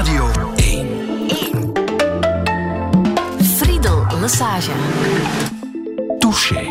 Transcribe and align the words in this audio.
Radio 0.00 0.30
1. 0.56 0.88
1. 1.28 1.72
Friedel 3.42 4.06
Lassage. 4.20 4.72
Touché. 6.18 6.64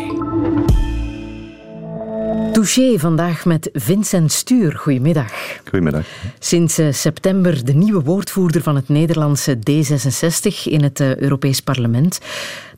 Touché 2.52 2.98
vandaag 2.98 3.44
met 3.44 3.70
Vincent 3.72 4.32
Stuur. 4.32 4.76
Goedemiddag. 4.76 5.32
Goedemiddag. 5.64 6.06
Sinds 6.38 6.78
eh, 6.78 6.92
september 6.92 7.64
de 7.64 7.72
nieuwe 7.72 8.02
woordvoerder 8.02 8.62
van 8.62 8.76
het 8.76 8.88
Nederlandse 8.88 9.56
D66 9.56 10.62
in 10.64 10.82
het 10.82 11.00
eh, 11.00 11.16
Europees 11.16 11.60
Parlement. 11.60 12.20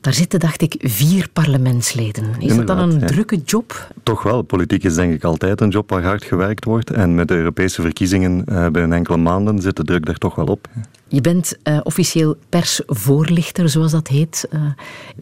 Daar 0.03 0.13
zitten, 0.13 0.39
dacht 0.39 0.61
ik, 0.61 0.75
vier 0.79 1.29
parlementsleden. 1.33 2.25
Is 2.39 2.55
dat 2.55 2.67
dan 2.67 2.79
een 2.79 2.99
ja. 2.99 3.05
drukke 3.05 3.37
job? 3.45 3.87
Toch 4.03 4.23
wel, 4.23 4.41
politiek 4.41 4.83
is 4.83 4.95
denk 4.95 5.13
ik 5.13 5.23
altijd 5.23 5.61
een 5.61 5.69
job 5.69 5.89
waar 5.89 6.03
hard 6.03 6.23
gewerkt 6.23 6.65
wordt. 6.65 6.91
En 6.91 7.15
met 7.15 7.27
de 7.27 7.35
Europese 7.35 7.81
verkiezingen 7.81 8.45
eh, 8.45 8.67
binnen 8.67 8.93
enkele 8.93 9.17
maanden 9.17 9.61
zit 9.61 9.75
de 9.75 9.83
druk 9.83 10.05
daar 10.05 10.17
toch 10.17 10.35
wel 10.35 10.45
op. 10.45 10.67
Je 11.07 11.21
bent 11.21 11.57
eh, 11.63 11.79
officieel 11.83 12.35
persvoorlichter, 12.49 13.69
zoals 13.69 13.91
dat 13.91 14.07
heet, 14.07 14.47
eh, 14.49 14.61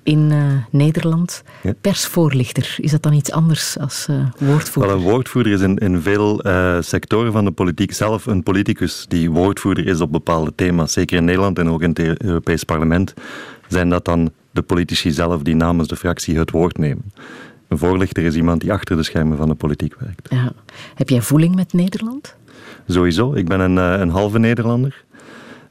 in 0.03 0.33
Nederland. 0.69 1.43
Ja. 1.63 1.73
Persvoorlichter, 1.81 2.75
is 2.77 2.91
dat 2.91 3.03
dan 3.03 3.13
iets 3.13 3.31
anders 3.31 3.77
als 3.79 4.07
woordvoerder? 4.39 4.91
Wel, 4.91 5.01
een 5.01 5.11
woordvoerder 5.11 5.51
is 5.51 5.61
in, 5.61 5.77
in 5.77 6.01
veel 6.01 6.43
sectoren 6.79 7.31
van 7.31 7.45
de 7.45 7.51
politiek 7.51 7.93
zelf 7.93 8.25
een 8.25 8.43
politicus 8.43 9.05
die 9.07 9.31
woordvoerder 9.31 9.87
is 9.87 10.01
op 10.01 10.11
bepaalde 10.11 10.51
thema's. 10.55 10.93
Zeker 10.93 11.17
in 11.17 11.25
Nederland 11.25 11.59
en 11.59 11.69
ook 11.69 11.81
in 11.81 11.89
het 11.89 12.23
Europees 12.23 12.63
Parlement 12.63 13.13
zijn 13.67 13.89
dat 13.89 14.05
dan 14.05 14.31
de 14.51 14.61
politici 14.61 15.11
zelf 15.11 15.41
die 15.41 15.55
namens 15.55 15.87
de 15.87 15.95
fractie 15.95 16.37
het 16.37 16.51
woord 16.51 16.77
nemen. 16.77 17.11
Een 17.67 17.77
voorlichter 17.77 18.23
is 18.23 18.35
iemand 18.35 18.61
die 18.61 18.73
achter 18.73 18.95
de 18.95 19.03
schermen 19.03 19.37
van 19.37 19.47
de 19.47 19.55
politiek 19.55 19.95
werkt. 19.99 20.27
Ja. 20.29 20.51
Heb 20.95 21.09
jij 21.09 21.21
voeling 21.21 21.55
met 21.55 21.73
Nederland? 21.73 22.35
Sowieso, 22.87 23.33
ik 23.33 23.47
ben 23.47 23.59
een, 23.59 23.77
eh, 23.77 23.99
een 23.99 24.09
halve 24.09 24.39
Nederlander. 24.39 25.03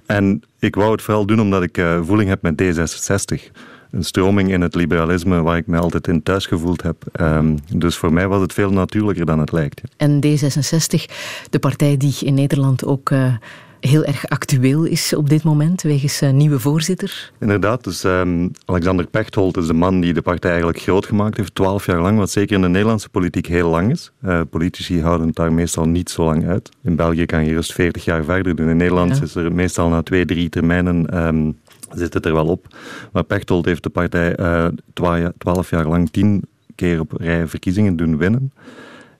En 0.07 0.43
ik 0.59 0.75
wou 0.75 0.93
het 0.93 1.03
vooral 1.03 1.27
doen 1.27 1.41
omdat 1.41 1.63
ik 1.63 1.79
eh, 1.79 2.01
voeling 2.03 2.29
heb 2.29 2.43
met 2.43 2.63
D66. 2.63 3.51
Een 3.91 4.05
stroming 4.05 4.53
in 4.53 4.61
het 4.61 4.75
liberalisme 4.75 5.43
waar 5.43 5.57
ik 5.57 5.67
me 5.67 5.79
altijd 5.79 6.07
in 6.07 6.23
thuis 6.23 6.47
gevoeld 6.47 6.83
heb. 6.83 7.05
Ehm, 7.13 7.57
dus 7.75 7.97
voor 7.97 8.13
mij 8.13 8.29
was 8.29 8.41
het 8.41 8.53
veel 8.53 8.71
natuurlijker 8.71 9.27
dan 9.27 9.39
het 9.39 9.53
lijkt. 9.53 9.81
En 9.97 10.21
D66, 10.27 11.05
de 11.51 11.59
partij 11.59 11.97
die 11.97 12.15
in 12.21 12.35
Nederland 12.35 12.85
ook 12.85 13.11
eh, 13.11 13.35
heel 13.81 14.05
erg 14.05 14.29
actueel 14.29 14.85
is 14.85 15.15
op 15.15 15.29
dit 15.29 15.43
moment, 15.43 15.83
wegens 15.83 16.21
eh, 16.21 16.31
nieuwe 16.31 16.59
voorzitter. 16.59 17.33
Inderdaad, 17.41 17.85
dus 17.85 18.05
ehm, 18.05 18.49
Alexander 18.65 19.07
Pechtold 19.07 19.57
is 19.57 19.67
de 19.67 19.73
man 19.73 20.01
die 20.01 20.13
de 20.13 20.23
partij 20.23 20.51
eigenlijk 20.51 20.81
groot 20.81 21.07
gemaakt 21.07 21.37
heeft. 21.37 21.55
Twaalf 21.55 21.87
jaar 21.87 22.01
lang, 22.01 22.19
wat 22.19 22.31
zeker 22.31 22.57
in 22.57 22.63
de 22.63 22.69
Nederlandse 22.69 23.09
politiek 23.09 23.47
heel 23.47 23.71
lang 23.71 23.91
is. 23.91 24.13
Eh, 24.21 24.41
politici 24.51 25.01
houden 25.01 25.27
het 25.27 25.37
daar 25.37 25.53
meestal 25.53 25.89
niet 25.89 26.11
zo 26.11 26.25
lang 26.25 26.47
uit. 26.49 26.69
In 26.83 26.97
België 26.97 27.27
kan 27.27 27.45
je 27.45 27.51
eerst 27.51 27.73
40 27.73 28.05
jaar 28.05 28.25
verder 28.25 28.57
doen. 28.57 28.69
In 28.69 28.77
Nederland 28.77 29.17
Ja. 29.17 29.23
is 29.23 29.35
er 29.35 29.53
meestal 29.53 29.89
na 29.89 30.03
twee, 30.03 30.25
drie 30.25 30.49
termijnen... 30.49 31.07
ehm, 31.11 31.51
zit 31.95 32.15
het 32.15 32.27
er 32.27 32.33
wel 32.33 32.47
op. 32.47 32.67
Maar 33.13 33.25
Pechtold 33.25 33.65
heeft 33.65 33.83
de 33.83 33.89
partij 33.91 34.35
eh, 34.35 34.67
twa- 34.93 35.33
twaalf 35.39 35.71
jaar 35.71 35.87
lang 35.87 36.11
tien 36.11 36.45
keer 36.75 37.01
op 37.01 37.13
rij 37.13 37.47
verkiezingen 37.47 37.97
doen 37.97 38.17
winnen. 38.17 38.53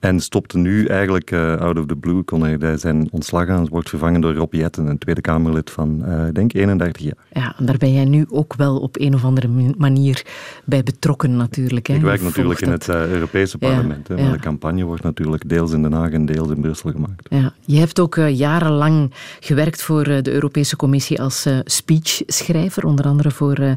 En 0.01 0.19
stopte 0.19 0.57
nu 0.57 0.85
eigenlijk 0.85 1.31
eh, 1.31 1.55
out 1.55 1.79
of 1.79 1.85
the 1.85 1.95
blue, 1.95 2.23
kon 2.23 2.41
hij 2.41 2.77
zijn 2.77 3.07
ontslag 3.11 3.47
aan, 3.47 3.67
wordt 3.67 3.89
vervangen 3.89 4.21
door 4.21 4.33
Rob 4.33 4.53
Jetten, 4.53 4.87
een 4.87 4.97
Tweede 4.97 5.21
Kamerlid 5.21 5.69
van, 5.69 6.05
eh, 6.05 6.27
ik 6.27 6.35
denk, 6.35 6.53
31 6.53 7.01
jaar. 7.01 7.13
Ja, 7.31 7.55
en 7.57 7.65
daar 7.65 7.77
ben 7.77 7.93
jij 7.93 8.05
nu 8.05 8.25
ook 8.29 8.55
wel 8.55 8.79
op 8.79 8.99
een 8.99 9.13
of 9.13 9.23
andere 9.23 9.47
ma- 9.47 9.73
manier 9.77 10.25
bij 10.65 10.83
betrokken 10.83 11.35
natuurlijk. 11.35 11.87
Hè? 11.87 11.93
Ik 11.95 12.01
werk 12.01 12.21
natuurlijk 12.21 12.61
in 12.61 12.71
het 12.71 12.89
eh, 12.89 13.11
Europese 13.11 13.57
Ja, 13.59 13.67
parlement. 13.67 14.07
hè, 14.07 14.15
maar 14.15 14.23
ja. 14.23 14.31
de 14.31 14.39
campagne 14.39 14.83
wordt 14.83 15.03
natuurlijk 15.03 15.49
deels 15.49 15.71
in 15.71 15.81
Den 15.81 15.93
Haag 15.93 16.11
en 16.11 16.25
deels 16.25 16.49
in 16.49 16.61
Brussel 16.61 16.91
gemaakt. 16.91 17.27
Ja, 17.29 17.53
je 17.65 17.77
hebt 17.77 17.99
ook 17.99 18.15
jarenlang 18.15 19.11
gewerkt 19.39 19.81
voor 19.81 20.03
de 20.03 20.31
Europese 20.31 20.75
Commissie 20.75 21.21
als 21.21 21.47
speechschrijver, 21.63 22.85
onder 22.85 23.05
andere 23.05 23.31
voor 23.31 23.75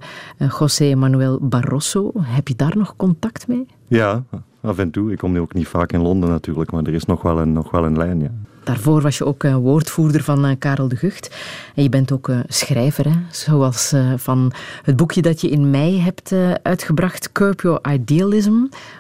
José 0.58 0.95
Manuel 0.95 1.39
Barroso. 1.42 2.11
Heb 2.19 2.48
je 2.48 2.56
daar 2.56 2.77
nog 2.77 2.96
contact 2.96 3.48
mee? 3.48 3.67
Ja, 3.89 4.24
af 4.64 4.79
en 4.79 4.91
toe. 4.91 5.13
Ik 5.13 5.19
kom 5.19 5.33
nu 5.33 5.41
ook 5.41 5.55
niet 5.55 5.69
vaak 5.69 5.92
in 5.92 6.02
Londen 6.02 6.29
natuurlijk, 6.29 6.70
maar 6.70 6.83
er 6.83 6.95
is 6.95 7.05
nog 7.05 7.23
wel 7.23 7.41
een, 7.41 7.52
nog 7.52 7.70
wel 7.70 7.85
een 7.85 7.97
lijn, 7.97 8.20
ja. 8.20 8.30
Daarvoor 8.64 9.01
was 9.01 9.19
je 9.19 9.25
ook 9.25 9.45
eh, 9.45 9.57
woordvoerder 9.57 10.23
van 10.23 10.45
eh, 10.45 10.57
Karel 10.58 10.89
de 10.89 10.97
Gucht. 10.97 11.36
En 11.75 11.83
je 11.83 11.89
bent 11.89 12.13
ook 12.13 12.29
eh, 12.29 12.39
schrijver, 12.48 13.05
hè? 13.05 13.17
zoals 13.30 13.95
van 14.17 14.53
het 14.83 14.97
boekje 14.97 15.23
dat 15.23 15.41
je 15.41 15.48
in 15.48 15.70
mei 15.70 16.01
hebt 16.01 16.35
uitgebracht, 16.63 17.33
Curb 17.33 17.61
Your 17.61 17.80
Idealism, 17.92 18.55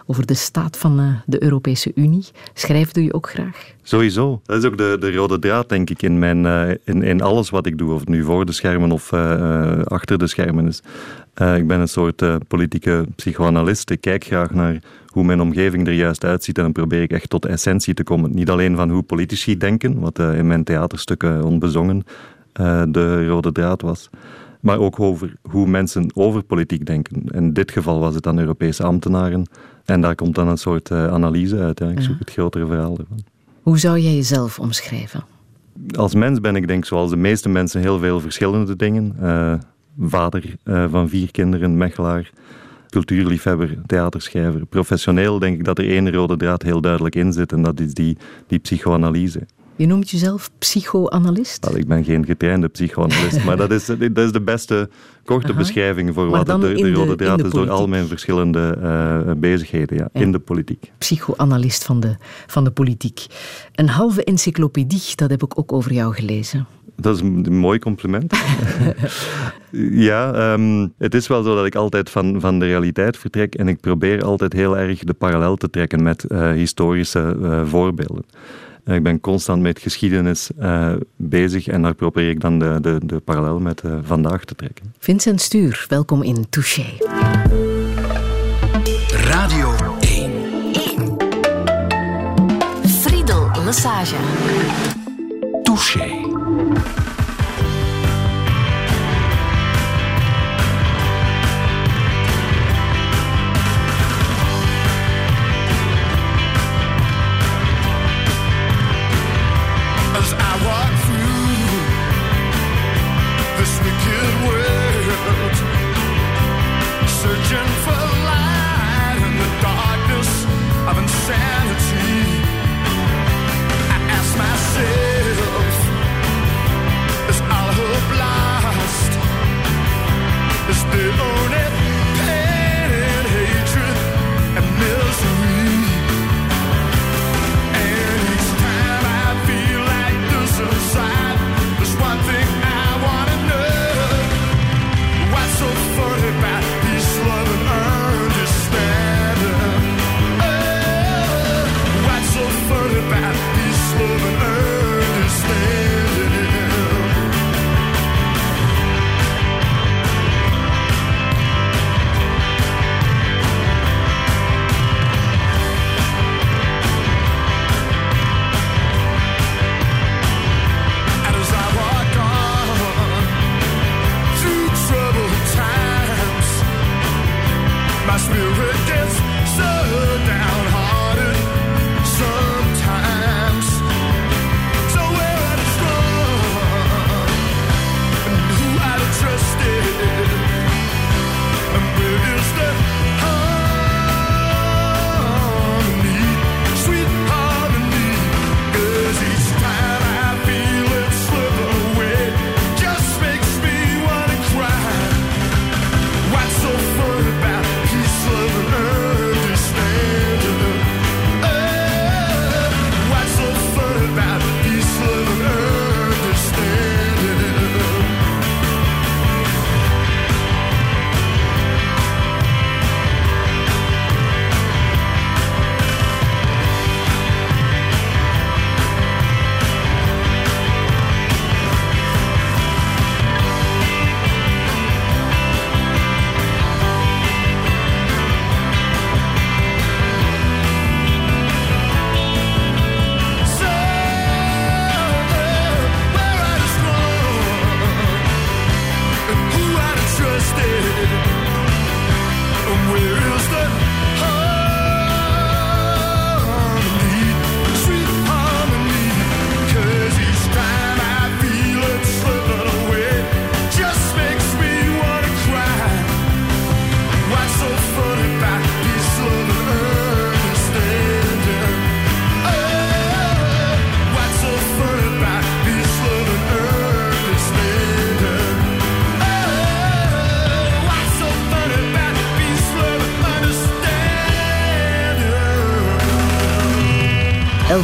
over 0.06 0.26
de 0.26 0.34
staat 0.34 0.76
van 0.76 1.22
de 1.26 1.42
Europese 1.42 1.92
Unie. 1.94 2.24
Schrijven 2.54 2.94
doe 2.94 3.04
je 3.04 3.14
ook 3.14 3.28
graag. 3.30 3.72
Sowieso. 3.82 4.40
Dat 4.44 4.58
is 4.58 4.64
ook 4.64 4.78
de, 4.78 4.96
de 5.00 5.12
rode 5.12 5.38
draad, 5.38 5.68
denk 5.68 5.90
ik, 5.90 6.02
in, 6.02 6.18
mijn, 6.18 6.46
in, 6.84 7.02
in 7.02 7.22
alles 7.22 7.50
wat 7.50 7.66
ik 7.66 7.78
doe. 7.78 7.92
Of 7.92 8.00
het 8.00 8.08
nu 8.08 8.22
voor 8.22 8.46
de 8.46 8.52
schermen 8.52 8.92
of 8.92 9.12
achter 9.84 10.18
de 10.18 10.26
schermen 10.26 10.66
is. 10.66 10.82
Ik 11.34 11.66
ben 11.66 11.80
een 11.80 11.88
soort 11.88 12.22
politieke 12.48 13.06
psychoanalist. 13.16 13.90
Ik 13.90 14.00
kijk 14.00 14.24
graag 14.24 14.50
naar 14.50 14.80
hoe 15.14 15.24
mijn 15.24 15.40
omgeving 15.40 15.86
er 15.86 15.92
juist 15.92 16.24
uitziet. 16.24 16.56
En 16.56 16.62
dan 16.62 16.72
probeer 16.72 17.02
ik 17.02 17.10
echt 17.10 17.30
tot 17.30 17.42
de 17.42 17.48
essentie 17.48 17.94
te 17.94 18.02
komen. 18.02 18.34
Niet 18.34 18.50
alleen 18.50 18.76
van 18.76 18.90
hoe 18.90 19.02
politici 19.02 19.56
denken, 19.56 20.00
wat 20.00 20.18
eh, 20.18 20.38
in 20.38 20.46
mijn 20.46 20.64
theaterstukken 20.64 21.44
onbezongen 21.44 22.04
eh, 22.52 22.82
de 22.88 23.26
rode 23.26 23.52
draad 23.52 23.82
was. 23.82 24.10
Maar 24.60 24.78
ook 24.78 25.00
over 25.00 25.36
hoe 25.42 25.66
mensen 25.66 26.10
over 26.14 26.42
politiek 26.42 26.86
denken. 26.86 27.22
In 27.24 27.52
dit 27.52 27.72
geval 27.72 27.98
was 27.98 28.14
het 28.14 28.22
dan 28.22 28.38
Europese 28.38 28.82
ambtenaren. 28.82 29.46
En 29.84 30.00
daar 30.00 30.14
komt 30.14 30.34
dan 30.34 30.48
een 30.48 30.58
soort 30.58 30.90
eh, 30.90 31.06
analyse 31.06 31.58
uit. 31.58 31.78
Ja. 31.78 31.88
Ik 31.88 32.00
zoek 32.00 32.18
het 32.18 32.30
grotere 32.30 32.66
verhaal 32.66 32.98
ervan. 32.98 33.18
Hoe 33.62 33.78
zou 33.78 33.98
jij 33.98 34.14
jezelf 34.14 34.58
omschrijven? 34.58 35.24
Als 35.96 36.14
mens 36.14 36.40
ben 36.40 36.56
ik 36.56 36.68
denk 36.68 36.84
zoals 36.84 37.10
de 37.10 37.16
meeste 37.16 37.48
mensen 37.48 37.80
heel 37.80 37.98
veel 37.98 38.20
verschillende 38.20 38.76
dingen. 38.76 39.16
Vader 40.00 40.56
van 40.64 41.08
vier 41.08 41.30
kinderen, 41.30 41.76
mechelaar, 41.76 42.30
cultuurliefhebber, 42.94 43.76
theaterschrijver. 43.86 44.66
Professioneel 44.66 45.38
denk 45.38 45.58
ik 45.58 45.64
dat 45.64 45.78
er 45.78 45.90
één 45.90 46.12
rode 46.12 46.36
draad 46.36 46.62
heel 46.62 46.80
duidelijk 46.80 47.14
in 47.14 47.32
zit 47.32 47.52
en 47.52 47.62
dat 47.62 47.80
is 47.80 47.94
die, 47.94 48.16
die 48.46 48.58
psychoanalyse. 48.58 49.46
Je 49.76 49.86
noemt 49.86 50.10
jezelf 50.10 50.50
psychoanalist? 50.58 51.66
Wel, 51.66 51.76
ik 51.76 51.86
ben 51.86 52.04
geen 52.04 52.24
getrainde 52.24 52.68
psychoanalist, 52.68 53.44
maar 53.44 53.56
dat 53.56 53.70
is, 53.70 53.86
dat 53.86 54.18
is 54.18 54.32
de 54.32 54.40
beste 54.40 54.88
korte 55.24 55.48
Aha. 55.48 55.56
beschrijving 55.56 56.14
voor 56.14 56.26
Maar 56.26 56.44
wat 56.44 56.60
de, 56.60 56.74
de 56.74 56.92
rode 56.92 57.14
draad 57.14 57.44
is 57.44 57.50
door 57.50 57.70
al 57.70 57.88
mijn 57.88 58.06
verschillende 58.06 58.78
eh, 58.82 59.34
bezigheden 59.36 59.96
ja, 59.96 60.08
in 60.20 60.32
de 60.32 60.38
politiek. 60.38 60.92
Psychoanalist 60.98 61.84
van 61.84 62.00
de, 62.00 62.16
van 62.46 62.64
de 62.64 62.70
politiek. 62.70 63.26
Een 63.74 63.88
halve 63.88 64.24
encyclopedie, 64.24 65.12
dat 65.14 65.30
heb 65.30 65.42
ik 65.42 65.58
ook 65.58 65.72
over 65.72 65.92
jou 65.92 66.14
gelezen. 66.14 66.66
Dat 66.96 67.14
is 67.14 67.20
een 67.20 67.46
een 67.46 67.56
mooi 67.56 67.78
compliment. 67.78 68.34
ja, 70.08 70.32
ehm, 70.32 70.88
het 70.98 71.14
is 71.14 71.26
wel 71.26 71.42
zo 71.42 71.54
dat 71.54 71.66
ik 71.66 71.74
altijd 71.74 72.10
van, 72.10 72.40
van 72.40 72.58
de 72.58 72.64
realiteit 72.64 73.16
vertrek 73.16 73.54
en 73.54 73.68
ik 73.68 73.80
probeer 73.80 74.24
altijd 74.24 74.52
heel 74.52 74.78
erg 74.78 74.98
de 74.98 75.14
parallel 75.14 75.56
te 75.56 75.70
trekken 75.70 76.02
met 76.02 76.24
eh, 76.24 76.50
historische 76.50 77.38
eh, 77.42 77.66
voorbeelden. 77.66 78.24
Eh, 78.84 78.94
ik 78.94 79.02
ben 79.02 79.20
constant 79.20 79.62
met 79.62 79.78
geschiedenis 79.78 80.50
eh, 80.58 80.92
bezig 81.16 81.66
en 81.66 81.82
daar 81.82 81.94
probeer 81.94 82.30
ik 82.30 82.40
dan 82.40 82.58
de, 82.58 82.78
de, 82.80 82.98
de 83.04 83.20
parallel 83.20 83.60
met 83.60 83.80
eh, 83.80 83.98
vandaag 84.02 84.44
te 84.44 84.54
trekken. 84.54 84.94
Vincent 84.98 85.40
Stuur, 85.40 85.84
welkom 85.88 86.22
in 86.22 86.46
Touché. 86.50 86.84
Radio 89.08 89.74
1. 90.00 90.32
1. 90.72 91.16
Friedel 92.86 93.50
Lassage. 93.64 94.16
Touché. 95.62 96.22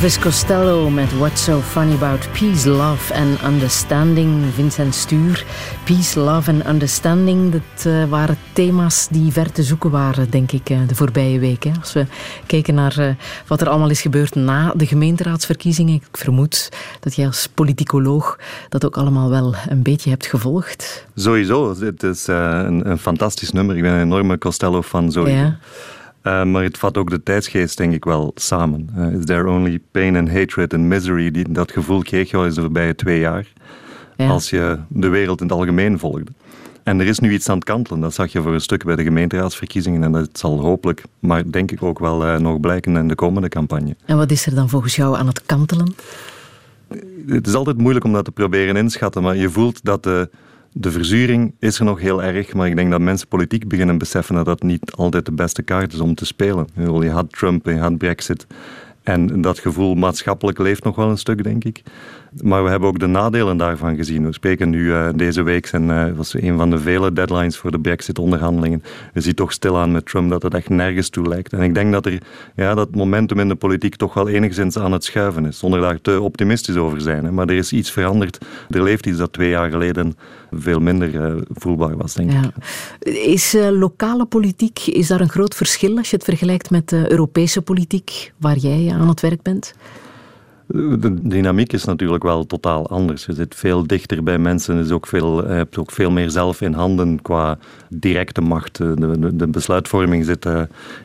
Elvis 0.00 0.18
Costello 0.18 0.90
met 0.90 1.18
What's 1.18 1.44
So 1.44 1.60
Funny 1.60 1.94
About 1.94 2.32
Peace, 2.32 2.68
Love 2.68 3.14
and 3.14 3.42
Understanding. 3.42 4.44
Vincent 4.54 4.94
Stuur. 4.94 5.44
Peace, 5.84 6.20
Love 6.20 6.50
and 6.50 6.66
Understanding. 6.66 7.52
Dat 7.52 7.84
uh, 7.86 8.04
waren 8.04 8.36
thema's 8.52 9.08
die 9.10 9.32
ver 9.32 9.52
te 9.52 9.62
zoeken 9.62 9.90
waren, 9.90 10.30
denk 10.30 10.52
ik, 10.52 10.70
uh, 10.70 10.78
de 10.86 10.94
voorbije 10.94 11.38
week. 11.38 11.64
Hè. 11.64 11.70
Als 11.80 11.92
we 11.92 12.06
kijken 12.46 12.74
naar 12.74 12.98
uh, 12.98 13.10
wat 13.46 13.60
er 13.60 13.68
allemaal 13.68 13.90
is 13.90 14.00
gebeurd 14.00 14.34
na 14.34 14.72
de 14.76 14.86
gemeenteraadsverkiezingen. 14.86 15.94
Ik 15.94 16.16
vermoed 16.16 16.68
dat 17.00 17.14
jij 17.14 17.26
als 17.26 17.48
politicoloog 17.54 18.38
dat 18.68 18.84
ook 18.84 18.96
allemaal 18.96 19.30
wel 19.30 19.54
een 19.68 19.82
beetje 19.82 20.10
hebt 20.10 20.26
gevolgd. 20.26 21.06
Sowieso. 21.14 21.74
Het 21.80 22.02
is 22.02 22.26
een, 22.26 22.90
een, 22.90 22.98
fantastisch 22.98 23.50
nummer. 23.50 23.76
Ik 23.76 23.82
ben 23.82 23.92
een 23.92 24.02
enorme 24.02 24.38
Costello-fan. 24.38 25.12
Sowieso. 25.12 25.38
Ja. 25.38 25.58
Uh, 26.22 26.44
maar 26.44 26.62
het 26.62 26.78
vat 26.78 26.96
ook 26.96 27.10
de 27.10 27.22
tijdsgeest, 27.22 27.76
denk 27.76 27.92
ik 27.92 28.04
wel, 28.04 28.32
samen. 28.34 28.90
Uh, 28.96 29.12
is 29.12 29.24
there 29.24 29.48
only 29.48 29.80
pain 29.90 30.16
and 30.16 30.28
hatred 30.28 30.74
and 30.74 30.82
misery? 30.82 31.30
Die, 31.30 31.52
dat 31.52 31.72
gevoel 31.72 32.02
kreeg 32.02 32.30
je 32.30 32.36
al 32.36 32.44
eens 32.44 32.54
de 32.54 32.60
voorbije 32.60 32.94
twee 32.94 33.20
jaar. 33.20 33.46
Ja. 34.16 34.28
Als 34.28 34.50
je 34.50 34.78
de 34.88 35.08
wereld 35.08 35.40
in 35.40 35.46
het 35.46 35.56
algemeen 35.56 35.98
volgde. 35.98 36.32
En 36.82 37.00
er 37.00 37.06
is 37.06 37.18
nu 37.18 37.32
iets 37.32 37.48
aan 37.48 37.54
het 37.54 37.64
kantelen. 37.64 38.00
Dat 38.00 38.14
zag 38.14 38.32
je 38.32 38.42
voor 38.42 38.52
een 38.52 38.60
stuk 38.60 38.84
bij 38.84 38.96
de 38.96 39.02
gemeenteraadsverkiezingen. 39.02 40.02
En 40.02 40.12
dat 40.12 40.28
zal 40.32 40.60
hopelijk, 40.60 41.02
maar 41.18 41.50
denk 41.50 41.70
ik 41.70 41.82
ook 41.82 41.98
wel 41.98 42.26
uh, 42.26 42.36
nog 42.36 42.60
blijken 42.60 42.96
in 42.96 43.08
de 43.08 43.14
komende 43.14 43.48
campagne. 43.48 43.96
En 44.04 44.16
wat 44.16 44.30
is 44.30 44.46
er 44.46 44.54
dan 44.54 44.68
volgens 44.68 44.96
jou 44.96 45.16
aan 45.16 45.26
het 45.26 45.46
kantelen? 45.46 45.94
Het 47.26 47.46
is 47.46 47.54
altijd 47.54 47.78
moeilijk 47.78 48.04
om 48.04 48.12
dat 48.12 48.24
te 48.24 48.32
proberen 48.32 48.76
inschatten. 48.76 49.22
Maar 49.22 49.36
je 49.36 49.50
voelt 49.50 49.84
dat 49.84 50.02
de 50.02 50.30
de 50.72 50.90
verzuring 50.90 51.54
is 51.58 51.78
er 51.78 51.84
nog 51.84 52.00
heel 52.00 52.22
erg, 52.22 52.54
maar 52.54 52.66
ik 52.66 52.76
denk 52.76 52.90
dat 52.90 53.00
mensen 53.00 53.28
politiek 53.28 53.68
beginnen 53.68 53.98
beseffen 53.98 54.34
dat 54.34 54.44
dat 54.44 54.62
niet 54.62 54.92
altijd 54.92 55.24
de 55.24 55.32
beste 55.32 55.62
kaart 55.62 55.92
is 55.92 56.00
om 56.00 56.14
te 56.14 56.26
spelen. 56.26 56.68
Je 56.74 57.10
had 57.10 57.32
Trump, 57.32 57.66
je 57.66 57.78
had 57.78 57.98
Brexit. 57.98 58.46
En 59.02 59.40
dat 59.40 59.58
gevoel 59.58 59.94
maatschappelijk 59.94 60.58
leeft 60.58 60.84
nog 60.84 60.96
wel 60.96 61.08
een 61.08 61.18
stuk, 61.18 61.42
denk 61.42 61.64
ik. 61.64 61.82
Maar 62.42 62.64
we 62.64 62.70
hebben 62.70 62.88
ook 62.88 62.98
de 62.98 63.06
nadelen 63.06 63.56
daarvan 63.56 63.96
gezien. 63.96 64.26
We 64.26 64.32
spreken 64.32 64.70
nu 64.70 64.84
uh, 64.84 65.08
deze 65.14 65.42
week, 65.42 65.66
en 65.66 65.88
uh, 65.88 66.04
was 66.16 66.34
een 66.34 66.56
van 66.56 66.70
de 66.70 66.78
vele 66.78 67.12
deadlines 67.12 67.56
voor 67.56 67.70
de 67.70 67.80
Brexit-onderhandelingen. 67.80 68.82
Je 69.14 69.20
ziet 69.20 69.36
toch 69.36 69.52
stilaan 69.52 69.92
met 69.92 70.06
Trump 70.06 70.30
dat 70.30 70.42
het 70.42 70.54
echt 70.54 70.68
nergens 70.68 71.08
toe 71.08 71.28
lijkt. 71.28 71.52
En 71.52 71.62
ik 71.62 71.74
denk 71.74 71.92
dat 71.92 72.06
er 72.06 72.22
ja, 72.54 72.74
dat 72.74 72.94
momentum 72.94 73.38
in 73.38 73.48
de 73.48 73.54
politiek 73.54 73.96
toch 73.96 74.14
wel 74.14 74.28
enigszins 74.28 74.78
aan 74.78 74.92
het 74.92 75.04
schuiven 75.04 75.46
is. 75.46 75.58
Zonder 75.58 75.80
daar 75.80 76.00
te 76.00 76.20
optimistisch 76.20 76.76
over 76.76 77.00
zijn. 77.00 77.24
Hè. 77.24 77.32
Maar 77.32 77.48
er 77.48 77.56
is 77.56 77.72
iets 77.72 77.90
veranderd. 77.90 78.38
Er 78.70 78.82
leeft 78.82 79.06
iets 79.06 79.18
dat 79.18 79.32
twee 79.32 79.50
jaar 79.50 79.70
geleden 79.70 80.16
veel 80.50 80.80
minder 80.80 81.14
uh, 81.14 81.42
voelbaar 81.48 81.96
was, 81.96 82.14
denk 82.14 82.30
ik. 82.32 82.50
Is 83.12 83.56
lokale 83.70 84.24
politiek, 84.24 84.86
is 84.86 85.06
daar 85.06 85.20
een 85.20 85.28
groot 85.28 85.54
verschil 85.54 85.96
als 85.96 86.10
je 86.10 86.16
het 86.16 86.24
vergelijkt 86.24 86.70
met 86.70 86.92
Europese 86.92 87.62
politiek, 87.62 88.32
waar 88.36 88.56
jij 88.56 88.92
aan 88.92 89.08
het 89.08 89.20
werk 89.20 89.42
bent? 89.42 89.74
De 90.72 91.14
dynamiek 91.22 91.72
is 91.72 91.84
natuurlijk 91.84 92.22
wel 92.22 92.46
totaal 92.46 92.88
anders. 92.88 93.24
Je 93.26 93.32
zit 93.32 93.54
veel 93.54 93.86
dichter 93.86 94.22
bij 94.22 94.38
mensen, 94.38 94.78
is 94.78 94.90
ook 94.90 95.06
veel, 95.06 95.46
je 95.46 95.52
hebt 95.52 95.78
ook 95.78 95.90
veel 95.90 96.10
meer 96.10 96.30
zelf 96.30 96.60
in 96.60 96.72
handen 96.72 97.22
qua 97.22 97.58
directe 97.88 98.40
macht. 98.40 98.76
De, 98.76 99.18
de, 99.18 99.36
de 99.36 99.46
besluitvorming 99.46 100.24
zit, 100.24 100.48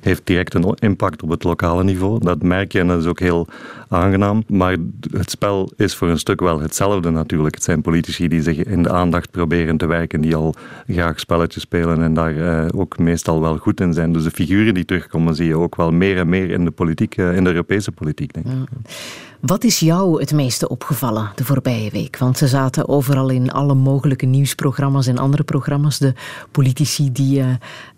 heeft 0.02 0.22
direct 0.24 0.54
een 0.54 0.76
impact 0.80 1.24
op 1.24 1.30
het 1.30 1.44
lokale 1.44 1.84
niveau. 1.84 2.20
Dat 2.20 2.44
merk 2.44 2.72
je 2.72 2.80
en 2.80 2.88
dat 2.88 3.02
is 3.02 3.06
ook 3.06 3.20
heel 3.20 3.48
aangenaam. 3.88 4.44
Maar 4.48 4.76
het 5.12 5.30
spel 5.30 5.72
is 5.78 5.96
voor 5.96 6.10
een 6.10 6.20
stuk 6.20 6.40
wel 6.40 6.60
hetzelfde 6.60 7.10
natuurlijk. 7.10 7.56
Het 7.56 7.64
zijn 7.64 7.82
politici 7.82 8.28
die 8.28 8.42
zich 8.42 8.64
in 8.64 8.84
de 8.84 8.92
aandacht 8.92 9.32
proberen 9.32 9.78
te 9.78 9.86
werken, 9.86 10.22
die 10.22 10.36
al 10.36 10.56
graag 10.88 11.20
spelletjes 11.20 11.64
spelen 11.64 12.02
en 12.02 12.14
daar 12.14 12.74
ook 12.76 12.98
meestal 12.98 13.42
wel 13.42 13.58
goed 13.58 13.80
in 13.80 13.94
zijn. 13.94 14.14
Dus 14.14 14.24
de 14.24 14.32
figuren 14.32 14.74
die 14.74 14.86
terugkomen 14.86 15.36
zie 15.36 15.48
je 15.48 15.58
ook 15.58 15.76
wel 15.76 15.92
meer 15.92 16.18
en 16.18 16.30
meer 16.30 16.50
in 16.50 16.66
de 16.66 16.72
politiek, 16.72 17.16
in 17.16 17.44
de 17.44 17.50
Europese 17.50 17.92
politiek, 17.92 18.34
denk 18.34 18.46
ik. 18.46 18.52
Ja. 18.52 18.90
Wat 19.46 19.64
is 19.64 19.80
jou 19.80 20.20
het 20.20 20.34
meeste 20.34 20.68
opgevallen 20.68 21.32
de 21.36 21.46
voorbije 21.46 21.92
week? 21.92 22.18
Want 22.18 22.38
ze 22.38 22.48
zaten 22.48 22.88
overal 22.88 23.30
in 23.30 23.52
alle 23.52 23.74
mogelijke 23.74 24.26
nieuwsprogramma's 24.26 25.08
en 25.08 25.18
andere 25.18 25.44
programma's. 25.44 25.98
De 25.98 26.14
politici 26.52 27.12
die 27.12 27.40
uh, 27.40 27.48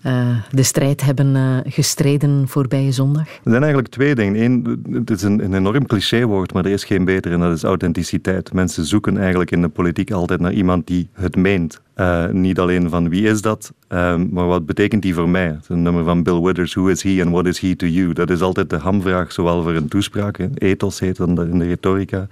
uh, 0.06 0.38
de 0.52 0.64
strijd 0.64 1.02
hebben 1.02 1.36
uh, 1.36 1.58
gestreden 1.64 2.48
voorbije 2.48 2.92
zondag. 2.92 3.28
Er 3.28 3.40
zijn 3.44 3.62
eigenlijk 3.62 3.94
twee 3.94 4.16
dingen. 4.16 4.44
Eén, 4.44 4.84
het 4.92 5.10
is 5.10 5.22
een 5.22 5.54
enorm 5.54 5.86
clichéwoord, 5.86 6.54
maar 6.54 6.66
er 6.66 6.72
is 6.72 6.84
geen 6.84 7.06
beter 7.06 7.32
en 7.32 7.40
dat 7.40 7.54
is 7.54 7.64
authenticiteit. 7.64 8.54
Mensen 8.54 8.86
zoeken 8.86 9.18
eigenlijk 9.18 9.52
in 9.52 9.62
de 9.62 9.70
politiek 9.70 10.12
altijd 10.12 10.40
naar 10.40 10.54
iemand 10.54 10.88
die 10.88 11.10
het 11.14 11.36
meent. 11.36 11.82
Uh, 12.00 12.28
niet 12.28 12.60
alleen 12.60 12.90
van 12.90 13.10
wie 13.10 13.24
is 13.24 13.42
dat, 13.42 13.74
uh, 13.90 14.16
maar 14.16 14.48
wat 14.48 14.66
betekent 14.66 15.02
die 15.02 15.14
voor 15.14 15.30
mij? 15.30 15.46
Het 15.68 15.70
nummer 15.70 16.04
van 16.04 16.24
Bill 16.24 16.42
Withers, 16.42 16.74
Who 16.74 16.88
is 16.88 17.04
he 17.04 17.22
and 17.22 17.32
what 17.32 17.46
is 17.46 17.60
he 17.60 17.76
to 17.76 17.88
you? 17.88 18.14
Dat 18.14 18.30
is 18.30 18.42
altijd 18.42 18.70
de 18.70 18.78
hamvraag, 18.78 19.32
zowel 19.32 19.64
voor 19.64 19.74
een 19.74 19.88
toespraak, 19.88 20.40
ethos 20.54 21.00
heet 21.00 21.18
dat 21.18 21.28
in 21.28 21.60
de 21.60 21.66
retorica, 21.66 22.28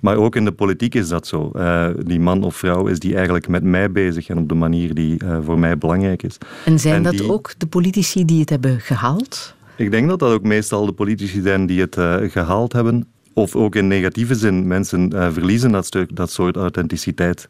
maar 0.00 0.16
ook 0.16 0.36
in 0.36 0.44
de 0.44 0.52
politiek 0.52 0.94
is 0.94 1.08
dat 1.08 1.26
zo. 1.26 1.50
Uh, 1.56 1.86
die 2.04 2.20
man 2.20 2.42
of 2.42 2.56
vrouw 2.56 2.86
is 2.86 2.98
die 2.98 3.14
eigenlijk 3.14 3.48
met 3.48 3.62
mij 3.62 3.90
bezig 3.90 4.28
en 4.28 4.38
op 4.38 4.48
de 4.48 4.54
manier 4.54 4.94
die 4.94 5.20
voor 5.42 5.58
mij 5.58 5.78
belangrijk 5.78 6.22
is. 6.22 6.38
En 6.64 6.78
zijn 6.78 6.94
en 6.94 7.02
dat 7.02 7.12
die... 7.12 7.32
ook 7.32 7.54
de 7.58 7.66
politici 7.66 8.24
die 8.24 8.40
het 8.40 8.50
hebben 8.50 8.80
gehaald? 8.80 9.54
Ik 9.76 9.90
denk 9.90 10.08
dat 10.08 10.18
dat 10.18 10.32
ook 10.32 10.42
meestal 10.42 10.86
de 10.86 10.92
politici 10.92 11.40
zijn 11.40 11.66
die 11.66 11.80
het 11.80 11.96
gehaald 12.32 12.72
hebben. 12.72 13.06
Of 13.32 13.56
ook 13.56 13.74
in 13.74 13.86
negatieve 13.86 14.34
zin, 14.34 14.66
mensen 14.66 15.32
verliezen 15.32 15.72
dat, 15.72 15.86
stuk, 15.86 16.16
dat 16.16 16.30
soort 16.30 16.56
authenticiteit. 16.56 17.48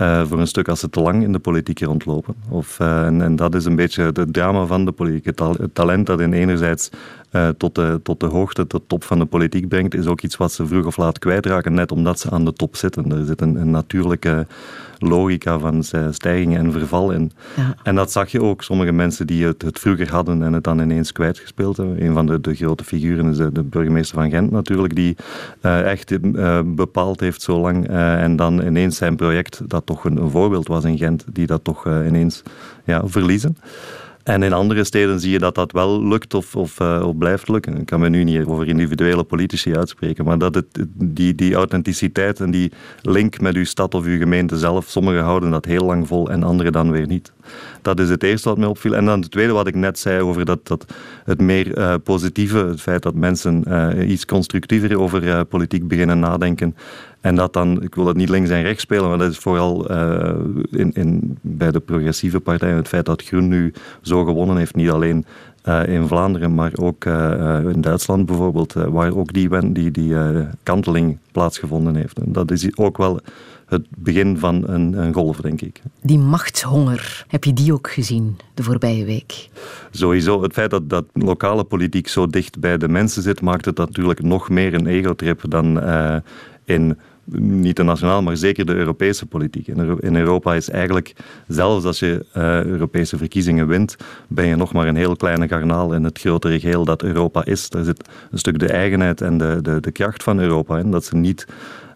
Uh, 0.00 0.26
voor 0.26 0.40
een 0.40 0.46
stuk 0.46 0.68
als 0.68 0.80
ze 0.80 0.90
te 0.90 1.00
lang 1.00 1.22
in 1.22 1.32
de 1.32 1.38
politiek 1.38 1.80
rondlopen. 1.80 2.34
Of, 2.48 2.78
uh, 2.78 3.06
en, 3.06 3.36
dat 3.36 3.54
is 3.54 3.64
een 3.64 3.76
beetje 3.76 4.02
het 4.02 4.32
drama 4.32 4.64
van 4.64 4.84
de 4.84 4.92
politiek. 4.92 5.24
Het 5.24 5.74
talent 5.74 6.06
dat 6.06 6.20
in 6.20 6.32
enerzijds 6.32 6.90
uh, 7.32 7.48
tot, 7.48 7.74
de, 7.74 8.00
tot 8.02 8.20
de 8.20 8.26
hoogte, 8.26 8.66
tot 8.66 8.80
de 8.80 8.86
top 8.86 9.04
van 9.04 9.18
de 9.18 9.24
politiek 9.24 9.68
brengt, 9.68 9.94
is 9.94 10.06
ook 10.06 10.20
iets 10.20 10.36
wat 10.36 10.52
ze 10.52 10.66
vroeg 10.66 10.86
of 10.86 10.96
laat 10.96 11.18
kwijtraken, 11.18 11.74
net 11.74 11.92
omdat 11.92 12.20
ze 12.20 12.30
aan 12.30 12.44
de 12.44 12.52
top 12.52 12.76
zitten. 12.76 13.12
Er 13.12 13.24
zit 13.24 13.40
een, 13.40 13.56
een 13.56 13.70
natuurlijke 13.70 14.46
logica 14.98 15.58
van 15.58 15.82
stijging 16.10 16.56
en 16.56 16.72
verval 16.72 17.12
in. 17.12 17.32
Ja. 17.56 17.74
En 17.82 17.94
dat 17.94 18.12
zag 18.12 18.30
je 18.30 18.42
ook. 18.42 18.62
Sommige 18.62 18.92
mensen 18.92 19.26
die 19.26 19.46
het, 19.46 19.62
het, 19.62 19.78
vroeger 19.78 20.10
hadden 20.10 20.42
en 20.42 20.52
het 20.52 20.64
dan 20.64 20.80
ineens 20.80 21.12
kwijtgespeeld 21.12 21.76
hebben. 21.76 22.04
Een 22.04 22.12
van 22.12 22.26
de, 22.26 22.40
de 22.40 22.54
grote 22.54 22.84
figuren 22.84 23.30
is 23.30 23.36
de, 23.36 23.52
de, 23.52 23.62
burgemeester 23.62 24.18
van 24.18 24.30
Gent 24.30 24.50
natuurlijk, 24.50 24.94
die 24.94 25.16
uh, 25.62 25.90
echt 25.90 26.10
uh, 26.10 26.60
bepaald 26.64 27.20
heeft 27.20 27.42
zo 27.42 27.60
lang. 27.60 27.88
En 27.88 28.36
dan 28.36 28.66
ineens 28.66 28.96
zijn 28.96 29.16
project, 29.16 29.60
dat 29.66 29.86
toch 29.86 30.04
een, 30.04 30.16
een, 30.16 30.30
voorbeeld 30.30 30.68
was 30.68 30.84
in 30.84 30.98
Gent, 30.98 31.24
die 31.32 31.46
dat 31.46 31.64
toch 31.64 31.86
ineens 31.86 32.42
ja, 32.84 33.02
verliezen. 33.06 33.56
En 34.28 34.42
in 34.42 34.52
andere 34.52 34.84
steden 34.84 35.20
zie 35.20 35.30
je 35.30 35.38
dat 35.38 35.54
dat 35.54 35.72
wel 35.72 36.08
lukt 36.08 36.34
of, 36.34 36.54
uh, 36.54 37.02
of 37.06 37.16
blijft 37.16 37.48
lukken. 37.48 37.76
Ik 37.76 37.86
kan 37.86 38.00
me 38.00 38.08
nu 38.08 38.24
niet 38.24 38.44
over 38.44 38.68
individuele 38.68 39.24
politici 39.24 39.76
uitspreken, 39.76 40.24
maar 40.24 40.38
dat 40.38 40.54
het, 40.54 40.66
die, 40.94 41.34
die 41.34 41.54
authenticiteit 41.54 42.40
en 42.40 42.50
die 42.50 42.72
link 43.02 43.40
met 43.40 43.54
uw 43.54 43.64
stad 43.64 43.94
of 43.94 44.04
uw 44.04 44.18
gemeente 44.18 44.58
zelf, 44.58 44.86
sommigen 44.88 45.22
houden 45.22 45.50
dat 45.50 45.64
heel 45.64 45.84
lang 45.84 46.06
vol 46.06 46.30
en 46.30 46.42
anderen 46.42 46.72
dan 46.72 46.90
weer 46.90 47.06
niet. 47.06 47.32
Dat 47.82 48.00
is 48.00 48.08
het 48.08 48.22
eerste 48.22 48.48
wat 48.48 48.58
mij 48.58 48.68
opviel. 48.68 48.96
En 48.96 49.04
dan 49.04 49.20
het 49.20 49.30
tweede 49.30 49.52
wat 49.52 49.66
ik 49.66 49.74
net 49.74 49.98
zei 49.98 50.20
over 50.20 50.44
dat, 50.44 50.66
dat 50.66 50.94
het 51.24 51.40
meer 51.40 51.78
uh, 51.78 51.94
positieve, 52.04 52.58
het 52.58 52.80
feit 52.80 53.02
dat 53.02 53.14
mensen 53.14 53.64
uh, 53.68 54.10
iets 54.10 54.24
constructiever 54.24 54.98
over 54.98 55.44
politiek 55.44 55.88
beginnen 55.88 56.18
nadenken. 56.18 56.76
En 57.20 57.34
dat 57.34 57.52
dan, 57.52 57.82
ik 57.82 57.94
wil 57.94 58.04
dat 58.04 58.16
niet 58.16 58.28
links 58.28 58.50
en 58.50 58.62
rechts 58.62 58.82
spelen, 58.82 59.08
maar 59.08 59.18
dat 59.18 59.30
is 59.30 59.38
vooral 59.38 59.90
in, 60.70 60.92
in, 60.92 61.38
bij 61.40 61.70
de 61.70 61.80
progressieve 61.80 62.40
partijen 62.40 62.76
het 62.76 62.88
feit 62.88 63.06
dat 63.06 63.22
Groen 63.22 63.48
nu 63.48 63.72
zo 64.02 64.24
gewonnen 64.24 64.56
heeft, 64.56 64.74
niet 64.74 64.90
alleen 64.90 65.24
uh, 65.68 65.86
in 65.86 66.06
Vlaanderen, 66.06 66.54
maar 66.54 66.72
ook 66.74 67.04
uh, 67.04 67.60
in 67.72 67.80
Duitsland 67.80 68.26
bijvoorbeeld, 68.26 68.72
waar 68.72 69.16
ook 69.16 69.32
die, 69.32 69.72
die, 69.72 69.90
die 69.90 70.14
kanteling 70.62 71.18
plaatsgevonden 71.32 71.94
heeft. 71.94 72.18
En 72.18 72.32
dat 72.32 72.50
is 72.50 72.76
ook 72.76 72.96
wel 72.96 73.20
het 73.66 73.86
begin 73.88 74.38
van 74.38 74.68
een, 74.68 74.92
een, 74.92 75.12
golf, 75.12 75.36
denk 75.36 75.60
ik. 75.60 75.82
Die 76.02 76.18
machtshonger, 76.18 77.24
heb 77.28 77.44
je 77.44 77.52
die 77.52 77.72
ook 77.72 77.90
gezien 77.90 78.36
de 78.54 78.62
voorbije 78.62 79.04
week? 79.04 79.48
Sowieso. 79.90 80.42
Het 80.42 80.52
feit 80.52 80.70
dat, 80.70 80.90
dat 80.90 81.04
lokale 81.12 81.64
politiek 81.64 82.08
zo 82.08 82.26
dicht 82.26 82.60
bij 82.60 82.78
de 82.78 82.88
mensen 82.88 83.22
zit, 83.22 83.40
maakt 83.40 83.64
het 83.64 83.76
natuurlijk 83.76 84.22
nog 84.22 84.48
meer 84.48 84.74
een 84.74 84.86
egotrip 84.86 85.42
dan 85.48 85.82
in 86.64 86.98
niet 87.36 87.76
de 87.76 87.82
nationale, 87.82 88.22
maar 88.22 88.36
zeker 88.36 88.66
de 88.66 88.74
Europese 88.74 89.26
politiek. 89.26 89.66
In 90.00 90.16
Europa 90.16 90.54
is 90.54 90.70
eigenlijk, 90.70 91.12
zelfs 91.46 91.84
als 91.84 91.98
je 91.98 92.24
uh, 92.36 92.64
Europese 92.64 93.16
verkiezingen 93.16 93.66
wint, 93.66 93.96
ben 94.28 94.46
je 94.46 94.56
nog 94.56 94.72
maar 94.72 94.88
een 94.88 94.96
heel 94.96 95.16
kleine 95.16 95.48
garnaal 95.48 95.94
in 95.94 96.04
het 96.04 96.18
grotere 96.18 96.60
geheel 96.60 96.84
dat 96.84 97.02
Europa 97.02 97.44
is. 97.44 97.68
Daar 97.68 97.84
zit 97.84 98.08
een 98.30 98.38
stuk 98.38 98.58
de 98.58 98.68
eigenheid 98.68 99.20
en 99.20 99.38
de, 99.38 99.58
de, 99.62 99.80
de 99.80 99.90
kracht 99.90 100.22
van 100.22 100.38
Europa 100.38 100.78
in, 100.78 100.90
dat 100.90 101.04
ze 101.04 101.16
niet 101.16 101.46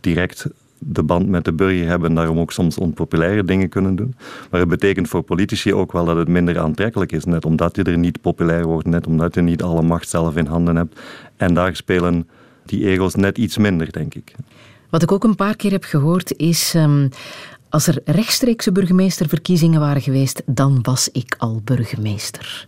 direct 0.00 0.46
de 0.78 1.02
band 1.02 1.28
met 1.28 1.44
de 1.44 1.52
burger 1.52 1.86
hebben 1.86 2.08
en 2.08 2.14
daarom 2.14 2.38
ook 2.38 2.52
soms 2.52 2.78
onpopulaire 2.78 3.44
dingen 3.44 3.68
kunnen 3.68 3.96
doen. 3.96 4.14
Maar 4.50 4.60
het 4.60 4.68
betekent 4.68 5.08
voor 5.08 5.22
politici 5.22 5.74
ook 5.74 5.92
wel 5.92 6.04
dat 6.04 6.16
het 6.16 6.28
minder 6.28 6.58
aantrekkelijk 6.58 7.12
is, 7.12 7.24
net 7.24 7.44
omdat 7.44 7.76
je 7.76 7.82
er 7.82 7.98
niet 7.98 8.20
populair 8.20 8.64
wordt, 8.66 8.86
net 8.86 9.06
omdat 9.06 9.34
je 9.34 9.40
niet 9.40 9.62
alle 9.62 9.82
macht 9.82 10.08
zelf 10.08 10.36
in 10.36 10.46
handen 10.46 10.76
hebt. 10.76 11.00
En 11.36 11.54
daar 11.54 11.76
spelen 11.76 12.28
die 12.64 12.86
ego's 12.86 13.14
net 13.14 13.38
iets 13.38 13.58
minder, 13.58 13.92
denk 13.92 14.14
ik. 14.14 14.34
Wat 14.92 15.02
ik 15.02 15.12
ook 15.12 15.24
een 15.24 15.34
paar 15.34 15.56
keer 15.56 15.70
heb 15.70 15.84
gehoord 15.84 16.36
is. 16.36 16.74
Um, 16.74 17.08
als 17.68 17.86
er 17.86 18.00
rechtstreekse 18.04 18.72
burgemeesterverkiezingen 18.72 19.80
waren 19.80 20.02
geweest, 20.02 20.42
dan 20.46 20.78
was 20.82 21.08
ik 21.12 21.34
al 21.38 21.60
burgemeester. 21.64 22.66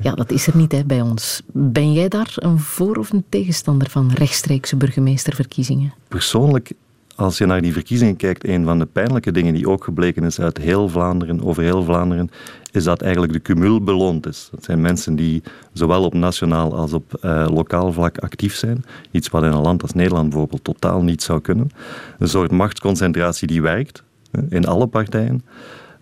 Ja, 0.00 0.14
dat 0.14 0.30
is 0.30 0.46
er 0.46 0.56
niet 0.56 0.72
hè, 0.72 0.84
bij 0.84 1.00
ons. 1.00 1.42
Ben 1.52 1.92
jij 1.92 2.08
daar 2.08 2.32
een 2.34 2.58
voor- 2.58 2.96
of 2.96 3.12
een 3.12 3.24
tegenstander 3.28 3.90
van 3.90 4.12
rechtstreekse 4.12 4.76
burgemeesterverkiezingen? 4.76 5.94
Persoonlijk, 6.08 6.72
als 7.18 7.38
je 7.38 7.46
naar 7.46 7.60
die 7.60 7.72
verkiezingen 7.72 8.16
kijkt, 8.16 8.48
een 8.48 8.64
van 8.64 8.78
de 8.78 8.86
pijnlijke 8.86 9.32
dingen 9.32 9.54
die 9.54 9.68
ook 9.68 9.84
gebleken 9.84 10.24
is 10.24 10.40
uit 10.40 10.58
heel 10.58 10.88
Vlaanderen, 10.88 11.44
over 11.44 11.62
heel 11.62 11.82
Vlaanderen, 11.82 12.30
is 12.72 12.84
dat 12.84 13.02
eigenlijk 13.02 13.32
de 13.32 13.42
cumul 13.42 13.82
beloond 13.82 14.26
is. 14.26 14.48
Dat 14.50 14.64
zijn 14.64 14.80
mensen 14.80 15.16
die 15.16 15.42
zowel 15.72 16.04
op 16.04 16.14
nationaal 16.14 16.76
als 16.76 16.92
op 16.92 17.14
eh, 17.14 17.46
lokaal 17.50 17.92
vlak 17.92 18.18
actief 18.18 18.54
zijn. 18.54 18.84
Iets 19.10 19.28
wat 19.28 19.42
in 19.42 19.52
een 19.52 19.60
land 19.60 19.82
als 19.82 19.92
Nederland 19.92 20.28
bijvoorbeeld 20.28 20.64
totaal 20.64 21.02
niet 21.02 21.22
zou 21.22 21.40
kunnen. 21.40 21.70
Een 22.18 22.28
soort 22.28 22.50
machtsconcentratie 22.50 23.46
die 23.46 23.62
werkt 23.62 24.02
in 24.48 24.66
alle 24.66 24.86
partijen 24.86 25.42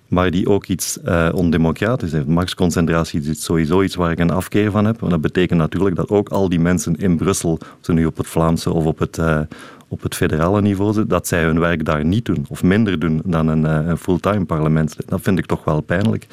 maar 0.09 0.31
die 0.31 0.49
ook 0.49 0.67
iets 0.67 0.99
uh, 1.05 1.29
ondemocratisch 1.35 2.13
heeft. 2.13 2.27
Machtsconcentratie 2.27 3.21
is 3.21 3.45
sowieso 3.45 3.83
iets 3.83 3.95
waar 3.95 4.11
ik 4.11 4.19
een 4.19 4.31
afkeer 4.31 4.71
van 4.71 4.85
heb. 4.85 5.01
Want 5.01 5.13
dat 5.13 5.21
betekent 5.21 5.59
natuurlijk 5.59 5.97
dat 5.97 6.09
ook 6.09 6.29
al 6.29 6.49
die 6.49 6.61
mensen 6.61 6.97
in 6.97 7.17
Brussel, 7.17 7.53
of 7.53 7.77
ze 7.81 7.93
nu 7.93 8.07
op 8.07 8.17
het 8.17 8.27
Vlaamse 8.27 8.73
of 8.73 8.85
op 8.85 8.99
het, 8.99 9.19
uh, 9.19 9.41
op 9.89 10.03
het 10.03 10.15
federale 10.15 10.61
niveau 10.63 10.93
zitten, 10.93 11.09
dat 11.09 11.27
zij 11.27 11.45
hun 11.45 11.61
werk 11.61 11.85
daar 11.85 12.05
niet 12.05 12.25
doen, 12.25 12.47
of 12.49 12.63
minder 12.63 12.99
doen 12.99 13.21
dan 13.25 13.49
een, 13.49 13.65
een 13.65 13.99
fulltime 13.99 14.45
parlement. 14.45 14.97
Dat 15.07 15.21
vind 15.21 15.39
ik 15.39 15.47
toch 15.47 15.65
wel 15.65 15.81
pijnlijk. 15.81 16.27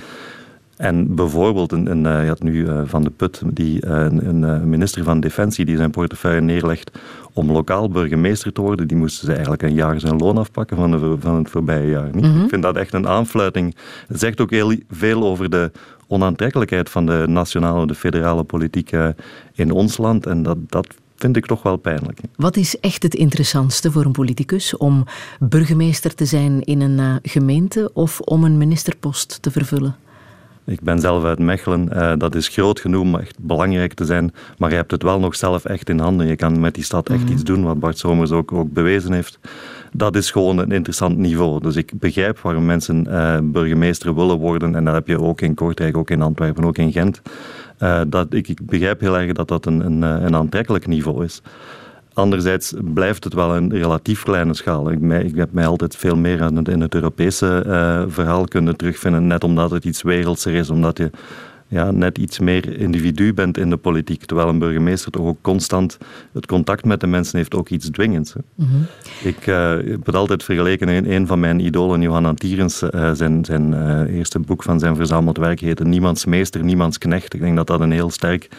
En 0.78 1.16
bijvoorbeeld, 1.16 1.72
een, 1.72 2.06
een, 2.06 2.24
je 2.24 2.28
had 2.28 2.44
nu 2.44 2.68
Van 2.86 3.04
de 3.04 3.10
Put, 3.10 3.42
die, 3.46 3.86
een, 3.86 4.44
een 4.44 4.70
minister 4.70 5.04
van 5.04 5.20
Defensie, 5.20 5.66
die 5.66 5.78
zijn 5.78 5.92
portefeuille 5.92 6.42
neerlegt 6.42 6.92
om 7.34 7.52
lokaal 7.52 7.90
burgemeester 7.90 8.54
te 8.54 8.62
worden, 8.62 8.88
die 8.88 8.98
moesten 8.98 9.26
ze 9.26 9.32
eigenlijk 9.32 9.62
een 9.62 9.74
jaar 9.74 10.00
zijn 10.00 10.18
loon 10.18 10.38
afpakken 10.38 10.78
van, 10.78 10.92
de, 10.92 11.16
van 11.20 11.36
het 11.36 11.50
voorbije 11.50 11.90
jaar. 11.90 12.10
Niet? 12.12 12.26
Mm 12.26 12.32
-hmm. 12.32 12.44
Ik 12.44 12.50
vind 12.50 12.64
dat 12.64 12.76
echt 12.76 12.94
een 12.94 13.08
aanfluiting. 13.08 13.76
Het 14.08 14.20
zegt 14.20 14.42
ook 14.42 14.52
heel 14.52 14.76
veel 14.90 15.24
over 15.24 15.50
de 15.50 15.72
onaantrekkelijkheid 16.08 16.90
van 16.90 17.06
de 17.06 17.24
nationale, 17.28 17.88
de 17.88 17.96
federale 17.96 18.44
politiek 18.44 18.92
in 19.54 19.72
ons 19.72 19.98
land. 19.98 20.26
En 20.26 20.44
dat, 20.44 20.58
dat 20.68 20.88
vind 21.24 21.38
ik 21.38 21.46
toch 21.46 21.64
wel 21.64 21.78
pijnlijk. 21.78 22.20
Wat 22.36 22.56
is 22.56 22.80
echt 22.80 23.04
het 23.04 23.16
interessantste 23.16 23.92
voor 23.92 24.06
een 24.06 24.12
politicus? 24.12 24.78
Om 24.78 25.04
burgemeester 25.40 26.16
te 26.16 26.26
zijn 26.26 26.64
in 26.64 26.82
een 26.82 27.00
uh, 27.00 27.16
gemeente 27.22 27.90
of 27.94 28.20
om 28.20 28.44
een 28.44 28.58
ministerpost 28.58 29.42
te 29.42 29.52
vervullen? 29.52 29.96
Ik 30.66 30.82
ben 30.82 31.00
zelf 31.00 31.24
uit 31.24 31.40
Mechelen. 31.40 31.90
Uh, 31.94 32.14
dat 32.18 32.36
is 32.36 32.48
groot 32.48 32.80
genoeg 32.80 33.02
om 33.02 33.16
echt 33.16 33.38
belangrijk 33.40 33.94
te 33.94 34.06
zijn. 34.06 34.34
Maar 34.58 34.70
je 34.70 34.76
hebt 34.76 34.92
het 34.92 35.04
wel 35.04 35.20
nog 35.20 35.36
zelf 35.36 35.66
echt 35.66 35.90
in 35.90 36.00
handen. 36.00 36.28
Je 36.28 36.36
kan 36.36 36.60
met 36.60 36.76
die 36.76 36.84
stad 36.84 37.10
echt 37.10 37.26
mm. 37.26 37.32
iets 37.32 37.44
doen, 37.44 37.64
wat 37.64 37.80
Bart 37.80 37.98
Somers 37.98 38.32
ook, 38.32 38.52
ook 38.52 38.74
bewezen 38.74 39.14
heeft. 39.14 39.40
Dat 39.92 40.16
is 40.16 40.32
gewoon 40.32 40.58
een 40.58 40.72
interessant 40.72 41.18
niveau. 41.18 41.62
Dus 41.62 41.76
ik 41.76 41.92
begrijp 42.00 42.40
waarom 42.40 42.66
mensen 42.66 43.06
uh, 43.10 43.38
burgemeester 43.44 44.16
willen 44.16 44.38
worden. 44.38 44.76
En 44.76 44.86
dat 44.86 44.94
heb 44.94 45.08
je 45.08 45.22
ook 45.22 45.42
in 45.42 45.54
Kortrijk, 45.54 45.98
ook 45.98 46.10
in 46.10 46.22
Antwerpen, 46.22 46.66
ook 46.66 46.78
in 46.78 46.92
Gent. 46.92 47.22
Uh, 47.80 48.02
dat, 48.08 48.34
ik, 48.34 48.48
ik, 48.48 48.66
begrijp 48.66 49.00
heel 49.00 49.18
erg 49.18 49.32
dat 49.32 49.48
dat 49.48 49.66
een, 49.66 49.86
een, 49.86 50.02
een 50.02 50.36
aantrekkelijk 50.36 50.88
niveau 50.88 51.24
is. 51.24 51.42
Anderzijds 52.14 52.74
blijft 52.94 53.24
het 53.24 53.34
wel 53.34 53.56
een 53.56 53.72
relatief 53.72 54.24
kleine 54.24 54.54
schaal. 54.54 54.92
Ik, 54.92 55.02
ik 55.02 55.36
heb 55.36 55.52
mij 55.52 55.68
altijd 55.68 55.96
veel 55.96 56.16
meer 56.16 56.42
in 56.70 56.82
het, 56.82 56.96
Europese 56.96 57.64
uh, 57.68 58.04
verhaal 58.08 58.46
kunnen 58.46 58.78
terugvinden, 58.78 59.28
net 59.28 59.44
omdat 59.44 59.72
het 59.72 59.86
iets 59.86 60.02
wereldser 60.02 60.54
is, 60.54 60.70
omdat 60.70 60.98
je 60.98 61.10
ja, 61.74 61.92
net 61.92 62.18
iets 62.18 62.40
meer 62.40 62.80
individu 62.80 63.34
bent 63.34 63.58
in 63.58 63.70
de 63.70 63.78
politiek. 63.78 64.26
Terwijl 64.26 64.50
een 64.50 64.60
burgemeester 64.60 65.12
toch 65.12 65.26
ook 65.26 65.38
constant 65.42 65.98
het 66.34 66.46
contact 66.46 66.86
met 66.86 67.00
de 67.00 67.08
mensen 67.08 67.38
heeft, 67.38 67.56
ook 67.56 67.70
iets 67.70 67.90
dwingends. 67.90 68.34
Mm 68.56 68.68
-hmm. 68.68 68.86
Ik 69.24 69.48
uh, 69.48 69.70
heb 69.70 70.06
het 70.06 70.16
altijd 70.16 70.44
vergeleken 70.44 70.90
in 70.90 71.12
een 71.12 71.28
van 71.28 71.40
mijn 71.40 71.60
idolen, 71.60 72.02
Johan 72.02 72.26
Antierens, 72.26 72.84
uh, 72.84 73.12
zijn, 73.12 73.46
zijn 73.46 73.72
uh, 73.72 74.16
eerste 74.18 74.40
boek 74.40 74.64
van 74.64 74.80
zijn 74.80 74.96
verzameld 74.96 75.38
werk 75.38 75.60
heette 75.60 75.84
Niemands 75.84 76.26
meester, 76.26 76.64
niemands 76.64 76.98
knecht. 76.98 77.34
Ik 77.34 77.42
denk 77.42 77.56
dat 77.56 77.68
dat 77.68 77.80
een 77.80 77.92
heel 77.92 78.10
sterk 78.10 78.50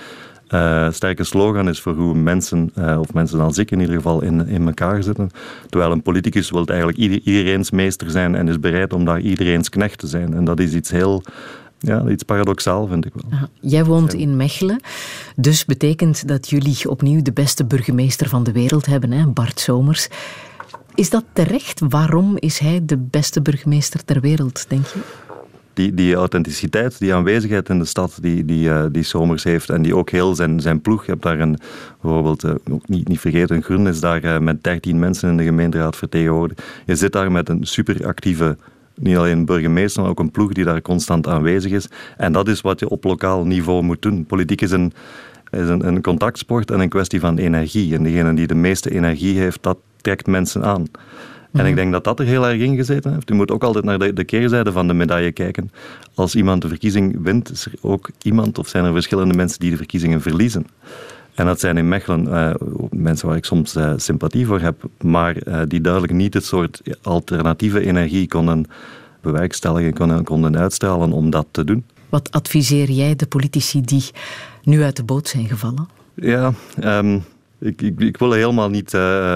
uh, 0.51 0.91
sterke 0.91 1.25
slogan 1.25 1.69
is 1.69 1.81
voor 1.81 1.95
hoe 1.95 2.15
mensen, 2.15 2.73
uh, 2.79 3.01
of 3.01 3.13
mensen 3.13 3.41
als 3.41 3.59
ik 3.59 3.71
in 3.71 3.81
ieder 3.81 3.95
geval, 3.95 4.23
in, 4.23 4.47
in 4.47 4.67
elkaar 4.67 5.03
zitten. 5.03 5.31
Terwijl 5.69 5.93
een 5.93 6.03
politicus 6.03 6.51
wil 6.51 6.67
eigenlijk 6.67 6.99
ieder, 6.99 7.21
iedereen's 7.25 7.71
meester 7.71 8.11
zijn 8.11 8.35
en 8.35 8.49
is 8.49 8.61
bereid 8.61 8.93
om 8.93 9.05
daar 9.05 9.21
iedereen's 9.21 9.69
knecht 9.69 9.99
te 9.99 10.07
zijn. 10.07 10.35
En 10.35 10.45
dat 10.45 10.61
is 10.61 10.75
iets 10.75 10.91
heel 10.91 11.23
ja, 11.85 12.09
iets 12.09 12.23
paradoxaal, 12.23 12.87
vind 12.87 13.07
ik 13.07 13.13
wel. 13.15 13.33
Aha. 13.33 13.49
Jij 13.61 13.85
woont 13.85 14.15
in 14.15 14.37
Mechelen, 14.37 14.81
dus 15.37 15.65
betekent 15.65 16.29
dat 16.29 16.51
jullie 16.51 16.91
opnieuw 16.91 17.23
de 17.23 17.33
beste 17.33 17.65
burgemeester 17.65 18.29
van 18.29 18.45
de 18.45 18.53
wereld 18.53 18.87
hebben, 18.87 19.13
hè? 19.13 19.27
Bart 19.27 19.61
Somers. 19.61 20.09
Is 20.95 21.11
dat 21.11 21.25
terecht? 21.33 21.81
Waarom 21.89 22.37
is 22.39 22.59
hij 22.59 22.81
de 22.85 22.97
beste 22.97 23.43
burgemeester 23.43 24.05
ter 24.05 24.21
wereld, 24.21 24.65
denk 24.69 24.87
je? 24.87 24.99
Die, 25.73 25.95
die 25.95 26.15
authenticiteit, 26.15 26.99
die 26.99 27.15
aanwezigheid 27.15 27.69
in 27.69 27.79
de 27.79 27.85
stad 27.85 28.19
die, 28.21 28.45
die, 28.45 28.69
uh, 28.69 28.85
die 28.93 29.03
Somers 29.03 29.45
heeft 29.45 29.71
en 29.71 29.83
die 29.83 29.97
ook 29.97 30.11
heel 30.11 30.35
zijn, 30.35 30.61
zijn 30.61 30.81
ploeg. 30.81 31.05
Je 31.05 31.11
hebt 31.11 31.23
daar 31.23 31.41
een, 31.41 31.59
bijvoorbeeld, 32.01 32.45
uh, 32.45 32.55
ook 32.71 32.89
niet, 32.89 33.09
niet 33.09 33.21
vergeten, 33.21 33.63
Groen 33.63 33.89
is 33.89 34.01
daar 34.01 34.25
uh, 34.25 34.39
met 34.39 34.65
13 34.65 34.99
mensen 34.99 35.31
in 35.31 35.37
de 35.37 35.45
gemeenteraad 35.45 35.97
vertegenwoordigd. 35.97 36.63
Je 36.87 36.97
zit 36.97 37.13
daar 37.13 37.33
met 37.33 37.49
een 37.49 37.67
superactieve 37.67 38.57
niet 38.95 39.17
alleen 39.17 39.45
burgemeester, 39.45 40.03
maar 40.03 40.11
ook 40.11 40.19
een 40.19 40.31
ploeg 40.31 40.53
die 40.53 40.65
daar 40.65 40.83
constant 40.83 41.27
aanwezig 41.27 41.73
is. 41.73 41.89
En 42.17 42.33
dat 42.33 42.49
is 42.49 42.61
wat 42.61 42.81
je 42.81 42.89
op 42.89 43.05
lokaal 43.05 43.45
niveau 43.47 43.83
moet 43.83 44.03
doen. 44.03 44.25
Politiek 44.25 44.61
is 44.61 44.71
een, 44.71 44.93
is 45.51 45.69
een, 45.69 45.87
een 45.87 46.03
contactsport 46.03 46.71
en 46.71 46.81
een 46.81 46.89
kwestie 46.89 47.21
van 47.21 47.39
energie. 47.39 47.95
En 47.95 48.03
degene 48.03 48.35
die 48.35 48.47
de 48.47 48.55
meeste 48.55 48.91
energie 48.91 49.39
heeft, 49.39 49.63
dat 49.63 49.79
trekt 50.01 50.27
mensen 50.27 50.65
aan. 50.65 50.87
En 51.53 51.67
ik 51.67 51.75
denk 51.75 51.93
dat 51.93 52.05
dat 52.05 52.21
er 52.21 52.27
heel 52.27 52.47
erg 52.47 52.61
in 52.61 52.77
gezeten 52.77 53.13
heeft. 53.13 53.31
U 53.31 53.35
moet 53.35 53.51
ook 53.51 53.65
altijd 53.65 53.85
naar 53.85 53.99
de, 53.99 54.13
de 54.13 54.25
keerzijde 54.25 54.73
van 54.73 54.87
de 54.87 54.95
medaille 54.95 55.33
kijken. 55.33 55.71
Als 56.15 56.35
iemand 56.35 56.63
de 56.63 56.69
verkiezing 56.69 57.19
wint, 57.23 57.51
is 57.51 57.67
er 57.67 57.73
ook 57.81 58.11
iemand 58.23 58.59
of 58.59 58.69
zijn 58.69 58.85
er 58.85 58.93
verschillende 58.93 59.35
mensen 59.35 59.61
die 59.61 59.71
de 59.71 59.77
verkiezingen 59.77 60.21
verliezen. 60.21 60.67
En 61.35 61.47
dat 61.47 61.61
zijn 61.61 61.77
in 61.77 61.89
Mechelen 61.89 62.27
uh, 62.27 62.55
mensen 62.91 63.29
waar 63.29 63.37
ik 63.37 63.45
soms 63.45 63.77
uh, 63.77 63.93
sympathie 63.97 64.47
voor 64.47 64.61
heb, 64.61 64.83
maar 65.01 65.37
uh, 65.49 65.61
die 65.69 65.81
duidelijk 65.81 66.13
niet 66.13 66.35
het 66.35 66.45
soort 66.45 66.83
alternatieve 67.03 67.87
energie 67.87 68.29
konden 68.29 68.67
bewerkstelligen, 69.21 69.95
konden, 69.95 70.25
konden 70.25 70.59
uitstralen 70.59 71.13
om 71.13 71.31
dat 71.31 71.47
te 71.51 71.65
doen. 71.65 71.85
Wat 72.09 72.31
adviseer 72.31 72.91
jij 72.91 73.17
de 73.17 73.27
politici 73.27 73.81
die 73.81 74.05
nu 74.63 74.83
uit 74.83 74.97
de 74.97 75.05
boot 75.05 75.29
zijn 75.29 75.47
gevallen? 75.47 75.89
Ja, 76.15 76.53
um, 76.85 77.25
ik, 77.59 77.83
ik, 77.83 78.01
ik, 78.01 78.17
wil 78.17 78.33
helemaal 78.33 78.71
niet 78.71 78.91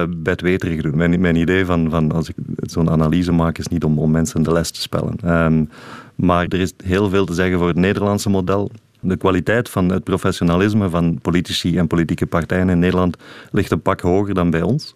bedweterig 0.08 0.82
doen. 0.82 0.96
Mijn, 0.96 1.20
mijn 1.20 1.36
idee 1.36 1.64
van, 1.64 1.90
van 1.90 2.12
als 2.12 2.28
ik 2.28 2.34
zo'n 2.56 2.90
analyse 2.90 3.32
maak 3.32 3.58
is 3.58 3.68
niet 3.68 3.84
om, 3.84 3.98
om 3.98 4.10
mensen 4.10 4.42
de 4.42 4.52
les 4.52 4.70
te 4.70 4.80
spellen. 4.80 5.42
Um, 5.44 5.68
maar 6.14 6.46
er 6.48 6.60
is 6.60 6.72
heel 6.84 7.08
veel 7.08 7.24
te 7.24 7.34
zeggen 7.34 7.58
voor 7.58 7.68
het 7.68 7.76
Nederlandse 7.76 8.30
model. 8.30 8.70
De 9.00 9.16
kwaliteit 9.16 9.68
van 9.68 9.88
het 9.88 10.04
professionalisme 10.04 10.88
van 10.88 11.18
politici 11.22 11.78
en 11.78 11.86
politieke 11.86 12.26
partijen 12.26 12.68
in 12.68 12.78
Nederland 12.78 13.16
ligt 13.50 13.70
een 13.70 13.82
pak 13.82 14.00
hoger 14.00 14.34
dan 14.34 14.50
bij 14.50 14.62
ons. 14.62 14.94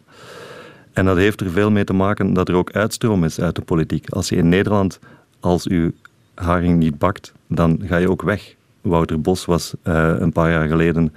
En 0.93 1.05
dat 1.05 1.17
heeft 1.17 1.41
er 1.41 1.51
veel 1.51 1.71
mee 1.71 1.85
te 1.85 1.93
maken 1.93 2.33
dat 2.33 2.49
er 2.49 2.55
ook 2.55 2.73
uitstroom 2.73 3.25
is 3.25 3.41
uit 3.41 3.55
de 3.55 3.63
politiek. 3.63 4.11
Als 4.11 4.29
je 4.29 4.37
in 4.37 4.49
Nederland, 4.49 4.99
als 5.41 5.67
u 5.67 5.95
haring 6.35 6.79
niet 6.79 6.99
bakt, 6.99 7.33
dan 7.47 7.81
ga 7.85 7.97
je 7.97 8.11
ook 8.11 8.23
weg. 8.23 8.55
Wouter 8.81 9.21
Bos 9.21 9.45
was 9.45 9.75
uh, 9.85 10.15
een 10.19 10.33
paar 10.33 10.51
jaar 10.51 10.69
geleden 10.69 11.15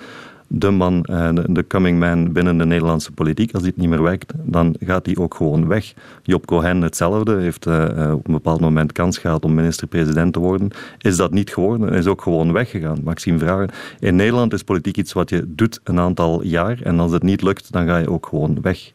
de 0.59 0.71
man, 0.71 1.01
de 1.49 1.65
coming 1.67 1.99
man 1.99 2.31
binnen 2.31 2.57
de 2.57 2.65
Nederlandse 2.65 3.11
politiek. 3.11 3.53
Als 3.53 3.63
dit 3.63 3.77
niet 3.77 3.89
meer 3.89 4.03
werkt, 4.03 4.33
dan 4.43 4.75
gaat 4.79 5.05
hij 5.05 5.15
ook 5.17 5.33
gewoon 5.33 5.67
weg. 5.67 5.93
Job 6.23 6.45
Cohen 6.45 6.81
hetzelfde, 6.81 7.35
heeft 7.35 7.65
uh, 7.65 8.11
op 8.13 8.27
een 8.27 8.33
bepaald 8.33 8.59
moment 8.59 8.91
kans 8.91 9.17
gehad 9.17 9.45
om 9.45 9.53
minister-president 9.53 10.33
te 10.33 10.39
worden. 10.39 10.69
Is 10.97 11.15
dat 11.15 11.31
niet 11.31 11.53
geworden, 11.53 11.89
is 11.89 12.07
ook 12.07 12.21
gewoon 12.21 12.51
weggegaan. 12.51 12.99
Maxime 13.03 13.39
Vragen. 13.39 13.69
In 13.99 14.15
Nederland 14.15 14.53
is 14.53 14.63
politiek 14.63 14.97
iets 14.97 15.13
wat 15.13 15.29
je 15.29 15.43
doet 15.47 15.79
een 15.83 15.99
aantal 15.99 16.43
jaar 16.43 16.81
en 16.81 16.99
als 16.99 17.11
het 17.11 17.23
niet 17.23 17.41
lukt, 17.41 17.71
dan 17.71 17.85
ga 17.85 17.97
je 17.97 18.09
ook 18.09 18.25
gewoon 18.25 18.57
weg. 18.61 18.91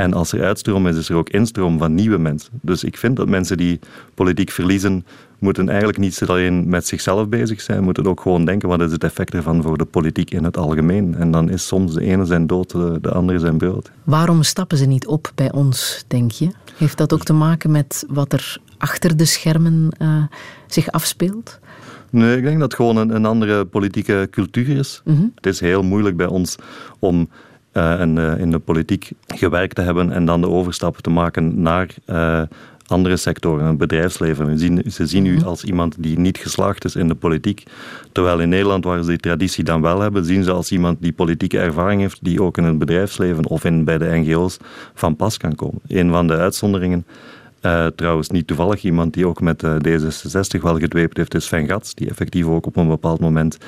En 0.00 0.12
als 0.12 0.32
er 0.32 0.44
uitstroom 0.44 0.86
is, 0.86 0.96
is 0.96 1.08
er 1.08 1.16
ook 1.16 1.28
instroom 1.28 1.78
van 1.78 1.94
nieuwe 1.94 2.18
mensen. 2.18 2.50
Dus 2.62 2.84
ik 2.84 2.96
vind 2.96 3.16
dat 3.16 3.28
mensen 3.28 3.56
die 3.56 3.80
politiek 4.14 4.50
verliezen, 4.50 5.04
moeten 5.38 5.68
eigenlijk 5.68 5.98
niet 5.98 6.22
alleen 6.26 6.68
met 6.68 6.86
zichzelf 6.86 7.28
bezig 7.28 7.60
zijn, 7.60 7.82
moeten 7.82 8.06
ook 8.06 8.20
gewoon 8.20 8.44
denken 8.44 8.68
wat 8.68 8.80
is 8.80 8.92
het 8.92 9.04
effect 9.04 9.34
ervan 9.34 9.62
voor 9.62 9.78
de 9.78 9.84
politiek 9.84 10.30
in 10.30 10.44
het 10.44 10.56
algemeen. 10.56 11.14
En 11.14 11.30
dan 11.30 11.50
is 11.50 11.66
soms 11.66 11.94
de 11.94 12.00
ene 12.00 12.24
zijn 12.24 12.46
dood, 12.46 12.70
de, 12.70 12.98
de 13.00 13.10
andere 13.10 13.38
zijn 13.38 13.58
brood. 13.58 13.90
Waarom 14.04 14.42
stappen 14.42 14.78
ze 14.78 14.86
niet 14.86 15.06
op 15.06 15.32
bij 15.34 15.52
ons, 15.52 16.04
denk 16.06 16.30
je? 16.30 16.48
Heeft 16.76 16.98
dat 16.98 17.12
ook 17.12 17.24
te 17.24 17.32
maken 17.32 17.70
met 17.70 18.04
wat 18.08 18.32
er 18.32 18.58
achter 18.78 19.16
de 19.16 19.24
schermen 19.24 19.88
uh, 20.02 20.24
zich 20.66 20.90
afspeelt? 20.90 21.58
Nee, 22.10 22.36
ik 22.36 22.42
denk 22.42 22.58
dat 22.58 22.70
het 22.70 22.74
gewoon 22.74 22.96
een, 22.96 23.14
een 23.14 23.26
andere 23.26 23.64
politieke 23.64 24.28
cultuur 24.30 24.76
is. 24.76 25.02
Mm 25.04 25.16
-hmm. 25.16 25.32
Het 25.34 25.46
is 25.46 25.60
heel 25.60 25.82
moeilijk 25.82 26.16
bij 26.16 26.26
ons 26.26 26.56
om 26.98 27.28
uh, 27.72 28.00
in, 28.00 28.16
uh, 28.16 28.38
in, 28.38 28.50
de 28.50 28.58
politiek 28.58 29.10
gewerkt 29.26 29.74
te 29.74 29.82
hebben 29.82 30.12
en 30.12 30.24
dan 30.24 30.40
de 30.40 30.48
overstap 30.48 30.96
te 30.96 31.10
maken 31.10 31.62
naar 31.62 31.88
uh, 32.06 32.42
andere 32.86 33.16
sectoren, 33.16 33.66
het 33.66 33.78
bedrijfsleven. 33.78 34.58
Zien, 34.58 34.82
ze 34.90 35.06
zien 35.06 35.26
u 35.26 35.42
als 35.42 35.64
iemand 35.64 35.96
die 35.98 36.18
niet 36.18 36.38
geslaagd 36.38 36.84
is 36.84 36.96
in 36.96 37.08
de 37.08 37.14
politiek. 37.14 37.62
Terwijl 38.12 38.40
in 38.40 38.48
Nederland, 38.48 38.84
waar 38.84 39.02
ze 39.02 39.08
die 39.08 39.18
traditie 39.18 39.64
dan 39.64 39.80
wel 39.80 40.00
hebben, 40.00 40.24
zien 40.24 40.44
ze 40.44 40.52
als 40.52 40.72
iemand 40.72 41.02
die 41.02 41.12
politieke 41.12 41.58
ervaring 41.58 42.00
heeft, 42.00 42.18
die 42.22 42.42
ook 42.42 42.58
in 42.58 42.64
het 42.64 42.78
bedrijfsleven 42.78 43.46
of 43.46 43.64
in, 43.64 43.84
bij 43.84 43.98
de 43.98 44.08
NGO's 44.08 44.56
van 44.94 45.16
pas 45.16 45.36
kan 45.36 45.54
komen. 45.54 45.80
Een 45.88 46.10
van 46.10 46.26
de 46.26 46.36
uitzonderingen 46.36 47.04
Uh, 47.62 47.86
trouwens, 47.86 48.28
niet 48.28 48.46
toevallig 48.46 48.82
iemand 48.82 49.14
die 49.14 49.26
ook 49.26 49.40
met 49.40 49.62
uh, 49.62 49.74
D66 49.74 50.60
wel 50.62 50.78
gedweept 50.78 51.16
heeft, 51.16 51.34
is 51.34 51.44
Sven 51.44 51.66
Gats, 51.66 51.94
die 51.94 52.08
effectief 52.08 52.46
ook 52.46 52.66
op 52.66 52.76
een 52.76 52.88
bepaald 52.88 53.20
moment 53.20 53.58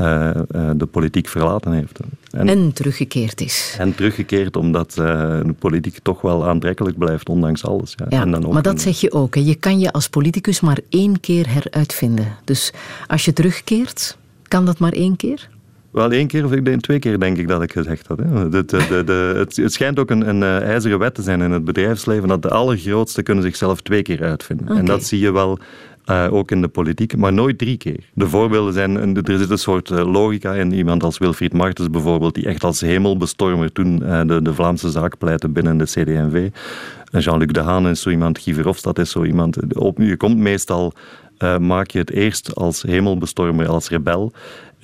uh, 0.00 0.30
de 0.76 0.86
politiek 0.90 1.28
verlaten 1.28 1.72
heeft. 1.72 2.00
En, 2.30 2.48
en, 2.48 2.72
teruggekeerd 2.72 3.40
is. 3.40 3.76
En 3.78 3.94
teruggekeerd 3.94 4.56
omdat 4.56 4.92
de 4.92 5.54
politiek 5.58 5.98
toch 6.02 6.20
wel 6.20 6.48
aantrekkelijk 6.48 6.98
blijft, 6.98 7.28
ondanks 7.28 7.64
alles. 7.64 7.94
Ja. 7.96 8.06
ja 8.08 8.20
en 8.20 8.30
dan 8.30 8.46
ook 8.46 8.52
maar 8.52 8.62
dat 8.62 8.72
een... 8.72 8.78
zeg 8.78 9.00
je 9.00 9.12
ook. 9.12 9.34
Hè. 9.34 9.40
Je 9.40 9.54
kan 9.54 9.78
je 9.78 9.92
als 9.92 10.08
politicus 10.08 10.60
maar 10.60 10.78
één 10.88 11.20
keer 11.20 11.52
heruitvinden. 11.52 12.26
Dus 12.44 12.72
als 13.06 13.24
je 13.24 13.32
terugkeert, 13.32 14.16
kan 14.42 14.64
dat 14.64 14.78
maar 14.78 14.92
één 14.92 15.16
keer? 15.16 15.48
Wel 15.90 16.10
één 16.10 16.26
keer 16.26 16.44
of 16.44 16.52
ik 16.52 16.80
twee 16.80 16.98
keer 16.98 17.20
denk 17.20 17.36
ik 17.36 17.48
dat 17.48 17.62
ik 17.62 17.72
gezegd 17.72 18.06
had. 18.06 18.18
Hè. 18.18 18.48
De, 18.48 18.64
de, 18.64 19.02
de, 19.04 19.32
het, 19.36 19.56
het, 19.56 19.72
schijnt 19.72 19.98
ook 19.98 20.10
een, 20.10 20.28
een 20.28 20.42
ijzeren 20.62 20.98
wet 20.98 21.14
te 21.14 21.22
zijn 21.22 21.40
in 21.40 21.50
het 21.50 21.64
bedrijfsleven 21.64 22.28
dat 22.28 22.42
de 22.42 22.50
allergrootste 22.50 23.22
kunnen 23.22 23.44
zichzelf 23.44 23.80
twee 23.80 24.02
keer 24.02 24.22
uitvinden. 24.22 24.66
Okay. 24.66 24.78
En 24.78 24.84
dat 24.84 25.04
zie 25.04 25.20
je 25.20 25.32
wel 25.32 25.58
uh, 26.06 26.26
ook 26.30 26.50
in 26.50 26.60
de 26.60 26.68
politiek, 26.68 27.16
maar 27.16 27.32
nooit 27.32 27.58
drie 27.58 27.76
keer. 27.76 28.00
De 28.14 28.28
voorbeelden 28.28 28.72
zijn, 28.72 29.16
er 29.16 29.38
zit 29.38 29.50
een 29.50 29.58
soort 29.58 29.90
uh, 29.90 30.12
logica 30.12 30.54
in. 30.54 30.72
Iemand 30.72 31.02
als 31.02 31.18
Wilfried 31.18 31.52
Martens 31.52 31.90
bijvoorbeeld, 31.90 32.34
die 32.34 32.46
echt 32.46 32.64
als 32.64 32.80
hemelbestormer 32.80 33.72
toen 33.72 33.98
de, 33.98 34.40
de 34.42 34.54
Vlaamse 34.54 34.90
zaak 34.90 35.18
pleitte 35.18 35.48
binnen 35.48 35.78
de 35.78 35.84
CD&V. 35.84 36.48
Jean-Luc 37.10 37.52
Dehaan 37.52 37.88
is 37.88 38.00
zo 38.00 38.10
iemand, 38.10 38.38
Guy 38.38 38.54
Verhofstadt 38.54 38.98
is 38.98 39.10
zo 39.10 39.24
iemand. 39.24 39.74
Op, 39.74 39.98
je 39.98 40.16
komt 40.16 40.38
meestal 40.38 40.92
maak 41.60 41.90
je 41.90 41.98
het 41.98 42.10
eerst 42.10 42.54
als 42.54 42.82
hemelbestormer, 42.82 43.68
als 43.68 43.88
rebel. 43.88 44.32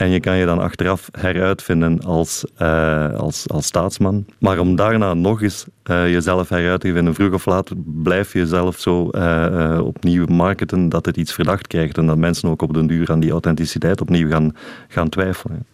En 0.02 0.10
je 0.10 0.20
kan 0.20 0.36
je 0.36 0.46
dan 0.46 0.58
achteraf 0.58 1.08
heruitvinden 1.18 2.00
als, 2.00 2.44
uh, 2.58 3.14
als, 3.14 3.48
als 3.48 3.66
staatsman. 3.66 4.26
Maar 4.38 4.58
om 4.58 4.76
daarna 4.76 5.14
nog 5.14 5.42
eens 5.42 5.66
uh, 5.90 6.10
jezelf 6.12 6.48
heruit 6.48 6.80
te 6.80 6.92
vinden, 6.92 7.14
vroeg 7.14 7.32
of 7.32 7.46
laat, 7.46 7.70
blijf 7.84 8.32
je 8.32 8.38
jezelf 8.38 8.78
zo 8.78 9.08
uh, 9.12 9.80
opnieuw 9.84 10.26
marketen 10.26 10.88
dat 10.88 11.06
het 11.06 11.16
iets 11.16 11.32
verdacht 11.32 11.66
krijgt. 11.66 11.98
En 11.98 12.06
dat 12.06 12.16
mensen 12.16 12.48
ook 12.48 12.62
op 12.62 12.74
den 12.74 12.86
duur 12.86 13.10
aan 13.10 13.20
die 13.20 13.30
authenticiteit 13.30 14.00
opnieuw 14.00 14.28
gaan, 14.28 14.56
gaan 14.88 15.08
twijfelen. 15.08 15.66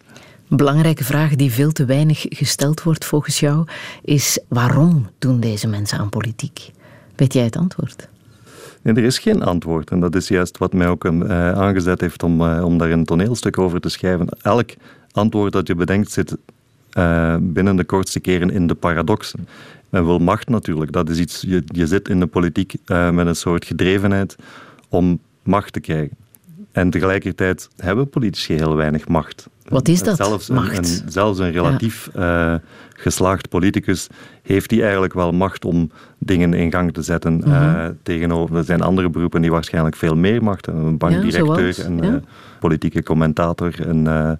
Belangrijke 0.47 1.03
vraag 1.03 1.35
die 1.35 1.51
veel 1.51 1.71
te 1.71 1.85
weinig 1.85 2.25
gesteld 2.29 2.83
wordt 2.83 3.05
volgens 3.05 3.39
jou 3.39 3.67
is 4.01 4.39
waarom 4.47 5.09
doen 5.19 5.39
deze 5.39 5.67
mensen 5.67 5.99
aan 5.99 6.09
politiek? 6.09 6.71
Weet 7.15 7.33
jij 7.33 7.43
het 7.43 7.57
antwoord? 7.57 8.07
Nee, 8.81 8.93
er 8.93 9.03
is 9.03 9.19
geen 9.19 9.43
antwoord. 9.43 9.89
En 9.89 9.99
dat 9.99 10.15
is 10.15 10.27
juist 10.27 10.57
wat 10.57 10.73
mij 10.73 10.87
ook 10.87 11.05
uh, 11.05 11.51
aangezet 11.51 12.01
heeft 12.01 12.23
om, 12.23 12.41
uh, 12.41 12.65
om 12.65 12.77
daar 12.77 12.91
een 12.91 13.05
toneelstuk 13.05 13.57
over 13.57 13.79
te 13.79 13.89
schrijven. 13.89 14.27
Elk 14.41 14.69
antwoord 15.11 15.53
dat 15.53 15.67
je 15.67 15.75
bedenkt 15.75 16.11
zit 16.11 16.37
uh, 16.97 17.35
binnen 17.39 17.75
de 17.75 17.83
kortste 17.83 18.19
keren 18.19 18.49
in 18.49 18.67
de 18.67 18.75
paradoxen. 18.75 19.47
Men 19.89 20.05
wil 20.05 20.19
macht 20.19 20.49
natuurlijk. 20.49 20.91
Dat 20.91 21.09
is 21.09 21.19
iets, 21.19 21.41
je, 21.47 21.63
je 21.65 21.87
zit 21.87 22.09
in 22.09 22.19
de 22.19 22.27
politiek 22.27 22.75
met 22.87 23.27
een 23.27 23.35
soort 23.35 23.65
gedrevenheid 23.65 24.35
om 24.89 25.19
macht 25.43 25.73
te 25.73 25.79
krijgen. 25.79 26.17
En 26.71 26.89
tegelijkertijd 26.89 27.69
hebben 27.77 28.09
politici 28.09 28.53
heel 28.53 28.75
weinig 28.75 29.07
macht. 29.07 29.47
Wat 29.67 29.87
is 29.87 30.03
dat? 30.03 30.15
Zelfs 30.17 30.49
macht? 30.49 30.77
Een, 30.77 31.03
een, 31.03 31.11
zelfs 31.11 31.39
een 31.39 31.51
relatief 31.51 32.09
ja. 32.13 32.53
uh, 32.53 32.59
geslaagd 32.93 33.49
politicus 33.49 34.07
heeft 34.41 34.69
die 34.69 34.81
eigenlijk 34.81 35.13
wel 35.13 35.31
macht 35.31 35.65
om 35.65 35.91
dingen 36.17 36.53
in 36.53 36.71
gang 36.71 36.93
te 36.93 37.01
zetten. 37.01 37.33
Mm 37.33 37.41
-hmm. 37.41 37.75
uh, 37.75 37.85
tegenover, 38.03 38.55
er 38.55 38.63
zijn 38.63 38.81
andere 38.81 39.09
beroepen 39.09 39.41
die 39.41 39.51
waarschijnlijk 39.51 39.95
veel 39.95 40.15
meer 40.15 40.43
macht 40.43 40.65
hebben. 40.65 40.85
Een 40.85 40.97
bankdirecteur, 40.97 41.73
ja, 41.77 41.85
een 41.85 41.97
ja. 41.97 42.11
uh, 42.11 42.15
politieke 42.59 43.03
commentator, 43.03 43.73
een 43.77 44.37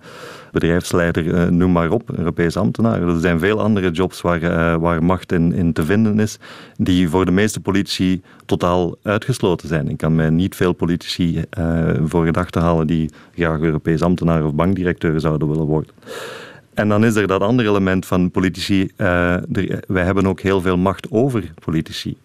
bedrijfsleider, 0.52 1.54
noem 1.54 1.72
maar 1.72 1.92
op, 1.92 2.10
Europees 2.18 2.58
ambtenaar. 2.58 3.08
Er 3.08 3.20
zijn 3.20 3.40
veel 3.40 3.62
andere 3.62 3.92
jobs 3.92 4.22
waar, 4.22 4.80
waar 4.80 5.04
macht 5.04 5.32
in, 5.32 5.54
in 5.54 5.74
te 5.74 5.86
vinden 5.86 6.20
is, 6.20 6.40
die 6.78 7.10
voor 7.10 7.26
de 7.26 7.32
meeste 7.32 7.60
politici 7.60 8.22
totaal 8.46 8.96
uitgesloten 9.04 9.68
zijn. 9.68 9.90
Ik 9.90 9.98
kan 9.98 10.16
mij 10.16 10.30
niet 10.30 10.56
veel 10.56 10.74
politici 10.74 11.44
voor 12.04 12.26
gedachten 12.26 12.62
halen 12.62 12.88
die 12.88 13.10
graag 13.36 13.60
Europees 13.60 14.02
ambtenaar 14.02 14.46
of 14.46 14.54
bankdirecteur 14.54 15.20
zouden 15.20 15.50
willen 15.50 15.66
worden. 15.66 15.92
En 16.74 16.90
dan 16.90 17.06
is 17.06 17.16
er 17.16 17.28
dat 17.28 17.42
andere 17.42 17.70
element 17.70 18.06
van 18.06 18.32
politici. 18.32 18.90
Wij 19.88 20.04
hebben 20.04 20.28
ook 20.28 20.40
heel 20.40 20.62
veel 20.62 20.78
macht 20.78 21.12
over 21.12 21.52
politici. 21.66 22.18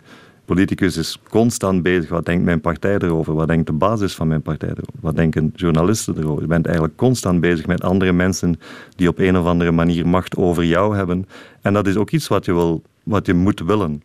Politicus 0.45 0.97
is 0.97 1.19
constant 1.29 1.83
bezig. 1.83 2.09
Wat 2.09 2.25
denkt 2.25 2.45
mijn 2.45 2.61
partij 2.61 2.99
erover? 2.99 3.35
Wat 3.35 3.49
denkt 3.49 3.67
de 3.67 3.73
basis 3.73 4.15
van 4.15 4.29
mijn 4.29 4.43
partij 4.43 4.69
erover? 4.69 5.01
Wat 5.01 5.17
denken 5.17 5.53
journalisten 5.57 6.19
erover? 6.19 6.43
Je 6.43 6.49
bent 6.49 6.67
eigenlijk 6.67 6.97
constant 6.97 7.41
bezig 7.41 7.67
met 7.67 7.83
andere 7.83 8.13
mensen 8.13 8.61
die 8.97 9.09
op 9.09 9.19
een 9.19 9.37
of 9.37 9.47
andere 9.47 9.71
manier 9.71 10.07
macht 10.07 10.37
over 10.37 10.65
jou 10.65 10.97
hebben. 10.97 11.27
En 11.63 11.73
dat 11.73 11.87
is 11.87 11.97
ook 11.97 12.11
iets 12.11 12.29
wat 12.29 12.45
je, 12.45 12.53
wil, 12.53 12.83
wat 13.03 13.27
je 13.27 13.35
moet 13.35 13.61
willen. 13.61 14.03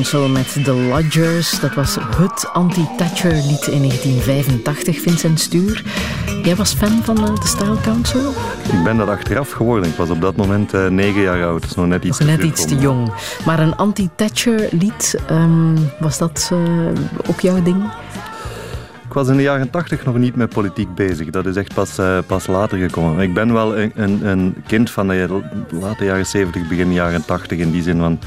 Council 0.00 0.28
met 0.28 0.64
The 0.64 0.72
Lodgers. 0.72 1.60
Dat 1.60 1.74
was 1.74 1.96
het 2.16 2.48
anti-Thatcher-lied 2.52 3.66
in 3.66 3.78
1985, 3.78 5.00
Vincent 5.00 5.40
Stuur. 5.40 5.82
Jij 6.42 6.56
was 6.56 6.74
fan 6.74 7.04
van 7.04 7.18
eh, 7.18 7.34
de 7.34 7.46
Style 7.46 7.80
Council? 7.80 8.30
Ik 8.72 8.84
ben 8.84 8.96
dat 8.96 9.08
achteraf 9.08 9.50
geworden. 9.50 9.88
Ik 9.88 9.96
was 9.96 10.10
op 10.10 10.20
dat 10.20 10.36
moment 10.36 10.74
eh, 10.74 10.86
negen 10.86 11.20
jaar 11.20 11.44
oud. 11.44 11.60
Dat 11.60 11.70
is 11.70 11.76
nog 11.76 11.86
net 11.86 12.04
iets 12.04 12.18
Nog 12.18 12.28
te 12.28 12.36
net 12.36 12.44
iets 12.44 12.64
te 12.64 12.76
jong. 12.76 13.12
Maar 13.44 13.58
een 13.58 13.76
anti-Thatcher-lied, 13.76 15.16
ehm, 15.26 15.76
was 15.98 16.18
dat 16.18 16.50
eh, 16.52 17.30
ook 17.30 17.40
jouw 17.40 17.62
ding? 17.62 17.92
Ik 19.06 19.12
was 19.12 19.28
in 19.28 19.36
de 19.36 19.42
jaren 19.42 19.70
tachtig 19.70 20.04
nog 20.04 20.16
niet 20.16 20.36
met 20.36 20.48
politiek 20.48 20.94
bezig. 20.94 21.30
Dat 21.30 21.46
is 21.46 21.56
echt 21.56 21.74
pas, 21.74 21.98
pas 22.26 22.46
later 22.46 22.78
gekomen. 22.78 23.20
Ik 23.20 23.34
ben 23.34 23.52
wel 23.52 23.78
een, 23.78 23.92
een, 23.94 24.26
een 24.26 24.54
kind 24.66 24.90
van 24.90 25.08
de 25.08 25.42
late 25.70 26.04
jaren 26.04 26.26
70, 26.26 26.68
begin 26.68 26.92
jaren 26.92 27.24
80. 27.24 27.58
In 27.58 27.70
die 27.70 27.82
zin 27.82 27.98
van 27.98 28.18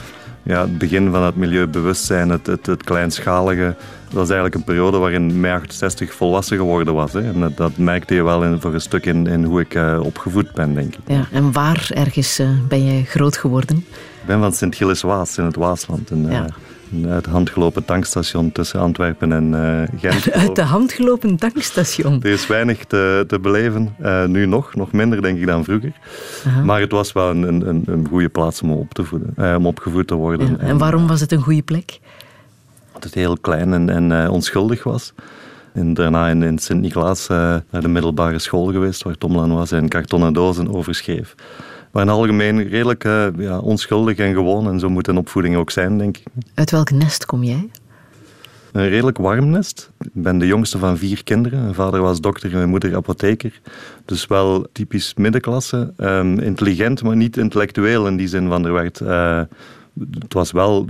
ja, 0.43 0.61
het 0.61 0.77
begin 0.77 1.11
van 1.11 1.23
het 1.23 1.35
milieubewustzijn, 1.35 2.29
het, 2.29 2.47
het, 2.47 2.65
het 2.65 2.83
kleinschalige. 2.83 3.75
Dat 4.03 4.13
was 4.13 4.29
eigenlijk 4.29 4.55
een 4.55 4.63
periode 4.63 4.97
waarin 4.97 5.39
mei 5.39 5.53
68 5.53 6.13
volwassen 6.13 6.57
geworden 6.57 6.93
was. 6.93 7.13
Hè. 7.13 7.21
En 7.21 7.39
dat, 7.39 7.57
dat 7.57 7.77
merkte 7.77 8.13
je 8.13 8.23
wel 8.23 8.43
in, 8.43 8.61
voor 8.61 8.73
een 8.73 8.81
stuk 8.81 9.05
in, 9.05 9.27
in 9.27 9.43
hoe 9.43 9.59
ik 9.61 9.73
eh, 9.75 9.99
opgevoed 10.03 10.53
ben, 10.53 10.73
denk 10.73 10.93
ik. 10.95 10.99
Ja, 11.07 11.27
en 11.31 11.51
waar 11.51 11.89
ergens 11.93 12.39
eh, 12.39 12.47
ben 12.67 12.83
je 12.83 13.03
groot 13.03 13.37
geworden? 13.37 13.77
Ik 14.21 14.25
ben 14.25 14.39
van 14.39 14.53
Sint-Gilles-Waas 14.53 15.37
in 15.37 15.45
het 15.45 15.55
Waasland. 15.55 16.09
Een, 16.09 16.31
Ja. 16.31 16.47
Een 16.93 17.09
uit 17.09 17.23
de 17.23 17.29
hand 17.29 17.49
gelopen 17.49 17.85
tankstation 17.85 18.51
tussen 18.51 18.79
Antwerpen 18.79 19.31
en 19.31 19.53
eh, 19.53 19.99
Gent. 19.99 20.31
Uit 20.41 20.55
de 20.55 20.61
hand 20.61 20.91
gelopen 20.91 21.35
tankstation. 21.35 22.19
Er 22.23 22.29
is 22.31 22.47
weinig 22.47 22.85
te, 22.85 23.23
te 23.27 23.39
beleven, 23.39 23.95
eh, 24.01 24.25
nu 24.25 24.45
nog, 24.45 24.75
nog 24.75 24.91
minder 24.91 25.21
denk 25.21 25.39
ik 25.39 25.45
dan 25.45 25.63
vroeger. 25.63 25.91
Maar 26.65 26.79
het 26.79 26.91
was 26.91 27.11
wel 27.13 27.29
een, 27.29 27.43
een, 27.43 27.83
een- 27.85 28.07
goede 28.09 28.29
plaats 28.29 28.61
om 28.61 28.71
op 28.71 28.93
te 28.93 29.03
voeden, 29.03 29.33
eh, 29.35 29.55
om 29.57 29.65
opgevoed 29.67 30.07
te 30.07 30.15
worden. 30.15 30.47
Ja, 30.49 30.57
en 30.57 30.77
waarom 30.77 31.07
was 31.07 31.19
het 31.19 31.31
een 31.31 31.41
goede 31.41 31.61
plek? 31.61 31.99
Dat 32.93 33.03
het 33.03 33.13
heel 33.13 33.37
klein 33.37 33.73
en, 33.73 33.89
en 34.11 34.29
onschuldig 34.29 34.83
was. 34.83 35.13
En 35.73 35.93
daarna 35.93 36.27
in, 36.27 36.43
in 36.43 36.57
Sint-Niklaas 36.59 37.27
naar 37.27 37.63
de 37.81 37.87
middelbare 37.87 38.39
school 38.39 38.71
geweest, 38.71 39.03
waar 39.03 39.17
Tomlan 39.17 39.53
was 39.53 39.71
en 39.71 39.87
kartonnen 39.87 40.33
dozen 40.33 40.73
overschreef. 40.73 41.35
Maar 41.93 42.01
in 42.01 42.07
het 42.07 42.17
algemeen 42.17 42.67
redelijk 42.67 43.03
eh, 43.03 43.27
ja, 43.37 43.59
onschuldig 43.59 44.17
en 44.17 44.33
gewoon. 44.33 44.67
En 44.67 44.79
zo 44.79 44.89
moet 44.89 45.07
een 45.07 45.17
opvoeding 45.17 45.55
ook 45.55 45.71
zijn, 45.71 45.97
denk 45.97 46.17
ik. 46.17 46.23
Uit 46.53 46.71
welk 46.71 46.91
nest 46.91 47.25
kom 47.25 47.43
jij? 47.43 47.69
Een 48.71 48.89
redelijk 48.89 49.17
warm 49.17 49.49
nest. 49.49 49.91
Ik 49.99 50.09
ben 50.13 50.37
de 50.37 50.47
jongste 50.47 50.77
van 50.77 50.97
vier 50.97 51.23
kinderen. 51.23 51.61
Mijn 51.61 51.73
vader 51.73 52.01
was 52.01 52.21
dokter 52.21 52.49
en 52.51 52.57
mijn 52.57 52.69
moeder 52.69 52.95
apotheker. 52.95 53.61
Dus 54.05 54.27
wel 54.27 54.67
typisch 54.71 55.13
middenklasse. 55.13 55.93
Ehm, 55.97 56.39
intelligent, 56.39 57.03
maar 57.03 57.15
niet 57.15 57.37
intellectueel 57.37 58.07
in 58.07 58.17
die 58.17 58.27
zin 58.27 58.47
van 58.47 58.65
er 58.65 58.73
werd... 58.73 59.01
eh, 59.01 59.41
het 60.19 60.33
was 60.33 60.51
wel 60.51 60.85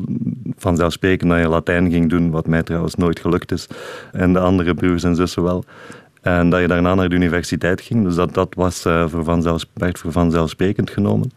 vanzelfsprekend 0.57 1.29
dat 1.29 1.39
je 1.39 1.47
Latijn 1.47 1.91
ging 1.91 2.09
doen, 2.09 2.31
wat 2.31 2.47
mij 2.47 2.63
trouwens 2.63 2.95
nooit 2.95 3.19
gelukt 3.19 3.51
is. 3.51 3.67
En 4.11 4.33
de 4.33 4.39
andere 4.39 4.73
broers 4.73 5.03
en 5.03 5.15
zussen 5.15 5.43
wel. 5.43 5.63
En 6.23 6.49
dat 6.49 6.61
je 6.61 6.67
daarna 6.67 6.95
naar 6.95 7.09
de 7.09 7.15
universiteit 7.15 7.81
ging. 7.81 8.03
Dus 8.03 8.15
dat, 8.15 8.33
dat 8.33 8.53
was, 8.55 8.85
eh, 8.85 9.07
voor 9.07 9.23
vanzelfs, 9.23 9.65
werd 9.73 9.99
voor 9.99 10.11
vanzelfsprekend 10.11 10.89
genomen. 10.89 11.31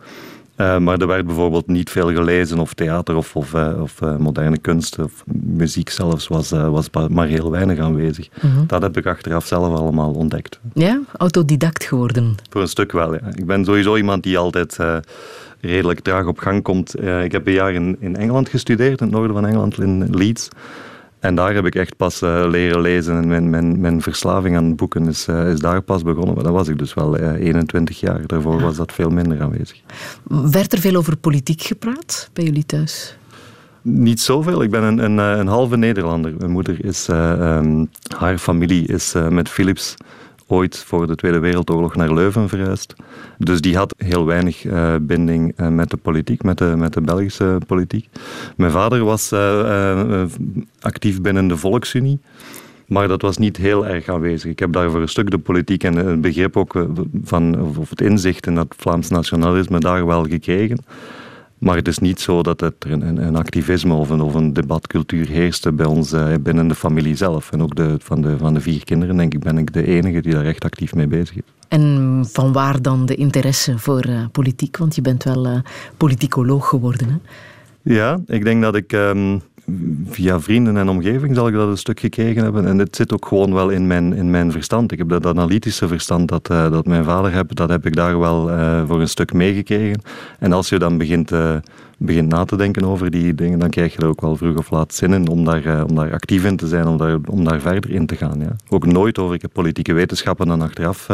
Eh, 0.54 0.78
maar 0.78 0.98
er 0.98 1.06
werd 1.06 1.26
bijvoorbeeld 1.26 1.66
niet 1.66 1.90
veel 1.90 2.12
gelezen, 2.12 2.58
of 2.58 2.74
theater, 2.74 3.16
of, 3.16 3.36
of, 3.36 3.54
eh, 3.54 3.82
of 3.82 4.00
moderne 4.18 4.58
kunst, 4.58 4.98
of 4.98 5.24
muziek 5.34 5.90
zelfs, 5.90 6.28
was, 6.28 6.50
was 6.50 6.90
maar 7.10 7.26
heel 7.26 7.50
weinig 7.50 7.78
aanwezig. 7.78 8.28
Dat 8.66 8.82
heb 8.82 8.96
ik 8.96 9.06
achteraf 9.06 9.46
zelf 9.46 9.78
allemaal 9.78 10.12
ontdekt. 10.12 10.60
Ja, 10.72 11.00
autodidact 11.16 11.84
geworden. 11.84 12.34
Voor 12.50 12.60
een 12.60 12.68
stuk 12.68 12.92
wel, 12.92 13.14
ja. 13.14 13.20
Ik 13.34 13.46
ben 13.46 13.64
sowieso 13.64 13.96
iemand 13.96 14.22
die 14.22 14.38
altijd 14.38 14.76
redelijk 15.60 16.00
traag 16.00 16.26
op 16.26 16.38
gang 16.38 16.62
komt. 16.62 17.00
Ik 17.02 17.32
heb 17.32 17.46
een 17.46 17.52
jaar 17.52 17.72
in, 17.72 17.96
in 18.00 18.16
Engeland 18.16 18.48
gestudeerd, 18.48 19.00
in 19.00 19.06
het 19.06 19.14
noorden 19.14 19.36
van 19.36 19.46
Engeland, 19.46 19.78
in 19.80 20.10
Leeds. 20.10 20.48
En 21.20 21.34
daar 21.34 21.54
heb 21.54 21.66
ik 21.66 21.74
echt 21.74 21.96
pas 21.96 22.22
eh, 22.22 22.44
leren 22.48 22.80
lezen. 22.80 23.16
En 23.16 23.28
mijn, 23.28 23.50
mijn, 23.50 23.80
mijn 23.80 24.02
verslaving 24.02 24.56
aan 24.56 24.74
boeken 24.74 25.08
is, 25.08 25.26
eh, 25.26 25.50
is 25.50 25.60
daar 25.60 25.80
pas 25.80 26.02
begonnen. 26.02 26.34
Maar 26.34 26.44
dan 26.44 26.52
was 26.52 26.68
ik 26.68 26.78
dus 26.78 26.94
wel 26.94 27.16
eh, 27.16 27.32
21 27.32 28.00
jaar. 28.00 28.26
Daarvoor 28.26 28.60
was 28.60 28.76
dat 28.76 28.92
veel 28.92 29.10
minder 29.10 29.42
aanwezig. 29.42 29.80
Werd 30.28 30.72
er 30.72 30.78
veel 30.78 30.94
over 30.94 31.16
politiek 31.16 31.62
gepraat 31.62 32.30
bij 32.32 32.44
jullie 32.44 32.66
thuis? 32.66 33.16
Niet 33.88 34.20
zoveel. 34.20 34.62
Ik 34.62 34.70
ben 34.70 34.82
een, 34.82 34.98
een, 34.98 35.18
eh, 35.18 35.38
een 35.38 35.46
halve 35.46 35.76
Nederlander. 35.76 36.34
Mijn 36.38 36.50
moeder 36.50 36.84
is, 36.84 37.08
eh, 37.08 37.32
ehm, 37.32 37.84
haar 38.16 38.38
familie 38.38 38.86
is 38.86 39.14
eh, 39.14 39.28
met 39.28 39.48
Philips 39.48 39.94
ooit 40.46 40.78
voor 40.78 41.06
de 41.06 41.14
Tweede 41.14 41.38
Wereldoorlog 41.38 41.96
naar 41.96 42.14
Leuven 42.14 42.48
verhuisd. 42.48 42.94
Dus 43.38 43.60
die 43.60 43.76
had 43.76 43.94
heel 43.98 44.26
weinig 44.26 44.64
eh, 44.64 44.94
binding 45.00 45.52
eh, 45.56 45.68
met 45.68 45.90
de 45.90 45.96
politiek, 45.96 46.42
met 46.42 46.58
de, 46.58 46.74
met 46.76 46.92
de 46.92 47.00
Belgische 47.00 47.58
politiek. 47.66 48.08
Mijn 48.56 48.70
vader 48.70 49.04
was 49.04 49.32
eh, 49.32 50.22
actief 50.80 51.20
binnen 51.20 51.48
de 51.48 51.56
Volksunie. 51.56 52.18
Maar 52.86 53.08
dat 53.08 53.22
was 53.22 53.36
niet 53.36 53.56
heel 53.56 53.86
erg 53.86 54.08
aanwezig. 54.08 54.50
Ik 54.50 54.58
heb 54.58 54.72
daar 54.72 54.90
voor 54.90 55.00
een 55.00 55.08
stuk 55.08 55.30
de 55.30 55.38
politiek 55.38 55.84
en 55.84 55.96
het 55.96 56.20
begrip 56.20 56.56
ook 56.56 56.86
van, 57.24 57.60
of 57.78 57.90
het 57.90 58.00
inzicht 58.00 58.46
in 58.46 58.54
dat 58.54 58.74
Vlaams 58.76 59.08
nationalisme 59.08 59.80
daar 59.80 60.06
wel 60.06 60.24
gekregen. 60.24 60.78
Maar 61.58 61.76
het 61.76 61.88
is 61.88 61.98
niet 61.98 62.20
zo 62.20 62.42
dat 62.42 62.60
het 62.60 62.84
er 62.84 62.92
een, 62.92 63.26
een 63.26 63.36
activisme 63.36 63.94
of 63.94 64.10
een, 64.10 64.20
of 64.20 64.34
een 64.34 64.52
debatcultuur 64.52 65.28
heerste 65.28 65.72
bij 65.72 65.86
ons 65.86 66.12
eh, 66.12 66.34
binnen 66.40 66.68
de 66.68 66.74
familie 66.74 67.16
zelf. 67.16 67.52
En 67.52 67.62
ook 67.62 67.74
de, 67.74 67.96
van, 67.98 68.22
de, 68.22 68.38
van 68.38 68.54
de 68.54 68.60
vier 68.60 68.84
kinderen, 68.84 69.16
denk 69.16 69.34
ik, 69.34 69.40
ben 69.40 69.58
ik 69.58 69.72
de 69.72 69.86
enige 69.86 70.20
die 70.20 70.32
daar 70.32 70.44
echt 70.44 70.64
actief 70.64 70.94
mee 70.94 71.06
bezig 71.06 71.36
is. 71.36 71.42
En 71.68 72.24
van 72.32 72.52
waar 72.52 72.82
dan 72.82 73.06
de 73.06 73.14
interesse 73.14 73.78
voor 73.78 74.00
eh, 74.00 74.24
politiek? 74.32 74.76
Want 74.76 74.94
je 74.94 75.02
bent 75.02 75.24
wel 75.24 75.46
eh, 75.46 75.58
politicoloog 75.96 76.68
geworden. 76.68 77.08
Hè? 77.08 77.16
Ja, 77.94 78.20
ik 78.26 78.44
denk 78.44 78.62
dat 78.62 78.74
ik 78.74 78.92
ehm, 78.92 79.38
via 80.08 80.40
vrienden 80.40 80.76
en 80.76 80.88
omgeving 80.88 81.34
zal 81.34 81.48
ik 81.48 81.54
dat 81.54 81.68
een 81.68 81.78
stuk 81.78 82.00
gekregen 82.00 82.42
hebben. 82.42 82.66
En 82.66 82.78
het 82.78 82.96
zit 82.96 83.12
ook 83.12 83.26
gewoon 83.26 83.54
wel 83.54 83.70
in 83.70 83.86
mijn, 83.86 84.12
in 84.12 84.30
mijn 84.30 84.52
verstand. 84.52 84.92
Ik 84.92 84.98
heb 84.98 85.08
dat 85.08 85.26
analytische 85.26 85.88
verstand 85.88 86.28
dat, 86.28 86.50
eh, 86.50 86.70
dat 86.70 86.86
mijn 86.86 87.04
vader 87.04 87.32
heeft, 87.32 87.56
dat 87.56 87.68
heb 87.68 87.86
ik 87.86 87.96
daar 87.96 88.18
wel 88.18 88.50
eh, 88.50 88.82
voor 88.86 89.00
een 89.00 89.08
stuk 89.08 89.32
meegekregen. 89.32 90.00
En 90.38 90.52
als 90.52 90.68
je 90.68 90.78
dan 90.78 90.98
begint, 90.98 91.32
eh, 91.32 91.56
begint 91.98 92.28
na 92.28 92.44
te 92.44 92.56
denken 92.56 92.84
over 92.84 93.10
die 93.10 93.34
dingen, 93.34 93.58
dan 93.58 93.70
krijg 93.70 93.92
je 93.92 93.98
er 93.98 94.08
ook 94.08 94.20
wel 94.20 94.36
vroeg 94.36 94.58
of 94.58 94.70
laat 94.70 94.94
zin 94.94 95.12
in 95.12 95.28
om 95.28 95.44
daar, 95.44 95.84
om 95.84 95.94
daar 95.94 96.12
actief 96.12 96.44
in 96.44 96.56
te 96.56 96.66
zijn, 96.66 96.86
om 96.86 96.96
daar, 96.96 97.18
om 97.30 97.44
daar 97.44 97.60
verder 97.60 97.90
in 97.90 98.06
te 98.06 98.16
gaan. 98.16 98.38
Ja. 98.38 98.56
Ook 98.68 98.86
nooit 98.86 99.18
over 99.18 99.34
ik 99.34 99.52
politieke 99.52 99.92
wetenschappen 99.92 100.46
dan 100.46 100.62
achteraf... 100.62 101.08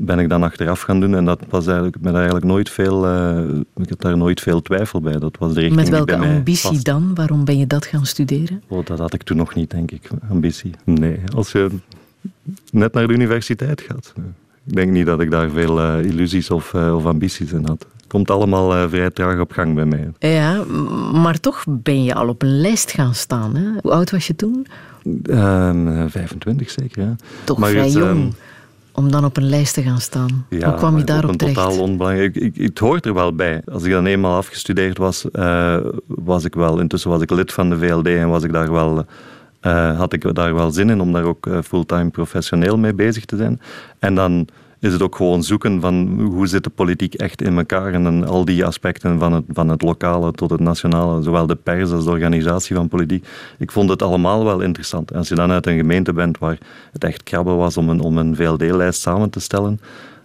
ben 0.00 0.18
ik 0.18 0.28
dan 0.28 0.42
achteraf 0.42 0.80
gaan 0.80 1.00
doen 1.00 1.14
en 1.14 1.24
dat 1.24 1.40
was 1.48 1.66
eigenlijk, 1.66 2.00
met 2.00 2.14
eigenlijk 2.14 2.44
nooit 2.44 2.70
veel, 2.70 3.06
eh, 3.06 3.38
ik 3.76 3.88
had 3.88 4.00
daar 4.00 4.16
nooit 4.16 4.40
veel 4.40 4.62
twijfel 4.62 5.00
bij. 5.00 5.18
Dat 5.18 5.36
was 5.38 5.54
de 5.54 5.60
richting 5.60 5.80
Met 5.80 5.90
welke 5.90 6.18
bij 6.18 6.36
ambitie 6.36 6.82
dan? 6.82 7.14
Waarom 7.14 7.44
ben 7.44 7.58
je 7.58 7.66
dat 7.66 7.86
gaan 7.86 8.06
studeren? 8.06 8.62
Oh, 8.68 8.86
dat 8.86 8.98
had 8.98 9.14
ik 9.14 9.22
toen 9.22 9.36
nog 9.36 9.54
niet, 9.54 9.70
denk 9.70 9.90
ik. 9.90 10.08
Ambitie. 10.30 10.70
Nee, 10.84 11.20
als 11.34 11.52
je 11.52 11.68
net 12.70 12.92
naar 12.92 13.06
de 13.06 13.12
universiteit 13.12 13.80
gaat. 13.80 14.12
Ik 14.66 14.74
denk 14.74 14.92
niet 14.92 15.06
dat 15.06 15.20
ik 15.20 15.30
daar 15.30 15.50
veel 15.50 15.80
eh, 15.80 16.04
illusies 16.04 16.50
of, 16.50 16.74
eh, 16.74 16.94
of 16.96 17.04
ambities 17.04 17.52
in 17.52 17.66
had. 17.66 17.86
Het 17.96 18.06
komt 18.06 18.30
allemaal 18.30 18.88
vrij 18.88 19.10
traag 19.10 19.40
op 19.40 19.52
gang 19.52 19.74
bij 19.74 19.84
mij. 19.84 20.10
Ja, 20.18 20.64
maar 21.12 21.40
toch 21.40 21.64
ben 21.68 22.04
je 22.04 22.14
al 22.14 22.28
op 22.28 22.42
een 22.42 22.60
lijst 22.60 22.90
gaan 22.90 23.14
staan. 23.14 23.56
Hè? 23.56 23.70
Hoe 23.82 23.92
oud 23.92 24.10
was 24.10 24.26
je 24.26 24.36
toen? 24.36 24.66
Ehm, 25.22 25.88
eh, 25.88 26.04
25 26.08 26.70
zeker, 26.70 27.02
ja. 27.02 27.16
Toch 27.44 27.58
Maar 27.58 27.70
vrij 27.70 27.84
het, 27.84 27.92
jong. 27.92 28.34
Om 28.98 29.10
dan 29.10 29.24
op 29.24 29.36
een 29.36 29.48
lijst 29.48 29.74
te 29.74 29.82
gaan 29.82 30.00
staan. 30.00 30.46
Ja, 30.48 30.68
Hoe 30.68 30.78
kwam 30.78 30.96
je 30.96 31.04
daarop 31.04 31.32
terecht? 31.32 31.56
totaal 31.56 31.80
onbelangrijk. 31.80 32.36
Ik, 32.36 32.56
ik, 32.56 32.62
het 32.62 32.78
hoort 32.78 33.06
er 33.06 33.14
wel 33.14 33.34
bij. 33.34 33.62
Als 33.72 33.84
ik 33.84 33.90
dan 33.90 34.06
eenmaal 34.06 34.36
afgestudeerd 34.36 34.98
was, 34.98 35.30
eh, 35.30 35.76
was 36.06 36.44
ik 36.44 36.54
wel. 36.54 36.80
Intussen 36.80 37.10
was 37.10 37.22
ik 37.22 37.30
lid 37.30 37.52
van 37.52 37.70
de 37.70 37.78
VLD 37.78 38.06
en 38.06 38.28
was 38.28 38.42
ik 38.42 38.52
daar 38.52 38.72
wel, 38.72 39.04
eh, 39.60 39.98
had 39.98 40.12
ik 40.12 40.34
daar 40.34 40.54
wel 40.54 40.70
zin 40.70 40.90
in 40.90 41.00
om 41.00 41.12
daar 41.12 41.24
ook 41.24 41.46
eh, 41.46 41.58
fulltime 41.64 42.10
professioneel 42.10 42.78
mee 42.78 42.94
bezig 42.94 43.24
te 43.24 43.36
zijn. 43.36 43.60
En 43.98 44.14
dan 44.14 44.48
is 44.80 44.92
het 44.92 45.02
ook 45.02 45.16
gewoon 45.16 45.42
zoeken 45.42 45.80
van 45.80 46.20
hoe 46.20 46.46
zit 46.46 46.64
de 46.64 46.70
politiek 46.70 47.14
echt 47.14 47.42
in 47.42 47.56
elkaar 47.56 47.92
en 47.92 48.02
dan 48.02 48.26
al 48.26 48.44
die 48.44 48.64
aspecten 48.64 49.18
van 49.18 49.32
het, 49.32 49.44
van 49.48 49.68
het 49.68 49.82
lokale 49.82 50.32
tot 50.32 50.50
het 50.50 50.60
nationale, 50.60 51.22
zowel 51.22 51.46
de 51.46 51.54
pers 51.54 51.90
als 51.90 52.04
de 52.04 52.10
organisatie 52.10 52.76
van 52.76 52.88
politiek. 52.88 53.26
Ik 53.58 53.72
vond 53.72 53.90
het 53.90 54.02
allemaal 54.02 54.44
wel 54.44 54.60
interessant. 54.60 55.10
En 55.10 55.18
als 55.18 55.28
je 55.28 55.34
dan 55.34 55.50
uit 55.50 55.66
een 55.66 55.76
gemeente 55.76 56.12
bent 56.12 56.38
waar 56.38 56.58
het 56.92 57.04
echt 57.04 57.22
krabben 57.22 57.56
was 57.56 57.76
om 57.76 57.88
een, 57.88 58.00
om 58.00 58.18
een 58.18 58.36
VLD-lijst 58.36 59.00
samen 59.00 59.30
te 59.30 59.40
stellen, 59.40 59.80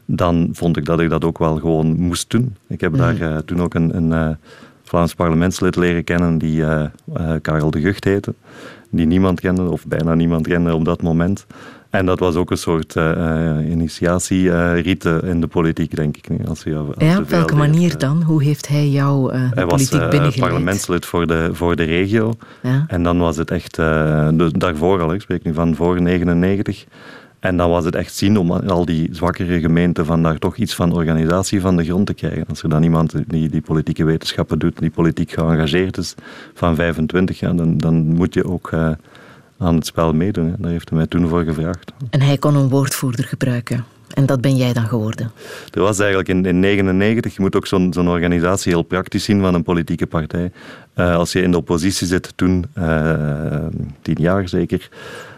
dan 0.05 0.49
vond 0.51 0.77
ik 0.77 0.85
dat 0.85 0.99
ik 0.99 1.09
dat 1.09 1.25
ook 1.25 1.37
wel 1.37 1.55
gewoon 1.55 1.99
moest 1.99 2.29
doen. 2.29 2.55
Ik 2.67 2.81
heb 2.81 2.97
daar 2.97 3.21
eh, 3.21 3.37
toen 3.37 3.61
ook 3.61 3.73
een, 3.73 3.95
een 3.95 4.13
eh, 4.13 4.35
Vlaams 4.83 5.13
parlementslid 5.13 5.75
leren 5.75 6.03
kennen 6.03 6.37
die 6.37 6.65
eh, 6.65 6.85
Karel 7.41 7.71
de 7.71 7.81
Gucht 7.81 8.03
heette, 8.03 8.33
die 8.89 9.05
niemand 9.05 9.39
kende, 9.39 9.69
of 9.69 9.87
bijna 9.87 10.13
niemand 10.13 10.47
kende 10.47 10.75
op 10.75 10.85
dat 10.85 11.01
moment. 11.01 11.45
En 11.93 12.05
dat 12.05 12.19
was 12.19 12.35
ook 12.35 12.51
een 12.51 12.57
soort 12.57 12.95
uh, 12.95 13.59
in 13.65 15.41
de 15.41 15.47
politiek, 15.49 15.95
denk 15.95 16.17
ik. 16.17 16.47
Als 16.47 16.63
ja, 16.63 17.17
op 17.17 17.29
welke 17.29 17.55
manier 17.55 17.91
eh, 17.91 17.97
dan? 17.97 18.21
Hoe 18.23 18.43
heeft 18.43 18.67
hij 18.67 18.89
jou 18.89 19.33
uh, 19.33 19.49
de 19.49 19.55
hij 19.55 19.65
was 19.65 19.73
politiek 19.73 20.01
uh, 20.01 20.09
binnengeleid? 20.09 20.51
parlementslid 20.51 21.05
voor 21.05 21.27
de, 21.27 21.49
voor 21.51 21.75
de 21.75 21.83
regio. 21.83 22.33
Ja. 22.61 22.85
En 22.87 23.03
dan 23.03 23.19
was 23.19 23.37
het 23.37 23.51
echt, 23.51 23.75
de, 23.75 24.49
daarvoor 24.51 25.01
al, 25.01 25.13
ik 25.13 25.21
spreek 25.21 25.43
nu 25.43 25.53
van 25.53 25.75
voor 25.75 26.01
99. 26.01 26.85
En 27.39 27.57
dan 27.57 27.69
was 27.69 27.85
het 27.85 27.95
echt 27.95 28.15
zien 28.15 28.37
om 28.37 28.51
al 28.51 28.85
die 28.85 29.09
zwakkere 29.11 29.59
gemeenten 29.59 30.05
van 30.05 30.23
daar 30.23 30.37
toch 30.37 30.55
iets 30.55 30.75
van 30.75 30.93
organisatie 30.93 31.61
van 31.61 31.77
de 31.77 31.83
grond 31.83 32.05
te 32.05 32.13
krijgen. 32.13 32.45
Als 32.47 32.63
er 32.63 32.69
dan 32.69 32.83
iemand 32.83 33.15
die, 33.27 33.49
die 33.49 33.61
politieke 33.61 34.03
wetenschappen 34.03 34.59
doet, 34.59 34.79
die 34.79 34.89
politiek 34.89 35.31
geëngageerd 35.31 35.97
is, 35.97 36.15
van 36.53 36.75
25 36.75 37.39
jaar, 37.39 37.55
dan, 37.55 37.77
dan 37.77 37.95
moet 37.95 38.33
je 38.33 38.45
ook 38.45 38.71
eh, 38.71 38.89
aan 39.57 39.75
het 39.75 39.85
spel 39.85 40.13
meedoen. 40.13 40.45
hè. 40.45 40.53
Daar 40.57 40.71
heeft 40.71 40.89
hij 40.89 40.97
mij 40.97 41.07
toen 41.07 41.27
voor 41.27 41.43
gevraagd. 41.43 41.91
En 42.09 42.21
hij 42.21 42.37
kon 42.37 42.55
een 42.55 42.69
woordvoerder 42.69 43.25
gebruiken. 43.25 43.85
En 44.13 44.25
dat 44.25 44.41
ben 44.41 44.55
jij 44.55 44.73
dan 44.73 44.87
geworden. 44.87 45.31
Er 45.71 45.81
was 45.81 45.99
eigenlijk 45.99 46.29
in 46.29 46.41
1999, 46.41 47.35
je 47.35 47.41
moet 47.41 47.55
ook 47.55 47.67
zo'n 47.67 47.93
zo'n 47.93 48.07
organisatie 48.07 48.71
heel 48.71 48.83
praktisch 48.83 49.23
zien 49.23 49.41
van 49.41 49.53
een 49.53 49.63
politieke 49.63 50.07
partij. 50.07 50.51
Eh, 50.93 51.15
als 51.15 51.31
je 51.31 51.41
in 51.41 51.51
de 51.51 51.57
oppositie 51.57 52.07
zit, 52.07 52.33
toen, 52.35 52.65
eh, 52.73 53.65
tien 54.01 54.17
jaar 54.19 54.47
zeker, 54.47 54.89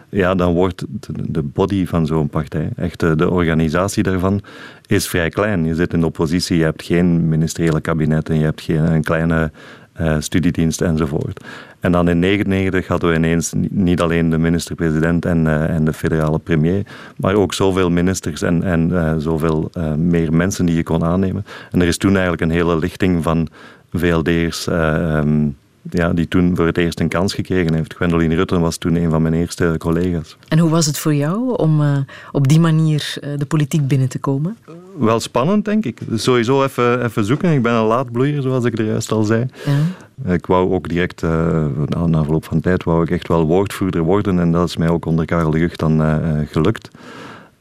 ja, 0.08 0.34
dan 0.34 0.54
wordt 0.54 0.84
de, 0.88 1.12
de 1.28 1.42
body 1.42 1.86
van 1.86 2.06
zo'n 2.06 2.28
partij, 2.28 2.68
echt 2.76 3.00
de, 3.00 3.16
de 3.16 3.30
organisatie 3.30 4.02
daarvan, 4.02 4.42
is 4.86 5.08
vrij 5.08 5.28
klein. 5.28 5.64
Je 5.64 5.74
zit 5.74 5.92
in 5.92 6.00
de 6.00 6.06
oppositie, 6.06 6.56
je 6.56 6.64
hebt 6.64 6.82
geen 6.82 7.28
ministeriële 7.28 7.80
kabinetten, 7.80 8.38
je 8.38 8.44
hebt 8.44 8.60
geen 8.60 8.92
een 8.92 9.04
kleine 9.04 9.50
eh, 9.96 10.16
studiedienst 10.18 10.80
enzovoort. 10.80 11.44
En 11.80 11.92
dan 11.92 12.08
in 12.08 12.20
1999 12.20 12.86
hadden 12.86 13.10
we 13.10 13.16
ineens 13.16 13.52
ni- 13.52 13.68
niet 13.70 14.00
alleen 14.00 14.30
de 14.30 14.38
minister-president 14.38 15.24
en, 15.24 15.46
eh, 15.46 15.74
en 15.74 15.84
de 15.84 15.92
federale 15.92 16.38
premier, 16.38 16.86
maar 17.16 17.34
ook 17.34 17.54
zoveel 17.54 17.90
ministers 17.90 18.42
en, 18.42 18.62
en 18.62 18.96
eh, 18.98 19.14
zoveel 19.18 19.70
meer 19.96 20.32
mensen 20.32 20.66
die 20.66 20.76
je 20.76 20.82
kon 20.82 21.04
aannemen. 21.04 21.44
En 21.70 21.80
er 21.80 21.86
is 21.86 21.96
toen 21.98 22.12
eigenlijk 22.12 22.42
een 22.42 22.50
hele 22.50 22.78
lichting 22.78 23.22
van 23.22 23.48
VLD'ers 23.92 24.66
eh, 24.66 25.16
ehm, 25.18 25.48
ja, 25.90 26.12
die 26.12 26.28
toen 26.28 26.56
voor 26.56 26.66
het 26.66 26.78
eerst 26.78 27.00
een 27.00 27.08
kans 27.08 27.34
gekregen 27.34 27.74
heeft. 27.74 27.94
Gwendoline 27.94 28.34
Rutten 28.34 28.60
was 28.60 28.76
toen 28.76 28.94
een 28.94 29.10
van 29.10 29.22
mijn 29.22 29.34
eerste 29.34 29.74
collega's. 29.78 30.36
En 30.48 30.58
hoe 30.58 30.70
was 30.70 30.86
het 30.86 30.98
voor 30.98 31.14
jou 31.14 31.56
om 31.56 31.82
eh, 31.82 31.96
op 32.32 32.48
die 32.48 32.60
manier 32.60 33.16
eh, 33.20 33.30
de 33.36 33.46
politiek 33.46 33.88
binnen 33.88 34.08
te 34.08 34.18
komen? 34.18 34.56
Wel 34.98 35.20
spannend, 35.20 35.64
denk 35.64 35.84
ik. 35.84 36.00
Dus 36.08 36.22
sowieso 36.22 36.62
even, 36.62 37.04
even 37.04 37.24
zoeken. 37.24 37.52
Ik 37.52 37.62
ben 37.62 37.72
een 37.72 37.84
laatbloeier, 37.84 38.42
zoals 38.42 38.64
ik 38.64 38.78
er 38.78 38.84
juist 38.84 39.12
al 39.12 39.22
zei. 39.22 39.46
Ja. 39.64 40.32
Ik 40.32 40.46
wou 40.46 40.72
ook 40.72 40.88
direct, 40.88 41.22
eh, 41.22 41.66
na, 41.86 42.06
na 42.06 42.22
verloop 42.22 42.44
van 42.44 42.60
tijd, 42.60 42.84
wou 42.84 43.02
ik 43.02 43.10
echt 43.10 43.28
wel 43.28 43.46
woordvoerder 43.46 44.02
worden. 44.02 44.38
En 44.38 44.52
dat 44.52 44.68
is 44.68 44.76
mij 44.76 44.88
ook 44.88 45.06
onder 45.06 45.24
Karel 45.24 45.50
de 45.50 45.58
Gucht 45.58 45.78
dan 45.78 46.20
gelukt. 46.50 46.88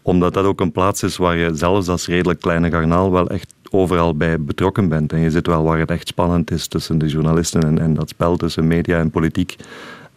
Omdat 0.02 0.34
dat 0.34 0.46
ook 0.46 0.62
een 0.62 0.72
plaats 0.72 1.04
is 1.04 1.18
waar 1.18 1.38
je 1.38 1.50
zelfs 1.54 1.88
als 1.88 2.08
redelijk 2.08 2.42
kleine 2.42 2.72
garnaal 2.72 3.12
wel 3.12 3.30
echt 3.30 3.54
overal 3.76 4.16
bij 4.16 4.42
betrokken 4.42 4.90
bent. 4.90 5.14
En 5.14 5.20
je 5.20 5.32
zit 5.32 5.48
wel 5.48 5.64
waar 5.64 5.80
het 5.80 5.92
echt 5.92 6.08
spannend 6.08 6.52
is 6.52 6.68
tussen 6.68 6.98
de 6.98 7.08
journalisten 7.08 7.64
en, 7.64 7.80
en 7.80 7.94
dat 7.94 8.10
spel 8.10 8.38
tussen 8.38 8.68
media 8.68 9.00
en 9.00 9.10
politiek. 9.10 9.56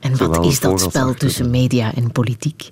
En 0.00 0.16
wat 0.16 0.44
is 0.44 0.60
dat 0.60 0.80
spel 0.80 1.14
tussen 1.14 1.50
media 1.50 1.94
en 1.94 2.12
politiek? 2.12 2.70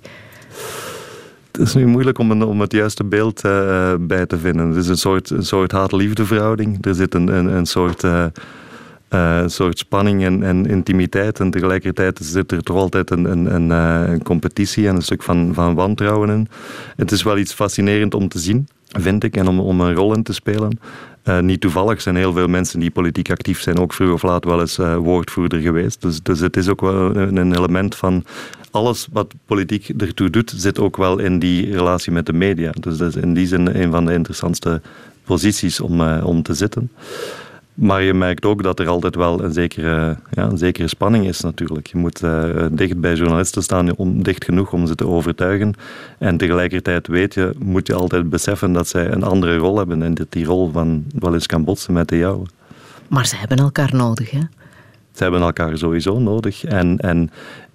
Het 1.57 1.67
is 1.67 1.73
nu 1.73 1.85
moeilijk 1.85 2.17
om, 2.17 2.31
een, 2.31 2.43
om 2.43 2.61
het 2.61 2.71
juiste 2.71 3.03
beeld 3.03 3.41
eh, 3.41 3.93
bij 3.99 4.25
te 4.25 4.37
vinden. 4.37 4.67
Het 4.67 4.77
is 4.77 4.87
een 4.87 4.97
soort, 4.97 5.29
een 5.29 5.45
soort 5.45 5.71
haat-liefde 5.71 6.25
verhouding. 6.25 6.85
Er 6.85 6.95
zit 6.95 7.13
een, 7.13 7.27
een, 7.27 7.45
een 7.45 7.65
soort, 7.65 8.03
eh, 8.03 8.25
eh, 9.07 9.43
soort 9.47 9.77
spanning 9.77 10.23
en, 10.23 10.43
en 10.43 10.65
intimiteit. 10.65 11.39
En 11.39 11.51
tegelijkertijd 11.51 12.19
zit 12.21 12.51
er 12.51 12.63
toch 12.63 12.77
altijd 12.77 13.09
een, 13.09 13.31
een, 13.31 13.55
een, 13.55 13.69
een 13.69 14.23
competitie 14.23 14.87
en 14.87 14.95
een 14.95 15.01
stuk 15.01 15.23
van, 15.23 15.53
van 15.53 15.75
wantrouwen 15.75 16.29
in. 16.29 16.47
Het 16.95 17.11
is 17.11 17.23
wel 17.23 17.37
iets 17.37 17.53
fascinerend 17.53 18.13
om 18.13 18.27
te 18.27 18.39
zien, 18.39 18.67
vind 18.87 19.23
ik, 19.23 19.37
en 19.37 19.47
om, 19.47 19.59
om 19.59 19.81
een 19.81 19.95
rol 19.95 20.13
in 20.13 20.23
te 20.23 20.33
spelen. 20.33 20.79
Eh, 21.27 21.39
niet 21.39 21.61
toevallig 21.61 22.01
zijn 22.01 22.15
heel 22.15 22.33
veel 22.33 22.47
mensen 22.47 22.79
die 22.79 22.91
politiek 22.91 23.31
actief 23.31 23.61
zijn 23.61 23.79
ook 23.79 23.93
vroeg 23.93 24.13
of 24.13 24.23
laat 24.23 24.43
wel 24.43 24.59
eens 24.59 24.77
eh, 24.77 24.95
woordvoerder 24.95 25.59
geweest. 25.59 26.01
Dus, 26.01 26.21
dus 26.21 26.39
het 26.39 26.57
is 26.57 26.67
ook 26.67 26.81
wel 26.81 27.15
een, 27.15 27.55
element 27.55 27.95
van 27.95 28.23
alles 28.71 29.07
wat 29.11 29.33
politiek 29.45 29.89
ertoe 29.97 30.29
doet, 30.29 30.53
zit 30.55 30.79
ook 30.79 30.97
wel 30.97 31.19
in 31.19 31.39
die 31.39 31.71
relatie 31.71 32.11
met 32.11 32.25
de 32.25 32.33
media. 32.33 32.71
Dus 32.79 32.97
dat 32.97 33.15
is 33.15 33.21
in 33.21 33.33
die 33.33 33.47
zin 33.47 33.67
een 33.67 33.91
van 33.91 34.05
de 34.05 34.13
interessantste 34.13 34.81
posities 35.23 35.79
om, 35.79 36.01
eh, 36.01 36.25
om 36.25 36.41
te 36.41 36.53
zitten. 36.53 36.91
Maar 37.77 38.03
je 38.03 38.13
merkt 38.13 38.45
ook 38.45 38.63
dat 38.63 38.79
er 38.79 38.87
altijd 38.87 39.15
wel 39.15 39.43
een 39.43 39.53
zekere, 39.53 40.17
ja, 40.31 40.43
een 40.43 40.57
zekere 40.57 40.87
spanning 40.87 41.27
is 41.27 41.39
natuurlijk. 41.41 41.87
Je 41.87 41.97
moet 41.97 42.23
eh, 42.23 42.65
dicht 42.71 42.99
bij 42.99 43.13
journalisten 43.13 43.63
staan, 43.63 43.95
om, 43.95 44.23
dicht 44.23 44.45
genoeg 44.45 44.73
om 44.73 44.87
ze 44.87 44.95
te 44.95 45.07
overtuigen. 45.07 45.73
En 46.17 46.37
tegelijkertijd 46.37 47.07
weet 47.07 47.33
je, 47.33 47.53
moet 47.59 47.87
je 47.87 47.93
altijd 47.93 48.29
beseffen 48.29 48.73
dat 48.73 48.87
zij 48.87 49.11
een 49.11 49.23
andere 49.23 49.57
rol 49.57 49.77
hebben 49.77 50.03
en 50.03 50.13
dat 50.13 50.31
die 50.31 50.45
rol 50.45 50.71
van 50.71 51.05
wel 51.19 51.33
eens 51.33 51.45
kan 51.45 51.63
botsen 51.63 51.93
met 51.93 52.07
de 52.07 52.17
jouwe. 52.17 52.45
Maar 53.07 53.25
ze 53.25 53.35
hebben 53.35 53.57
elkaar 53.57 53.95
nodig, 53.95 54.31
hè? 54.31 54.41
Ze 55.11 55.23
hebben 55.23 55.41
elkaar 55.41 55.77
sowieso 55.77 56.19
nodig. 56.19 56.63
En, 56.63 56.97
en 56.97 57.31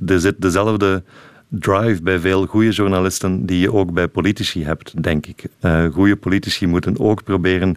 er 0.06 0.20
zit 0.20 0.34
dezelfde 0.38 1.02
drive 1.48 2.02
bij 2.02 2.18
veel 2.18 2.46
goede 2.46 2.70
journalisten 2.70 3.46
die 3.46 3.60
je 3.60 3.72
ook 3.72 3.92
bij 3.92 4.08
politici 4.08 4.64
hebt, 4.64 5.02
denk 5.02 5.26
ik. 5.26 5.44
Eh 5.60 5.84
goede 5.92 6.16
politici 6.16 6.66
moeten 6.66 6.98
ook 6.98 7.24
proberen 7.24 7.76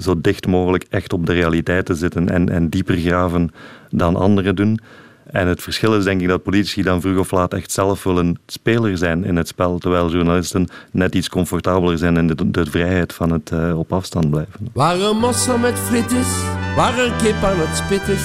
zo 0.00 0.20
dicht 0.20 0.46
mogelijk 0.46 0.84
echt 0.88 1.12
op 1.12 1.26
de 1.26 1.32
realiteit 1.32 1.86
te 1.86 1.94
zitten 1.94 2.28
en, 2.28 2.48
en 2.48 2.68
dieper 2.68 2.96
graven 2.96 3.50
dan 3.90 4.16
anderen 4.16 4.56
doen. 4.56 4.78
En 5.24 5.48
het 5.48 5.62
verschil 5.62 5.96
is 5.96 6.04
denk 6.04 6.20
ik 6.20 6.28
dat 6.28 6.42
politici 6.42 6.82
dan 6.82 7.00
vroeg 7.00 7.18
of 7.18 7.30
laat 7.30 7.54
echt 7.54 7.72
zelf 7.72 8.02
willen 8.02 8.38
speler 8.46 8.98
zijn 8.98 9.24
in 9.24 9.36
het 9.36 9.48
spel, 9.48 9.78
terwijl 9.78 10.10
journalisten 10.10 10.68
net 10.90 11.14
iets 11.14 11.28
comfortabeler 11.28 11.98
zijn 11.98 12.16
in 12.16 12.26
de, 12.26 12.50
de 12.50 12.66
vrijheid 12.66 13.12
van 13.12 13.30
het 13.30 13.50
eh, 13.50 13.78
op 13.78 13.92
afstand 13.92 14.30
blijven. 14.30 14.68
Waar 14.72 15.00
een 15.00 15.18
mossel 15.18 15.58
met 15.58 15.78
friet 15.78 16.10
is, 16.10 16.42
waar 16.76 16.98
een 16.98 17.16
kip 17.16 17.42
aan 17.42 17.56
het 17.58 17.76
spit 17.76 18.08
is, 18.08 18.24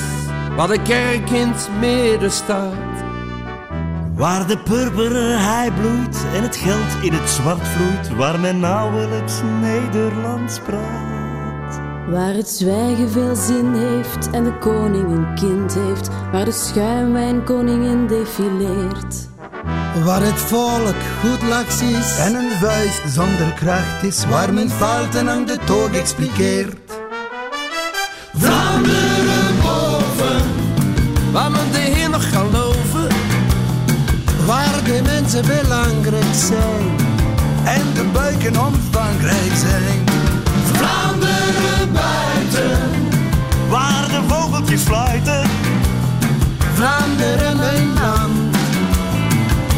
waar 0.55 0.67
de 0.67 0.81
kerk 0.81 1.29
in 1.29 1.47
het 1.47 1.69
midden 1.79 2.31
staat. 2.31 3.07
Waar 4.15 4.47
de 4.47 4.57
purperen 4.57 5.39
hei 5.39 5.71
bloeit 5.71 6.25
en 6.33 6.43
het 6.43 6.55
geld 6.55 7.03
in 7.03 7.13
het 7.13 7.29
zwart 7.29 7.67
vloeit, 7.67 8.15
waar 8.15 8.39
men 8.39 8.59
nauwelijks 8.59 9.41
Nederlands 9.61 10.59
praat. 10.59 11.18
Waar 12.09 12.33
het 12.33 12.49
zwijgen 12.49 13.09
veel 13.09 13.35
zin 13.35 13.73
heeft 13.73 14.29
en 14.29 14.43
de 14.43 14.57
koning 14.57 15.11
een 15.11 15.35
kind 15.35 15.73
heeft, 15.73 16.09
waar 16.31 16.45
de 16.45 16.51
schuimwijnkoningin 16.51 18.07
defileert. 18.07 19.27
Waar 20.03 20.21
het 20.21 20.39
volk 20.39 20.95
goed 21.21 21.49
laks 21.49 21.81
is 21.81 22.17
en 22.17 22.35
een 22.35 22.51
vuist 22.51 23.01
zonder 23.07 23.53
kracht 23.53 24.03
is, 24.03 24.25
waar 24.25 24.53
men 24.53 24.69
fouten 24.69 25.29
aan 25.29 25.45
de 25.45 25.57
toog 25.65 25.93
expliqueert. 25.93 26.77
Vlaanderen 28.33 29.55
boven, 29.61 30.41
waar 31.31 31.51
men 31.51 31.71
de 31.71 31.77
Heer 31.77 32.09
nog 32.09 32.29
kan 32.31 32.51
loven. 32.51 33.07
Waar 34.45 34.83
de 34.83 35.01
mensen 35.03 35.45
belangrijk 35.45 36.33
zijn 36.33 36.95
en 37.65 37.93
de 37.93 38.09
buiken 38.13 38.61
omvangrijk 38.65 39.53
zijn. 39.55 40.08
Buiten, 41.93 42.79
Waar 43.69 44.07
de 44.07 44.21
vogeltjes 44.27 44.81
fluiten, 44.81 45.49
Vlaanderen 46.73 47.57
mijn 47.57 47.93
land, 47.93 48.51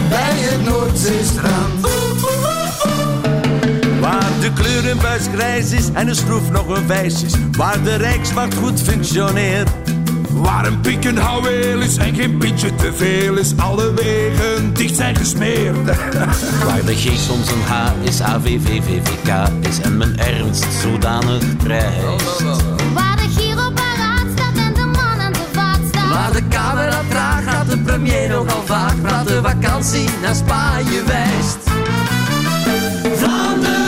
bij 0.10 0.38
het 0.38 0.66
Noordzeestrand. 0.66 1.88
waar 4.00 4.30
de 4.40 4.54
kleurenbuis 4.54 5.28
grijs 5.34 5.72
is 5.72 5.90
en 5.94 6.06
de 6.06 6.14
schroef 6.14 6.52
nog 6.52 6.68
een 6.68 6.88
wijs 6.88 7.24
is, 7.24 7.34
waar 7.58 7.84
de 7.84 7.96
rijkswacht 7.96 8.54
goed 8.54 8.82
functioneert. 8.82 9.70
Waar 10.34 10.66
een 10.66 10.80
piek 10.80 11.06
een 11.06 11.18
houweel 11.18 11.80
is 11.80 11.98
en 11.98 12.16
geen 12.16 12.38
pintje 12.38 12.76
te 12.76 12.94
veel 12.94 13.38
is, 13.38 13.54
alle 13.58 13.94
wegen 13.94 14.74
dicht 14.74 14.96
zijn 14.96 15.16
gesmeerd. 15.16 15.86
Waar 16.66 16.86
de 16.86 16.96
G 16.96 17.20
soms 17.20 17.52
een 17.52 17.62
H 17.62 17.92
is, 18.02 18.22
AVVVVK 18.22 19.50
is 19.62 19.80
en 19.82 19.98
men 19.98 20.18
ernst 20.18 20.68
zodanig 20.82 21.58
prijst. 21.58 22.42
Waar 22.94 23.16
de 23.16 23.30
Giro 23.38 23.72
paraat 23.74 24.28
staat 24.36 24.58
en 24.58 24.74
de 24.74 24.86
man 24.86 25.20
aan 25.20 25.34
de 25.34 25.46
vaart 25.52 25.88
staat. 25.88 26.10
Waar 26.10 26.32
de 26.32 26.48
camera 26.48 27.02
traag 27.10 27.44
gaat, 27.44 27.70
de 27.70 27.78
premier 27.78 28.30
nogal 28.30 28.64
vaak 28.66 29.02
praat, 29.02 29.28
de 29.28 29.42
vakantie 29.44 30.10
naar 30.22 30.36
Spanje 30.36 31.04
wijst. 31.04 31.60
Vlaanderen 33.18 33.81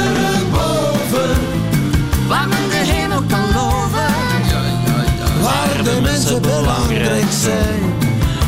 de 5.84 6.00
mensen 6.02 6.42
belangrijk 6.42 7.32
zijn 7.42 7.82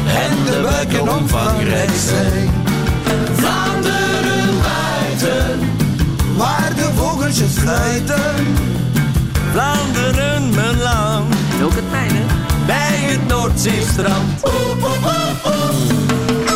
en 0.08 0.44
de 0.46 0.60
buiken 0.62 1.10
omvangrijk 1.18 1.90
zijn. 2.08 2.50
Vlaanderen 3.34 4.50
buiten, 4.62 5.60
Waar 6.38 6.72
de 6.76 6.90
vogeltjes 6.96 7.52
fluiten, 7.52 8.56
Vlaanderen 9.52 10.50
mijn 10.50 10.82
land, 10.82 11.36
ook 11.64 11.76
het 11.76 11.92
mijne. 11.92 12.20
bij 12.66 12.98
het 13.00 13.28
Noordzeestrand. 13.28 14.42
Kemmelberg, 14.42 15.44
het 15.44 16.55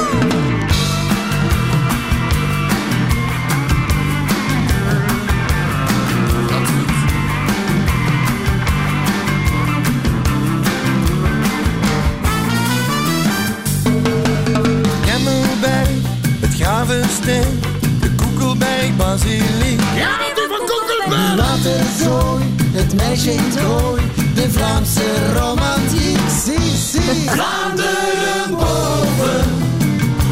Gravensteen, 16.90 17.60
de 18.02 18.94
Brazilië. 18.98 19.78
Ja, 19.96 20.10
die 20.36 20.48
van 20.50 20.66
Koekelberg. 20.70 21.36
Later 21.36 21.82
zooi, 22.04 22.44
het 22.72 22.94
meisje 22.94 23.34
in 23.34 23.40
het 23.44 23.60
gooi, 23.60 24.02
de 24.36 24.52
Vlaamse 24.52 25.06
romantiek. 25.36 26.20
Zie, 26.44 26.76
zie. 26.92 27.30
Vlaanderen 27.30 28.50
boven, 28.50 29.46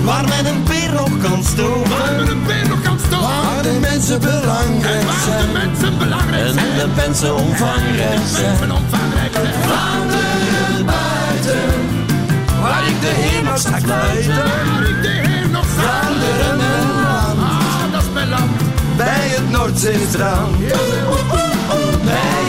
waar 0.03 0.27
men 0.27 0.45
een 0.45 0.63
peer 0.63 0.93
nog 0.93 1.09
kan 1.21 1.43
stoven. 1.43 1.89
Waar 1.89 2.15
men 2.15 2.27
een 2.27 2.43
peer 2.43 2.67
nog 2.67 2.81
kan 2.81 2.99
stoven. 3.05 3.27
Waar 3.27 3.63
de 3.63 3.77
mensen 3.81 4.19
belangrijk 4.19 5.03
Waar 5.03 5.15
de 5.15 5.21
zijn. 5.25 5.51
mensen 5.51 5.97
belangrijk 5.97 6.47
En 6.47 6.53
zijn. 6.53 6.77
de 6.77 6.87
mensen 6.95 7.35
omvangrijk 7.35 8.19
zijn. 8.25 8.57
Zijn. 8.57 8.71
Vlaanderen 9.61 10.85
buiten, 10.85 11.69
waar 12.61 12.87
ik 12.87 13.01
de 13.01 13.13
Heer 13.21 13.43
mag 13.43 13.57
straks 13.57 13.85
luiden. 13.85 14.35
Waar 14.35 14.89
ik 14.89 15.01
de 15.01 15.26
Bij 19.67 19.75
het 19.75 19.83
Noordzeestrand, 19.83 20.57
bij 22.03 22.46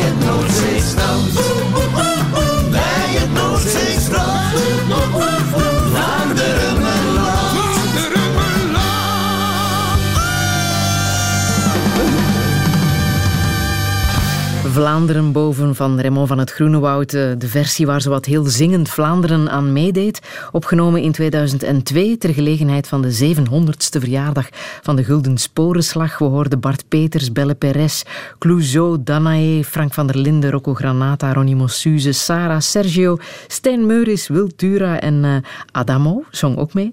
Vlaanderen 14.71 15.33
boven 15.33 15.75
van 15.75 16.01
Raymond 16.01 16.29
van 16.29 16.39
het 16.39 16.53
Groenewoud. 16.53 17.13
eh, 17.15 17.31
De 17.39 17.49
versie 17.49 17.87
waar 17.87 18.01
zowat 18.01 18.25
heel 18.25 18.45
zingend 18.45 18.89
Vlaanderen 18.89 19.51
aan 19.51 19.73
meedeed. 19.73 20.21
Opgenomen 20.53 21.03
in 21.03 21.13
2002 21.13 22.19
ter 22.19 22.35
gelegenheid 22.35 22.89
van 22.89 23.03
de 23.03 23.13
700ste 23.13 24.01
verjaardag 24.01 24.49
van 24.83 24.97
de 24.97 25.05
Gulden 25.05 25.39
Sporenslag. 25.39 26.19
We 26.19 26.25
hoorden 26.25 26.61
Bart 26.61 26.89
Peters, 26.89 27.33
Belle 27.33 27.55
Perez, 27.55 28.03
Clouseau, 28.39 28.99
Danae, 29.01 29.65
Frank 29.65 29.95
van 29.95 30.07
der 30.07 30.17
Linden, 30.19 30.51
Rocco 30.51 30.75
Granata, 30.75 31.33
Ronnie 31.33 31.57
Mossuze, 31.57 32.13
Sarah, 32.13 32.61
Sergio, 32.61 33.19
Stijn 33.47 33.87
Meuris, 33.87 34.29
Wil 34.29 34.49
Tura 34.57 35.01
en 35.01 35.25
eh, 35.25 35.37
Adamo 35.73 36.25
zong 36.31 36.57
ook 36.57 36.75
mee. 36.75 36.93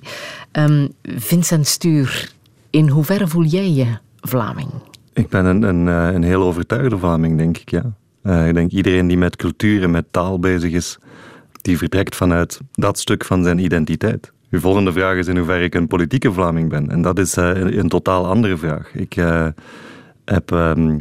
Ehm, 0.52 0.88
Vincent 1.02 1.68
Stuur, 1.68 2.32
in 2.70 2.90
hoeverre 2.90 3.28
voel 3.28 3.44
jij 3.44 3.72
je 3.72 3.98
Vlaming? 4.22 4.70
Ik 5.16 5.30
ben 5.30 5.46
een, 5.46 5.64
een, 5.64 5.88
eh, 5.88 6.14
een 6.14 6.24
heel 6.24 6.44
overtuigde 6.44 6.98
Vlaming, 6.98 7.38
denk 7.38 7.58
ik, 7.58 7.70
ja. 7.70 7.94
Eh, 8.22 8.48
ik 8.48 8.54
denk 8.54 8.72
iedereen 8.72 9.08
die 9.08 9.18
met 9.18 9.36
cultuur 9.36 9.84
en 9.84 9.92
met 9.92 10.06
taal 10.12 10.40
bezig 10.40 10.72
is, 10.72 10.98
die 11.62 11.78
vertrekt 11.78 12.16
vanuit 12.16 12.60
dat 12.72 13.00
stuk 13.00 13.26
van 13.26 13.44
zijn 13.44 13.60
identiteit. 13.60 14.32
Uw 14.50 14.60
volgende 14.60 14.92
vraag 14.92 15.18
is 15.18 15.28
in 15.28 15.38
hoeverre 15.38 15.64
ik 15.64 15.76
een 15.76 15.88
politieke 15.88 16.34
Vlaming 16.34 16.70
ben. 16.70 16.90
En 16.90 17.02
dat 17.02 17.20
is 17.20 17.38
eh, 17.38 17.50
een, 17.56 17.90
totaal 17.90 18.28
andere 18.28 18.58
vraag. 18.58 18.94
Ik 18.94 19.14
heb 20.26 20.52
ehm, 20.52 20.98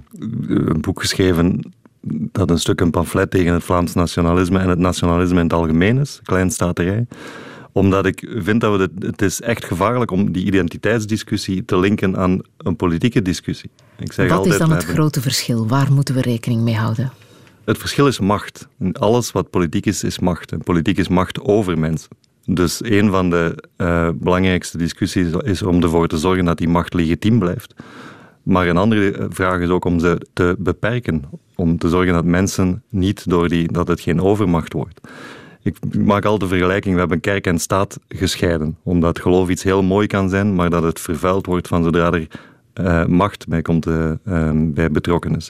een 0.46 0.80
boek 0.80 1.00
geschreven 1.00 1.72
dat 2.32 2.50
een 2.50 2.58
stuk 2.58 2.80
een 2.80 2.90
pamflet 2.90 3.30
tegen 3.30 3.52
het 3.52 3.64
Vlaams 3.64 3.94
nationalisme 3.94 4.58
en 4.58 4.68
het 4.68 4.78
nationalisme 4.78 5.36
in 5.36 5.44
het 5.44 5.52
algemeen 5.52 5.98
is, 5.98 6.20
kleinstaterij 6.22 7.06
omdat 7.72 8.06
ik 8.06 8.28
vind 8.36 8.60
dat 8.60 8.76
we 8.76 8.82
het, 8.82 8.92
het 8.98 9.22
is 9.22 9.40
echt 9.40 9.64
gevaarlijk 9.64 10.10
om 10.10 10.32
die 10.32 10.46
identiteitsdiscussie 10.46 11.64
te 11.64 11.78
linken 11.78 12.16
aan 12.16 12.40
een 12.56 12.76
politieke 12.76 13.22
discussie. 13.22 13.70
Ik 13.98 14.12
zeg 14.12 14.28
Wat 14.28 14.36
altijd, 14.36 14.54
is 14.54 14.60
dan 14.60 14.70
het 14.70 14.78
hebben- 14.78 14.96
grote 14.96 15.20
verschil? 15.20 15.68
Waar 15.68 15.92
moeten 15.92 16.14
we 16.14 16.20
rekening 16.20 16.62
mee 16.62 16.74
houden? 16.76 17.12
Het 17.64 17.78
verschil 17.78 18.06
is 18.06 18.18
macht. 18.20 18.68
Alles 18.92 19.32
wat 19.32 19.50
politiek 19.50 19.86
is, 19.86 20.04
is 20.04 20.18
macht. 20.18 20.52
En 20.52 20.58
politiek 20.58 20.98
is 20.98 21.08
macht 21.08 21.40
over 21.40 21.78
mensen. 21.78 22.08
Dus 22.44 22.80
een 22.84 23.10
van 23.10 23.30
de 23.30 23.64
eh, 23.76 24.08
belangrijkste 24.14 24.78
discussies 24.78 25.26
is 25.32 25.62
om 25.62 25.82
ervoor 25.82 26.08
te 26.08 26.18
zorgen 26.18 26.44
dat 26.44 26.58
die 26.58 26.68
macht 26.68 26.94
legitiem 26.94 27.38
blijft. 27.38 27.74
Maar 28.42 28.66
een 28.66 28.76
andere 28.76 29.12
eh, 29.12 29.26
vraag 29.28 29.60
is 29.60 29.68
ook 29.68 29.84
om 29.84 29.98
ze 29.98 30.26
te 30.32 30.56
beperken. 30.58 31.22
Om 31.54 31.78
te 31.78 31.88
zorgen 31.88 32.12
dat 32.14 32.24
mensen 32.24 32.82
niet 32.88 33.28
door 33.28 33.48
die, 33.48 33.72
dat 33.72 33.88
het 33.88 34.00
geen 34.00 34.20
overmacht 34.20 34.72
wordt. 34.72 35.00
Ik 35.62 35.76
maak 35.98 36.24
altijd 36.24 36.50
de 36.50 36.56
vergelijking, 36.56 36.94
we 36.94 37.00
hebben 37.00 37.20
kerk 37.20 37.46
en 37.46 37.58
staat 37.58 37.98
gescheiden. 38.08 38.76
Omdat 38.82 39.18
geloof 39.20 39.48
iets 39.48 39.62
heel 39.62 39.82
mooi 39.82 40.06
kan 40.06 40.28
zijn, 40.28 40.54
maar 40.54 40.70
dat 40.70 40.82
het 40.82 41.00
vervuild 41.00 41.46
wordt 41.46 41.68
van 41.68 41.82
zodra 41.82 42.12
er 42.12 42.26
eh, 42.74 43.04
macht 43.06 43.48
bij, 43.48 43.62
komt, 43.62 43.86
eh, 43.86 44.10
ehm, 44.24 44.72
bij 44.72 44.90
betrokken. 44.90 45.40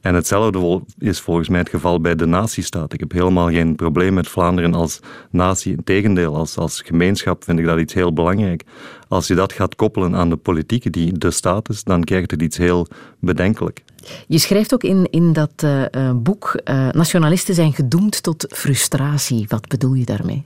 En 0.00 0.14
hetzelfde 0.14 0.82
is 0.98 1.20
volgens 1.20 1.48
mij 1.48 1.58
het 1.58 1.68
geval 1.68 2.00
bij 2.00 2.14
de 2.14 2.26
natiestaat. 2.26 2.92
Ik 2.92 3.00
heb 3.00 3.12
helemaal 3.12 3.48
geen 3.48 3.76
probleem 3.76 4.14
met 4.14 4.28
Vlaanderen 4.28 4.74
als 4.74 5.00
natie. 5.30 5.76
Integendeel, 5.76 6.36
als, 6.36 6.56
als 6.56 6.80
gemeenschap 6.80 7.44
vind 7.44 7.58
ik 7.58 7.64
dat 7.64 7.78
iets 7.78 7.94
heel 7.94 8.12
belangrijk. 8.12 8.64
Als 9.08 9.26
je 9.26 9.34
dat 9.34 9.52
gaat 9.52 9.76
koppelen 9.76 10.14
aan 10.14 10.30
de 10.30 10.36
politiek 10.36 10.92
die 10.92 11.18
de 11.18 11.30
staat 11.30 11.68
is, 11.68 11.84
dan 11.84 12.04
krijgt 12.04 12.30
het 12.30 12.42
iets 12.42 12.56
heel 12.56 12.86
bedenkelijk. 13.18 13.82
Je 14.26 14.38
schrijft 14.38 14.74
ook 14.74 14.82
in, 14.82 15.06
in 15.10 15.32
dat 15.32 15.52
eh, 15.56 16.12
boek, 16.14 16.60
nationalisten 16.92 17.54
zijn 17.54 17.72
gedoemd 17.72 18.22
tot 18.22 18.46
frustratie. 18.48 19.44
Wat 19.48 19.68
bedoel 19.68 19.94
je 19.94 20.04
daarmee? 20.04 20.44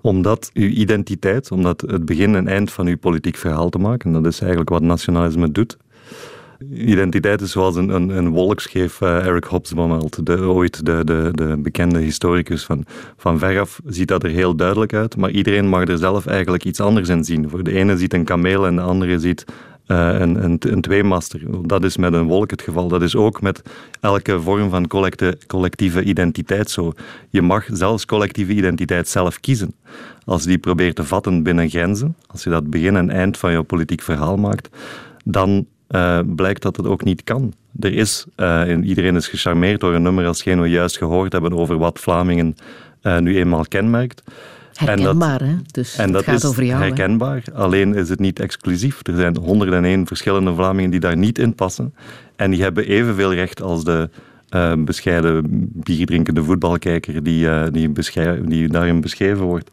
Omdat 0.00 0.50
uw 0.54 0.68
identiteit, 0.68 1.50
omdat 1.50 1.80
het 1.80 2.04
begin 2.04 2.34
en 2.34 2.48
eind 2.48 2.72
van 2.72 2.86
uw 2.86 2.98
politiek 2.98 3.36
verhaal 3.36 3.68
te 3.68 3.78
maken, 3.78 4.12
dat 4.12 4.26
is 4.26 4.40
eigenlijk 4.40 4.70
wat 4.70 4.82
nationalisme 4.82 5.52
doet. 5.52 5.76
Identiteit 6.72 7.40
is 7.40 7.50
zoals 7.50 7.76
een, 7.76 7.88
een, 7.88 8.08
een 8.08 8.28
wolk, 8.28 8.60
schreef 8.60 9.00
eh, 9.00 9.26
Eric 9.26 9.44
Hobsbawm 9.44 10.00
de, 10.22 10.38
ooit 10.38 10.86
de, 10.86 11.04
de, 11.04 11.28
de 11.32 11.56
bekende 11.56 11.98
historicus. 11.98 12.64
Van, 12.64 12.84
van 13.16 13.38
veraf 13.38 13.80
ziet 13.86 14.08
dat 14.08 14.22
er 14.22 14.30
heel 14.30 14.54
duidelijk 14.54 14.94
uit, 14.94 15.16
maar 15.16 15.30
iedereen 15.30 15.68
mag 15.68 15.88
er 15.88 15.98
zelf 15.98 16.26
eigenlijk 16.26 16.64
iets 16.64 16.80
anders 16.80 17.08
in 17.08 17.24
zien. 17.24 17.48
Voor 17.48 17.62
de 17.62 17.72
ene 17.72 17.98
ziet 17.98 18.14
een 18.14 18.24
kameel 18.24 18.66
en 18.66 18.76
de 18.76 18.82
andere 18.82 19.18
ziet 19.18 19.44
eh, 19.90 20.18
een, 20.18 20.56
een, 20.58 20.80
tweemaster. 20.80 21.40
Dat 21.66 21.84
is 21.84 21.96
met 21.96 22.12
een 22.12 22.26
wolk 22.26 22.50
het 22.50 22.62
geval. 22.62 22.88
Dat 22.88 23.02
is 23.02 23.16
ook 23.16 23.40
met 23.40 23.62
elke 24.00 24.40
vorm 24.40 24.70
van 24.70 24.86
collecte, 24.86 25.38
collectieve 25.46 26.02
identiteit 26.02 26.70
zo. 26.70 26.92
Je 27.30 27.42
mag 27.42 27.64
zelfs 27.72 28.06
collectieve 28.06 28.52
identiteit 28.52 29.08
zelf 29.08 29.40
kiezen. 29.40 29.74
Als 30.24 30.42
je 30.42 30.48
die 30.48 30.58
probeert 30.58 30.96
te 30.96 31.04
vatten 31.04 31.42
binnen 31.42 31.68
grenzen, 31.68 32.16
als 32.26 32.44
je 32.44 32.50
dat 32.50 32.70
begin 32.70 32.96
en 32.96 33.10
eind 33.10 33.38
van 33.38 33.52
je 33.52 33.62
politiek 33.62 34.02
verhaal 34.02 34.36
maakt, 34.36 34.68
dan 35.24 35.66
eh, 35.86 36.20
blijkt 36.26 36.62
dat 36.62 36.76
het 36.76 36.86
ook 36.86 37.04
niet 37.04 37.24
kan. 37.24 37.52
Er 37.80 37.94
is, 37.94 38.26
eh, 38.36 38.70
en 38.70 38.84
iedereen 38.84 39.16
is 39.16 39.28
gecharmeerd 39.28 39.80
door 39.80 39.94
een 39.94 40.02
nummer 40.02 40.26
als 40.26 40.42
geen 40.42 40.60
we 40.60 40.68
juist 40.68 40.96
gehoord 40.96 41.32
hebben 41.32 41.52
over 41.52 41.78
wat 41.78 41.98
Vlamingen 41.98 42.56
nu 43.20 43.36
eenmaal 43.36 43.64
kenmerkt. 43.68 44.22
Herkenbaar, 44.88 45.42
hè? 45.42 45.54
Dus 45.70 45.96
en 45.96 46.04
het 46.04 46.12
dat 46.12 46.24
gaat 46.24 46.34
is 46.34 46.44
over 46.44 46.64
jou. 46.64 46.80
hè? 46.80 46.86
herkenbaar, 46.86 47.42
alleen 47.54 47.94
is 47.94 48.08
het 48.08 48.20
niet 48.20 48.40
exclusief. 48.40 49.00
Er 49.02 49.16
zijn 49.16 49.36
101 49.36 50.06
verschillende 50.06 50.54
Vlamingen 50.54 50.90
die 50.90 51.00
daar 51.00 51.16
niet 51.16 51.38
in 51.38 51.54
passen. 51.54 51.94
En 52.36 52.50
die 52.50 52.62
hebben 52.62 52.86
evenveel 52.86 53.34
recht 53.34 53.62
als 53.62 53.84
de 53.84 54.10
eh, 54.48 54.72
bescheiden 54.78 55.42
bierdrinkende 55.72 56.44
voetbalkijker 56.44 57.22
die, 57.22 57.48
eh, 57.48 57.66
die, 57.72 57.92
die 58.46 58.68
daarin 58.68 59.00
beschreven 59.00 59.44
wordt. 59.44 59.70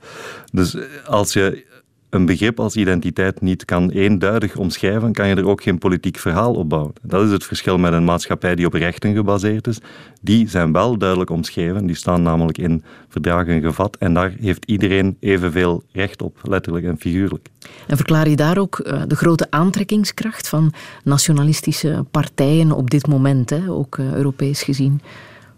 Dus 0.51 0.75
eh, 0.75 0.83
als 1.05 1.33
je 1.33 1.65
een 2.09 2.25
begrip 2.25 2.59
als 2.59 2.75
identiteit 2.75 3.41
niet 3.41 3.65
kan 3.65 3.89
eenduidig 3.89 4.55
omschrijven, 4.55 5.13
kan 5.13 5.27
je 5.27 5.35
er 5.35 5.47
ook 5.47 5.61
geen 5.61 5.77
politiek 5.77 6.17
verhaal 6.17 6.53
op 6.53 6.69
bouwen. 6.69 6.93
Dat 7.01 7.25
is 7.25 7.31
het 7.31 7.43
verschil 7.43 7.77
met 7.77 7.93
een 7.93 8.03
maatschappij 8.03 8.55
die 8.55 8.65
op 8.65 8.73
rechten 8.73 9.15
gebaseerd 9.15 9.67
is. 9.67 9.79
Die 10.21 10.49
zijn 10.49 10.71
wel 10.71 10.97
duidelijk 10.97 11.29
omschreven, 11.29 11.85
die 11.85 11.95
staan 11.95 12.21
namelijk 12.21 12.57
in 12.57 12.83
verdragen 13.07 13.61
gevat 13.61 13.97
en 13.97 14.13
daar 14.13 14.33
heeft 14.39 14.65
iedereen 14.65 15.17
evenveel 15.19 15.83
recht 15.91 16.21
op, 16.21 16.37
letterlijk 16.43 16.85
en 16.85 16.97
figuurlijk. 16.99 17.47
En 17.87 17.95
verklaar 17.95 18.29
je 18.29 18.35
daar 18.35 18.57
ook 18.57 18.79
eh, 18.79 19.01
de 19.07 19.15
grote 19.15 19.47
aantrekkingskracht 19.49 20.49
van 20.49 20.73
nationalistische 21.03 22.05
partijen 22.11 22.71
op 22.71 22.89
dit 22.89 23.07
moment, 23.07 23.49
hè? 23.49 23.69
ook 23.69 23.97
eh, 23.97 24.13
Europees 24.13 24.63
gezien? 24.63 25.01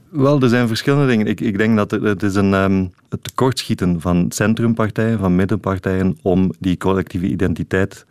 Wel, 0.10 0.42
er 0.42 0.50
zijn 0.50 0.68
verschillende 0.68 1.08
dingen. 1.08 1.28
Ik, 1.28 1.42
ik 1.42 1.58
denk 1.58 1.76
dat 1.76 1.92
het 1.92 2.24
is 2.24 2.36
een 2.36 2.54
ehm, 2.54 2.86
het 3.10 3.24
tekortschieten 3.24 4.02
van 4.02 4.26
centrumpartijen, 4.32 5.20
van 5.20 5.36
middenpartijen, 5.36 6.18
om 6.22 6.52
die 6.60 6.78
collectieve 6.78 7.28
identiteit, 7.28 8.06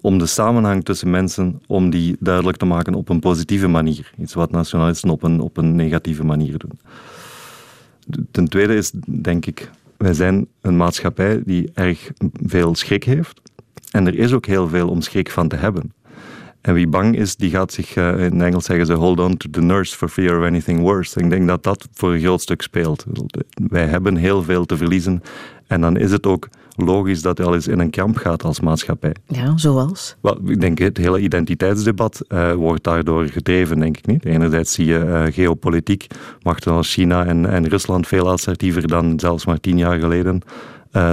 om 0.00 0.18
de 0.18 0.26
samenhang 0.26 0.84
tussen 0.84 1.10
mensen, 1.10 1.60
om 1.66 1.90
die 1.90 2.16
duidelijk 2.20 2.56
te 2.56 2.64
maken 2.64 2.94
op 2.94 3.08
een 3.08 3.20
positieve 3.20 3.66
manier. 3.66 4.12
Iets 4.18 4.34
wat 4.34 4.50
nationalisten 4.50 5.10
op 5.10 5.22
een, 5.22 5.40
op 5.40 5.56
een 5.56 5.76
negatieve 5.76 6.24
manier 6.24 6.58
doen. 6.58 6.78
Ten 8.30 8.48
tweede 8.48 8.76
is, 8.76 8.92
denk 9.06 9.46
ik, 9.46 9.70
wij 9.96 10.12
zijn 10.12 10.46
een 10.60 10.76
maatschappij 10.76 11.42
die 11.44 11.70
erg 11.74 12.10
veel 12.46 12.74
schrik 12.74 13.04
heeft. 13.04 13.40
En 13.90 14.06
er 14.06 14.18
is 14.18 14.32
ook 14.32 14.46
heel 14.46 14.68
veel 14.68 14.88
om 14.88 15.00
schrik 15.00 15.30
van 15.30 15.48
te 15.48 15.56
hebben. 15.56 15.92
En 16.66 16.74
wie 16.74 16.86
bang 16.86 17.16
is, 17.16 17.36
die 17.36 17.50
gaat 17.50 17.72
zich, 17.72 17.96
eh, 17.96 18.24
in 18.24 18.40
Engels 18.40 18.64
zeggen 18.64 18.86
ze, 18.86 18.92
hold 18.92 19.20
on 19.20 19.36
to 19.36 19.50
the 19.50 19.60
nurse 19.60 19.96
for 19.96 20.08
fear 20.08 20.38
of 20.38 20.44
anything 20.44 20.80
worse. 20.80 21.20
Ik 21.20 21.30
denk 21.30 21.46
dat 21.46 21.62
dat 21.62 21.88
voor 21.92 22.12
een 22.12 22.20
groot 22.20 22.40
stuk 22.40 22.62
speelt. 22.62 23.04
Wij 23.68 23.86
hebben 23.86 24.16
heel 24.16 24.42
veel 24.42 24.64
te 24.64 24.76
verliezen. 24.76 25.22
En 25.66 25.80
dan 25.80 25.96
is 25.96 26.10
het 26.10 26.26
ook 26.26 26.48
logisch 26.76 27.22
dat 27.22 27.38
je 27.38 27.44
al 27.44 27.54
eens 27.54 27.68
in 27.68 27.78
een 27.78 27.90
kamp 27.90 28.16
gaat 28.16 28.44
als 28.44 28.60
maatschappij. 28.60 29.14
Ja, 29.26 29.56
zoals? 29.56 30.16
Wel, 30.20 30.38
ik 30.46 30.60
denk 30.60 30.78
het 30.78 30.96
hele 30.96 31.20
identiteitsdebat 31.20 32.20
eh, 32.28 32.52
wordt 32.52 32.84
daardoor 32.84 33.26
gedreven, 33.26 33.78
denk 33.78 33.96
ik 33.96 34.06
niet. 34.06 34.24
Enerzijds 34.24 34.72
zie 34.72 34.86
je 34.86 34.98
eh, 34.98 35.32
geopolitiek, 35.32 36.06
machten 36.42 36.72
als 36.72 36.92
China 36.92 37.24
en, 37.24 37.50
en 37.50 37.68
Rusland 37.68 38.06
veel 38.06 38.30
assertiever 38.30 38.88
dan 38.88 39.20
zelfs 39.20 39.46
maar 39.46 39.60
tien 39.60 39.78
jaar 39.78 39.98
geleden 39.98 40.40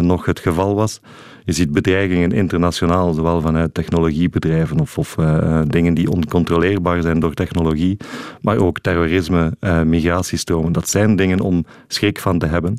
nog 0.02 0.26
het 0.26 0.40
geval 0.40 0.76
was. 0.76 1.02
Je 1.46 1.52
ziet 1.52 1.72
bedreigingen 1.72 2.32
internationaal, 2.32 3.14
zowel 3.14 3.42
vanuit 3.42 3.74
technologiebedrijven 3.74 4.80
of, 4.80 4.98
of 4.98 5.18
eh, 5.18 5.62
dingen 5.68 5.94
die 5.94 6.12
oncontroleerbaar 6.12 7.02
zijn 7.02 7.20
door 7.20 7.34
technologie, 7.34 7.98
maar 8.42 8.58
ook 8.58 8.80
terrorisme, 8.80 9.56
eh, 9.60 9.82
migratiestromen. 9.82 10.72
Dat 10.72 10.90
zijn 10.90 11.16
dingen 11.16 11.40
om 11.40 11.66
schrik 11.88 12.20
van 12.20 12.40
te 12.40 12.46
hebben. 12.46 12.78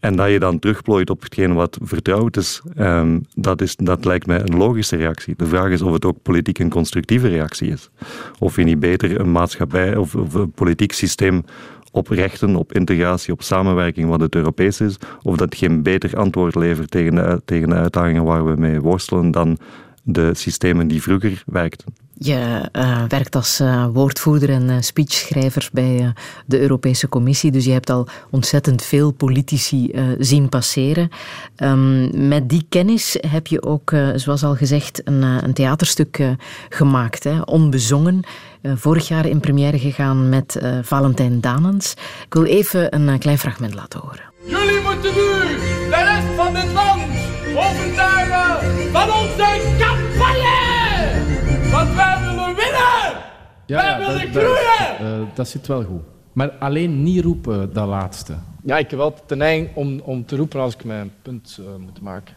En 0.00 0.16
dat 0.16 0.30
je 0.30 0.38
dan 0.38 0.58
terugplooit 0.58 1.10
op 1.10 1.22
hetgeen 1.22 1.54
wat 1.54 1.78
vertrouwd 1.82 2.36
is, 2.36 2.62
ehm, 2.76 3.18
dat 3.34 3.60
is, 3.60 3.76
dat 3.76 4.04
lijkt 4.04 4.26
mij 4.26 4.40
een 4.40 4.56
logische 4.56 4.96
reactie. 4.96 5.34
De 5.36 5.46
vraag 5.46 5.70
is 5.70 5.82
of 5.82 5.92
het 5.92 6.04
ook 6.04 6.22
politiek 6.22 6.58
een 6.58 6.70
constructieve 6.70 7.28
reactie 7.28 7.70
is. 7.70 7.90
Of 8.38 8.56
je 8.56 8.64
niet 8.64 8.80
beter 8.80 9.20
een 9.20 9.32
maatschappij 9.32 9.96
of, 9.96 10.14
of 10.14 10.34
een 10.34 10.50
politiek 10.50 10.92
systeem 10.92 11.44
op 11.90 12.08
rechten, 12.08 12.56
op 12.56 12.72
integratie, 12.72 13.32
op 13.32 13.42
samenwerking, 13.42 14.08
wat 14.08 14.20
het 14.20 14.34
Europees 14.34 14.80
is, 14.80 14.96
of 15.22 15.36
dat 15.36 15.54
geen 15.54 15.82
beter 15.82 16.16
antwoord 16.16 16.54
levert 16.54 16.90
tegen 16.90 17.14
de, 17.14 17.42
tegen 17.44 17.74
uitdagingen 17.74 18.24
waar 18.24 18.44
we 18.44 18.54
mee 18.56 18.80
worstelen 18.80 19.30
dan 19.30 19.58
de 20.02 20.34
systemen 20.34 20.88
die 20.88 21.02
vroeger 21.02 21.42
werkten. 21.46 21.94
Je 22.22 22.68
eh, 22.72 23.02
werkt 23.08 23.34
als 23.34 23.60
eh, 23.60 23.86
woordvoerder 23.92 24.50
en 24.50 24.70
eh, 24.70 24.76
speechschrijver 24.80 25.68
bij 25.72 26.12
de 26.46 26.60
Europese 26.60 27.08
Commissie, 27.08 27.50
dus 27.50 27.64
je 27.64 27.72
hebt 27.72 27.90
al 27.90 28.08
ontzettend 28.30 28.82
veel 28.82 29.10
politici 29.10 29.90
zien 30.18 30.48
passeren. 30.48 31.08
Ehm, 31.56 32.28
met 32.28 32.48
die 32.48 32.66
kennis 32.68 33.16
heb 33.28 33.46
je 33.46 33.62
ook, 33.62 33.94
zoals 34.14 34.44
al 34.44 34.54
gezegd, 34.54 35.00
een, 35.04 35.22
een 35.22 35.52
theaterstuk 35.52 36.20
gemaakt, 36.68 37.24
hè, 37.24 37.40
onbezongen. 37.40 38.20
Eh, 38.62 38.72
vorig 38.76 39.08
jaar 39.08 39.26
in 39.26 39.40
première 39.40 39.78
gegaan 39.78 40.28
met 40.28 40.56
eh, 40.56 40.78
Valentijn 40.82 41.40
Danens. 41.40 41.92
Ik 42.26 42.34
wil 42.34 42.44
even 42.44 42.94
een 42.94 43.08
eh, 43.08 43.18
klein 43.18 43.38
fragment 43.38 43.74
laten 43.74 44.00
horen. 44.00 44.22
Jullie 44.44 44.80
moeten 44.80 45.10
nu 45.14 45.58
de 45.90 46.02
rest 46.04 46.36
van 46.36 46.54
dit 46.54 46.72
land 46.72 47.02
overtuigen 47.56 48.90
van 48.92 49.02
onze 49.02 49.76
campagne! 49.78 50.58
Want 51.70 51.94
wij 51.94 52.18
willen 52.20 52.54
winnen! 52.54 53.22
wij 53.66 53.98
willen 53.98 54.30
groeien! 54.30 54.98
eh, 54.98 55.34
dat 55.34 55.48
zit 55.48 55.66
wel 55.66 55.84
goed. 55.84 56.02
Maar 56.32 56.50
alleen 56.50 57.02
niet 57.02 57.24
roepen, 57.24 57.72
dat 57.72 57.88
laatste. 57.88 58.34
Ja, 58.64 58.78
ik 58.78 58.90
heb 58.90 58.98
wel 58.98 59.14
de 59.26 59.36
neiging 59.36 59.68
om, 59.74 60.00
om 60.00 60.26
te 60.26 60.36
roepen 60.36 60.60
als 60.60 60.74
ik 60.74 60.84
mijn 60.84 61.12
punt 61.22 61.58
eh, 61.60 61.66
moet 61.84 62.00
maken. 62.00 62.34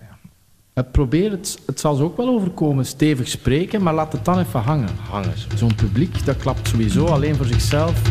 Eh, 0.73 0.83
probeer 0.91 1.31
het, 1.31 1.59
het 1.65 1.79
zal 1.79 1.95
ze 1.95 2.03
ook 2.03 2.17
wel 2.17 2.27
overkomen, 2.27 2.85
stevig 2.85 3.27
spreken, 3.27 3.83
maar 3.83 3.93
laat 3.93 4.11
het 4.11 4.25
dan 4.25 4.39
even 4.39 4.59
hangen. 4.59 4.89
Hangen. 5.09 5.33
Zo'n 5.55 5.75
publiek, 5.75 6.25
dat 6.25 6.37
klapt 6.37 6.67
sowieso 6.67 7.05
alleen 7.05 7.35
voor 7.35 7.45
zichzelf. 7.45 8.01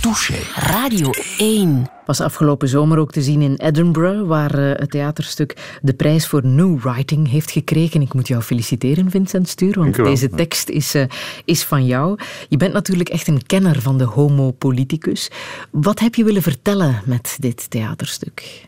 Touché. 0.00 0.34
Radio 0.54 1.10
1. 1.38 1.86
Was 2.06 2.20
afgelopen 2.20 2.68
zomer 2.68 2.98
ook 2.98 3.12
te 3.12 3.22
zien 3.22 3.42
in 3.42 3.54
Edinburgh, 3.56 4.26
waar 4.26 4.54
eh, 4.54 4.78
het 4.80 4.90
theaterstuk 4.90 5.78
de 5.82 5.92
prijs 5.92 6.26
voor 6.26 6.46
New 6.46 6.80
Writing 6.80 7.30
heeft 7.30 7.50
gekregen. 7.50 8.02
Ik 8.02 8.14
moet 8.14 8.28
jou 8.28 8.42
feliciteren, 8.42 9.10
Vincent 9.10 9.48
Stuur, 9.48 9.78
want 9.78 9.94
deze 9.94 10.30
tekst 10.30 10.68
is, 10.68 10.94
eh, 10.94 11.04
is 11.44 11.64
van 11.64 11.86
jou. 11.86 12.18
Je 12.48 12.56
bent 12.56 12.72
natuurlijk 12.72 13.08
echt 13.08 13.28
een 13.28 13.46
kenner 13.46 13.80
van 13.80 13.98
de 13.98 14.04
homo 14.04 14.50
politicus. 14.50 15.30
Wat 15.70 15.98
heb 15.98 16.14
je 16.14 16.24
willen 16.24 16.42
vertellen 16.42 17.02
met 17.04 17.36
dit 17.40 17.70
theaterstuk? 17.70 18.64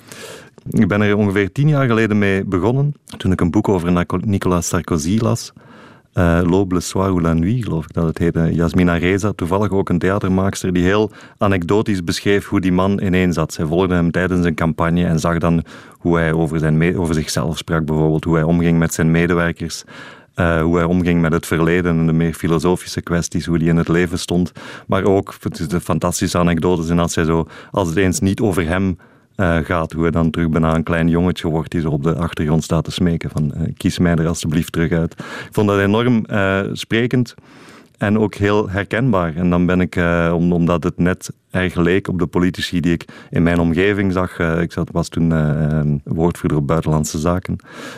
Ik 0.71 0.89
ben 0.89 1.01
er 1.01 1.17
ongeveer 1.17 1.53
tien 1.53 1.69
jaar 1.69 1.87
geleden 1.87 2.19
mee 2.19 2.45
begonnen, 2.45 2.95
toen 3.17 3.33
ik 3.33 3.41
een 3.41 3.51
boek 3.51 3.69
over 3.69 4.07
Nicolas 4.21 4.69
Sarkozy 4.69 5.19
las. 5.19 5.53
Eh 6.13 6.41
L'Aube, 6.43 6.75
le 6.75 6.81
soir 6.81 7.09
ou 7.09 7.21
la 7.21 7.33
nuit, 7.33 7.65
geloof 7.65 7.85
ik 7.85 7.93
dat 7.93 8.07
het 8.07 8.19
heette. 8.19 8.55
Jasmina 8.55 8.97
Reza, 8.97 9.33
toevallig 9.33 9.71
ook 9.71 9.89
een 9.89 9.99
theatermaakster, 9.99 10.73
die 10.73 10.83
heel 10.85 11.11
anekdotisch 11.39 12.05
beschreef 12.05 12.49
hoe 12.49 12.61
die 12.61 12.73
man 12.73 13.01
ineen 13.01 13.33
zat. 13.33 13.53
Zij 13.53 13.65
volgde 13.65 13.95
hem 13.95 14.11
tijdens 14.11 14.43
zijn 14.43 14.55
campagne 14.55 15.05
en 15.05 15.19
zag 15.19 15.39
dan 15.39 15.65
hoe 15.99 16.17
hij 16.17 16.33
over, 16.33 16.59
zijn 16.59 16.97
over 16.99 17.15
zichzelf 17.15 17.59
sprak, 17.59 17.85
bijvoorbeeld. 17.85 18.25
Hoe 18.25 18.35
hij 18.35 18.43
omging 18.45 18.79
met 18.79 18.95
zijn 18.95 19.11
medewerkers. 19.11 19.85
eh, 20.35 20.63
hoe 20.63 20.77
hij 20.77 20.85
omging 20.85 21.21
met 21.21 21.33
het 21.33 21.47
verleden 21.47 21.99
en 21.99 22.07
de 22.07 22.13
meer 22.13 22.35
filosofische 22.35 23.01
kwesties, 23.03 23.47
hoe 23.47 23.59
hij 23.59 23.67
in 23.67 23.77
het 23.77 23.89
leven 23.89 24.19
stond. 24.19 24.53
Maar 24.87 25.05
ook 25.05 25.35
het 25.41 25.59
is 25.59 25.69
de 25.69 25.81
fantastische 25.81 26.39
anekdotes 26.39 26.89
en 26.89 26.99
als 26.99 27.15
hij 27.15 27.25
zo, 27.25 27.47
als 27.71 27.89
het 27.89 27.97
eens 27.97 28.21
niet 28.21 28.41
over 28.41 28.67
hem 28.67 28.97
eh, 29.37 29.57
gaat. 29.57 29.93
Hoe 29.93 30.03
hij 30.03 30.11
dan 30.11 30.31
terug 30.31 30.49
bijna 30.49 30.75
een 30.75 30.83
klein 30.83 31.09
jongetje 31.09 31.49
wordt 31.49 31.71
die 31.71 31.81
zo 31.81 31.89
op 31.91 32.03
de 32.03 32.15
achtergrond 32.15 32.65
staat 32.65 32.85
te 32.85 32.91
smeken 32.91 33.31
van 33.31 33.53
eh, 33.55 33.73
kies 33.77 33.99
mij 33.99 34.15
er 34.15 34.27
alstublieft 34.27 34.73
terug 34.73 34.91
uit. 34.93 35.13
Ik 35.19 35.49
vond 35.51 35.69
dat 35.69 35.79
enorm 35.81 36.25
eh, 36.25 36.61
sprekend 36.73 37.35
en 37.99 38.19
ook 38.19 38.35
heel 38.35 38.71
herkenbaar. 38.71 39.37
En 39.37 39.51
dan 39.51 39.67
ben 39.67 39.81
ik, 39.81 39.97
om- 40.33 40.53
omdat 40.53 40.85
het 40.85 40.99
net 40.99 41.31
erg 41.51 41.75
leek 41.75 42.09
op 42.09 42.19
de 42.19 42.27
politici 42.27 42.81
die 42.81 42.93
ik 42.93 43.05
in 43.31 43.43
mijn 43.43 43.59
omgeving 43.59 44.13
zag. 44.13 44.39
ik 44.39 44.73
zat, 44.73 44.91
was 44.93 45.09
toen 45.09 45.33
eh, 45.33 45.79
eh, 45.81 45.87
woordvoerder 46.05 46.59
op 46.59 46.67
buitenlandse 46.67 47.19
zaken. 47.19 47.57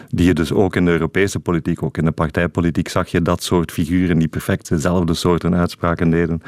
Die 0.09 0.27
je 0.27 0.35
dus 0.35 0.53
ook 0.53 0.77
in 0.77 0.85
de 0.85 0.91
Europese 0.91 1.41
politiek, 1.41 1.83
ook 1.83 1.99
in 1.99 2.05
de 2.05 2.11
partijpolitiek, 2.13 2.89
zag 2.89 3.09
je 3.09 3.23
dat 3.23 3.43
soort 3.43 3.73
figuren 3.73 4.19
die 4.19 4.29
perfect 4.29 4.69
dezelfde 4.69 5.15
soorten 5.15 5.55
uitspraken 5.55 6.11
deden. 6.11 6.43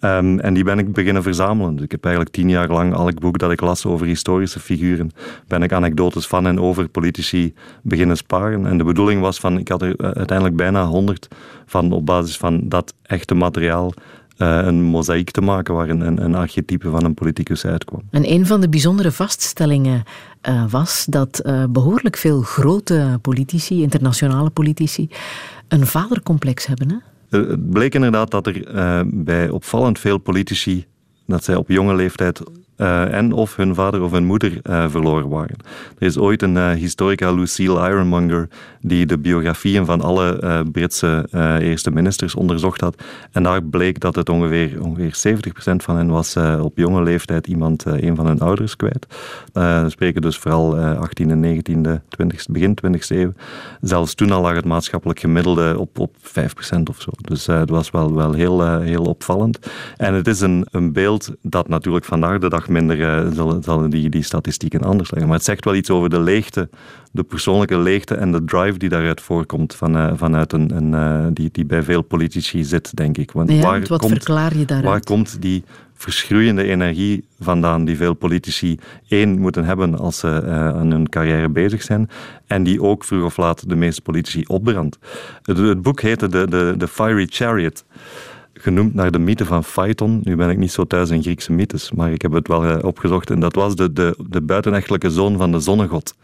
Ehm, 0.00 0.38
en 0.38 0.54
die 0.54 0.64
ben 0.64 0.78
ik 0.78 0.92
beginnen 0.92 1.22
verzamelen. 1.22 1.74
Dus 1.74 1.84
ik 1.84 1.90
heb 1.90 2.04
eigenlijk 2.04 2.34
tien 2.34 2.48
jaar 2.48 2.68
lang 2.68 2.94
elk 2.94 3.20
boek 3.20 3.38
dat 3.38 3.50
ik 3.50 3.60
las 3.60 3.86
over 3.86 4.06
historische 4.06 4.60
figuren, 4.60 5.10
ben 5.46 5.62
ik 5.62 5.72
anekdotes 5.72 6.26
van 6.26 6.46
en 6.46 6.60
over 6.60 6.88
politici 6.88 7.54
beginnen 7.82 8.16
sparen. 8.16 8.66
En 8.66 8.78
de 8.78 8.84
bedoeling 8.84 9.20
was 9.20 9.38
van, 9.38 9.58
ik 9.58 9.68
had 9.68 9.82
er 9.82 9.96
eh, 9.96 10.10
uiteindelijk 10.10 10.56
bijna 10.56 10.84
honderd 10.84 11.28
van 11.66 11.92
op 11.92 12.06
basis 12.06 12.36
van 12.36 12.68
dat 12.68 12.94
echte 13.02 13.34
materiaal 13.34 13.92
eh, 14.40 14.58
een 14.62 14.82
mozaïek 14.82 15.30
te 15.30 15.40
maken 15.40 15.74
waar 15.74 15.88
een, 15.88 16.24
een, 16.24 16.34
archetype 16.34 16.90
van 16.90 17.04
een 17.04 17.14
politicus 17.14 17.64
uitkwam. 17.64 18.02
En 18.10 18.30
een 18.30 18.46
van 18.46 18.60
de 18.60 18.68
bijzondere 18.68 19.12
vaststellingen 19.12 20.02
eh, 20.40 20.64
was 20.70 21.06
dat 21.08 21.38
eh, 21.38 21.64
behoorlijk 21.70 22.16
veel 22.16 22.40
grote 22.40 23.18
politici, 23.22 23.82
internationale 23.82 24.50
politici, 24.50 25.08
een 25.68 25.86
vadercomplex 25.86 26.66
hebben. 26.66 26.90
Hè? 26.90 26.96
Eh, 27.30 27.40
Het 27.48 27.70
bleek 27.70 27.94
inderdaad 27.94 28.30
dat 28.30 28.46
er 28.46 28.66
eh, 28.66 29.00
bij 29.06 29.48
opvallend 29.48 29.98
veel 29.98 30.18
politici, 30.18 30.86
dat 31.26 31.44
zij 31.44 31.54
op 31.56 31.68
jonge 31.68 31.94
leeftijd 31.94 32.42
eh, 32.80 33.12
en 33.12 33.32
of 33.32 33.56
hun 33.56 33.74
vader 33.74 34.02
of 34.02 34.10
hun 34.10 34.24
moeder 34.24 34.58
eh, 34.62 34.84
verloren 34.88 35.28
waren. 35.28 35.56
Er 35.98 36.06
is 36.06 36.18
ooit 36.18 36.42
een 36.42 36.56
eh, 36.56 36.70
historica, 36.70 37.32
Lucille 37.32 37.88
Ironmonger, 37.88 38.48
die 38.80 39.06
de 39.06 39.18
biografieën 39.18 39.84
van 39.84 40.00
alle 40.00 40.28
Britse 40.72 41.28
eerste 41.60 41.90
ministers 41.90 42.34
onderzocht 42.34 42.80
had. 42.80 43.02
En 43.32 43.42
daar 43.42 43.62
bleek 43.62 44.00
dat 44.00 44.14
het 44.14 44.28
ongeveer, 44.28 44.82
ongeveer 44.82 45.38
70% 45.72 45.76
van 45.76 45.96
hen 45.96 46.08
was 46.08 46.36
op 46.60 46.76
jonge 46.76 47.02
leeftijd 47.02 47.46
iemand, 47.46 47.84
een 47.84 48.16
van 48.16 48.26
hun 48.26 48.40
ouders 48.40 48.76
kwijt. 48.76 49.06
We 49.52 49.84
spreken 49.88 50.22
dus 50.22 50.38
vooral 50.38 50.76
eh 50.76 51.02
18e, 51.02 51.26
19e, 51.26 52.00
20e, 52.22 52.50
begin 52.50 52.78
20e 52.86 53.06
eeuw. 53.08 53.32
Zelfs 53.80 54.14
toen 54.14 54.30
al 54.30 54.42
lag 54.42 54.54
het 54.54 54.64
maatschappelijk 54.64 55.20
gemiddelde 55.20 55.78
op, 55.78 55.98
op 55.98 56.16
5% 56.16 56.82
of 56.84 57.00
zo. 57.00 57.10
Dus 57.16 57.46
het 57.46 57.70
was 57.70 57.90
wel, 57.90 58.14
wel 58.14 58.32
heel, 58.32 58.78
heel 58.80 59.04
opvallend. 59.04 59.58
En 59.96 60.14
het 60.14 60.26
is 60.26 60.40
een, 60.40 60.66
een 60.70 60.92
beeld 60.92 61.30
dat 61.42 61.68
natuurlijk 61.68 62.04
vandaag 62.04 62.38
de 62.38 62.48
dag 62.48 62.68
minder 62.70 63.02
eh, 63.02 63.32
zullen, 63.32 63.62
zullen 63.62 63.90
die, 63.90 64.08
die 64.08 64.22
statistieken 64.22 64.80
anders 64.80 65.10
liggen. 65.10 65.28
Maar 65.28 65.36
het 65.36 65.46
zegt 65.46 65.64
wel 65.64 65.74
iets 65.74 65.90
over 65.90 66.10
de 66.10 66.20
leegte, 66.20 66.68
de 67.12 67.22
persoonlijke 67.22 67.78
leegte 67.78 68.14
en 68.14 68.32
de 68.32 68.44
drive 68.44 68.78
die 68.78 68.88
daaruit 68.88 69.20
voorkomt 69.20 69.74
van, 69.74 69.96
eh, 69.96 70.12
vanuit 70.14 70.52
een, 70.52 70.76
een 70.76 70.94
eh, 70.94 71.26
die, 71.32 71.48
die 71.52 71.64
bij 71.64 71.82
veel 71.82 72.02
politici 72.02 72.64
zit, 72.64 72.96
denk 72.96 73.18
ik. 73.18 73.32
Want 73.32 73.50
Ja, 73.50 73.60
waar 73.60 73.80
wat 73.80 74.00
komt, 74.00 74.12
verklaar 74.12 74.56
je 74.56 74.64
daaruit? 74.64 74.88
Waar 74.88 75.04
komt 75.04 75.42
die 75.42 75.64
verschroeiende 75.94 76.64
energie 76.64 77.24
vandaan 77.40 77.84
die 77.84 77.96
veel 77.96 78.14
politici 78.14 78.78
één 79.08 79.38
moeten 79.38 79.64
hebben 79.64 79.98
als 79.98 80.18
ze 80.18 80.28
eh, 80.28 80.68
aan 80.68 80.90
hun 80.90 81.08
carrière 81.08 81.48
bezig 81.48 81.82
zijn 81.82 82.08
en 82.46 82.62
die 82.62 82.82
ook 82.82 83.04
vroeg 83.04 83.24
of 83.24 83.36
laat 83.36 83.68
de 83.68 83.76
meeste 83.76 84.02
politici 84.02 84.44
opbrandt. 84.46 84.98
Het, 85.42 85.58
het 85.58 85.82
boek 85.82 86.00
heette 86.00 86.28
de, 86.28 86.48
de, 86.48 86.74
de 86.76 86.88
Fiery 86.88 87.26
Chariot 87.30 87.84
genoemd 88.54 88.94
naar 88.94 89.10
de 89.10 89.18
mythe 89.18 89.44
van 89.44 89.64
Phaeton. 89.64 90.20
Nu 90.22 90.36
ben 90.36 90.50
ik 90.50 90.58
niet 90.58 90.72
zo 90.72 90.84
thuis 90.84 91.10
in 91.10 91.22
Griekse 91.22 91.52
mythes, 91.52 91.92
maar 91.92 92.12
ik 92.12 92.22
heb 92.22 92.32
het 92.32 92.48
wel 92.48 92.64
eh, 92.64 92.84
opgezocht. 92.84 93.30
En 93.30 93.40
dat 93.40 93.54
was 93.54 93.74
de, 93.74 93.92
de, 93.92 94.16
de 94.28 94.42
buitenechtelijke 94.42 95.10
zoon 95.10 95.36
van 95.36 95.52
de 95.52 95.60
zonnegod. 95.60 96.14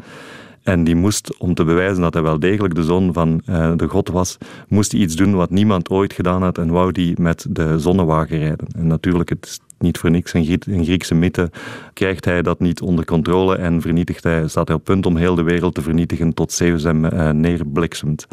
En 0.63 0.85
die 0.85 0.95
moest, 0.95 1.39
om 1.39 1.55
te 1.55 1.65
bewijzen 1.65 2.03
dat 2.03 2.15
hij 2.15 2.23
wel 2.23 2.39
degelijk 2.39 2.75
de 2.75 2.85
zoon 2.85 3.13
van 3.13 3.43
eh, 3.45 3.73
de 3.77 3.89
god 3.89 4.09
was, 4.09 4.39
moest 4.69 4.93
hij 4.93 5.01
iets 5.01 5.17
doen 5.17 5.35
wat 5.35 5.51
niemand 5.51 5.91
ooit 5.91 6.13
gedaan 6.13 6.43
had 6.43 6.59
en 6.59 6.71
wou 6.71 6.93
die 6.93 7.21
met 7.21 7.47
de 7.49 7.79
zonnewagen 7.79 8.39
rijden. 8.39 8.67
En 8.77 8.87
natuurlijk, 8.87 9.29
het 9.29 9.47
is 9.47 9.61
niet 9.79 9.99
voor 9.99 10.11
niks 10.11 10.33
een 10.33 10.85
Griekse 10.85 11.15
mythe, 11.15 11.51
krijgt 11.93 12.25
hij 12.25 12.43
dat 12.43 12.61
niet 12.61 12.81
onder 12.81 13.05
controle 13.05 13.57
en 13.57 13.81
vernietigt 13.81 14.25
hij, 14.25 14.49
staat 14.49 14.69
hij 14.69 14.77
op 14.77 14.85
punt 14.85 15.07
om 15.07 15.17
heel 15.17 15.35
de 15.35 15.43
wereld 15.43 15.75
te 15.75 15.83
vernietigen 15.83 16.35
tot 16.35 16.53
Zeus 16.53 16.83
hem 16.83 17.05
eh, 17.05 17.31
neerbliksemt. 17.31 18.27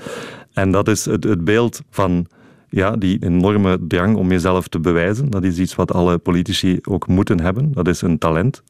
En 0.53 0.71
dat 0.71 0.87
is 0.87 1.05
het, 1.05 1.23
het 1.23 1.43
beeld 1.43 1.81
van 1.89 2.27
ja, 2.73 2.95
die 2.95 3.17
enorme 3.19 3.77
drang 3.87 4.15
om 4.15 4.29
jezelf 4.29 4.67
te 4.67 4.79
bewijzen. 4.79 5.29
Dat 5.29 5.43
is 5.43 5.59
iets 5.59 5.75
wat 5.75 5.93
alle 5.93 6.17
politici 6.17 6.79
ook 6.83 7.07
moeten 7.07 7.39
hebben. 7.39 7.71
Dat 7.73 7.87
is 7.87 8.01
een 8.01 8.17
talent. 8.17 8.63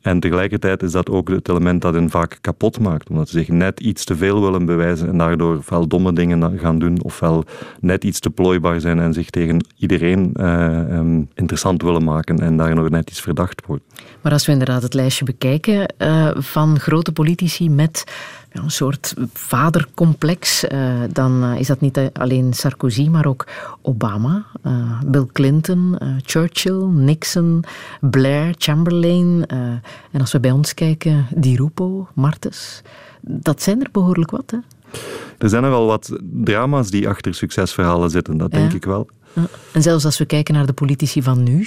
En 0.00 0.20
tegelijkertijd 0.20 0.82
is 0.82 0.92
dat 0.92 1.10
ook 1.10 1.28
het 1.28 1.48
element 1.48 1.82
dat 1.82 1.94
hen 1.94 2.10
vaak 2.10 2.38
kapot 2.40 2.80
maakt. 2.80 3.08
Omdat 3.08 3.28
ze 3.28 3.38
zich 3.38 3.48
net 3.48 3.80
iets 3.80 4.04
te 4.04 4.16
veel 4.16 4.40
willen 4.40 4.66
bewijzen 4.66 5.08
en 5.08 5.18
daardoor 5.18 5.56
ofwel 5.56 5.86
domme 5.86 6.12
dingen 6.12 6.58
gaan 6.58 6.78
doen, 6.78 7.02
ofwel 7.02 7.44
net 7.80 8.04
iets 8.04 8.20
te 8.20 8.30
plooibaar 8.30 8.80
zijn 8.80 9.00
en 9.00 9.12
zich 9.12 9.30
tegen 9.30 9.66
iedereen 9.76 10.30
eh, 10.34 10.92
ehm, 10.92 11.22
interessant 11.34 11.82
willen 11.82 12.04
maken 12.04 12.38
en 12.38 12.56
daardoor 12.56 12.90
net 12.90 13.10
iets 13.10 13.20
verdacht 13.20 13.66
worden. 13.66 13.86
Maar 14.20 14.32
als 14.32 14.46
we 14.46 14.52
inderdaad 14.52 14.82
het 14.82 14.94
lijstje 14.94 15.24
bekijken 15.24 15.86
eh, 15.86 16.30
van 16.34 16.78
grote 16.78 17.12
politici 17.12 17.70
met 17.70 18.04
ja, 18.52 18.62
een 18.62 18.70
soort 18.70 19.14
vadercomplex, 19.32 20.64
eh, 20.66 20.92
dan 21.12 21.42
eh, 21.44 21.58
is 21.60 21.66
dat 21.66 21.80
niet 21.80 22.00
alleen 22.12 22.52
Sarkozy, 22.54 23.08
maar 23.08 23.26
ook 23.26 23.46
Obama, 23.82 24.44
eh, 24.62 25.00
Bill 25.06 25.26
Clinton, 25.32 25.98
eh, 25.98 26.08
Churchill, 26.24 26.84
Nixon, 26.84 27.64
Blair, 28.00 28.54
Chamberlain. 28.58 29.46
eh, 29.46 29.58
en 30.10 30.20
als 30.20 30.32
we 30.32 30.40
bij 30.40 30.50
ons 30.50 30.74
kijken, 30.74 31.26
Di 31.34 31.56
Rupo, 31.56 32.08
Martens. 32.14 32.82
Dat 33.20 33.62
zijn 33.62 33.80
er 33.82 33.88
behoorlijk 33.92 34.30
wat, 34.30 34.50
hè? 34.50 34.58
Er 35.38 35.48
zijn 35.48 35.64
er 35.64 35.70
wel 35.70 35.86
wat 35.86 36.12
drama's 36.44 36.90
die 36.90 37.08
achter 37.08 37.34
succesverhalen 37.34 38.10
zitten, 38.10 38.36
dat 38.36 38.50
denk 38.50 38.72
ik 38.72 38.84
wel. 38.84 39.08
En 39.72 39.82
zelfs 39.82 40.04
als 40.04 40.18
we 40.18 40.24
kijken 40.24 40.54
naar 40.54 40.66
de 40.66 40.72
politici 40.72 41.22
van 41.22 41.42
nu, 41.42 41.66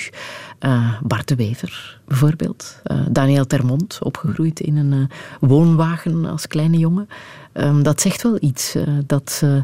eh, 0.60 0.94
Bart 1.04 1.28
de 1.28 1.36
Wever 1.36 2.00
bijvoorbeeld, 2.08 2.82
eh, 2.84 3.00
Daniel 3.12 3.48
Termont, 3.48 4.00
opgegroeid 4.02 4.60
in 4.60 4.78
een 4.78 4.94
eh, 4.94 5.18
woonwagen 5.40 6.26
als 6.26 6.48
kleine 6.48 6.78
jongen. 6.78 7.08
Ehm, 7.54 7.82
dat 7.84 8.02
zegt 8.02 8.24
wel 8.24 8.38
iets, 8.40 8.76
dat 9.06 9.32
ze 9.32 9.64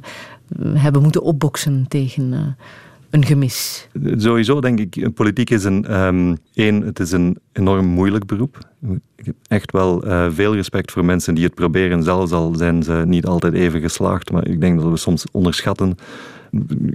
hebben 0.73 1.01
moeten 1.01 1.21
opboksen 1.21 1.85
tegen 1.87 2.55
een 3.09 3.25
gemis. 3.25 3.87
Sowieso 4.17 4.61
denk 4.61 4.79
ik, 4.79 5.13
politiek 5.13 5.49
is 5.49 5.63
een, 5.63 5.85
ehm, 5.85 6.35
één, 6.53 6.81
het 6.81 6.99
is 6.99 7.11
een 7.11 7.37
enorm 7.51 7.85
moeilijk 7.85 8.25
beroep. 8.25 8.57
Ik 9.15 9.25
heb 9.25 9.35
echt 9.47 9.71
wel 9.71 10.03
veel 10.31 10.55
respect 10.55 10.91
voor 10.91 11.05
mensen 11.05 11.35
die 11.35 11.43
het 11.43 11.55
proberen, 11.55 12.03
zelfs 12.03 12.31
al 12.31 12.55
zijn 12.55 12.83
ze 12.83 13.03
niet 13.05 13.25
altijd 13.25 13.53
even 13.53 13.81
geslaagd. 13.81 14.31
Maar 14.31 14.47
ik 14.47 14.61
denk 14.61 14.79
dat 14.81 14.89
we 14.89 14.97
soms 14.97 15.25
onderschatten 15.31 15.97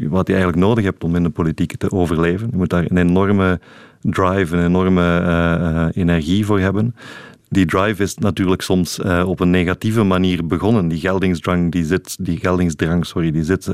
wat 0.08 0.26
je 0.26 0.32
eigenlijk 0.32 0.64
nodig 0.64 0.84
hebt 0.84 1.04
om 1.04 1.16
in 1.16 1.22
de 1.22 1.30
politiek 1.30 1.76
te 1.76 1.90
overleven. 1.90 2.48
Je 2.50 2.56
moet 2.56 2.70
daar 2.70 2.84
een 2.88 2.96
enorme 2.96 3.60
drive, 4.02 4.56
een 4.56 4.64
enorme 4.64 5.20
eh, 5.20 5.84
eh, 5.84 5.88
energie 5.92 6.46
voor 6.46 6.60
hebben. 6.60 6.94
Die 7.48 7.66
drive 7.66 8.02
is 8.02 8.16
natuurlijk 8.16 8.62
soms 8.62 9.00
eh, 9.00 9.28
op 9.28 9.40
een 9.40 9.50
negatieve 9.50 10.02
manier 10.02 10.46
begonnen. 10.46 10.88
Die 10.88 11.00
geldingsdrang, 11.00 11.72
die 11.72 11.84
zit, 11.84 12.16
die 12.20 12.38
geldingsdrang, 12.38 13.06
sorry, 13.06 13.30
die 13.30 13.44
zit 13.44 13.70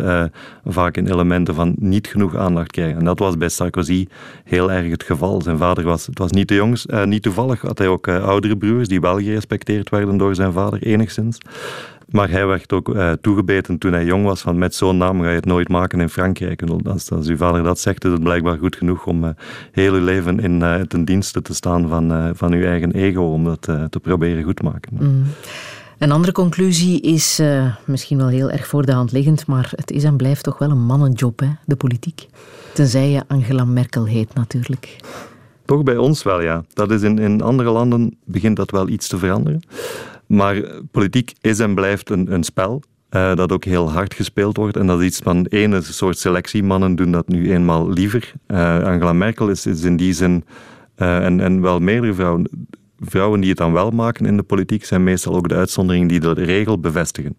vaak 0.65 0.97
in 0.97 1.07
elementen 1.07 1.55
van 1.55 1.75
niet 1.79 2.07
genoeg 2.07 2.37
aandacht 2.37 2.71
krijgen. 2.71 2.99
En 2.99 3.05
dat 3.05 3.19
was 3.19 3.37
bij 3.37 3.49
Sarkozy 3.49 4.07
heel 4.45 4.73
erg 4.73 4.91
het 4.91 5.03
geval. 5.03 5.43
Zijn 5.43 5.59
vader 5.59 5.85
was, 5.85 6.07
het 6.07 6.19
was 6.19 6.31
niet 6.31 6.49
de 6.49 6.55
jongs, 6.55 6.87
niet 7.05 7.23
toevallig 7.23 7.61
had 7.61 7.79
hij 7.79 7.89
ook 7.89 8.09
oudere 8.09 8.57
broers 8.57 8.89
die 8.89 9.01
wel 9.01 9.19
gerespecteerd 9.19 9.89
werden 9.89 10.17
door 10.17 10.35
zijn 10.35 10.53
vader, 10.53 10.83
enigszins. 10.83 11.39
Maar 12.11 12.31
hij 12.31 12.47
werd 12.47 12.73
ook 12.73 12.95
eh, 12.95 13.13
toegebeten 13.13 13.79
toen 13.79 13.93
hij 13.93 14.05
jong 14.05 14.25
was 14.25 14.41
van 14.41 14.59
met 14.59 14.75
zo'n 14.75 14.97
naam 14.97 15.21
ga 15.21 15.29
je 15.29 15.35
het 15.35 15.45
nooit 15.45 15.69
maken 15.69 16.01
in 16.01 16.09
Frankrijk. 16.09 16.63
En 16.63 16.83
als, 16.83 17.11
als 17.11 17.27
uw 17.27 17.37
vader 17.37 17.63
dat 17.63 17.79
zegt, 17.79 18.05
is 18.05 18.11
het 18.11 18.23
blijkbaar 18.23 18.59
goed 18.59 18.77
genoeg 18.77 19.07
om 19.07 19.25
eh, 19.25 19.31
heel 19.73 19.93
uw 19.93 20.05
leven 20.05 20.41
in, 20.41 20.63
eh, 20.63 20.81
ten 20.81 21.05
dienste 21.05 21.43
te 21.43 21.55
staan 21.55 21.89
van, 21.89 22.37
van 22.37 22.53
uw 22.53 22.65
eigen 22.65 22.93
ego 22.93 23.23
om 23.33 23.45
dat 23.45 23.63
te 23.63 24.01
proberen 24.03 24.43
goed 24.43 24.57
te 24.57 24.63
maken. 24.63 24.93
Mm. 25.01 25.25
Een 25.99 26.13
andere 26.13 26.33
conclusie 26.33 27.01
is 27.01 27.41
misschien 27.85 28.19
wel 28.19 28.29
heel 28.29 28.51
erg 28.51 28.67
voor 28.67 28.87
de 28.87 28.93
hand 28.93 29.13
liggend, 29.13 29.47
maar 29.47 29.73
het 29.75 29.91
is 29.91 30.05
en 30.05 30.17
blijft 30.17 30.43
toch 30.43 30.59
wel 30.59 30.71
een 30.71 30.85
mannenjob, 30.85 31.41
hè, 31.41 31.49
de 31.65 31.77
politiek. 31.77 32.27
Tenzij 32.75 33.11
je 33.11 33.23
Angela 33.27 33.65
Merkel 33.65 34.05
heet 34.05 34.35
natuurlijk. 34.35 34.97
Toch 35.65 35.83
bij 35.83 35.97
ons 35.97 36.23
wel, 36.23 36.41
ja. 36.41 36.65
Dat 36.73 36.91
is 36.91 37.03
in, 37.03 37.19
in 37.19 37.43
andere 37.43 37.71
landen 37.71 38.17
begint 38.25 38.57
dat 38.57 38.71
wel 38.71 38.89
iets 38.89 39.09
te 39.09 39.19
veranderen. 39.19 39.63
Maar 40.29 40.63
politiek 40.91 41.33
is 41.41 41.59
en 41.59 41.75
blijft 41.75 42.11
een, 42.11 42.33
een 42.33 42.45
spel. 42.45 42.83
eh, 43.31 43.35
dat 43.35 43.53
ook 43.53 43.65
heel 43.65 43.91
hard 43.93 44.15
gespeeld 44.15 44.57
wordt. 44.57 44.77
En 44.77 44.87
dat 44.87 45.01
is 45.01 45.07
iets 45.07 45.21
van 45.23 45.47
een 45.49 45.83
soort 45.83 46.19
selectie. 46.19 46.63
Mannen 46.63 46.95
doen 46.95 47.13
dat 47.13 47.29
nu 47.29 47.53
eenmaal 47.53 47.91
liever. 47.91 48.33
Eh, 48.47 48.83
Angela 48.85 49.13
Merkel 49.13 49.49
is, 49.49 49.67
is 49.67 49.83
in 49.83 49.97
die 49.97 50.13
zin, 50.13 50.45
eh, 50.95 51.25
en, 51.25 51.61
wel 51.61 51.81
meerdere 51.81 52.15
vrouwen, 52.15 52.49
vrouwen 53.01 53.41
die 53.41 53.49
het 53.49 53.59
dan 53.59 53.73
wel 53.73 53.91
maken 53.91 54.27
in 54.27 54.37
de 54.37 54.43
politiek, 54.43 54.85
zijn 54.85 55.05
meestal 55.05 55.35
ook 55.35 55.49
de 55.49 55.55
uitzonderingen 55.55 56.09
die 56.09 56.21
de 56.21 56.33
regel 56.33 56.79
bevestigen. 56.79 57.37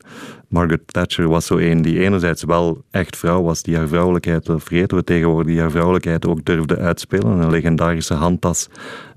Margaret 0.47 0.81
Thatcher 0.85 1.27
was 1.27 1.45
zo 1.45 1.57
één 1.57 1.81
die 1.81 1.99
enerzijds 1.99 2.43
wel 2.43 2.83
echt 2.91 3.17
vrouw 3.17 3.41
was, 3.41 3.63
die 3.63 3.77
haar 3.77 3.87
vrouwelijkheid, 3.87 4.45
dat 4.45 4.63
vergeten 4.63 4.97
we 4.97 5.03
tegenwoordig, 5.03 5.51
die 5.51 5.59
haar 5.59 5.71
vrouwelijkheid 5.71 6.27
ook 6.27 6.45
durfde 6.45 6.77
uitspelen. 6.77 7.39
Een 7.39 7.49
legendarische 7.49 8.13
handtas. 8.13 8.69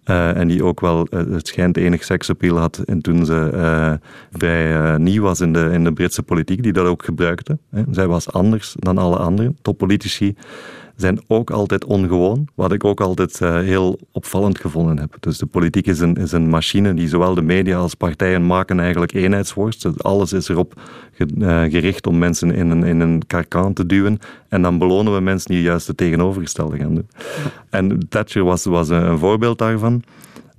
Eh, 0.04 0.36
en 0.36 0.48
die 0.48 0.64
ook 0.64 0.80
wel, 0.80 1.06
eh, 1.06 1.20
het 1.30 1.46
schijnt, 1.46 1.76
enig 1.76 2.04
seksappeal 2.04 2.56
had 2.56 2.78
en 2.78 3.00
toen 3.00 3.26
ze 3.26 3.50
eh, 3.52 3.92
vrij 4.32 4.98
nieuw 4.98 5.22
was 5.22 5.40
in 5.40 5.52
de, 5.52 5.68
in 5.72 5.84
de 5.84 5.92
Britse 5.92 6.22
politiek, 6.22 6.62
die 6.62 6.72
dat 6.72 6.86
ook 6.86 7.04
gebruikte. 7.04 7.58
Hè. 7.70 7.82
Zij 7.90 8.06
was 8.06 8.32
anders 8.32 8.74
dan 8.78 8.98
alle 8.98 9.16
andere 9.16 9.54
toppolitici 9.62 10.34
zijn 10.96 11.20
ook 11.26 11.50
altijd 11.50 11.84
ongewoon, 11.84 12.48
wat 12.54 12.72
ik 12.72 12.84
ook 12.84 13.00
altijd 13.00 13.40
eh, 13.40 13.54
heel 13.54 13.98
opvallend 14.12 14.58
gevonden 14.58 14.98
heb. 14.98 15.16
Dus 15.20 15.38
de 15.38 15.46
politiek 15.46 15.86
is 15.86 16.00
een, 16.00 16.14
is 16.14 16.32
een 16.32 16.48
machine 16.48 16.94
die 16.94 17.08
zowel 17.08 17.34
de 17.34 17.42
media 17.42 17.78
als 17.78 17.94
partijen 17.94 18.46
maken 18.46 18.80
eigenlijk 18.80 19.12
eenheidsworst. 19.12 20.02
Alles 20.02 20.32
is 20.32 20.48
erop 20.48 20.80
eh, 21.16 21.62
gericht 21.62 22.06
om 22.06 22.18
mensen 22.18 22.54
in 22.54 22.70
een, 22.70 22.84
in 22.84 23.00
een 23.00 23.22
karkaan 23.26 23.72
te 23.72 23.86
duwen. 23.86 24.18
En 24.48 24.62
dan 24.62 24.78
belonen 24.78 25.14
we 25.14 25.20
mensen 25.20 25.50
die 25.50 25.62
juist 25.62 25.86
het 25.86 25.96
tegenovergestelde 25.96 26.76
gaan 26.76 26.94
doen. 26.94 27.08
En 27.70 28.08
Thatcher 28.08 28.44
was, 28.44 28.64
was 28.64 28.88
een 28.88 29.18
voorbeeld 29.18 29.58
daarvan. 29.58 30.02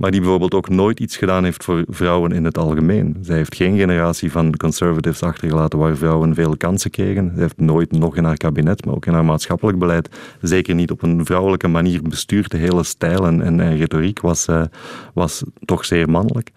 Maar 0.03 0.11
die 0.11 0.21
bijvoorbeeld 0.21 0.53
ook 0.53 0.69
nooit 0.69 0.99
iets 0.99 1.17
gedaan 1.17 1.43
heeft 1.43 1.63
voor 1.63 1.83
vrouwen 1.87 2.31
in 2.31 2.43
het 2.43 2.57
algemeen. 2.57 3.17
Zij 3.21 3.35
heeft 3.35 3.55
geen 3.55 3.77
generatie 3.77 4.31
van 4.31 4.57
conservatives 4.57 5.23
achtergelaten 5.23 5.79
waar 5.79 5.97
vrouwen 5.97 6.35
veel 6.35 6.57
kansen 6.57 6.91
kregen. 6.91 7.31
Zij 7.33 7.41
heeft 7.41 7.59
nooit, 7.59 7.91
nog 7.91 8.15
in 8.15 8.23
haar 8.23 8.37
kabinet, 8.37 8.85
maar 8.85 8.95
ook 8.95 9.05
in 9.05 9.13
haar 9.13 9.25
maatschappelijk 9.25 9.79
beleid, 9.79 10.09
zeker 10.41 10.75
niet 10.75 10.91
op 10.91 11.03
een 11.03 11.25
vrouwelijke 11.25 11.67
manier 11.67 12.01
bestuurd. 12.01 12.51
De 12.51 12.57
hele 12.57 12.83
stijl 12.83 13.25
en, 13.25 13.41
en, 13.41 13.77
retoriek 13.77 14.21
was, 14.21 14.47
eh, 14.47 14.63
was 15.13 15.43
toch 15.65 15.85
zeer 15.85 16.09
mannelijk. 16.09 16.51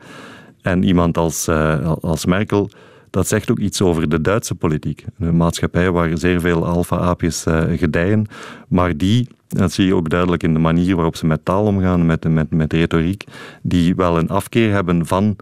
En 0.63 0.83
iemand 0.83 1.19
als, 1.19 1.49
eh, 1.49 1.93
als 2.01 2.25
Merkel, 2.25 2.71
dat 3.11 3.29
zegt 3.29 3.51
ook 3.51 3.59
iets 3.59 3.83
over 3.83 4.09
de 4.09 4.21
Duitse 4.21 4.55
politiek. 4.55 5.05
Een 5.19 5.37
maatschappij 5.37 5.91
waar 5.91 6.19
zeer 6.19 6.41
veel 6.41 6.67
alfa-aapjes 6.67 7.45
eh, 7.45 7.63
gedijen, 7.77 8.27
maar 8.69 8.97
die, 8.97 9.29
dat 9.49 9.73
zie 9.73 9.87
je 9.87 9.95
ook 9.95 10.09
duidelijk 10.09 10.43
in 10.43 10.53
de 10.53 10.59
manier 10.59 10.95
waarop 10.95 11.17
ze 11.17 11.27
met 11.27 11.45
taal 11.45 11.65
omgaan, 11.65 12.07
met, 12.07 12.29
met, 12.29 12.51
met 12.51 12.73
retoriek, 12.73 13.25
die 13.63 13.95
wel 13.95 14.19
een 14.19 14.29
afkeer 14.29 14.73
hebben 14.73 15.07
van 15.07 15.37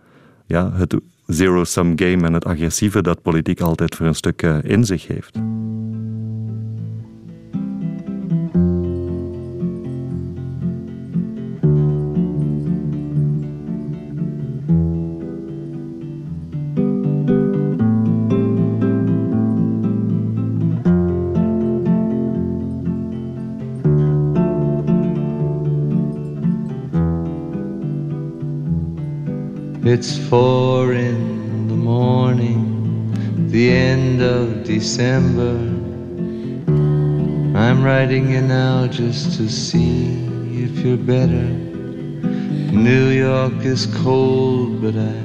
ja, 0.47 0.73
het 0.73 0.97
zero-sum 1.27 1.93
game 1.97 2.27
en 2.27 2.33
het 2.33 2.45
agressieve 2.45 3.03
dat 3.03 3.23
politiek 3.23 3.61
altijd 3.61 3.95
voor 3.95 4.07
een 4.07 4.15
stuk 4.15 4.43
eh, 4.43 4.59
in 4.63 4.85
zich 4.85 5.07
heeft. 5.07 5.39
It's 29.87 30.17
four 30.31 30.95
in 30.95 31.69
the 31.69 31.75
morning, 31.75 33.13
the 33.51 33.71
end 33.71 34.23
of 34.23 34.65
December. 34.65 35.57
I'm 37.55 37.85
writing 37.85 38.31
you 38.31 38.41
now 38.41 38.87
just 38.87 39.37
to 39.37 39.47
see 39.47 40.07
if 40.65 40.79
you're 40.79 40.97
better. 40.97 41.49
New 42.73 43.11
York 43.11 43.63
is 43.63 43.85
cold, 44.03 44.81
but 44.81 44.95
I 44.97 45.17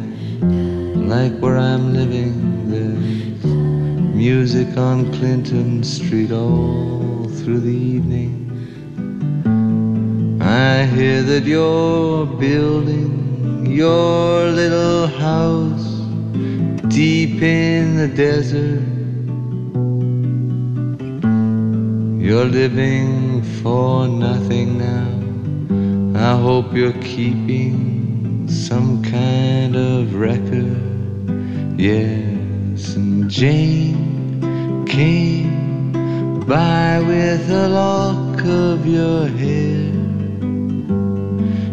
like 1.07 1.39
where 1.39 1.57
I'm 1.57 1.93
living. 1.93 2.70
There's 2.70 3.45
music 4.14 4.78
on 4.78 5.10
Clinton 5.14 5.86
Street 5.86 6.34
all 6.34 7.30
through 7.30 7.62
the 7.62 7.78
evening. 7.95 8.36
I 10.41 10.84
hear 10.84 11.24
that 11.24 11.45
you're 11.45 12.26
building 12.26 13.18
your 13.70 14.45
little 14.45 15.05
house 15.05 15.99
deep 16.89 17.41
in 17.41 17.95
the 17.97 18.07
desert. 18.07 18.82
You're 22.20 22.45
living 22.45 23.43
for 23.61 24.07
nothing 24.07 24.80
now. 24.80 25.09
I 26.20 26.36
hope 26.41 26.74
you're 26.74 26.99
keeping 27.01 28.47
some 28.47 29.03
kind 29.03 29.76
of 29.76 30.15
record. 30.15 30.82
Yes, 31.80 32.95
and 32.95 33.30
Jane 33.30 34.86
came 34.88 36.41
by 36.47 36.99
with 36.99 37.49
a 37.51 37.70
lock 37.70 38.43
of 38.43 38.86
your 38.88 39.28
hair. 39.28 39.88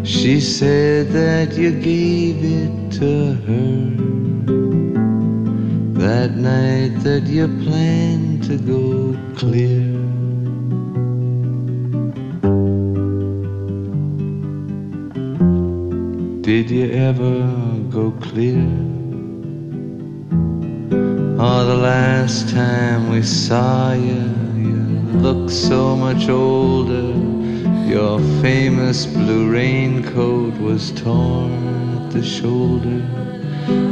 She 0.07 0.41
said 0.41 1.09
that 1.09 1.55
you 1.59 1.73
gave 1.73 2.37
it 2.45 2.93
to 3.01 3.35
her 3.47 3.97
that 5.99 6.37
night 6.37 7.03
that 7.03 7.25
you 7.25 7.49
planned 7.65 8.45
to 8.45 8.57
go 8.57 9.19
clear. 9.35 9.91
Did 16.43 16.71
you 16.71 16.89
ever 16.93 17.43
go 17.91 18.13
clear? 18.13 18.65
Oh, 21.41 21.65
the 21.67 21.75
last 21.75 22.49
time 22.51 23.11
we 23.11 23.23
saw 23.23 23.93
you, 23.93 24.23
you 24.55 24.77
looked 25.19 25.51
so 25.51 25.97
much 25.97 26.29
older. 26.29 27.36
Your 27.87 28.19
famous 28.43 29.07
blue 29.07 29.49
raincoat 29.49 30.59
was 30.59 30.91
torn 30.91 31.53
at 31.97 32.11
the 32.11 32.23
shoulder. 32.23 33.01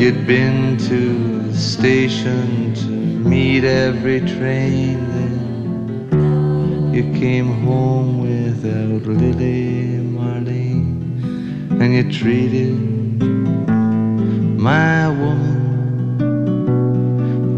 You'd 0.01 0.27
been 0.27 0.77
to 0.89 1.43
the 1.43 1.57
station 1.57 2.75
to 2.75 2.89
meet 2.89 3.63
every 3.63 4.19
train 4.21 4.99
then. 5.15 6.93
You 6.93 7.05
came 7.21 7.47
home 7.63 8.21
without 8.21 9.07
Lily 9.07 10.01
Marlene, 10.03 11.23
and 11.81 11.95
you 11.95 12.11
treated 12.11 12.77
my 14.59 15.09
woman 15.09 15.61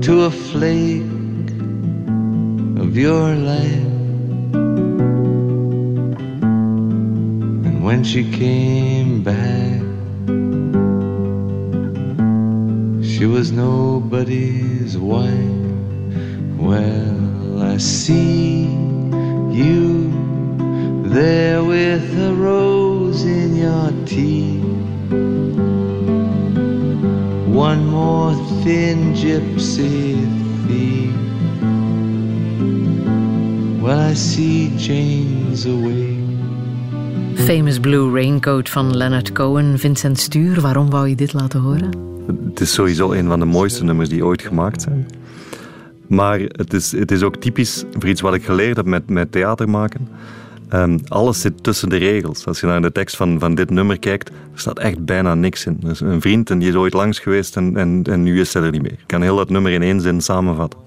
to 0.03 0.25
a 0.25 0.31
flake 0.31 1.03
of 2.79 2.95
your 2.95 3.35
life. 3.35 3.86
When 7.87 8.03
she 8.03 8.29
came 8.33 9.23
back, 9.23 9.81
she 13.01 13.27
was 13.27 13.53
nobody's 13.53 14.99
wife. 14.99 15.69
Well, 16.59 17.63
I 17.63 17.77
see 17.77 18.65
you 19.53 20.11
there 21.05 21.63
with 21.63 22.05
a 22.19 22.35
rose 22.35 23.23
in 23.23 23.55
your 23.55 23.93
teeth. 24.05 24.65
One 27.47 27.87
more 27.87 28.35
thin 28.65 29.15
gypsy 29.15 30.27
thief. 30.67 31.15
Well, 33.81 34.01
I 34.01 34.15
see 34.15 34.77
Jane's 34.77 35.67
away. 35.67 36.16
Famous 37.47 37.81
Blue 37.81 38.13
Raincoat 38.13 38.69
van 38.69 38.97
Leonard 38.97 39.33
Cohen. 39.33 39.79
Vincent 39.79 40.19
Stuur, 40.19 40.61
waarom 40.61 40.91
wou 40.91 41.09
je 41.09 41.15
dit 41.15 41.33
laten 41.33 41.61
horen? 41.61 41.91
Het 42.49 42.61
is 42.61 42.73
sowieso 42.73 43.13
een 43.13 43.27
van 43.27 43.39
de 43.39 43.45
mooiste 43.45 43.85
nummers 43.85 44.09
die 44.09 44.25
ooit 44.25 44.43
gemaakt 44.43 44.83
zijn. 44.83 45.07
Maar 46.07 46.41
het 46.41 46.73
is, 46.73 46.93
het 46.93 47.11
is 47.11 47.23
ook 47.23 47.37
typisch 47.37 47.85
voor 47.93 48.09
iets 48.09 48.21
wat 48.21 48.35
ik 48.35 48.45
geleerd 48.45 48.77
heb 48.77 48.87
met, 48.87 49.09
met 49.09 49.33
theater 49.33 49.69
maken. 49.69 50.09
Ehm, 50.69 50.99
alles 51.09 51.41
zit 51.41 51.63
tussen 51.63 51.89
de 51.89 51.97
regels. 51.97 52.47
Als 52.47 52.61
je 52.61 52.67
naar 52.67 52.83
de 52.83 52.93
tekst 52.93 53.17
van, 53.17 53.41
van 53.41 53.55
dit 53.55 53.71
nummer 53.71 53.99
kijkt, 53.99 54.29
er 54.29 54.61
staat 54.61 54.79
echt 54.79 55.05
bijna 55.05 55.35
niks 55.35 55.67
in. 55.67 55.77
Dus 55.81 56.01
een 56.01 56.21
vriend 56.21 56.51
en 56.51 56.59
die 56.59 56.69
is 56.69 56.75
ooit 56.75 56.93
langs 56.93 57.19
geweest 57.19 57.57
en, 57.57 57.77
en, 57.77 58.03
en 58.03 58.23
nu 58.23 58.41
is 58.41 58.53
hij 58.55 58.63
er 58.63 58.71
niet 58.71 58.83
meer. 58.83 58.93
Ik 58.93 59.07
kan 59.07 59.23
heel 59.23 59.37
dat 59.37 59.51
nummer 59.51 59.73
in 59.73 59.83
één 59.83 60.01
zin 60.01 60.21
samenvatten. 60.21 60.81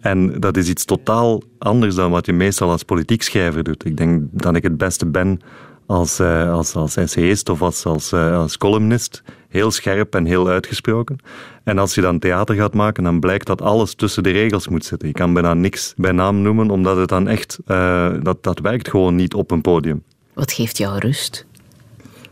En 0.00 0.40
dat 0.40 0.56
is 0.56 0.68
iets 0.68 0.84
totaal 0.84 1.42
anders 1.58 1.94
dan 1.94 2.10
wat 2.10 2.26
je 2.26 2.32
meestal 2.32 2.70
als 2.70 2.82
politiek 2.82 3.22
schrijver 3.22 3.64
doet. 3.64 3.84
Ik 3.84 3.96
denk 3.96 4.22
dat 4.30 4.56
ik 4.56 4.62
het 4.62 4.76
beste 4.76 5.06
ben 5.06 5.40
als, 5.88 6.18
eh, 6.18 6.52
als, 6.52 6.74
als 6.74 6.96
essayist 6.96 7.48
of 7.48 7.62
als, 7.62 7.84
als, 7.84 8.12
eh, 8.12 8.36
als 8.36 8.56
columnist. 8.58 9.22
Heel 9.48 9.70
scherp 9.70 10.14
en 10.14 10.24
heel 10.24 10.48
uitgesproken. 10.48 11.16
En 11.64 11.78
als 11.78 11.94
je 11.94 12.00
dan 12.00 12.18
theater 12.18 12.54
gaat 12.54 12.74
maken, 12.74 13.02
dan 13.04 13.20
blijkt 13.20 13.46
dat 13.46 13.62
alles 13.62 13.94
tussen 13.94 14.22
de 14.22 14.30
regels 14.30 14.68
moet 14.68 14.84
zitten. 14.84 15.08
Je 15.08 15.14
kan 15.14 15.32
bijna 15.32 15.54
niks 15.54 15.94
bij 15.96 16.12
naam 16.12 16.42
noemen, 16.42 16.70
omdat 16.70 16.96
het 16.96 17.08
dan 17.08 17.28
echt... 17.28 17.58
eh, 17.66 18.10
dat, 18.22 18.42
dat 18.42 18.58
werkt 18.58 18.88
gewoon 18.90 19.14
niet 19.14 19.34
op 19.34 19.50
een 19.50 19.60
podium. 19.60 20.02
Wat 20.32 20.52
geeft 20.52 20.78
jou 20.78 20.98
rust? 20.98 21.46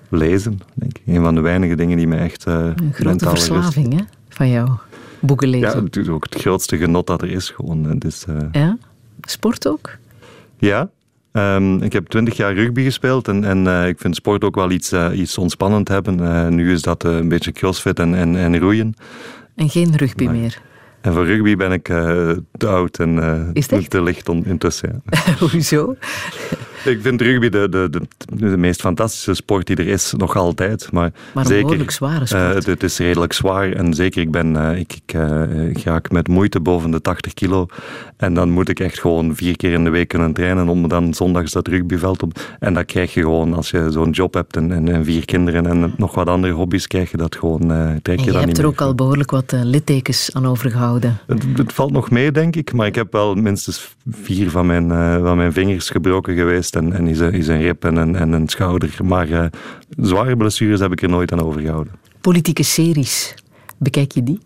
Lezen, 0.09 0.61
denk 0.75 0.99
ik. 0.99 1.03
Een 1.15 1.23
van 1.23 1.35
de 1.35 1.41
weinige 1.41 1.75
dingen 1.75 1.97
die 1.97 2.07
me 2.07 2.17
echt 2.17 2.45
eh 2.47 2.55
Een 2.55 2.93
grote 2.93 3.25
rust- 3.29 3.45
verslaving 3.47 3.93
hè, 3.99 4.05
van 4.29 4.49
jou. 4.51 4.69
Boeken 5.21 5.49
lezen. 5.49 5.69
Ja, 5.79 5.83
het 5.85 5.97
is 5.97 6.09
ook 6.09 6.25
het 6.31 6.41
grootste 6.41 6.77
genot 6.77 7.07
dat 7.07 7.23
er 7.23 7.31
is. 7.31 7.51
Gewoon. 7.51 8.01
Eh, 8.03 8.35
Ja? 8.53 8.79
Sport 9.21 9.69
ook? 9.69 9.91
Ja. 10.59 10.91
Ehm, 11.37 11.77
ik 11.83 11.93
heb 11.93 12.07
twintig 12.07 12.37
jaar 12.37 12.55
rugby 12.55 12.83
gespeeld 12.85 13.29
en, 13.29 13.45
en 13.45 13.67
eh, 13.67 13.89
ik 13.89 13.99
vind 13.99 14.17
sport 14.17 14.45
ook 14.45 14.55
wel 14.55 14.71
iets, 14.71 14.93
eh, 14.93 15.09
iets 15.19 15.39
ontspannend 15.39 15.89
hebben. 15.89 16.21
Eh, 16.21 16.49
nu 16.49 16.73
is 16.73 16.83
dat 16.83 17.05
een 17.05 17.29
beetje 17.29 17.53
crossfit 17.53 17.99
en, 17.99 18.15
en, 18.15 18.37
en 18.37 18.59
roeien. 18.59 18.95
En 19.57 19.69
geen 19.69 19.97
rugby 19.97 20.27
meer. 20.27 20.59
En 21.01 21.13
voor 21.13 21.27
rugby 21.27 21.57
ben 21.57 21.73
ik 21.73 21.85
te 21.85 22.67
oud 22.67 22.99
en 22.99 23.15
te 23.89 24.03
licht 24.03 24.29
on- 24.29 24.45
intussen. 24.45 25.03
Ja. 25.11 25.33
Hoezo? 25.51 25.97
Ik 26.87 27.01
vind 27.03 27.21
rugby 27.21 27.49
de, 27.49 27.69
de, 27.69 27.89
de, 27.91 28.01
de 28.37 28.57
meest 28.57 28.81
fantastische 28.81 29.35
sport 29.35 29.67
die 29.67 29.77
er 29.77 29.89
is, 29.89 30.15
nog 30.17 30.37
altijd. 30.37 30.93
Maar, 30.93 31.11
zeker, 31.35 31.63
behoorlijk 31.63 31.91
zware 31.91 32.27
sport. 32.27 32.43
eh, 32.43 32.55
het, 32.55 32.67
het 32.67 32.83
is 32.83 32.99
redelijk 32.99 33.33
zwaar 33.33 33.73
en 33.73 33.95
zeker, 33.95 34.21
ik, 34.21 34.31
ben, 34.31 34.57
eh, 34.57 34.79
ik, 34.79 34.93
ik 35.05 35.15
eh, 35.15 35.69
ik 35.69 35.79
raak 35.79 36.11
met 36.11 36.29
moeite 36.29 36.61
boven 36.61 36.91
de 36.91 37.01
80 37.01 37.35
kilo. 37.35 37.67
En 38.17 38.35
dan 38.35 38.51
moet 38.51 38.69
ik 38.69 38.81
echt 38.81 39.01
gewoon 39.01 39.37
vier 39.37 39.57
keer 39.57 39.73
in 39.73 39.85
de 39.85 39.91
week 39.91 40.09
kunnen 40.09 40.33
trainen 40.33 40.69
om 40.69 40.89
dan 40.89 41.15
zondags 41.15 41.53
dat 41.53 41.69
rugbyveld 41.69 42.23
op. 42.23 42.41
En 42.59 42.75
dat 42.75 42.85
krijg 42.85 43.15
je 43.15 43.21
gewoon 43.21 43.55
als 43.55 43.71
je 43.71 43.87
zo'n 43.91 44.11
job 44.11 44.35
hebt 44.35 44.57
en, 44.57 44.73
en, 44.73 44.89
en 44.89 45.05
vier 45.05 45.25
kinderen 45.25 45.67
en 45.67 45.95
nog 45.97 46.15
wat 46.15 46.29
andere 46.29 46.53
hobby's, 46.53 46.87
krijg 46.87 47.11
je 47.11 47.17
dat 47.17 47.37
gewoon, 47.37 47.73
eh 47.73 47.91
trek 48.03 48.19
je 48.19 48.25
je 48.25 48.31
dat 48.31 48.35
hebt 48.41 48.47
niet 48.47 48.59
er 48.59 48.67
ook 48.67 48.81
al 48.81 48.95
behoorlijk 48.95 49.31
wat 49.31 49.53
eh, 49.53 49.61
littekens 49.63 50.31
aan 50.33 50.47
overgehouden. 50.47 51.19
Het, 51.27 51.45
het 51.57 51.73
valt 51.73 51.93
nog 51.93 52.11
mee, 52.11 52.33
denk 52.33 52.57
ik, 52.57 52.73
maar 52.73 52.87
ik 52.87 52.95
heb 52.95 53.13
wel 53.13 53.35
minstens 53.35 53.95
vier 54.11 54.51
van 54.51 54.67
mijn, 54.67 54.91
eh, 54.91 55.23
van 55.23 55.37
mijn 55.37 55.53
vingers 55.53 55.91
gebroken 55.91 56.35
geweest 56.35 56.76
en, 56.77 56.93
en 56.93 57.07
is, 57.07 57.21
een, 57.21 57.33
is 57.33 57.49
een 57.49 57.61
rib 57.61 57.85
en 57.85 57.97
een, 57.97 58.17
en 58.17 58.33
een 58.33 58.49
schouder. 58.49 58.99
Maar 59.05 59.31
eh, 59.31 59.47
zware 59.97 60.37
blessures 60.37 60.81
heb 60.81 60.93
ik 60.93 61.03
er 61.03 61.09
nooit 61.09 61.33
aan 61.33 61.43
overgehouden. 61.43 61.93
Politieke 62.21 62.63
series, 62.63 63.35
bekijk 63.79 64.13
je 64.13 64.23
die? 64.23 64.39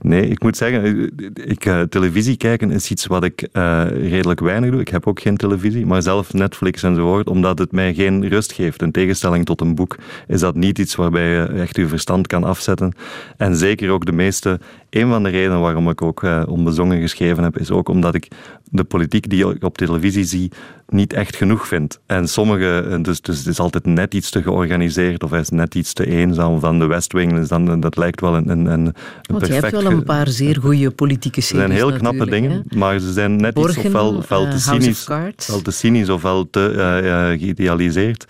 Nee, 0.00 0.28
ik 0.28 0.42
moet 0.42 0.56
zeggen, 0.56 1.10
ik, 1.34 1.64
eh, 1.64 1.80
televisie 1.80 2.36
kijken 2.36 2.70
is 2.70 2.90
iets 2.90 3.06
wat 3.06 3.24
ik 3.24 3.48
eh, 3.52 3.86
redelijk 3.90 4.40
weinig 4.40 4.70
doe. 4.70 4.80
Ik 4.80 4.88
heb 4.88 5.06
ook 5.06 5.20
geen 5.20 5.36
televisie, 5.36 5.86
maar 5.86 6.02
zelf 6.02 6.32
Netflix 6.32 6.82
enzovoort, 6.82 7.28
omdat 7.28 7.58
het 7.58 7.72
mij 7.72 7.94
geen 7.94 8.28
rust 8.28 8.52
geeft. 8.52 8.82
In 8.82 8.90
tegenstelling 8.90 9.44
tot 9.44 9.60
een 9.60 9.74
boek 9.74 9.96
is 10.26 10.40
dat 10.40 10.54
niet 10.54 10.78
iets 10.78 10.94
waarbij 10.94 11.28
je 11.28 11.44
echt 11.44 11.76
je 11.76 11.88
verstand 11.88 12.26
kan 12.26 12.44
afzetten. 12.44 12.92
En 13.36 13.56
zeker 13.56 13.90
ook 13.90 14.06
de 14.06 14.12
meeste, 14.12 14.60
een 14.90 15.08
van 15.08 15.22
de 15.22 15.28
redenen 15.28 15.60
waarom 15.60 15.88
ik 15.88 16.02
ook 16.02 16.22
eh, 16.22 16.42
onbezongen 16.46 17.00
geschreven 17.00 17.42
heb, 17.42 17.58
is 17.58 17.70
ook 17.70 17.88
omdat 17.88 18.14
ik 18.14 18.28
de 18.70 18.84
politiek 18.84 19.30
die 19.30 19.48
ik 19.48 19.64
op 19.64 19.78
televisie 19.78 20.24
zie 20.24 20.50
niet 20.88 21.12
echt 21.12 21.36
genoeg 21.36 21.66
vind. 21.66 22.00
En 22.06 22.28
sommige, 22.28 22.86
eh, 22.90 23.02
dus, 23.02 23.20
dus 23.20 23.38
het 23.38 23.46
is 23.46 23.58
altijd 23.58 23.86
net 23.86 24.14
iets 24.14 24.30
te 24.30 24.42
georganiseerd 24.42 25.22
of 25.22 25.30
hij 25.30 25.40
is 25.40 25.48
net 25.48 25.74
iets 25.74 25.92
te 25.92 26.06
eenzaam. 26.06 26.52
Of 26.52 26.60
dan 26.60 26.78
de 26.78 26.86
West 26.86 27.12
Wing, 27.12 27.38
is 27.38 27.48
dan, 27.48 27.80
dat 27.80 27.96
lijkt 27.96 28.20
wel 28.20 28.36
een, 28.36 28.48
een, 28.48 28.66
een, 28.66 28.94
Want 29.22 29.46
je 29.46 29.52
hebt 29.52 29.70
wel 29.70 29.84
een 29.84 30.02
paar 30.02 30.28
zeer 30.28 30.56
goede 30.60 30.90
politieke 30.90 31.40
ze 31.40 31.46
series 31.46 31.64
zijn 31.64 31.76
heel 31.76 31.92
knappe 31.92 32.30
dingen, 32.30 32.50
hè. 32.50 32.78
maar 32.78 32.98
ze 32.98 33.12
zijn 33.12 33.36
net 33.36 33.54
Borgen, 33.54 33.78
iets 33.78 33.86
ofwel, 33.86 34.14
ofwel 34.14 34.44
eh, 34.44 34.50
te 34.50 34.56
House 34.56 34.70
of 34.70 34.82
cynisch, 34.82 35.08
ofwel 35.46 35.62
te 35.62 35.70
cynisch 35.70 36.08
ofwel 36.08 36.50
te 36.50 36.70
eh, 36.70 37.32
eh, 37.32 37.40
geïdealiseerd. 37.40 38.26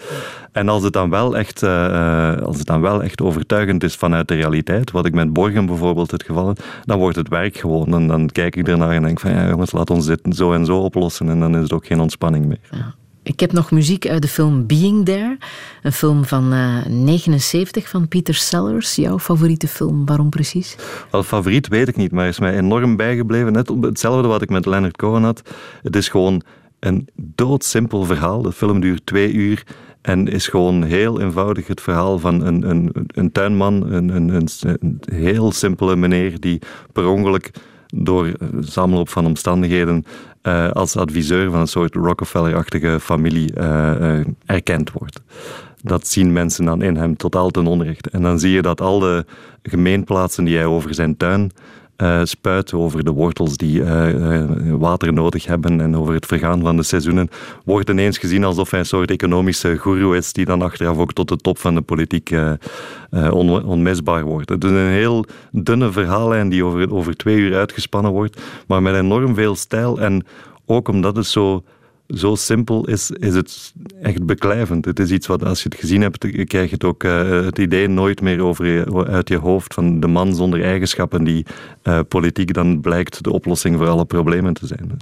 En 0.58 0.68
als 0.68 0.82
het, 0.82 0.92
dan 0.92 1.10
wel 1.10 1.36
echt, 1.36 1.62
eh, 1.62 1.86
eh, 1.86 2.42
als 2.42 2.58
het 2.58 2.66
dan 2.66 2.80
wel 2.80 3.02
echt 3.02 3.20
overtuigend 3.20 3.84
is 3.84 3.94
vanuit 3.94 4.28
de 4.28 4.34
realiteit, 4.34 4.90
wat 4.90 5.06
ik 5.06 5.14
met 5.14 5.32
Borgen 5.32 5.66
bijvoorbeeld 5.66 6.10
het 6.10 6.22
geval 6.22 6.48
heb, 6.48 6.64
dan 6.84 6.98
wordt 6.98 7.16
het 7.16 7.28
werk 7.28 7.56
gewoon. 7.56 7.94
En 7.94 8.06
dan 8.06 8.28
kijk 8.28 8.56
ik 8.56 8.68
ernaar 8.68 8.90
en 8.90 9.02
denk 9.02 9.20
van 9.20 9.30
ja 9.30 9.48
jongens, 9.48 9.72
laat 9.72 9.90
ons 9.90 10.06
dit 10.06 10.20
zo 10.30 10.52
en 10.52 10.64
zo 10.64 10.78
oplossen 10.78 11.28
en 11.28 11.40
dan 11.40 11.56
is 11.56 11.62
het 11.62 11.72
ook 11.72 11.86
geen 11.86 12.00
ontspanning 12.00 12.46
meer. 12.46 12.94
Ik 13.22 13.40
heb 13.40 13.52
nog 13.52 13.70
muziek 13.70 14.08
uit 14.08 14.22
de 14.22 14.28
film 14.28 14.66
Being 14.66 15.04
There. 15.04 15.36
Een 15.82 15.92
film 15.92 16.24
van 16.24 16.52
eh 16.52 16.86
79 16.86 17.88
van 17.88 18.08
Peter 18.08 18.34
Sellers. 18.34 18.94
Jouw 18.94 19.18
favoriete 19.18 19.68
film, 19.68 20.06
waarom 20.06 20.30
precies? 20.30 20.76
Wel, 21.10 21.22
favoriet 21.22 21.68
weet 21.68 21.88
ik 21.88 21.96
niet, 21.96 22.12
maar 22.12 22.28
is 22.28 22.38
mij 22.38 22.56
enorm 22.56 22.96
bijgebleven. 22.96 23.52
Net 23.52 23.70
op 23.70 23.82
hetzelfde 23.82 24.28
wat 24.28 24.42
ik 24.42 24.50
met 24.50 24.66
Leonard 24.66 24.96
Cohen 24.96 25.22
had. 25.22 25.42
Het 25.82 25.96
is 25.96 26.08
gewoon 26.08 26.42
een 26.78 27.08
doodsimpel 27.14 28.04
verhaal. 28.04 28.42
De 28.42 28.52
film 28.52 28.80
duurt 28.80 29.06
twee 29.06 29.32
uur 29.32 29.64
en 30.08 30.28
is 30.28 30.48
gewoon 30.48 30.82
heel 30.82 31.20
eenvoudig 31.20 31.66
het 31.66 31.80
verhaal 31.80 32.18
van 32.18 32.46
een, 32.46 32.70
een, 32.70 32.92
een 33.06 33.32
tuinman, 33.32 33.92
een, 33.92 34.08
een, 34.08 34.28
een, 34.62 35.00
heel 35.12 35.52
simpele 35.52 35.96
meneer 35.96 36.40
die 36.40 36.58
per 36.92 37.06
ongeluk 37.06 37.50
door 37.86 38.32
een 38.38 38.64
samenloop 38.64 39.08
van 39.08 39.26
omstandigheden 39.26 40.04
eh, 40.42 40.70
als 40.70 40.96
adviseur 40.96 41.50
van 41.50 41.60
een 41.60 41.66
soort 41.66 41.94
Rockefeller-achtige 41.94 43.00
familie 43.00 43.52
eh, 43.54 44.18
eh, 44.18 44.26
erkend 44.46 44.92
wordt. 44.92 45.20
dat 45.82 46.06
zien 46.06 46.32
mensen 46.32 46.64
dan 46.64 46.82
in 46.82 46.96
hem 46.96 47.16
totaal 47.16 47.50
ten 47.50 47.66
onrechte. 47.66 48.10
En 48.10 48.22
dan 48.22 48.38
zie 48.38 48.52
je 48.52 48.62
dat 48.62 48.80
al 48.80 48.98
de 48.98 49.24
gemeenplaatsen 49.62 50.44
die 50.44 50.56
hij 50.56 50.66
over 50.66 50.94
zijn 50.94 51.16
tuin 51.16 51.50
eh, 51.98 52.20
spuit, 52.24 52.72
over 52.72 53.04
de 53.04 53.10
wortels 53.10 53.56
die 53.56 53.82
eh, 53.82 54.40
eh, 54.42 54.48
water 54.78 55.12
nodig 55.12 55.46
hebben 55.46 55.80
en 55.80 55.96
over 55.96 56.14
het 56.14 56.26
vergaan 56.26 56.60
van 56.60 56.76
de 56.76 56.82
seizoenen, 56.82 57.28
wordt 57.64 57.90
ineens 57.90 58.18
gezien 58.18 58.44
alsof 58.44 58.70
hij 58.70 58.80
een 58.80 58.86
soort 58.86 59.10
economische 59.10 59.78
guru 59.78 60.16
is 60.16 60.32
die 60.32 60.44
dan 60.44 60.62
achteraf 60.62 60.98
ook 60.98 61.12
tot 61.12 61.28
de 61.28 61.36
top 61.36 61.58
van 61.58 61.74
de 61.74 61.80
politiek 61.80 62.34
on- 63.10 63.64
onmisbaar 63.64 64.24
wordt. 64.24 64.48
Het 64.48 64.64
is 64.64 64.70
een 64.70 64.76
heel 64.90 65.24
dunne 65.52 65.92
verhaallijn 65.92 66.48
die 66.48 66.64
over, 66.64 66.92
over 66.92 67.16
twee 67.16 67.36
uur 67.36 67.56
uitgespannen 67.56 68.12
wordt, 68.12 68.40
maar 68.66 68.82
met 68.82 68.94
enorm 68.94 69.34
veel 69.34 69.54
stijl 69.54 70.00
en 70.00 70.26
ook 70.66 70.88
omdat 70.88 71.16
het 71.16 71.26
zo 71.26 71.62
zo 72.08 72.34
simpel 72.34 72.86
is, 72.86 73.10
is 73.10 73.34
het 73.34 73.74
echt 74.02 74.26
beklijvend. 74.26 74.84
Het 74.84 74.98
is 74.98 75.10
iets 75.10 75.26
wat, 75.26 75.44
als 75.44 75.62
je 75.62 75.68
het 75.68 75.78
gezien 75.78 76.00
hebt, 76.00 76.46
krijg 76.46 76.68
je 76.68 76.74
het 76.74 76.84
ook 76.84 77.04
eh, 77.04 77.30
het 77.30 77.58
idee 77.58 77.88
nooit 77.88 78.20
meer 78.20 78.40
over 78.40 79.06
uit 79.08 79.28
je 79.28 79.36
hoofd 79.36 79.74
van 79.74 80.00
de 80.00 80.06
man 80.06 80.34
zonder 80.34 80.62
eigenschappen 80.64 81.24
die 81.24 81.46
eh, 81.82 82.00
politiek 82.08 82.54
dan 82.54 82.80
blijkt 82.80 83.24
de 83.24 83.32
oplossing 83.32 83.76
voor 83.76 83.88
alle 83.88 84.04
problemen 84.04 84.54
te 84.54 84.66
zijn. 84.66 84.96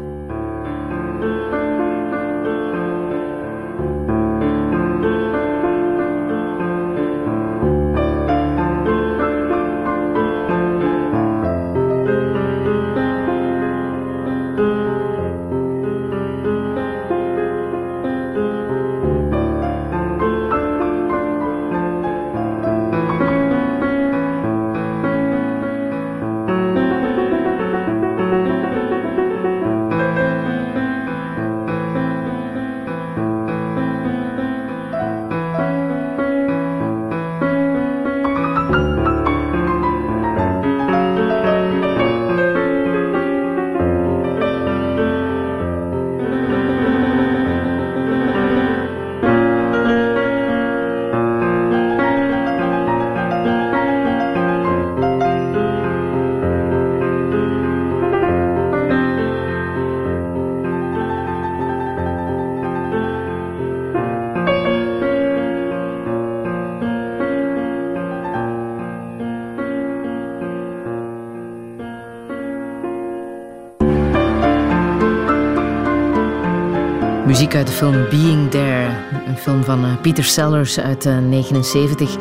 Muziek 77.57 77.69
uit 77.69 77.79
de 77.79 77.85
film 77.87 78.09
Being 78.11 78.51
There, 78.51 78.89
een 79.27 79.37
film 79.37 79.65
van 79.65 79.85
eh, 79.85 80.01
Peter 80.01 80.25
Sellers 80.25 80.79
uit 80.81 81.03
1979. 81.03 82.17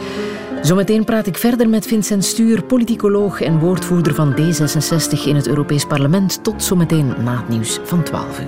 Zometeen 0.62 1.04
praat 1.04 1.28
ik 1.28 1.38
verder 1.38 1.70
met 1.70 1.88
Vincent 1.88 2.26
Stuur, 2.26 2.64
politicoloog 2.64 3.42
en 3.42 3.60
woordvoerder 3.60 4.16
van 4.16 4.36
D66 4.36 5.26
in 5.26 5.36
het 5.36 5.48
Europees 5.48 5.86
Parlement. 5.86 6.44
Tot 6.44 6.64
zometeen 6.64 7.14
na 7.24 7.38
het 7.38 7.50
nieuws 7.50 7.80
van 7.84 8.04
12 8.04 8.40
uur. 8.40 8.48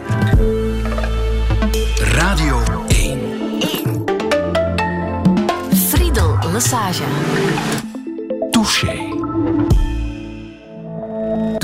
Radio 2.13 2.63
1. 2.87 3.19
Friedel 5.73 6.37
Lesage. 6.51 7.86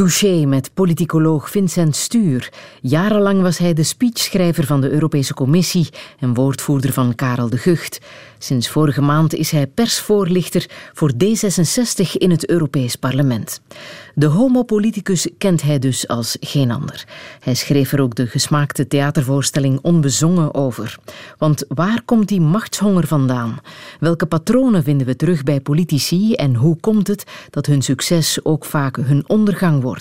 Touché 0.03 0.45
met 0.45 0.73
politicoloog 0.73 1.49
Vincent 1.49 1.95
Stuur. 1.95 2.49
Jarenlang 2.81 3.41
was 3.41 3.57
hij 3.57 3.73
de 3.73 3.83
speechschrijver 3.83 4.65
van 4.65 4.81
de 4.81 4.89
Europese 4.89 5.33
Commissie 5.33 5.89
en 6.19 6.33
woordvoerder 6.33 6.93
van 6.93 7.15
Karel 7.15 7.49
de 7.49 7.57
Gucht. 7.57 7.99
Sinds 8.37 8.69
vorige 8.69 9.01
maand 9.01 9.33
is 9.33 9.51
hij 9.51 9.67
persvoorlichter 9.67 10.69
voor 10.93 11.11
D66 11.11 12.11
in 12.13 12.31
het 12.31 12.49
Europees 12.49 12.95
Parlement. 12.95 13.61
De 14.15 14.25
homopoliticus 14.25 15.27
kent 15.37 15.61
hij 15.61 15.79
dus 15.79 16.07
als 16.07 16.37
geen 16.39 16.71
ander. 16.71 17.07
Hij 17.39 17.53
schreef 17.53 17.91
er 17.91 18.01
ook 18.01 18.15
de 18.15 18.27
gesmaakte 18.27 18.87
theatervoorstelling 18.87 19.79
Onbezongen 19.81 20.53
over. 20.53 20.97
Want 21.37 21.65
waar 21.67 22.01
komt 22.05 22.27
die 22.27 22.41
machtshonger 22.41 23.07
vandaan? 23.07 23.57
Welke 23.99 24.25
patronen 24.25 24.83
vinden 24.83 25.07
we 25.07 25.15
terug 25.15 25.43
bij 25.43 25.61
politici 25.61 26.33
en 26.33 26.55
hoe 26.55 26.77
komt 26.79 27.07
het 27.07 27.23
dat 27.49 27.65
hun 27.65 27.81
succes 27.81 28.45
ook 28.45 28.65
vaak 28.65 28.95
hun 28.95 29.23
ondergang 29.27 29.81
wordt? 29.81 29.92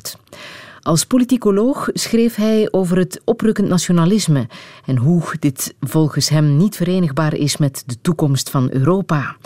Als 0.81 1.05
politicoloog 1.05 1.89
schreef 1.93 2.35
hij 2.35 2.69
over 2.71 2.97
het 2.97 3.21
oprukkend 3.25 3.69
nationalisme 3.69 4.49
en 4.87 4.97
hoe 4.97 5.23
dit 5.39 5.75
volgens 5.81 6.29
hem 6.29 6.57
niet 6.57 6.77
verenigbaar 6.77 7.35
is 7.35 7.57
met 7.57 7.83
de 7.87 8.01
toekomst 8.01 8.51
van 8.51 8.69
Europa. 8.73 9.37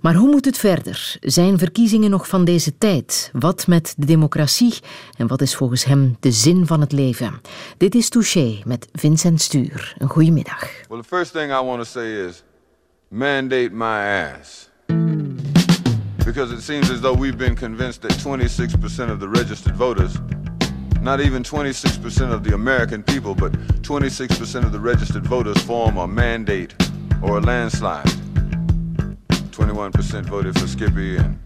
Maar 0.00 0.14
hoe 0.14 0.30
moet 0.30 0.44
het 0.44 0.58
verder? 0.58 1.16
Zijn 1.20 1.58
verkiezingen 1.58 2.10
nog 2.10 2.28
van 2.28 2.44
deze 2.44 2.78
tijd? 2.78 3.30
Wat 3.32 3.66
met 3.66 3.94
de 3.96 4.06
democratie? 4.06 4.74
En 5.16 5.26
wat 5.26 5.40
is 5.40 5.54
volgens 5.54 5.84
hem 5.84 6.16
de 6.20 6.32
zin 6.32 6.66
van 6.66 6.80
het 6.80 6.92
leven? 6.92 7.40
Dit 7.76 7.94
is 7.94 8.08
Touché 8.08 8.60
met 8.64 8.88
Vincent 8.92 9.40
Stuur. 9.40 9.94
Een 9.98 10.08
goede 10.08 10.30
middag. 10.30 10.68
Is 10.68 12.42
mandate 13.08 13.70
ass. 14.40 14.70
Because 16.26 16.50
it 16.50 16.60
seems 16.60 16.90
as 16.90 17.00
though 17.00 17.12
we've 17.12 17.38
been 17.38 17.54
convinced 17.54 18.02
that 18.02 18.10
26% 18.10 19.10
of 19.10 19.20
the 19.20 19.28
registered 19.28 19.76
voters, 19.76 20.18
not 21.00 21.20
even 21.20 21.44
26% 21.44 22.32
of 22.32 22.42
the 22.42 22.52
American 22.52 23.04
people, 23.04 23.32
but 23.32 23.52
26% 23.82 24.64
of 24.64 24.72
the 24.72 24.80
registered 24.80 25.24
voters 25.24 25.56
form 25.62 25.98
a 25.98 26.06
mandate 26.08 26.74
or 27.22 27.38
a 27.38 27.40
landslide. 27.40 28.06
21% 29.28 30.24
voted 30.24 30.58
for 30.58 30.66
Skippy 30.66 31.16
and 31.16 31.38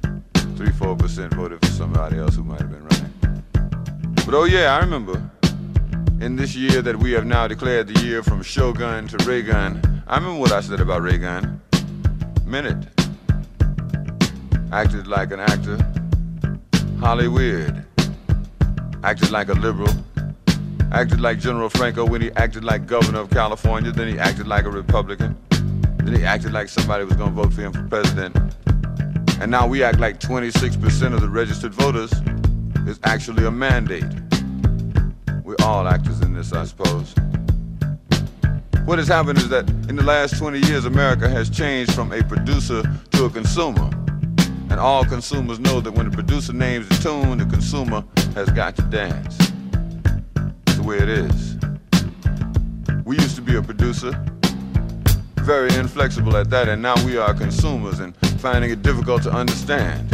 3 0.57 0.69
4% 0.69 1.35
voted 1.35 1.61
for 1.61 1.71
somebody 1.73 2.17
else 2.17 2.35
who 2.37 2.43
might 2.43 2.63
have 2.63 2.71
been 2.71 2.83
running. 2.83 3.45
But 4.25 4.33
oh, 4.33 4.45
yeah, 4.45 4.75
I 4.75 4.79
remember 4.79 5.31
in 6.23 6.37
this 6.37 6.57
year 6.57 6.81
that 6.81 6.97
we 6.97 7.13
have 7.13 7.27
now 7.27 7.47
declared 7.47 7.87
the 7.87 8.01
year 8.01 8.23
from 8.23 8.43
Shogun 8.43 9.09
to 9.09 9.19
Raygun, 9.29 10.03
I 10.07 10.17
remember 10.17 10.41
what 10.41 10.53
I 10.53 10.63
said 10.63 10.81
about 10.81 11.03
Raygun. 11.03 11.61
Minute. 12.47 13.00
Acted 14.73 15.09
like 15.09 15.33
an 15.33 15.41
actor. 15.41 15.79
Hollywood. 17.01 17.85
Acted 19.03 19.33
like 19.33 19.49
a 19.49 19.55
liberal. 19.55 19.93
Acted 20.93 21.21
like 21.21 21.41
General 21.41 21.69
Franco 21.69 22.07
when 22.07 22.21
he 22.21 22.31
acted 22.33 22.63
like 22.63 22.87
governor 22.87 23.19
of 23.19 23.31
California. 23.31 23.91
Then 23.91 24.07
he 24.07 24.19
acted 24.19 24.47
like 24.47 24.67
a 24.67 24.71
Republican. 24.71 25.37
Then 25.51 26.15
he 26.15 26.25
acted 26.25 26.53
like 26.53 26.69
somebody 26.69 27.05
was 27.05 27.15
going 27.15 27.35
to 27.35 27.43
vote 27.43 27.53
for 27.53 27.63
him 27.63 27.73
for 27.73 27.83
president. 27.89 28.37
And 29.41 29.51
now 29.51 29.67
we 29.67 29.83
act 29.83 29.99
like 29.99 30.21
26% 30.21 31.15
of 31.15 31.21
the 31.21 31.29
registered 31.29 31.75
voters 31.75 32.13
is 32.87 33.01
actually 33.03 33.47
a 33.47 33.51
mandate. 33.51 34.05
We're 35.43 35.57
all 35.65 35.89
actors 35.89 36.21
in 36.21 36.33
this, 36.33 36.53
I 36.53 36.65
suppose. 36.65 37.13
What 38.85 38.99
has 38.99 39.09
happened 39.09 39.39
is 39.39 39.49
that 39.49 39.69
in 39.89 39.97
the 39.97 40.05
last 40.05 40.39
20 40.39 40.61
years, 40.61 40.85
America 40.85 41.29
has 41.29 41.51
changed 41.51 41.93
from 41.93 42.13
a 42.13 42.23
producer 42.23 42.83
to 43.13 43.25
a 43.25 43.31
consumer. 43.31 43.91
And 44.71 44.79
all 44.79 45.05
consumers 45.05 45.59
know 45.59 45.81
that 45.81 45.93
when 45.93 46.09
the 46.09 46.15
producer 46.15 46.53
names 46.53 46.89
the 46.89 46.95
tune, 47.03 47.39
the 47.39 47.45
consumer 47.45 48.05
has 48.35 48.49
got 48.51 48.77
to 48.77 48.83
dance. 48.83 49.37
That's 50.65 50.79
the 50.79 50.85
way 50.85 50.99
it 50.99 51.09
is. 51.09 51.57
We 53.05 53.17
used 53.17 53.35
to 53.37 53.43
be 53.43 53.57
a 53.57 53.63
producer, 53.63 54.13
very 55.43 55.75
inflexible 55.75 56.37
at 56.37 56.49
that, 56.51 56.69
and 56.69 56.81
now 56.81 56.95
we 57.05 57.19
are 57.19 57.35
consumers 57.35 57.99
and 57.99 58.17
finding 58.41 58.71
it 58.71 58.83
difficult 58.83 59.23
to 59.25 59.33
understand. 59.33 60.09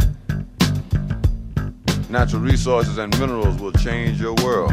Natural 2.08 2.40
resources 2.40 2.96
and 2.96 3.16
minerals 3.20 3.60
will 3.60 3.72
change 3.72 4.20
your 4.20 4.34
world. 4.42 4.72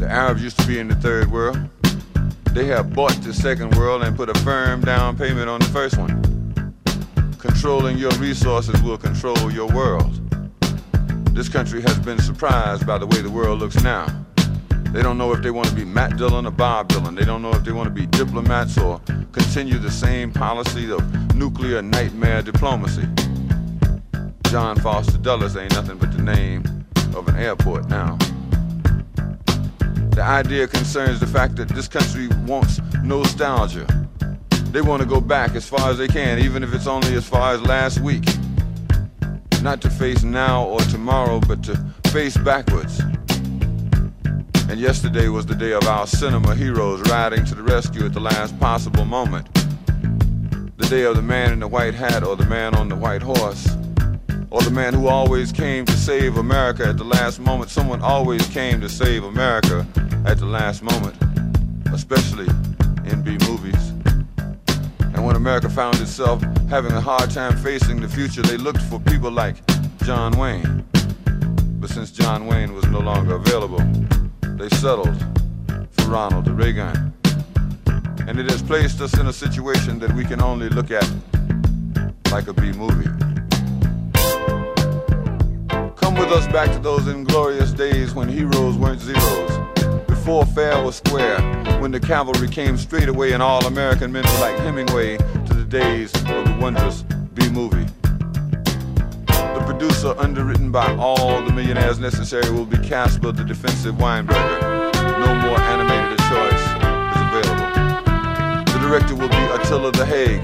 The 0.00 0.08
Arabs 0.08 0.42
used 0.42 0.58
to 0.58 0.66
be 0.66 0.78
in 0.78 0.88
the 0.88 0.96
third 0.96 1.30
world. 1.30 1.58
They 2.52 2.66
have 2.66 2.92
bought 2.92 3.14
the 3.22 3.32
second 3.32 3.76
world 3.76 4.02
and 4.02 4.16
put 4.16 4.28
a 4.28 4.34
firm 4.40 4.80
down 4.80 5.16
payment 5.16 5.48
on 5.48 5.60
the 5.60 5.66
first 5.66 5.96
one. 5.96 6.35
Controlling 7.38 7.98
your 7.98 8.10
resources 8.12 8.80
will 8.82 8.98
control 8.98 9.50
your 9.52 9.68
world. 9.68 10.20
This 11.34 11.48
country 11.48 11.82
has 11.82 11.98
been 11.98 12.18
surprised 12.18 12.86
by 12.86 12.98
the 12.98 13.06
way 13.06 13.20
the 13.20 13.30
world 13.30 13.60
looks 13.60 13.82
now. 13.82 14.06
They 14.92 15.02
don't 15.02 15.18
know 15.18 15.32
if 15.32 15.42
they 15.42 15.50
want 15.50 15.68
to 15.68 15.74
be 15.74 15.84
Matt 15.84 16.16
Dillon 16.16 16.46
or 16.46 16.50
Bob 16.50 16.88
Dylan. 16.88 17.16
They 17.16 17.24
don't 17.24 17.42
know 17.42 17.50
if 17.50 17.64
they 17.64 17.72
want 17.72 17.88
to 17.88 17.94
be 17.94 18.06
diplomats 18.06 18.78
or 18.78 19.00
continue 19.32 19.78
the 19.78 19.90
same 19.90 20.32
policy 20.32 20.90
of 20.90 21.34
nuclear 21.34 21.82
nightmare 21.82 22.40
diplomacy. 22.40 23.06
John 24.44 24.76
Foster 24.76 25.18
Dulles 25.18 25.56
ain't 25.56 25.74
nothing 25.74 25.98
but 25.98 26.16
the 26.16 26.22
name 26.22 26.86
of 27.14 27.28
an 27.28 27.36
airport 27.36 27.88
now. 27.88 28.16
The 30.14 30.22
idea 30.22 30.66
concerns 30.66 31.20
the 31.20 31.26
fact 31.26 31.56
that 31.56 31.68
this 31.68 31.88
country 31.88 32.28
wants 32.46 32.80
nostalgia. 33.02 34.05
They 34.72 34.80
want 34.82 35.02
to 35.02 35.08
go 35.08 35.20
back 35.20 35.54
as 35.54 35.68
far 35.68 35.90
as 35.90 35.98
they 35.98 36.08
can, 36.08 36.38
even 36.38 36.62
if 36.62 36.74
it's 36.74 36.86
only 36.86 37.14
as 37.14 37.26
far 37.26 37.54
as 37.54 37.62
last 37.62 38.00
week. 38.00 38.24
Not 39.62 39.80
to 39.82 39.90
face 39.90 40.22
now 40.22 40.64
or 40.64 40.80
tomorrow, 40.80 41.40
but 41.40 41.62
to 41.64 41.76
face 42.10 42.36
backwards. 42.36 43.00
And 44.68 44.80
yesterday 44.80 45.28
was 45.28 45.46
the 45.46 45.54
day 45.54 45.72
of 45.72 45.84
our 45.84 46.06
cinema 46.06 46.54
heroes 46.54 47.00
riding 47.08 47.44
to 47.46 47.54
the 47.54 47.62
rescue 47.62 48.04
at 48.04 48.12
the 48.12 48.20
last 48.20 48.58
possible 48.60 49.04
moment. 49.04 49.52
The 50.76 50.86
day 50.90 51.04
of 51.04 51.16
the 51.16 51.22
man 51.22 51.52
in 51.52 51.60
the 51.60 51.68
white 51.68 51.94
hat 51.94 52.22
or 52.22 52.36
the 52.36 52.46
man 52.46 52.74
on 52.74 52.88
the 52.88 52.96
white 52.96 53.22
horse. 53.22 53.66
Or 54.50 54.62
the 54.62 54.70
man 54.70 54.94
who 54.94 55.08
always 55.08 55.52
came 55.52 55.84
to 55.86 55.92
save 55.92 56.36
America 56.36 56.86
at 56.86 56.96
the 56.96 57.04
last 57.04 57.40
moment. 57.40 57.70
Someone 57.70 58.02
always 58.02 58.46
came 58.48 58.80
to 58.80 58.88
save 58.88 59.24
America 59.24 59.86
at 60.26 60.38
the 60.38 60.46
last 60.46 60.82
moment, 60.82 61.16
especially 61.92 62.46
in 63.10 63.22
B 63.22 63.38
movies. 63.46 63.55
When 65.26 65.34
America 65.34 65.68
found 65.68 66.00
itself 66.00 66.40
having 66.70 66.92
a 66.92 67.00
hard 67.00 67.32
time 67.32 67.56
facing 67.56 68.00
the 68.00 68.06
future, 68.06 68.42
they 68.42 68.56
looked 68.56 68.80
for 68.82 69.00
people 69.00 69.28
like 69.28 69.56
John 70.04 70.38
Wayne. 70.38 70.84
But 71.80 71.90
since 71.90 72.12
John 72.12 72.46
Wayne 72.46 72.72
was 72.72 72.84
no 72.84 73.00
longer 73.00 73.34
available, 73.34 73.80
they 74.56 74.68
settled 74.68 75.18
for 75.90 76.04
Ronald 76.04 76.46
Reagan. 76.46 77.12
And 78.28 78.38
it 78.38 78.48
has 78.48 78.62
placed 78.62 79.00
us 79.00 79.18
in 79.18 79.26
a 79.26 79.32
situation 79.32 79.98
that 79.98 80.12
we 80.12 80.24
can 80.24 80.40
only 80.40 80.68
look 80.68 80.92
at 80.92 81.10
like 82.30 82.46
a 82.46 82.52
B 82.52 82.70
movie. 82.70 83.10
Come 85.96 86.14
with 86.14 86.30
us 86.30 86.46
back 86.52 86.70
to 86.70 86.78
those 86.78 87.08
inglorious 87.08 87.72
days 87.72 88.14
when 88.14 88.28
heroes 88.28 88.76
weren't 88.76 89.00
zeros. 89.00 89.65
Before 90.26 90.44
fair 90.44 90.82
was 90.82 90.96
square, 90.96 91.40
when 91.80 91.92
the 91.92 92.00
cavalry 92.00 92.48
came 92.48 92.76
straight 92.76 93.08
away 93.08 93.30
and 93.30 93.40
all 93.40 93.64
American 93.64 94.10
men 94.10 94.24
were 94.24 94.40
like 94.40 94.58
Hemingway 94.58 95.18
to 95.18 95.54
the 95.54 95.62
days 95.62 96.12
of 96.16 96.24
the 96.24 96.58
wondrous 96.60 97.02
B 97.34 97.48
movie. 97.48 97.86
The 99.28 99.62
producer, 99.64 100.16
underwritten 100.18 100.72
by 100.72 100.96
all 100.96 101.40
the 101.42 101.52
millionaires 101.52 102.00
necessary, 102.00 102.50
will 102.50 102.66
be 102.66 102.76
Casper 102.78 103.30
the 103.30 103.44
defensive 103.44 103.94
Weinberger. 103.94 104.92
No 105.20 105.32
more 105.32 105.60
animated 105.60 106.18
a 106.18 106.22
choice 106.26 106.64
is 107.14 107.22
available. 107.30 108.72
The 108.72 108.78
director 108.80 109.14
will 109.14 109.28
be 109.28 109.62
Attila 109.62 109.92
the 109.92 110.06
Hague, 110.06 110.42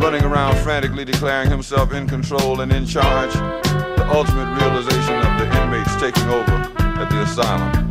running 0.00 0.22
around 0.22 0.56
frantically 0.58 1.04
declaring 1.04 1.50
himself 1.50 1.92
in 1.92 2.06
control 2.06 2.60
and 2.60 2.72
in 2.72 2.86
charge. 2.86 3.32
The 3.32 4.08
ultimate 4.14 4.56
realization 4.60 5.16
of 5.16 5.40
the 5.40 5.62
inmates 5.62 5.96
taking 5.96 6.30
over 6.30 6.52
at 6.78 7.10
the 7.10 7.22
asylum. 7.22 7.83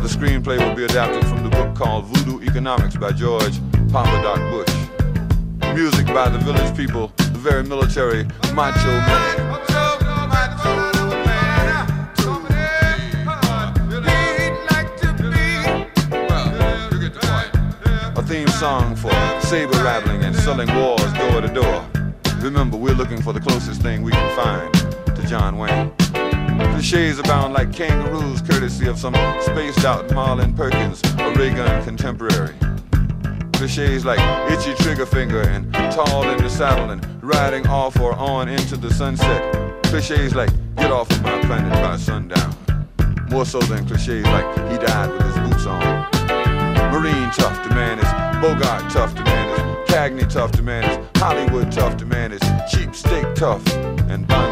The 0.00 0.08
screenplay 0.08 0.58
will 0.58 0.74
be 0.74 0.84
adapted 0.84 1.26
from 1.26 1.42
the 1.42 1.50
book 1.50 1.76
called 1.76 2.06
Voodoo 2.06 2.42
Economics 2.42 2.96
by 2.96 3.12
George 3.12 3.60
Papa 3.92 4.22
Doc 4.22 4.38
Bush. 4.50 4.74
Music 5.74 6.06
by 6.06 6.30
the 6.30 6.38
village 6.38 6.74
people, 6.74 7.12
the 7.16 7.38
very 7.38 7.62
military 7.62 8.24
macho 8.54 8.88
man. 8.88 9.56
A 18.16 18.22
theme 18.22 18.48
song 18.48 18.96
for 18.96 19.12
saber 19.42 19.84
rattling 19.84 20.24
and 20.24 20.34
selling 20.34 20.74
wars 20.74 21.12
door 21.12 21.42
to 21.42 21.48
door. 21.52 21.86
Remember, 22.38 22.78
we're 22.78 22.94
looking 22.94 23.20
for 23.20 23.34
the 23.34 23.40
closest 23.40 23.82
thing 23.82 24.02
we 24.02 24.12
can 24.12 24.34
find 24.34 24.72
to 25.14 25.26
John 25.26 25.58
Wayne. 25.58 25.92
Cliches 26.72 27.18
abound 27.18 27.52
like 27.54 27.72
kangaroos, 27.72 28.42
courtesy 28.42 28.86
of 28.86 28.98
some 28.98 29.14
spaced 29.40 29.84
out 29.84 30.08
Marlon 30.08 30.56
Perkins, 30.56 31.02
a 31.18 31.32
ray 31.38 31.50
gun 31.54 31.84
contemporary. 31.84 32.54
Cliches 33.52 34.04
like 34.04 34.20
itchy 34.50 34.74
trigger 34.82 35.06
finger 35.06 35.42
and 35.42 35.72
tall 35.92 36.28
in 36.28 36.42
the 36.42 36.48
saddle 36.48 36.90
and 36.90 37.06
riding 37.22 37.66
off 37.66 37.98
or 38.00 38.14
on 38.14 38.48
into 38.48 38.76
the 38.76 38.92
sunset. 38.92 39.82
Cliches 39.84 40.34
like 40.34 40.50
get 40.76 40.90
off 40.90 41.10
of 41.10 41.22
my 41.22 41.40
planet 41.42 41.72
by 41.72 41.96
sundown. 41.96 42.54
More 43.28 43.44
so 43.44 43.60
than 43.60 43.86
cliches 43.86 44.24
like 44.24 44.46
he 44.70 44.78
died 44.78 45.10
with 45.12 45.22
his 45.22 45.36
boots 45.48 45.66
on. 45.66 46.08
Marine 46.92 47.30
tough 47.32 47.62
to 47.62 47.74
man 47.74 47.98
is 47.98 48.40
Bogart 48.40 48.90
tough 48.90 49.14
to 49.14 49.22
man 49.24 49.48
is 49.48 49.90
Cagney 49.90 50.28
tough 50.28 50.52
to 50.52 50.62
man 50.62 50.84
is 50.84 51.06
Hollywood 51.16 51.70
tough 51.70 51.96
to 51.98 52.06
man 52.06 52.32
is 52.32 52.40
cheap 52.70 52.94
steak 52.94 53.26
tough 53.34 53.66
and 54.08 54.26
substantial. 54.26 54.49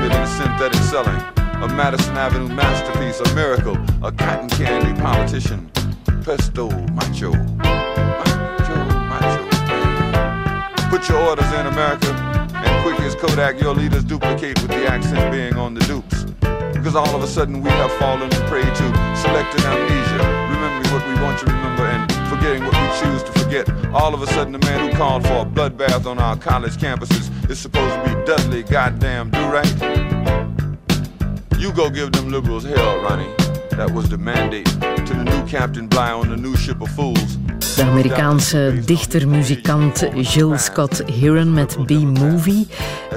Synthetic 0.00 0.80
selling, 0.84 1.20
a 1.62 1.68
Madison 1.68 2.16
Avenue 2.16 2.48
masterpiece, 2.48 3.20
a 3.20 3.34
miracle, 3.34 3.76
a 4.02 4.10
cotton 4.10 4.48
candy 4.48 4.98
politician, 4.98 5.70
pesto 6.24 6.70
macho, 6.92 7.32
macho, 7.58 8.76
macho. 9.10 9.44
Put 10.88 11.06
your 11.06 11.18
orders 11.28 11.52
in 11.52 11.66
America, 11.66 12.10
and 12.54 12.82
quick 12.82 12.98
as 13.00 13.14
Kodak, 13.14 13.60
your 13.60 13.74
leaders 13.74 14.04
duplicate 14.04 14.58
with 14.62 14.70
the 14.70 14.86
accent 14.86 15.30
being 15.30 15.56
on 15.56 15.74
the 15.74 15.80
dupes. 15.80 16.24
Because 16.72 16.96
all 16.96 17.14
of 17.14 17.22
a 17.22 17.26
sudden 17.26 17.60
we 17.60 17.68
have 17.68 17.92
fallen 17.98 18.30
prey 18.48 18.62
to 18.62 19.16
selective 19.20 19.64
amnesia, 19.66 20.24
remembering 20.50 20.94
what 20.94 21.06
we 21.06 21.22
want 21.22 21.38
to 21.40 21.44
remember 21.44 21.84
and 21.84 22.09
forgetting 22.30 22.64
what 22.64 22.72
we 22.72 22.88
choose 23.00 23.22
to 23.24 23.32
forget. 23.32 23.68
All 23.92 24.14
of 24.14 24.22
a 24.22 24.26
sudden, 24.28 24.52
the 24.52 24.60
man 24.60 24.88
who 24.88 24.96
called 24.96 25.26
for 25.26 25.38
a 25.38 25.44
bloodbath 25.44 26.06
on 26.06 26.18
our 26.20 26.36
college 26.36 26.76
campuses 26.76 27.28
is 27.50 27.58
supposed 27.58 27.94
to 27.96 28.02
be 28.04 28.24
Dudley 28.24 28.62
Goddamn 28.62 29.30
Right. 29.32 29.66
You 31.58 31.72
go 31.72 31.90
give 31.90 32.12
them 32.12 32.30
liberals 32.30 32.64
hell, 32.64 33.00
Ronnie. 33.00 33.34
That 33.72 33.90
was 33.92 34.08
the 34.08 34.16
mandate 34.16 34.66
to 34.66 35.14
the 35.14 35.24
new 35.24 35.46
Captain 35.48 35.88
Bligh 35.88 36.12
on 36.12 36.30
the 36.30 36.36
new 36.36 36.56
ship 36.56 36.80
of 36.80 36.90
fools. 36.92 37.36
De 37.80 37.86
Amerikaanse 37.86 38.74
dichter-muzikant 38.84 40.08
Jill 40.14 40.56
Scott 40.56 41.02
Heron 41.20 41.52
met 41.52 41.78
B-Movie. 41.86 42.66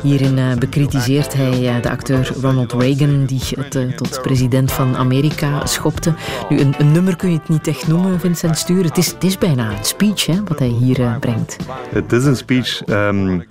Hierin 0.01 0.37
uh, 0.37 0.53
bekritiseert 0.53 1.33
hij 1.33 1.61
uh, 1.61 1.81
de 1.81 1.89
acteur 1.89 2.31
Ronald 2.41 2.73
Reagan, 2.73 3.25
die 3.25 3.41
het 3.55 3.75
uh, 3.75 3.91
tot 3.91 4.21
president 4.21 4.71
van 4.71 4.97
Amerika 4.97 5.65
schopte. 5.65 6.13
Nu, 6.49 6.59
een, 6.59 6.91
nummer 6.91 7.15
kun 7.15 7.31
je 7.31 7.37
het 7.37 7.49
niet 7.49 7.67
echt 7.67 7.87
noemen, 7.87 8.19
Vincent 8.19 8.57
Stuur. 8.57 8.83
Het 8.83 8.97
is, 8.97 9.07
het 9.11 9.23
is 9.23 9.37
bijna 9.37 9.69
een 9.71 9.85
speech 9.85 10.25
hè, 10.25 10.43
wat 10.43 10.59
hij 10.59 10.67
hier 10.67 11.17
brengt. 11.19 11.57
Het 11.89 12.11
is 12.11 12.25
een 12.25 12.37
speech. 12.37 12.87
Um, 12.87 13.45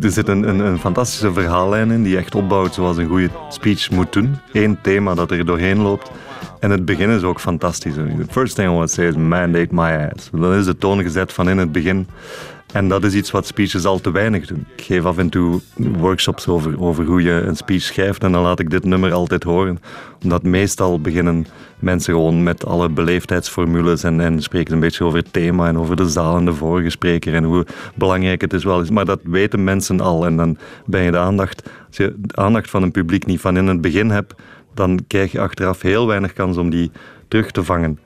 er 0.00 0.10
zit 0.10 0.28
een, 0.28 0.48
een, 0.48 0.58
een, 0.58 0.78
fantastische 0.78 1.32
verhaallijn 1.32 1.90
in 1.90 2.02
die 2.02 2.16
echt 2.16 2.34
opbouwt 2.34 2.74
zoals 2.74 2.96
een 2.96 3.08
goede 3.08 3.30
speech 3.48 3.90
moet 3.90 4.12
doen. 4.12 4.36
Eén 4.52 4.78
thema 4.82 5.14
dat 5.14 5.30
er 5.30 5.46
doorheen 5.46 5.78
loopt. 5.78 6.10
En 6.62 6.70
het 6.70 6.84
begin 6.84 7.10
is 7.10 7.22
ook 7.22 7.40
fantastisch. 7.40 7.94
The 7.94 8.24
first 8.30 8.54
thing 8.54 8.68
I 8.68 8.72
want 8.72 8.88
to 8.88 8.94
say 8.94 9.06
is 9.06 9.16
mandate 9.16 9.68
my 9.70 10.10
ass. 10.14 10.30
Dat 10.32 10.54
is 10.54 10.64
de 10.64 10.76
toon 10.76 11.02
gezet 11.02 11.32
van 11.32 11.48
in 11.48 11.58
het 11.58 11.72
begin. 11.72 12.06
En 12.72 12.88
dat 12.88 13.04
is 13.04 13.14
iets 13.14 13.30
wat 13.30 13.46
speeches 13.46 13.84
al 13.84 14.00
te 14.00 14.10
weinig 14.10 14.46
doen. 14.46 14.66
Ik 14.76 14.84
geef 14.84 15.04
af 15.04 15.18
en 15.18 15.28
toe 15.28 15.60
workshops 15.76 16.48
over, 16.48 16.80
over 16.80 17.04
hoe 17.04 17.22
je 17.22 17.30
een 17.30 17.56
speech 17.56 17.82
schrijft 17.82 18.22
en 18.22 18.32
dan 18.32 18.42
laat 18.42 18.58
ik 18.58 18.70
dit 18.70 18.84
nummer 18.84 19.12
altijd 19.12 19.42
horen. 19.42 19.80
Omdat 20.22 20.42
meestal 20.42 21.00
beginnen 21.00 21.46
mensen 21.78 22.14
gewoon 22.14 22.42
met 22.42 22.66
alle 22.66 22.88
beleefdheidsformules 22.88 24.02
en, 24.02 24.20
en 24.20 24.42
spreken 24.42 24.74
een 24.74 24.80
beetje 24.80 25.04
over 25.04 25.18
het 25.18 25.32
thema 25.32 25.68
en 25.68 25.78
over 25.78 25.96
de 25.96 26.08
zaal 26.08 26.36
en 26.36 26.44
de 26.44 26.54
vorige 26.54 26.90
spreker 26.90 27.34
en 27.34 27.44
hoe 27.44 27.66
belangrijk 27.94 28.40
het 28.40 28.52
is 28.52 28.64
wel 28.64 28.80
is. 28.80 28.90
Maar 28.90 29.04
dat 29.04 29.20
weten 29.22 29.64
mensen 29.64 30.00
al 30.00 30.26
en 30.26 30.36
dan 30.36 30.56
ben 30.86 31.02
je 31.02 31.10
de 31.10 31.18
aandacht, 31.18 31.70
als 31.86 31.96
je 31.96 32.14
de 32.16 32.36
aandacht 32.36 32.70
van 32.70 32.82
een 32.82 32.90
publiek 32.90 33.26
niet 33.26 33.40
van 33.40 33.56
in 33.56 33.66
het 33.66 33.80
begin 33.80 34.10
hebt, 34.10 34.34
dan 34.74 35.04
krijg 35.06 35.32
je 35.32 35.40
achteraf 35.40 35.82
heel 35.82 36.06
weinig 36.06 36.32
kans 36.32 36.56
om 36.56 36.70
die 36.70 36.90
terug 37.28 37.50
te 37.50 37.64
vangen. 37.64 37.98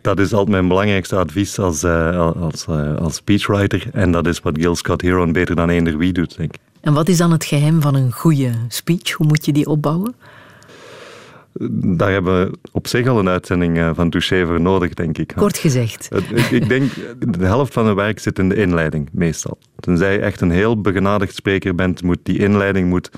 Dat 0.00 0.18
is 0.18 0.32
altijd 0.32 0.50
mijn 0.50 0.68
belangrijkste 0.68 1.16
advies 1.16 1.58
als, 1.58 1.84
uh, 1.84 2.32
als, 2.40 2.66
uh, 2.70 2.96
als 2.96 3.14
speechwriter. 3.14 3.86
En 3.92 4.12
dat 4.12 4.26
is 4.26 4.40
wat 4.40 4.58
Gil 4.58 4.76
Scott 4.76 5.02
Heron 5.02 5.32
beter 5.32 5.56
dan 5.56 5.68
eender 5.68 5.98
wie 5.98 6.12
doet, 6.12 6.36
denk 6.36 6.54
ik. 6.54 6.60
En 6.80 6.92
wat 6.92 7.08
is 7.08 7.16
dan 7.16 7.32
het 7.32 7.44
geheim 7.44 7.80
van 7.80 7.94
een 7.94 8.12
goede 8.12 8.52
speech? 8.68 9.12
Hoe 9.12 9.26
moet 9.26 9.44
je 9.44 9.52
die 9.52 9.66
opbouwen? 9.66 10.14
Daar 11.72 12.10
hebben 12.10 12.44
we 12.44 12.58
op 12.72 12.86
zich 12.86 13.06
al 13.06 13.18
een 13.18 13.28
uitzending 13.28 13.78
uh, 13.78 13.90
van 13.94 14.10
Touché 14.10 14.46
voor 14.46 14.60
nodig, 14.60 14.94
denk 14.94 15.18
ik. 15.18 15.32
Kort 15.36 15.58
gezegd. 15.58 16.08
Ik 16.50 16.68
denk, 16.68 16.90
de 17.18 17.44
helft 17.44 17.72
van 17.72 17.86
het 17.86 17.96
werk 17.96 18.18
zit 18.18 18.38
in 18.38 18.48
de 18.48 18.54
inleiding, 18.54 19.08
meestal. 19.12 19.58
Tenzij 19.80 20.12
je 20.12 20.18
echt 20.18 20.40
een 20.40 20.50
heel 20.50 20.80
begenadigd 20.80 21.34
spreker 21.34 21.74
bent, 21.74 22.02
moet 22.02 22.18
die 22.22 22.38
inleiding 22.38 22.88
moet 22.88 23.10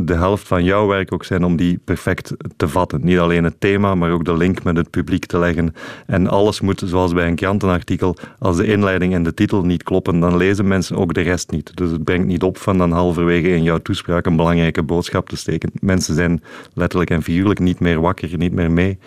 de 0.00 0.14
helft 0.14 0.46
van 0.46 0.64
jouw 0.64 0.86
werk 0.86 1.12
ook 1.12 1.24
zijn 1.24 1.44
om 1.44 1.56
die 1.56 1.78
perfect 1.84 2.32
te 2.56 2.68
vatten. 2.68 3.00
Niet 3.02 3.18
alleen 3.18 3.44
het 3.44 3.60
thema, 3.60 3.94
maar 3.94 4.10
ook 4.10 4.24
de 4.24 4.36
link 4.36 4.62
met 4.62 4.76
het 4.76 4.90
publiek 4.90 5.26
te 5.26 5.38
leggen. 5.38 5.74
En 6.06 6.26
alles 6.26 6.60
moet, 6.60 6.82
zoals 6.84 7.12
bij 7.12 7.26
een 7.26 7.34
krantenartikel, 7.34 8.16
als 8.38 8.56
de 8.56 8.66
inleiding 8.66 9.14
en 9.14 9.22
de 9.22 9.34
titel 9.34 9.64
niet 9.64 9.82
kloppen, 9.82 10.20
dan 10.20 10.36
lezen 10.36 10.68
mensen 10.68 10.96
ook 10.96 11.14
de 11.14 11.20
rest 11.20 11.50
niet. 11.50 11.76
Dus 11.76 11.90
het 11.90 12.04
brengt 12.04 12.26
niet 12.26 12.42
op 12.42 12.58
van 12.58 12.78
dan 12.78 12.92
halverwege 12.92 13.48
in 13.48 13.62
jouw 13.62 13.78
toespraak 13.78 14.26
een 14.26 14.36
belangrijke 14.36 14.82
boodschap 14.82 15.28
te 15.28 15.36
steken. 15.36 15.70
Mensen 15.80 16.14
zijn 16.14 16.42
letterlijk 16.74 17.10
en 17.10 17.22
figuurlijk 17.22 17.60
niet 17.60 17.80
meer 17.80 18.00
wakker, 18.00 18.36
niet 18.36 18.52
meer 18.52 18.70
mee. 18.70 18.98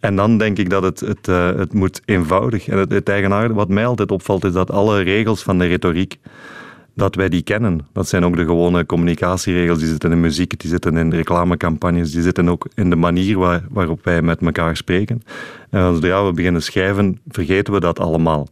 En 0.00 0.16
dan 0.16 0.38
denk 0.38 0.58
ik 0.58 0.70
dat 0.70 0.82
het, 0.82 1.00
het, 1.00 1.28
eh, 1.28 1.54
het 1.54 1.72
moet 1.72 2.02
eenvoudig. 2.04 2.68
En 2.68 2.78
het, 2.78 2.92
het 2.92 3.52
wat 3.52 3.68
mij 3.68 3.86
altijd 3.86 4.12
opvalt, 4.12 4.44
is 4.44 4.52
dat 4.52 4.70
alle 4.70 5.00
regels 5.00 5.42
van 5.42 5.58
de 5.58 5.66
retoriek, 5.66 6.18
dat 6.94 7.14
wij 7.14 7.28
die 7.28 7.42
kennen. 7.42 7.86
Dat 7.92 8.08
zijn 8.08 8.24
ook 8.24 8.36
de 8.36 8.44
gewone 8.44 8.86
communicatieregels, 8.86 9.78
die 9.78 9.88
zitten 9.88 10.12
in 10.12 10.20
muziek, 10.20 10.60
die 10.60 10.70
zitten 10.70 10.96
in 10.96 11.12
reclamecampagnes, 11.12 12.12
die 12.12 12.22
zitten 12.22 12.48
ook 12.48 12.66
in 12.74 12.90
de 12.90 12.96
manier 12.96 13.38
waar, 13.38 13.62
waarop 13.70 14.04
wij 14.04 14.22
met 14.22 14.40
elkaar 14.40 14.76
spreken. 14.76 15.22
En 15.70 15.94
zodra 15.94 16.26
we 16.26 16.32
beginnen 16.32 16.62
schrijven, 16.62 17.20
vergeten 17.28 17.72
we 17.72 17.80
dat 17.80 17.98
allemaal. 17.98 18.48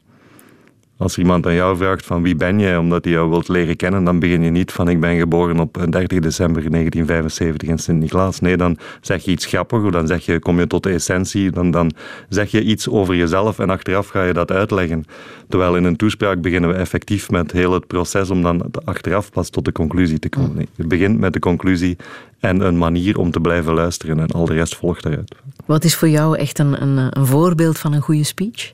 Als 1.03 1.19
iemand 1.19 1.47
aan 1.47 1.55
jou 1.55 1.77
vraagt 1.77 2.07
van 2.07 2.23
wie 2.23 2.37
ben 2.37 2.61
jij, 2.61 2.77
omdat 2.77 3.05
hij 3.05 3.13
jou 3.13 3.31
wilt 3.31 3.49
leren 3.49 3.77
kennen, 3.77 4.05
dan 4.05 4.19
begin 4.19 4.43
je 4.43 4.51
niet 4.51 4.73
van 4.73 4.89
ik 4.89 5.01
ben 5.01 5.19
geboren 5.19 5.61
op 5.61 5.75
30 5.91 6.19
december 6.21 6.71
1975 6.71 7.69
in 7.69 7.79
Sint-Niklaas. 7.79 8.41
Nee, 8.41 8.57
dan 8.57 8.79
zeg 9.01 9.25
je 9.25 9.31
iets 9.31 9.47
grappigs, 9.47 9.85
of 9.85 9.91
dan 9.91 10.07
zeg 10.07 10.25
je, 10.25 10.39
kom 10.39 10.59
je 10.59 10.67
tot 10.67 10.83
de 10.83 10.91
essentie, 10.91 11.51
dan, 11.51 11.71
dan 11.71 11.93
zeg 12.29 12.51
je 12.51 12.63
iets 12.63 12.89
over 12.89 13.15
jezelf 13.15 13.59
en 13.59 13.71
achteraf 13.71 14.09
ga 14.09 14.25
je 14.25 14.33
dat 14.33 14.51
uitleggen. 14.51 15.05
Terwijl 15.49 15.77
in 15.77 15.85
een 15.85 15.97
toespraak 15.97 16.41
beginnen 16.41 16.71
we 16.71 16.77
effectief 16.77 17.31
met 17.31 17.53
heel 17.53 17.73
het 17.73 17.87
proces 17.87 18.31
om 18.31 18.43
dan 18.43 18.71
achteraf 18.85 19.31
pas 19.31 19.51
tot 19.51 19.65
de 19.65 19.73
conclusie 19.73 20.19
te 20.19 20.29
komen. 20.29 20.57
Nee, 20.57 20.69
het 20.77 20.89
begint 20.89 21.19
met 21.19 21.33
de 21.33 21.39
conclusie 21.39 21.97
en 22.41 22.61
een 22.61 22.79
manier 22.79 23.19
om 23.19 23.31
te 23.31 23.41
blijven 23.41 23.75
luisteren 23.75 24.21
en 24.21 24.29
al 24.29 24.45
de 24.45 24.55
rest 24.55 24.77
volgt 24.77 25.03
daaruit. 25.03 25.35
Wat 25.67 25.85
is 25.85 25.97
voor 25.97 26.09
jou 26.09 26.39
echt 26.39 26.59
een, 26.59 26.83
een, 26.83 27.19
een 27.19 27.27
voorbeeld 27.27 27.79
van 27.79 27.93
een 27.93 28.03
goede 28.03 28.25
speech? 28.25 28.73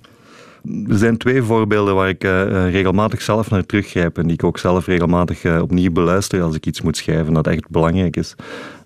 Er 0.64 0.98
zijn 0.98 1.16
twee 1.16 1.42
voorbeelden 1.42 1.94
waar 1.94 2.08
ik 2.08 2.24
uh, 2.24 2.70
regelmatig 2.70 3.22
zelf 3.22 3.50
naar 3.50 3.66
teruggrijp 3.66 4.18
en 4.18 4.22
die 4.22 4.32
ik 4.32 4.44
ook 4.44 4.58
zelf 4.58 4.86
regelmatig 4.86 5.44
uh, 5.44 5.62
opnieuw 5.62 5.92
beluister 5.92 6.42
als 6.42 6.54
ik 6.54 6.66
iets 6.66 6.82
moet 6.82 6.96
schrijven 6.96 7.32
dat 7.32 7.46
echt 7.46 7.68
belangrijk 7.68 8.16
is. 8.16 8.34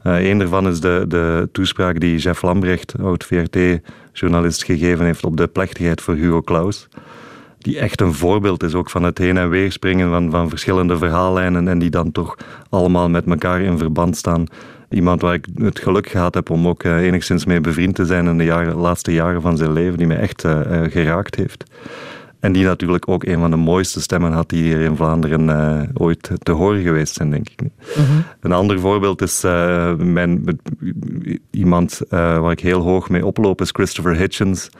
Een 0.02 0.38
daarvan 0.38 0.68
is 0.68 0.80
de, 0.80 1.04
de 1.08 1.48
toespraak 1.52 2.00
die 2.00 2.18
Jeff 2.18 2.42
Lambrecht, 2.42 2.94
oud-VRT-journalist, 3.00 4.64
gegeven 4.64 5.04
heeft 5.04 5.24
op 5.24 5.36
de 5.36 5.46
plechtigheid 5.46 6.00
voor 6.00 6.14
Hugo 6.14 6.42
Claus. 6.42 6.88
Die 7.58 7.78
echt 7.78 8.00
een 8.00 8.14
voorbeeld 8.14 8.62
is 8.62 8.74
ook 8.74 8.90
van 8.90 9.02
het 9.02 9.18
heen 9.18 9.36
en 9.36 9.48
weer 9.48 9.72
springen 9.72 10.10
van, 10.10 10.30
van 10.30 10.48
verschillende 10.48 10.98
verhaallijnen 10.98 11.68
en 11.68 11.78
die 11.78 11.90
dan 11.90 12.12
toch 12.12 12.36
allemaal 12.68 13.10
met 13.10 13.26
elkaar 13.26 13.60
in 13.60 13.78
verband 13.78 14.16
staan 14.16 14.46
iemand 14.92 15.20
waar 15.20 15.34
ik 15.34 15.46
het 15.54 15.78
geluk 15.78 16.08
gehad 16.08 16.34
heb 16.34 16.50
om 16.50 16.68
ook 16.68 16.84
uh, 16.84 16.96
enigszins 16.96 17.44
mee 17.44 17.60
bevriend 17.60 17.94
te 17.94 18.06
zijn 18.06 18.26
in 18.26 18.38
de 18.38 18.44
jaren, 18.44 18.76
laatste 18.76 19.12
jaren 19.12 19.40
van 19.40 19.56
zijn 19.56 19.72
leven, 19.72 19.98
die 19.98 20.06
mij 20.06 20.16
echt 20.16 20.44
uh, 20.44 20.60
uh, 20.70 20.90
geraakt 20.90 21.34
heeft. 21.34 21.64
En 22.40 22.52
die 22.52 22.64
natuurlijk 22.64 23.08
ook 23.08 23.24
een 23.24 23.38
van 23.38 23.50
de 23.50 23.56
mooiste 23.56 24.00
stemmen 24.00 24.32
had 24.32 24.48
die 24.48 24.62
hier 24.62 24.80
in 24.80 24.96
Vlaanderen 24.96 25.90
ooit 25.94 26.30
te 26.38 26.52
horen 26.52 26.82
geweest 26.82 27.14
zijn, 27.14 27.30
denk 27.30 27.48
ik. 27.48 27.60
-hmm. 27.94 28.24
Een 28.40 28.52
ander 28.52 28.80
voorbeeld 28.80 29.22
is 29.22 29.42
mijn, 29.96 30.60
iemand 31.50 32.00
waar 32.08 32.50
ik 32.50 32.60
heel 32.60 32.80
hoog 32.80 33.08
mee 33.08 33.26
oploop, 33.26 33.60
is 33.60 33.70
Christopher 33.70 34.16
Hitchens, 34.16 34.70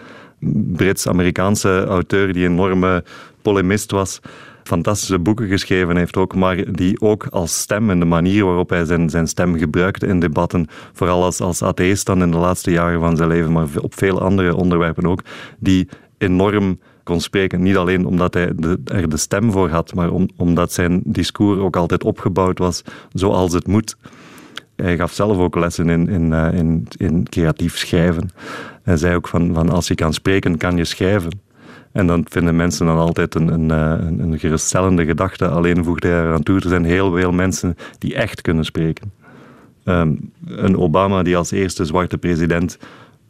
Brits-Amerikaanse 0.73 1.85
auteur 1.85 2.33
die 2.33 2.45
een 2.45 2.53
enorme 2.53 3.05
polemist 3.43 3.91
was 3.91 4.21
fantastische 4.63 5.19
boeken 5.19 5.49
geschreven 5.49 5.97
heeft 5.97 6.17
ook, 6.17 6.35
maar 6.35 6.73
die 6.73 7.01
ook 7.01 7.27
als 7.27 7.61
stem 7.61 7.91
en 7.91 7.99
de 7.99 8.05
manier 8.05 8.45
waarop 8.45 8.71
hij 8.71 8.85
zijn, 8.85 9.11
zijn 9.11 9.27
stem 9.27 9.59
gebruikte 9.59 10.07
in 10.07 10.21
debatten, 10.21 10.67
vooral 10.93 11.25
als, 11.25 11.41
als 11.41 11.59
dan 12.05 12.23
in 12.23 12.31
de 12.31 12.37
laatste 12.37 12.71
jaren 12.71 13.01
van 13.01 13.17
zijn 13.17 13.29
leven, 13.29 13.53
maar 13.53 13.67
op 13.81 13.95
veel 13.95 14.21
andere 14.21 14.55
onderwerpen 14.55 15.07
ook, 15.07 15.23
die 15.59 15.89
enorm 16.19 16.79
kon 17.03 17.21
spreken. 17.21 17.63
Niet 17.63 17.77
alleen 17.77 18.07
omdat 18.07 18.35
hij 18.35 18.53
er 18.85 19.09
de 19.09 19.17
stem 19.17 19.53
voor 19.53 19.69
had, 19.69 19.95
maar 19.95 20.11
om, 20.11 20.29
omdat 20.37 20.73
zijn 20.73 21.01
discours 21.05 21.59
ook 21.59 21.77
altijd 21.77 22.05
opgebouwd 22.05 22.59
was 22.59 22.83
zoals 23.13 23.53
het 23.53 23.67
moet. 23.67 23.97
Hij 24.77 24.97
gaf 24.97 25.13
zelf 25.13 25.37
ook 25.37 25.57
lessen 25.57 25.89
in, 25.89 26.09
in, 26.09 26.33
in, 26.33 26.87
in 26.97 27.29
creatief 27.29 27.79
schrijven. 27.79 28.31
Hij 28.83 28.97
zei 28.97 29.15
ook 29.15 29.29
van, 29.29 29.55
van 29.55 29.71
als 29.71 29.89
je 29.89 29.95
kan 29.95 30.13
spreken, 30.13 30.57
kan 30.57 30.77
je 30.77 30.85
schrijven. 30.85 31.41
En 31.93 32.07
dan 32.07 32.25
vinden 32.29 32.57
mensen 32.57 32.87
dan 32.87 32.99
altijd 32.99 33.35
een, 33.35 33.49
een, 33.49 33.71
een, 33.71 34.21
een 34.21 34.39
geruststellende 34.39 35.05
gedachte. 35.05 35.49
Alleen 35.49 35.85
voegde 35.85 36.09
hij 36.09 36.23
eraan 36.23 36.43
toe, 36.43 36.61
er 36.61 36.69
zijn 36.69 36.85
heel 36.85 37.13
veel 37.13 37.33
mensen 37.33 37.77
die 37.99 38.15
echt 38.15 38.41
kunnen 38.41 38.65
spreken. 38.65 39.13
Um, 39.85 40.31
een 40.47 40.77
Obama 40.77 41.23
die 41.23 41.37
als 41.37 41.51
eerste 41.51 41.85
zwarte 41.85 42.19
president 42.19 42.79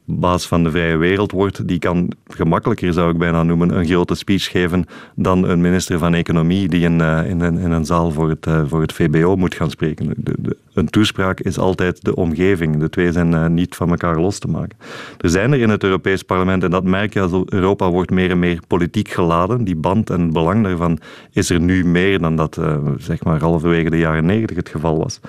baas 0.04 0.46
van 0.46 0.64
de 0.64 0.70
vrije 0.70 0.96
wereld 0.96 1.32
wordt, 1.32 1.68
die 1.68 1.78
kan 1.78 2.08
gemakkelijker, 2.28 2.92
zou 2.92 3.10
ik 3.10 3.18
bijna 3.18 3.42
noemen, 3.42 3.78
een 3.78 3.86
grote 3.86 4.14
speech 4.14 4.50
geven 4.50 4.84
dan 5.14 5.48
een 5.48 5.60
minister 5.60 5.98
van 5.98 6.14
Economie 6.14 6.68
die 6.68 6.80
in, 6.80 6.98
uh, 6.98 7.30
in, 7.30 7.40
een 7.40 7.84
zaal 7.84 8.10
voor 8.10 8.28
het, 8.28 8.46
uh, 8.46 8.62
voor 8.66 8.80
het 8.80 8.92
VBO 8.92 9.36
moet 9.36 9.54
gaan 9.54 9.70
spreken. 9.70 10.14
De, 10.16 10.34
de, 10.38 10.56
een 10.74 10.88
toespraak 10.88 11.40
is 11.40 11.58
altijd 11.58 12.04
de 12.04 12.14
omgeving. 12.14 12.76
De 12.76 12.88
twee 12.88 13.12
zijn 13.12 13.32
uh, 13.32 13.46
niet 13.46 13.74
van 13.74 13.90
elkaar 13.90 14.20
los 14.20 14.38
te 14.38 14.48
maken. 14.48 14.78
Er 15.18 15.30
zijn 15.30 15.52
er 15.52 15.60
in 15.60 15.68
het 15.68 15.84
Europees 15.84 16.22
Parlement, 16.22 16.64
en 16.64 16.70
dat 16.70 16.84
merk 16.84 17.12
je 17.12 17.20
als 17.20 17.42
Europa 17.46 17.90
wordt 17.90 18.10
meer 18.10 18.30
en 18.30 18.38
meer 18.38 18.60
politiek 18.66 19.08
geladen. 19.08 19.64
Die 19.64 19.76
band 19.76 20.10
en 20.10 20.20
het 20.20 20.32
belang 20.32 20.64
daarvan 20.64 20.98
is 21.32 21.50
er 21.50 21.60
nu 21.60 21.84
meer 21.84 22.18
dan 22.18 22.36
dat 22.36 22.60
zeg 22.96 23.24
maar 23.24 23.40
halverwege 23.40 23.90
de 23.90 23.98
jaren 23.98 24.24
negentig 24.24 24.56
het 24.56 24.68
geval 24.68 24.98
was. 24.98 25.20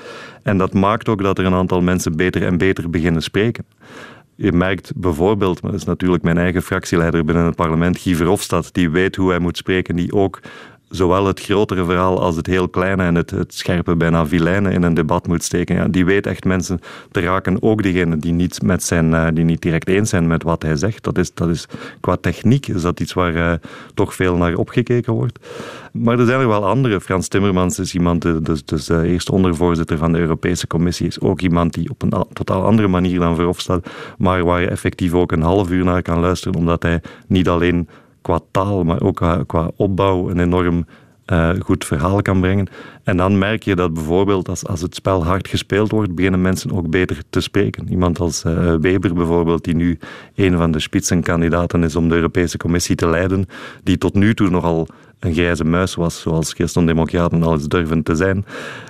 En 0.44 0.58
dat 0.58 0.74
maakt 0.74 1.10
ook 1.10 1.24
dat 1.24 1.38
er 1.38 1.46
een 1.46 1.54
aantal 1.54 1.82
mensen 1.82 2.16
beter 2.16 2.44
en 2.44 2.58
beter 2.58 2.90
beginnen 2.90 3.22
spreken. 3.22 3.66
Je 4.36 4.52
merkt 4.52 4.92
bijvoorbeeld, 4.96 5.62
maar 5.62 5.72
dat 5.72 5.80
is 5.80 5.86
natuurlijk 5.86 6.24
mijn 6.24 6.38
eigen 6.38 6.62
fractieleider 6.62 7.26
binnen 7.26 7.46
het 7.46 7.56
parlement, 7.56 8.00
Guy 8.00 8.16
Verhofstadt, 8.16 8.74
die 8.74 8.90
weet 8.90 9.16
hoe 9.16 9.30
hij 9.30 9.40
moet 9.40 9.58
spreken, 9.58 9.96
die 9.96 10.14
ook 10.14 10.40
zowel 10.96 11.26
het 11.26 11.42
grotere 11.42 11.86
verhaal 11.86 12.22
als 12.22 12.36
het 12.36 12.48
heel 12.48 12.70
kleine 12.70 13.04
en 13.04 13.16
het, 13.16 13.30
het 13.30 13.54
scherpe, 13.54 13.96
bijna 13.96 14.26
vilijnen 14.26 14.72
in 14.72 14.84
een 14.84 14.94
debat 14.94 15.28
moet 15.28 15.44
steken. 15.44 15.76
Ja, 15.76 15.88
die 15.88 16.06
weet 16.06 16.28
echt 16.28 16.44
mensen 16.44 16.80
te 17.12 17.20
raken, 17.20 17.62
ook 17.62 17.84
diegenen 17.84 18.20
die 18.20 18.32
niet, 18.32 18.62
met 18.62 18.84
zijn, 18.84 19.12
uh, 19.12 19.28
die 19.34 19.44
niet 19.44 19.62
direct 19.62 19.88
eens 19.88 20.10
zijn 20.10 20.28
met 20.28 20.44
wat 20.44 20.62
hij 20.62 20.76
zegt. 20.76 21.04
Dat 21.04 21.18
is, 21.18 21.34
dat 21.34 21.50
is, 21.50 21.68
qua 22.00 22.16
techniek 22.16 22.68
is 22.68 22.82
dat 22.82 23.00
iets 23.00 23.14
waar 23.14 23.36
uh, 23.36 23.54
toch 23.94 24.14
veel 24.16 24.36
naar 24.36 24.56
opgekeken 24.56 25.14
wordt. 25.14 25.40
Maar 25.92 26.20
er 26.20 26.26
zijn 26.26 26.40
er 26.40 26.48
wel 26.48 26.66
andere. 26.66 27.02
Frans 27.02 27.28
Timmermans 27.28 27.80
is 27.80 27.94
iemand, 27.94 28.46
dus, 28.46 28.66
dus 28.66 28.86
de 28.86 29.08
eerste 29.08 29.32
ondervoorzitter 29.32 29.98
van 29.98 30.12
de 30.12 30.20
Europese 30.20 30.68
Commissie, 30.68 31.08
is 31.08 31.20
ook 31.20 31.42
iemand 31.42 31.74
die 31.74 31.90
op 31.90 32.02
een 32.02 32.26
totaal 32.34 32.64
andere 32.64 32.88
manier 32.88 33.20
dan 33.20 33.36
Verhofstadt, 33.36 33.90
maar 34.18 34.44
waar 34.44 34.62
je 34.62 34.68
effectief 34.68 35.14
ook 35.14 35.32
een 35.32 35.42
half 35.42 35.72
uur 35.72 35.84
naar 35.84 36.02
kan 36.02 36.20
luisteren, 36.20 36.60
omdat 36.60 36.84
hij 36.84 37.02
niet 37.28 37.50
alleen 37.50 37.88
qua 38.24 38.40
taal, 38.52 38.84
maar 38.84 39.02
ook 39.02 39.16
qua, 39.16 39.44
qua 39.48 39.72
opbouw 39.76 40.30
een 40.30 40.40
enorm 40.40 40.86
uh, 41.32 41.50
goed 41.60 41.86
verhaal 41.86 42.22
kan 42.22 42.40
brengen. 42.40 42.68
En 43.04 43.18
dan 43.18 43.38
merk 43.38 43.64
je 43.64 43.76
dat 43.76 43.94
bijvoorbeeld 43.94 44.50
als, 44.50 44.66
als 44.66 44.82
het 44.82 44.96
spel 44.96 45.26
hard 45.26 45.48
gespeeld 45.48 45.92
wordt, 45.92 46.16
beginnen 46.16 46.42
mensen 46.42 46.72
ook 46.72 46.90
beter 46.90 47.22
te 47.30 47.42
spreken. 47.42 47.90
Iemand 47.90 48.20
als 48.20 48.44
uh, 48.44 48.76
Weber 48.76 49.14
bijvoorbeeld, 49.14 49.64
die 49.64 49.76
nu 49.76 49.98
een 50.36 50.58
van 50.58 50.72
de 50.72 50.80
spitsenkandidaten 50.80 51.84
is 51.84 51.96
om 51.96 52.10
de 52.10 52.16
Europese 52.16 52.58
Commissie 52.58 52.96
te 52.96 53.08
leiden, 53.08 53.46
die 53.84 53.98
tot 53.98 54.14
nu 54.14 54.34
toe 54.34 54.50
nogal 54.50 54.88
een 55.24 55.34
grijze 55.34 55.64
muis 55.64 55.96
was, 55.96 56.22
zoals 56.22 56.54
christendemocraten 56.54 57.44
al 57.44 57.54
eens 57.54 57.68
durven 57.68 58.04
te 58.04 58.16
zijn, 58.16 58.46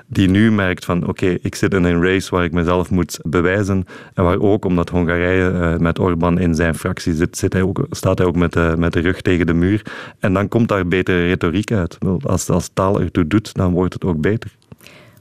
die 0.07 0.29
nu 0.29 0.51
merkt 0.51 0.86
van 0.86 0.97
oké, 0.97 1.09
okay, 1.09 1.39
ik 1.41 1.55
zit 1.55 1.73
in 1.73 1.84
een 1.84 2.03
race 2.03 2.36
waar 2.36 2.43
ik 2.43 2.51
mezelf 2.51 2.89
moet 2.89 3.19
bewijzen 3.23 3.86
en 4.13 4.23
waar 4.23 4.39
ook, 4.39 4.65
omdat 4.65 4.89
Hongarije 4.89 5.51
uh, 5.51 5.77
met 5.77 5.99
Orbán 5.99 6.39
in 6.39 6.55
zijn 6.55 6.75
fractie 6.75 7.13
zit, 7.13 7.38
zit 7.38 7.53
hij 7.53 7.61
ook, 7.61 7.86
staat 7.89 8.17
hij 8.17 8.27
ook 8.27 8.36
met 8.36 8.53
de, 8.53 8.73
met 8.77 8.93
de 8.93 8.99
rug 8.99 9.21
tegen 9.21 9.45
de 9.45 9.53
muur 9.53 9.86
en 10.19 10.34
dan 10.34 10.47
komt 10.47 10.67
daar 10.67 10.88
betere 10.88 11.27
retoriek 11.27 11.71
uit. 11.71 11.97
Als, 12.21 12.49
als 12.49 12.69
taal 12.73 13.01
ertoe 13.01 13.27
doet, 13.27 13.53
dan 13.53 13.71
wordt 13.71 13.93
het 13.93 14.05
ook 14.05 14.21
beter. 14.21 14.55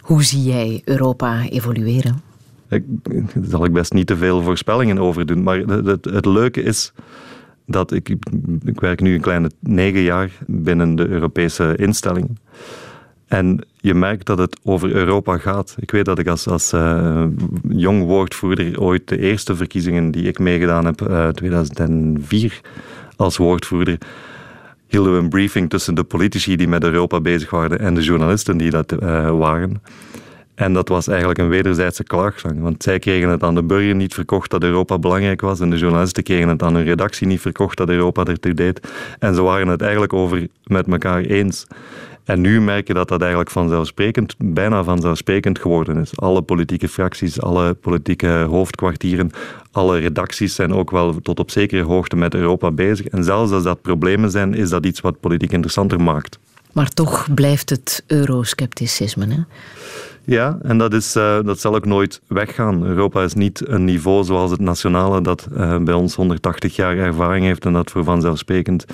Hoe 0.01 0.25
zie 0.25 0.43
jij 0.43 0.83
Europa 0.85 1.49
evolueren? 1.49 2.21
Ik, 2.69 2.83
daar 3.03 3.45
zal 3.49 3.65
ik 3.65 3.73
best 3.73 3.93
niet 3.93 4.07
te 4.07 4.17
veel 4.17 4.43
voorspellingen 4.43 4.99
over 4.99 5.27
doen, 5.27 5.43
maar 5.43 5.59
het, 5.59 5.87
het, 5.87 6.05
het 6.05 6.27
leuke 6.27 6.63
is 6.63 6.93
dat 7.73 7.93
ik, 7.93 8.17
ik 8.65 8.81
werk 8.81 9.01
nu 9.01 9.15
een 9.15 9.21
kleine 9.21 9.51
negen 9.59 10.01
jaar 10.01 10.31
binnen 10.47 10.95
de 10.95 11.09
Europese 11.09 11.77
instellingen. 11.77 12.39
En 13.27 13.65
je 13.81 13.95
merkt 13.95 14.27
dat 14.27 14.39
het 14.39 14.61
over 14.65 14.95
Europa 14.95 15.39
gaat. 15.39 15.77
Ik 15.79 15.91
weet 15.91 16.05
dat 16.05 16.19
ik 16.19 16.27
als, 16.27 16.47
als 16.47 16.73
uh, 16.73 17.25
jong 17.69 18.05
woordvoerder 18.05 18.81
ooit 18.81 19.09
de 19.09 19.19
eerste 19.19 19.57
verkiezingen 19.57 20.11
die 20.11 20.25
ik 20.25 20.39
meegedaan 20.39 20.85
heb, 20.85 21.01
uh, 21.01 21.29
2004 21.29 22.61
als 23.17 23.37
woordvoerder, 23.37 23.99
hielden 24.87 25.13
we 25.13 25.19
een 25.19 25.29
briefing 25.29 25.71
tussen 25.71 25.95
de 25.95 26.05
politici 26.05 26.57
die 26.57 26.69
met 26.69 26.85
Europa 26.85 27.21
bezig 27.21 27.51
waren 27.51 27.79
en 27.79 27.95
de 27.95 28.03
journalisten 28.03 28.57
die 28.57 28.71
dat 28.71 28.93
uh, 28.93 29.39
waren. 29.39 29.83
En 30.55 30.73
dat 30.73 30.89
was 30.89 31.09
eigenlijk 31.09 31.39
een 31.39 31.49
wederzijdse 31.49 32.05
klaagzang. 32.05 32.61
Want 32.61 32.83
zij 32.83 32.99
kregen 32.99 33.29
het 33.29 33.43
aan 33.43 33.55
de 33.55 33.63
burger 33.63 33.95
niet 33.95 34.15
verkocht 34.15 34.51
dat 34.51 34.63
Europa 34.63 34.99
belangrijk 34.99 35.41
was. 35.41 35.61
En 35.61 35.71
de 35.71 35.77
journalisten 35.77 36.23
kregen 36.23 36.49
het 36.49 36.63
aan 36.63 36.75
hun 36.75 36.85
redactie 36.85 37.27
niet 37.27 37.41
verkocht 37.41 37.77
dat 37.77 37.89
Europa 37.89 38.25
ertoe 38.25 38.55
deed. 38.55 38.89
En 39.19 39.35
ze 39.35 39.43
waren 39.43 39.69
het 39.69 39.81
eigenlijk 39.81 40.13
over 40.13 40.49
met 40.65 40.87
elkaar 40.87 41.21
eens. 41.21 41.67
En 42.25 42.41
nu 42.41 42.61
merk 42.61 42.87
je 42.87 42.95
dat 42.95 43.09
dat 43.09 43.21
eigenlijk 43.21 43.51
vanzelfsprekend, 43.51 44.35
bijna 44.39 44.85
vanzelfsprekend 44.85 45.59
geworden 45.59 45.97
is. 45.97 46.19
Alle 46.19 46.43
politieke 46.43 46.89
fracties, 46.89 47.41
alle 47.41 47.75
politieke 47.75 48.29
hoofdkwartieren, 48.29 49.31
alle 49.73 49.99
redacties 49.99 50.55
zijn 50.55 50.73
ook 50.73 50.91
wel 50.91 51.21
tot 51.23 51.39
op 51.39 51.51
zekere 51.51 51.83
hoogte 51.83 52.17
met 52.17 52.35
Europa 52.35 52.71
bezig. 52.71 53.07
En 53.07 53.25
zelfs 53.25 53.53
als 53.53 53.63
dat 53.63 53.83
problemen 53.83 54.31
zijn, 54.31 54.55
is 54.55 54.69
dat 54.69 54.87
iets 54.87 55.01
wat 55.01 55.21
politiek 55.21 55.53
interessanter 55.53 56.01
maakt. 56.01 56.39
Maar 56.73 56.89
toch 56.89 57.35
blijft 57.35 57.71
het 57.71 58.05
euroscepticisme, 58.07 59.27
hè? 59.27 59.41
Ja, 60.25 60.59
en 60.63 60.79
dat, 60.79 60.93
is, 60.93 61.17
eh, 61.17 61.39
dat 61.45 61.61
zal 61.61 61.75
ook 61.75 61.85
nooit 61.85 62.21
weggaan. 62.27 62.85
Europa 62.85 63.23
is 63.23 63.35
niet 63.35 63.69
een 63.69 63.85
niveau 63.85 64.25
zoals 64.25 64.51
het 64.51 64.61
nationale 64.61 65.21
dat 65.21 65.49
eh, 65.57 65.79
bij 65.79 65.95
ons 65.95 66.15
180 66.15 66.77
jaar 66.77 66.97
ervaring 66.97 67.45
heeft 67.45 67.65
en 67.65 67.73
dat 67.73 67.91
voor 67.91 68.05
vanzelfsprekend 68.05 68.87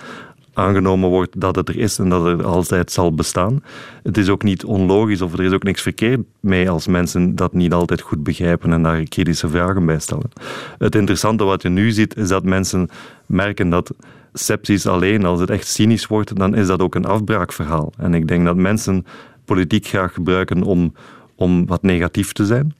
aangenomen 0.52 1.08
wordt 1.08 1.40
dat 1.40 1.56
het 1.56 1.68
er 1.68 1.78
is 1.78 1.98
en 1.98 2.08
dat 2.08 2.24
het 2.24 2.44
altijd 2.44 2.92
zal 2.92 3.14
bestaan. 3.14 3.62
Het 4.02 4.18
is 4.18 4.28
ook 4.28 4.42
niet 4.42 4.64
onlogisch 4.64 5.20
of 5.20 5.32
er 5.32 5.42
is 5.42 5.52
ook 5.52 5.62
niks 5.62 5.82
verkeerd 5.82 6.20
mee 6.40 6.70
als 6.70 6.86
mensen 6.86 7.36
dat 7.36 7.52
niet 7.52 7.72
altijd 7.72 8.00
goed 8.00 8.22
begrijpen 8.22 8.72
en 8.72 8.82
daar 8.82 9.02
kritische 9.02 9.48
vragen 9.48 9.86
bij 9.86 9.98
stellen. 9.98 10.30
Het 10.78 10.94
interessante 10.94 11.44
wat 11.44 11.62
je 11.62 11.68
nu 11.68 11.90
ziet 11.90 12.16
is 12.16 12.28
dat 12.28 12.44
mensen 12.44 12.88
merken 13.26 13.70
dat 13.70 13.94
sepsis 14.32 14.86
alleen, 14.86 15.24
als 15.24 15.40
het 15.40 15.50
echt 15.50 15.66
cynisch 15.66 16.06
wordt, 16.06 16.36
dan 16.36 16.54
is 16.54 16.66
dat 16.66 16.82
ook 16.82 16.94
een 16.94 17.06
afbraakverhaal. 17.06 17.92
En 17.96 18.14
ik 18.14 18.28
denk 18.28 18.44
dat 18.44 18.56
mensen 18.56 19.06
politiek 19.44 19.86
graag 19.86 20.12
gebruiken 20.12 20.62
om, 20.62 20.92
om 21.38 21.66
wat 21.66 21.82
negatief 21.82 22.32
te 22.32 22.46
zijn. 22.46 22.74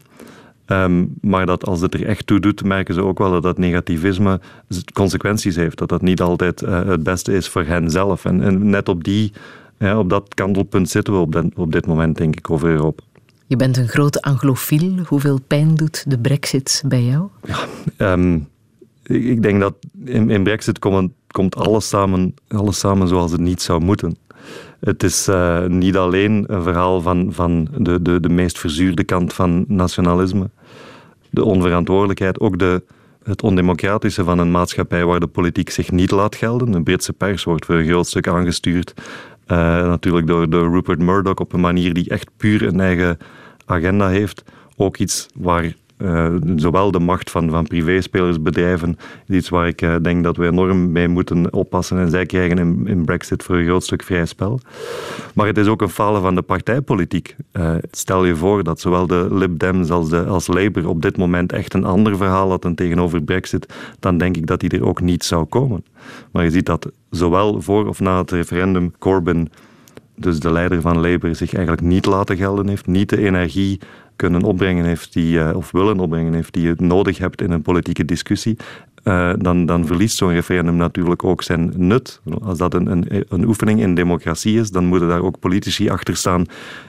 Ehm, 0.65 1.05
maar 1.21 1.47
dat 1.47 1.67
als 1.67 1.81
het 1.81 1.95
er 1.95 2.07
echt 2.07 2.27
toe 2.27 2.41
doet, 2.41 2.65
merken 2.65 2.95
ze 2.95 3.03
ook 3.03 3.19
wel 3.19 3.31
dat 3.31 3.43
dat 3.43 3.59
negativisme 3.59 4.41
consequenties 4.93 5.57
heeft. 5.57 5.79
Dat 5.79 5.89
dat 5.89 6.03
niet 6.03 6.21
altijd 6.21 6.63
eh, 6.63 6.85
het 6.87 7.03
beste 7.03 7.33
is 7.33 7.49
voor 7.49 7.65
hen 7.65 7.91
zelf. 7.91 8.25
En, 8.25 8.43
en 8.43 8.71
net 8.71 8.89
op, 8.89 9.05
die, 9.05 9.33
ja, 9.79 9.99
op 9.99 10.11
dat 10.11 10.35
kantelpunt 10.35 10.89
zitten 10.89 11.13
we 11.15 11.21
op, 11.21 11.33
den- 11.33 11.53
op 11.57 11.73
dit 11.73 11.87
moment, 11.87 12.17
denk 12.17 12.37
ik, 12.37 12.51
over 12.51 12.69
Europa. 12.69 13.03
Je 13.47 13.57
bent 13.57 13.77
een 13.77 13.89
grote 13.89 14.23
anglofiel. 14.23 14.95
Hoeveel 15.07 15.41
pijn 15.47 15.75
doet 15.75 16.05
de 16.11 16.19
brexit 16.19 16.83
bij 16.87 17.03
jou? 17.05 17.29
Ehm, 17.97 18.35
ik, 19.03 19.25
ik 19.25 19.43
denk 19.43 19.61
dat 19.61 19.75
in, 20.05 20.31
in 20.31 20.43
Brexit 20.43 20.79
komt, 20.79 21.13
komt 21.27 21.57
alles, 21.57 21.89
samen, 21.89 22.35
alles 22.49 22.79
samen 22.79 23.09
zoals 23.09 23.33
het 23.33 23.41
niet 23.41 23.63
zou 23.63 23.81
moeten. 23.81 24.17
Het 24.81 25.03
is 25.03 25.29
eh, 25.29 25.65
niet 25.67 25.97
alleen 25.97 26.45
een 26.47 26.63
verhaal 26.63 27.01
van, 27.01 27.29
van 27.33 27.69
de, 27.77 28.03
de, 28.03 28.21
de 28.21 28.29
meest 28.29 28.59
verzuurde 28.59 29.05
kant 29.05 29.33
van 29.33 29.65
nationalisme, 29.69 30.51
de 31.31 31.45
onverantwoordelijkheid, 31.45 32.41
ook 32.41 32.59
de, 32.59 32.83
het 33.23 33.43
ondemocratische 33.43 34.25
van 34.25 34.39
een 34.39 34.51
maatschappij 34.51 35.05
waar 35.05 35.21
de 35.21 35.27
politiek 35.27 35.71
zich 35.71 35.91
niet 35.91 36.11
laat 36.11 36.37
gelden. 36.37 36.71
De 36.71 36.83
Britse 36.83 37.13
pers 37.13 37.45
wordt 37.45 37.65
voor 37.65 37.75
een 37.75 37.87
groot 37.87 38.07
stuk 38.07 38.29
aangestuurd, 38.29 38.95
eh, 39.47 39.57
natuurlijk 39.89 40.27
door, 40.27 40.51
door 40.51 40.73
Rupert 40.73 40.99
Murdoch 40.99 41.39
op 41.39 41.53
een 41.53 41.61
manier 41.61 41.95
die 41.95 42.09
echt 42.09 42.31
puur 42.37 42.63
een 42.63 42.81
eigen 42.81 43.19
agenda 43.67 44.09
heeft. 44.09 44.43
Ook 44.77 44.97
iets 44.97 45.27
waar 45.35 45.75
eh, 45.99 46.35
zowel 46.57 46.91
de 46.91 46.99
macht 46.99 47.31
van, 47.31 47.51
van 47.51 47.67
privéspelers, 47.67 48.43
bedrijven, 48.43 48.97
is 49.27 49.37
iets 49.37 49.49
waar 49.49 49.69
ik 49.69 49.83
eh, 49.83 49.95
denk 50.03 50.25
dat 50.25 50.37
we 50.37 50.47
enorm 50.47 50.93
mee 50.93 51.09
moeten 51.09 51.53
oppassen. 51.53 51.99
En 51.99 52.11
zij 52.11 52.27
krijgen 52.27 52.59
in, 52.59 52.83
in 52.87 53.05
Brexit 53.05 53.43
voor 53.43 53.57
een 53.57 53.65
groot 53.65 53.85
stuk 53.85 54.03
vrij 54.03 54.27
spel. 54.27 54.61
Maar 55.35 55.47
het 55.47 55.59
is 55.59 55.67
ook 55.67 55.83
een 55.83 55.89
falen 55.89 56.23
van 56.23 56.35
de 56.35 56.43
partijpolitiek. 56.43 57.37
Eh, 57.53 57.75
stel 57.91 58.25
je 58.25 58.37
voor 58.37 58.65
dat 58.65 58.81
zowel 58.81 59.07
de 59.07 59.29
Lib 59.31 59.59
Dems 59.59 59.91
als, 59.91 60.09
de, 60.09 60.25
als 60.25 60.47
Labour 60.47 60.89
op 60.89 61.03
dit 61.03 61.17
moment 61.17 61.53
echt 61.53 61.75
een 61.75 61.85
ander 61.85 62.17
verhaal 62.17 62.51
hadden 62.51 62.75
tegenover 62.75 63.23
Brexit, 63.23 63.75
dan 64.01 64.19
denk 64.19 64.37
ik 64.37 64.47
dat 64.47 64.61
die 64.61 64.71
er 64.71 64.87
ook 64.87 65.01
niet 65.01 65.25
zou 65.25 65.45
komen. 65.45 65.85
Maar 66.33 66.45
je 66.45 66.51
ziet 66.51 66.67
dat 66.67 66.91
zowel 67.11 67.63
voor 67.63 67.89
of 67.89 68.01
na 68.01 68.19
het 68.19 68.31
referendum 68.31 68.93
Corbyn 68.99 69.51
dus 70.19 70.41
de 70.41 70.53
leider 70.53 70.81
van 70.81 71.01
Labour 71.01 71.35
zich 71.35 71.55
eigenlijk 71.55 71.87
niet 71.87 72.07
laten 72.07 72.37
gelden 72.37 72.69
heeft, 72.69 72.87
niet 72.87 73.09
de 73.09 73.19
energie 73.19 73.81
kunnen 74.17 74.43
opbrengen 74.43 74.85
heeft 74.85 75.13
die, 75.13 75.41
eh, 75.41 75.57
of 75.57 75.71
willen 75.71 76.01
opbrengen 76.01 76.35
heeft 76.35 76.53
die 76.53 76.63
je 76.63 76.75
nodig 76.77 77.19
hebt 77.19 77.43
in 77.43 77.51
een 77.51 77.63
politieke 77.63 78.05
discussie, 78.05 78.57
eh, 79.03 79.33
dan, 79.39 79.67
dan 79.67 79.87
verliest 79.87 80.17
zo'n 80.17 80.33
referendum 80.33 80.77
natuurlijk 80.77 81.25
ook 81.25 81.43
zijn 81.43 81.73
nut. 81.77 82.21
Als 82.43 82.59
dat 82.59 82.75
een, 82.75 82.87
een, 82.87 83.25
een 83.29 83.45
oefening 83.45 83.81
in 83.81 83.95
democratie 83.95 84.59
is, 84.59 84.71
dan 84.71 84.85
moeten 84.85 85.09
daar 85.09 85.23
ook 85.23 85.39
politici 85.39 85.89
achter 85.89 86.17
staan 86.17 86.47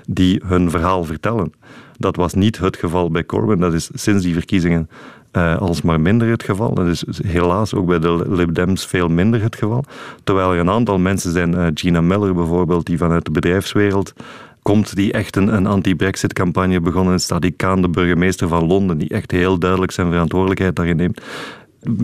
die 0.07 0.41
hun 0.45 0.69
verhaal 0.69 1.03
vertellen. 1.03 1.53
Dat 1.97 2.15
was 2.15 2.33
niet 2.33 2.57
het 2.57 2.77
geval 2.77 3.11
bij 3.11 3.25
Corbyn. 3.25 3.59
Dat 3.59 3.73
is 3.73 3.89
sinds 3.93 4.23
die 4.23 4.33
verkiezingen 4.33 4.89
uh, 5.33 5.57
alsmaar 5.57 6.01
minder 6.01 6.29
het 6.29 6.43
geval. 6.43 6.73
Dat 6.73 6.87
is 6.87 7.03
helaas 7.27 7.73
ook 7.73 7.85
bij 7.85 7.99
de 7.99 8.25
Lib 8.29 8.53
Dems 8.53 8.85
veel 8.85 9.07
minder 9.07 9.41
het 9.41 9.55
geval. 9.55 9.83
Terwijl 10.23 10.53
er 10.53 10.59
een 10.59 10.69
aantal 10.69 10.99
mensen 10.99 11.31
zijn, 11.31 11.53
uh, 11.53 11.67
Gina 11.73 12.01
Miller 12.01 12.33
bijvoorbeeld, 12.33 12.85
die 12.85 12.97
vanuit 12.97 13.25
de 13.25 13.31
bedrijfswereld 13.31 14.13
komt, 14.61 14.95
die 14.95 15.11
echt 15.11 15.35
een, 15.35 15.55
een 15.55 15.67
anti-Brexit-campagne 15.67 16.81
begonnen 16.81 17.13
is. 17.13 17.23
Staat 17.23 17.41
die 17.41 17.51
Kaan, 17.51 17.81
de 17.81 17.89
burgemeester 17.89 18.47
van 18.47 18.67
Londen, 18.67 18.97
die 18.97 19.09
echt 19.09 19.31
heel 19.31 19.59
duidelijk 19.59 19.91
zijn 19.91 20.09
verantwoordelijkheid 20.09 20.75
daarin 20.75 20.95
neemt. 20.95 21.21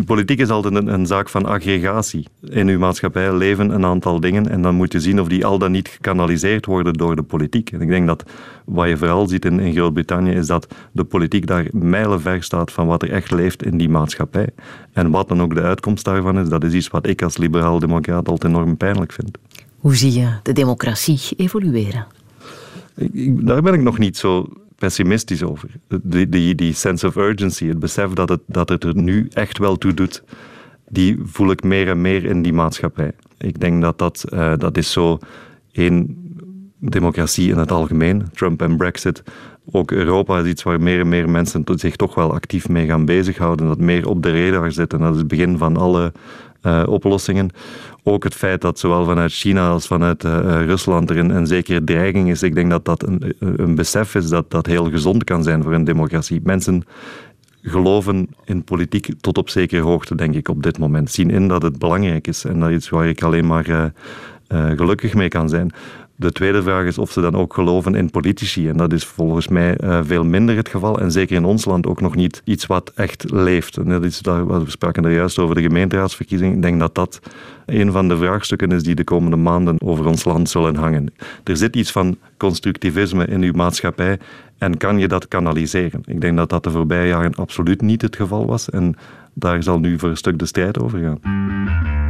Politiek 0.05 0.39
is 0.39 0.49
altijd 0.49 0.75
een, 0.75 0.93
een, 0.93 1.05
zaak 1.05 1.29
van 1.29 1.45
aggregatie. 1.45 2.27
In 2.41 2.67
uw 2.67 2.79
maatschappij 2.79 3.33
leven 3.33 3.69
een 3.69 3.85
aantal 3.85 4.19
dingen 4.19 4.49
en 4.49 4.61
dan 4.61 4.75
moet 4.75 4.91
je 4.91 4.99
zien 4.99 5.21
of 5.21 5.27
die 5.27 5.45
al 5.45 5.57
dan 5.57 5.71
niet 5.71 5.87
gekanaliseerd 5.87 6.65
worden 6.65 6.93
door 6.93 7.15
de 7.15 7.23
politiek. 7.23 7.71
En 7.71 7.81
ik 7.81 7.87
denk 7.87 8.07
dat 8.07 8.23
wat 8.65 8.87
je 8.87 8.97
vooral 8.97 9.27
ziet 9.27 9.45
in, 9.45 9.59
in 9.59 9.73
Groot-Brittannië 9.73 10.31
is 10.31 10.47
dat 10.47 10.67
de 10.91 11.03
politiek 11.03 11.47
daar 11.47 11.67
mijlenver 11.71 12.43
staat 12.43 12.71
van 12.71 12.87
wat 12.87 13.01
er 13.01 13.11
echt 13.11 13.31
leeft 13.31 13.63
in 13.63 13.77
die 13.77 13.89
maatschappij. 13.89 14.49
En 14.93 15.11
wat 15.11 15.27
dan 15.27 15.41
ook 15.41 15.55
de 15.55 15.61
uitkomst 15.61 16.05
daarvan 16.05 16.39
is, 16.39 16.49
dat 16.49 16.63
is 16.63 16.73
iets 16.73 16.87
wat 16.87 17.07
ik 17.07 17.21
als 17.21 17.37
liberaal-democraat 17.37 18.29
altijd 18.29 18.53
enorm 18.53 18.77
pijnlijk 18.77 19.11
vind. 19.11 19.37
Hoe 19.77 19.95
zie 19.95 20.19
je 20.19 20.29
de 20.43 20.53
democratie 20.53 21.19
evolueren? 21.37 22.07
Ik, 22.95 23.13
ik, 23.13 23.47
daar 23.47 23.61
ben 23.61 23.73
ik 23.73 23.81
nog 23.81 23.97
niet 23.97 24.17
zo 24.17 24.47
pessimistisch 24.85 25.43
over. 25.43 25.69
Die, 26.03 26.29
die, 26.29 26.55
die 26.55 26.73
sense 26.73 27.07
of 27.07 27.15
urgency, 27.15 27.67
het 27.67 27.79
besef 27.79 28.13
dat 28.13 28.29
het, 28.29 28.41
dat 28.45 28.69
er 28.69 28.95
nu 28.95 29.27
echt 29.33 29.57
wel 29.57 29.77
toe 29.77 29.93
doet, 29.93 30.23
die 30.89 31.19
voel 31.23 31.51
ik 31.51 31.63
meer 31.63 31.89
en 31.89 32.01
meer 32.01 32.25
in 32.25 32.41
die 32.41 32.53
maatschappij. 32.53 33.11
Ik 33.37 33.59
denk 33.59 33.81
dat 33.81 33.97
dat, 33.97 34.25
uh, 34.33 34.53
dat 34.57 34.77
is 34.77 34.91
zo 34.91 35.19
één 35.71 36.17
democratie 36.79 37.49
in 37.49 37.57
het 37.57 37.71
algemeen, 37.71 38.23
Trump 38.33 38.61
en 38.61 38.77
Brexit. 38.77 39.23
Ook 39.71 39.91
Europa 39.91 40.39
is 40.39 40.47
iets 40.47 40.63
waar 40.63 40.81
meer 40.81 40.99
en 40.99 41.09
meer 41.09 41.29
mensen 41.29 41.63
zich 41.75 41.95
toch 41.95 42.15
wel 42.15 42.33
actief 42.33 42.69
mee 42.69 42.85
gaan 42.85 43.05
bezighouden, 43.05 43.67
dat 43.67 43.79
meer 43.79 44.07
op 44.07 44.23
de 44.23 44.45
radar 44.45 44.71
zit. 44.71 44.93
En 44.93 44.99
dat 44.99 45.13
is 45.13 45.19
het 45.19 45.27
begin 45.27 45.57
van 45.57 45.77
alle 45.77 46.11
uh, 46.65 46.83
oplossingen. 46.87 47.49
Ook 48.03 48.23
het 48.23 48.35
feit 48.35 48.61
dat 48.61 48.79
zowel 48.79 49.05
vanuit 49.05 49.31
China 49.31 49.69
als 49.69 49.87
vanuit 49.87 50.23
uh, 50.23 50.31
Rusland 50.65 51.09
er 51.09 51.17
een, 51.17 51.29
een, 51.29 51.47
zekere 51.47 51.83
dreiging 51.83 52.29
is. 52.29 52.43
Ik 52.43 52.55
denk 52.55 52.69
dat 52.69 52.85
dat 52.85 53.07
een, 53.07 53.35
een 53.39 53.75
besef 53.75 54.15
is 54.15 54.29
dat 54.29 54.51
dat 54.51 54.65
heel 54.65 54.89
gezond 54.89 55.23
kan 55.23 55.43
zijn 55.43 55.63
voor 55.63 55.73
een 55.73 55.83
democratie. 55.83 56.41
Mensen 56.43 56.83
geloven 57.61 58.27
in 58.43 58.63
politiek 58.63 59.09
tot 59.21 59.37
op 59.37 59.49
zekere 59.49 59.81
hoogte, 59.81 60.15
denk 60.15 60.35
ik, 60.35 60.47
op 60.47 60.63
dit 60.63 60.77
moment. 60.77 61.11
Zien 61.11 61.29
in 61.29 61.47
dat 61.47 61.61
het 61.61 61.79
belangrijk 61.79 62.27
is 62.27 62.45
en 62.45 62.59
dat 62.59 62.71
iets 62.71 62.89
waar 62.89 63.07
ik 63.07 63.23
alleen 63.23 63.47
maar 63.47 63.93
gelukkig 64.49 65.13
mee 65.13 65.27
kan 65.27 65.49
zijn. 65.49 65.71
De 66.17 66.31
tweede 66.31 66.63
vraag 66.63 66.85
is 66.85 66.97
of 66.97 67.11
ze 67.11 67.21
dan 67.21 67.35
ook 67.35 67.53
geloven 67.53 67.95
in 67.95 68.09
politici. 68.09 68.69
En 68.69 68.77
dat 68.77 68.93
is 68.93 69.05
volgens 69.05 69.47
mij 69.47 69.77
uh, 69.83 69.99
veel 70.03 70.23
minder 70.23 70.55
het 70.55 70.69
geval. 70.69 70.99
En 70.99 71.11
zeker 71.11 71.35
in 71.35 71.45
ons 71.45 71.65
land 71.65 71.87
ook 71.87 72.01
nog 72.01 72.15
niet 72.15 72.41
iets 72.43 72.65
wat 72.65 72.91
echt 72.95 73.31
leeft. 73.31 73.77
En 73.77 73.89
dat 73.89 74.03
is 74.03 74.19
daar, 74.19 74.47
we 74.47 74.69
spraken 74.69 75.05
er 75.05 75.11
juist 75.11 75.39
over 75.39 75.55
de 75.55 75.61
gemeenteraadsverkiezingen. 75.61 76.55
Ik 76.55 76.61
denk 76.61 76.79
dat 76.79 76.95
dat 76.95 77.19
een 77.65 77.91
van 77.91 78.07
de 78.07 78.17
vraagstukken 78.17 78.71
is 78.71 78.83
die 78.83 78.95
de 78.95 79.03
komende 79.03 79.35
maanden 79.35 79.81
over 79.81 80.05
ons 80.05 80.23
land 80.23 80.49
zullen 80.49 80.75
hangen. 80.75 81.13
Er 81.43 81.57
zit 81.57 81.75
iets 81.75 81.91
van 81.91 82.17
constructivisme 82.37 83.25
in 83.25 83.41
uw 83.41 83.53
maatschappij. 83.53 84.19
En 84.57 84.77
kan 84.77 84.99
je 84.99 85.07
dat 85.07 85.27
kanaliseren? 85.27 86.01
Ik 86.05 86.21
denk 86.21 86.37
dat 86.37 86.49
dat 86.49 86.63
de 86.63 86.71
voorbije 86.71 87.07
jaren 87.07 87.35
absoluut 87.35 87.81
niet 87.81 88.01
het 88.01 88.15
geval 88.15 88.45
was. 88.45 88.69
En 88.69 88.95
daar 89.33 89.63
zal 89.63 89.79
nu 89.79 89.99
voor 89.99 90.09
een 90.09 90.17
stuk 90.17 90.39
de 90.39 90.45
strijd 90.45 90.79
over 90.79 90.99
gaan. 90.99 92.04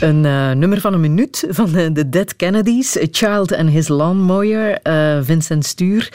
Een 0.00 0.24
eh, 0.24 0.50
nummer 0.50 0.80
van 0.80 0.92
een 0.92 1.00
minuut 1.00 1.46
van 1.48 1.72
de, 1.72 1.92
de 1.92 2.08
Dead 2.08 2.36
Kennedys. 2.36 2.96
A 2.98 3.06
Child 3.10 3.54
and 3.54 3.68
His 3.68 3.88
Lawnmower. 3.88 4.78
Eh 4.82 5.18
Vincent 5.22 5.66
Stuur. 5.66 6.12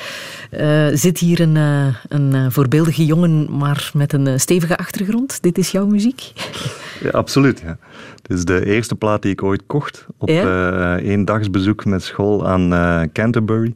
Eh, 0.52 0.88
zit 0.94 1.18
hier 1.18 1.40
een, 1.40 1.56
een 2.07 2.52
voorbeeldige 2.52 3.06
jongen, 3.06 3.57
maar 3.57 3.91
met 3.94 4.14
een 4.14 4.40
stevige 4.40 4.78
achtergrond. 4.78 5.41
Dit 5.41 5.57
is 5.57 5.72
jouw 5.72 5.86
muziek? 5.86 6.32
Ja, 7.02 7.10
absoluut. 7.10 7.60
Ja. 7.60 7.78
Het 8.22 8.38
is 8.38 8.45
de 8.45 8.66
eerste 8.66 8.95
plaat 8.95 9.22
die 9.22 9.32
ik 9.32 9.44
ooit 9.44 9.64
kocht 9.68 10.06
op 10.18 10.30
Ja? 10.30 10.95
eh 10.98 11.07
één 11.10 11.26
dagsbezoek 11.26 11.86
met 11.86 12.03
school 12.03 12.48
aan 12.48 12.70
Canterbury. 13.14 13.76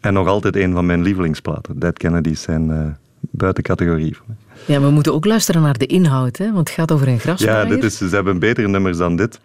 En 0.00 0.12
nog 0.12 0.26
altijd 0.28 0.56
een 0.56 0.72
van 0.72 0.86
mijn 0.86 1.02
lievelingsplaten. 1.02 1.78
Dead 1.78 1.98
Kennedys 1.98 2.42
zijn 2.42 2.96
buiten 3.20 3.62
categorie. 3.62 4.16
voor 4.16 4.26
mij. 4.26 4.36
Ja, 4.70 4.80
we 4.80 4.90
moeten 4.90 5.14
ook 5.14 5.24
luisteren 5.24 5.62
naar 5.62 5.78
de 5.78 5.86
inhoud, 5.86 6.36
hè? 6.36 6.52
want 6.52 6.68
het 6.68 6.78
gaat 6.78 6.92
over 6.92 7.08
een 7.08 7.18
grasmaaier. 7.18 7.68
Ja, 7.68 7.74
dit 7.74 7.84
is, 7.84 7.98
ze 7.98 8.08
hebben 8.08 8.38
betere 8.38 8.68
nummers 8.68 8.96
dan 8.96 9.16
dit. 9.16 9.40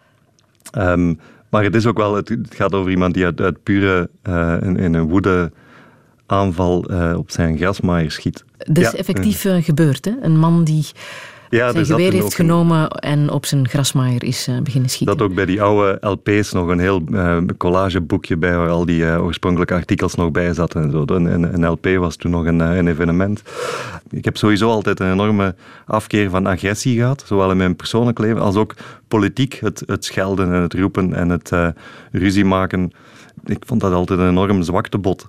Ehm, 0.71 1.13
maar 1.49 1.63
het 1.63 1.75
is 1.75 1.85
ook 1.85 1.97
wel, 1.97 2.15
het, 2.15 2.29
het 2.29 2.55
gaat 2.55 2.73
over 2.73 2.91
iemand 2.91 3.13
die 3.13 3.25
uit, 3.25 3.41
uit 3.41 3.63
pure, 3.63 4.09
eh, 4.21 4.55
in, 4.61 4.77
in 4.77 4.93
een 4.93 5.07
woede 5.07 5.51
aanval 6.25 6.83
eh, 6.83 7.17
op 7.17 7.31
zijn 7.31 7.57
grasmaaier 7.57 8.11
schiet. 8.11 8.43
Dat 8.57 8.77
is 8.77 8.91
Ja, 8.91 8.97
effectief 8.97 9.45
eh, 9.45 9.63
gebeurd. 9.63 10.05
Hè? 10.05 10.11
Een 10.21 10.39
man 10.39 10.63
die 10.63 10.85
Ja, 11.49 11.71
zijn 11.71 11.85
zat 11.85 11.97
geweer 11.97 12.21
heeft 12.21 12.35
genomen 12.35 12.89
en 12.89 13.29
op 13.29 13.45
zijn 13.45 13.67
grasmaaier 13.67 14.23
is 14.23 14.47
eh, 14.47 14.59
beginnen 14.63 14.89
schieten. 14.89 15.17
Dat 15.17 15.27
ook 15.27 15.35
bij 15.35 15.45
die 15.45 15.61
oude 15.61 15.97
LP's 16.01 16.51
nog 16.51 16.67
een 16.67 16.79
heel 16.79 17.03
eh, 17.13 17.37
collageboekje 17.57 18.37
bij 18.37 18.57
waar 18.57 18.69
al 18.69 18.85
die 18.85 19.05
eh, 19.05 19.23
oorspronkelijke 19.23 19.73
artikels 19.73 20.15
nog 20.15 20.31
bij 20.31 20.53
zaten. 20.53 20.83
En 20.83 20.91
zo. 20.91 21.03
Een, 21.05 21.53
een, 21.53 21.67
LP 21.67 21.85
was 21.85 22.15
toen 22.15 22.31
nog 22.31 22.45
een, 22.45 22.59
een 22.59 22.87
evenement. 22.87 23.41
Ik 24.09 24.25
heb 24.25 24.37
sowieso 24.37 24.69
altijd 24.69 24.99
een 24.99 25.11
enorme 25.11 25.55
afkeer 25.85 26.29
van 26.29 26.45
agressie 26.45 26.97
gehad, 26.97 27.23
zowel 27.27 27.51
in 27.51 27.57
mijn 27.57 27.75
persoonlijk 27.75 28.19
leven 28.19 28.41
als 28.41 28.55
ook 28.55 28.75
politiek. 29.07 29.53
Het, 29.53 29.83
het 29.85 30.05
schelden 30.05 30.53
en 30.53 30.61
het 30.61 30.73
roepen 30.73 31.13
en 31.13 31.29
het 31.29 31.51
ruzie 32.11 32.45
maken. 32.45 32.91
Ik 33.45 33.63
vond 33.65 33.81
dat 33.81 33.93
altijd 33.93 34.19
een 34.19 34.29
enorm 34.29 34.63
zwaktebod. 34.63 35.27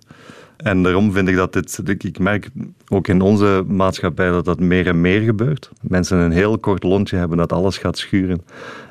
En 0.57 0.83
daarom 0.83 1.13
vind 1.13 1.29
ik 1.29 1.37
dat 1.37 1.53
dit, 1.53 2.05
ik- 2.05 2.19
merk 2.19 2.49
ook 2.89 3.09
in 3.09 3.21
onze 3.21 3.65
maatschappij 3.69 4.31
dat 4.31 4.45
dat 4.45 4.61
meer 4.61 4.87
en 4.87 5.01
meer 5.01 5.21
gebeurt. 5.21 5.71
Mensen 5.81 6.19
een 6.19 6.31
heel 6.33 6.59
kort 6.59 6.83
lontje 6.83 7.17
hebben 7.17 7.39
dat 7.39 7.53
alles 7.53 7.79
gaat 7.79 7.99
schuren. 7.99 8.43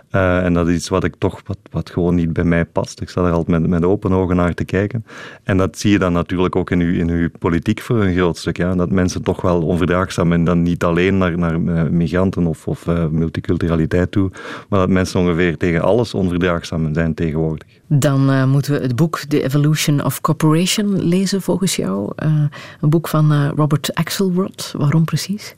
Eh, 0.10 0.44
en 0.44 0.54
dat 0.54 0.68
is 0.68 0.76
iets 0.76 0.90
wat 0.90 1.04
ik 1.04 1.16
toch, 1.18 1.42
wat, 1.46 1.58
wat 1.72 1.90
gewoon 1.90 2.16
niet 2.16 2.34
bij 2.34 2.44
mij 2.44 2.66
past. 2.66 3.02
Ik 3.02 3.10
sta 3.10 3.26
er 3.26 3.32
altijd 3.32 3.60
met, 3.60 3.70
met 3.70 3.84
open 3.84 4.12
ogen 4.12 4.36
naar 4.36 4.54
te 4.54 4.66
kijken. 4.66 5.06
En 5.44 5.58
dat 5.58 5.78
zie 5.78 5.92
je 5.92 6.00
dan 6.00 6.14
natuurlijk 6.14 6.56
ook 6.56 6.72
in 6.72 6.80
uw, 6.80 6.94
in 6.94 7.10
uw 7.10 7.30
politiek 7.40 7.82
voor 7.82 8.04
een 8.04 8.16
groot 8.16 8.38
stuk. 8.38 8.58
Ja? 8.58 8.76
Dat 8.76 8.92
mensen 8.92 9.24
toch 9.24 9.42
wel 9.42 9.62
onverdraagzaam 9.62 10.28
zijn. 10.28 10.44
Dan 10.44 10.62
niet 10.64 10.84
alleen 10.84 11.18
naar, 11.18 11.38
naar 11.38 11.54
eh, 11.54 11.90
migranten 11.90 12.46
of, 12.46 12.68
of 12.68 12.88
eh, 12.88 13.08
multiculturaliteit 13.08 14.12
toe, 14.12 14.32
maar 14.70 14.80
dat 14.80 14.90
mensen 14.90 15.20
ongeveer 15.20 15.58
tegen 15.58 15.82
alles 15.82 16.14
onverdraagzaam 16.14 16.94
zijn 16.94 17.14
tegenwoordig. 17.14 17.68
Dan 17.88 18.30
eh, 18.30 18.46
moeten 18.46 18.74
we 18.74 18.80
het 18.80 18.96
boek 18.96 19.18
The 19.18 19.44
Evolution 19.44 20.04
of 20.04 20.22
Cooperation 20.22 21.08
lezen, 21.08 21.42
volgens 21.42 21.76
jou. 21.76 22.12
Eh, 22.16 22.44
een 22.82 22.90
boek 22.90 23.08
van 23.08 23.32
eh, 23.32 23.50
Robert 23.56 23.94
Axelrod. 23.94 24.74
Waarom 24.78 25.06
precies? 25.06 25.56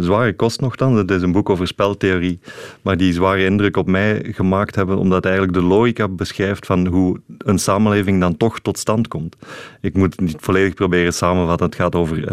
Zware 0.00 0.32
kost 0.36 0.60
nogthans. 0.60 0.98
Het 0.98 1.10
is 1.10 1.22
een 1.22 1.32
boek 1.32 1.50
over 1.50 1.66
speltheorie, 1.66 2.38
maar 2.82 2.96
die 2.96 3.12
zware 3.12 3.44
indruk 3.44 3.76
op 3.76 3.86
mij 3.86 4.22
gemaakt 4.32 4.74
hebben, 4.74 4.98
omdat 4.98 5.24
eigenlijk 5.24 5.54
de 5.54 5.62
logica 5.62 6.08
beschrijft 6.08 6.66
van 6.66 6.86
hoe 6.86 7.20
een 7.38 7.58
samenleving 7.58 8.20
dan 8.20 8.36
toch 8.36 8.60
tot 8.60 8.78
stand 8.78 9.08
komt. 9.08 9.36
Ik 9.80 9.94
moet 9.94 10.10
het 10.10 10.20
niet 10.20 10.36
volledig 10.40 10.74
proberen 10.74 11.12
samenvatten. 11.12 11.66
Het 11.66 11.74
gaat 11.74 11.94
over 11.94 12.26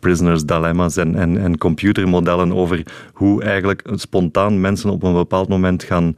prisoners 0.00 0.44
dilemma's 0.44 0.96
en, 0.96 1.14
en, 1.14 1.38
en 1.38 1.58
computermodellen 1.58 2.52
over 2.52 2.82
hoe 3.12 3.42
eigenlijk 3.42 3.82
spontaan 3.94 4.60
mensen 4.60 4.90
op 4.90 5.02
een 5.02 5.12
bepaald 5.12 5.48
moment 5.48 5.82
gaan 5.82 6.16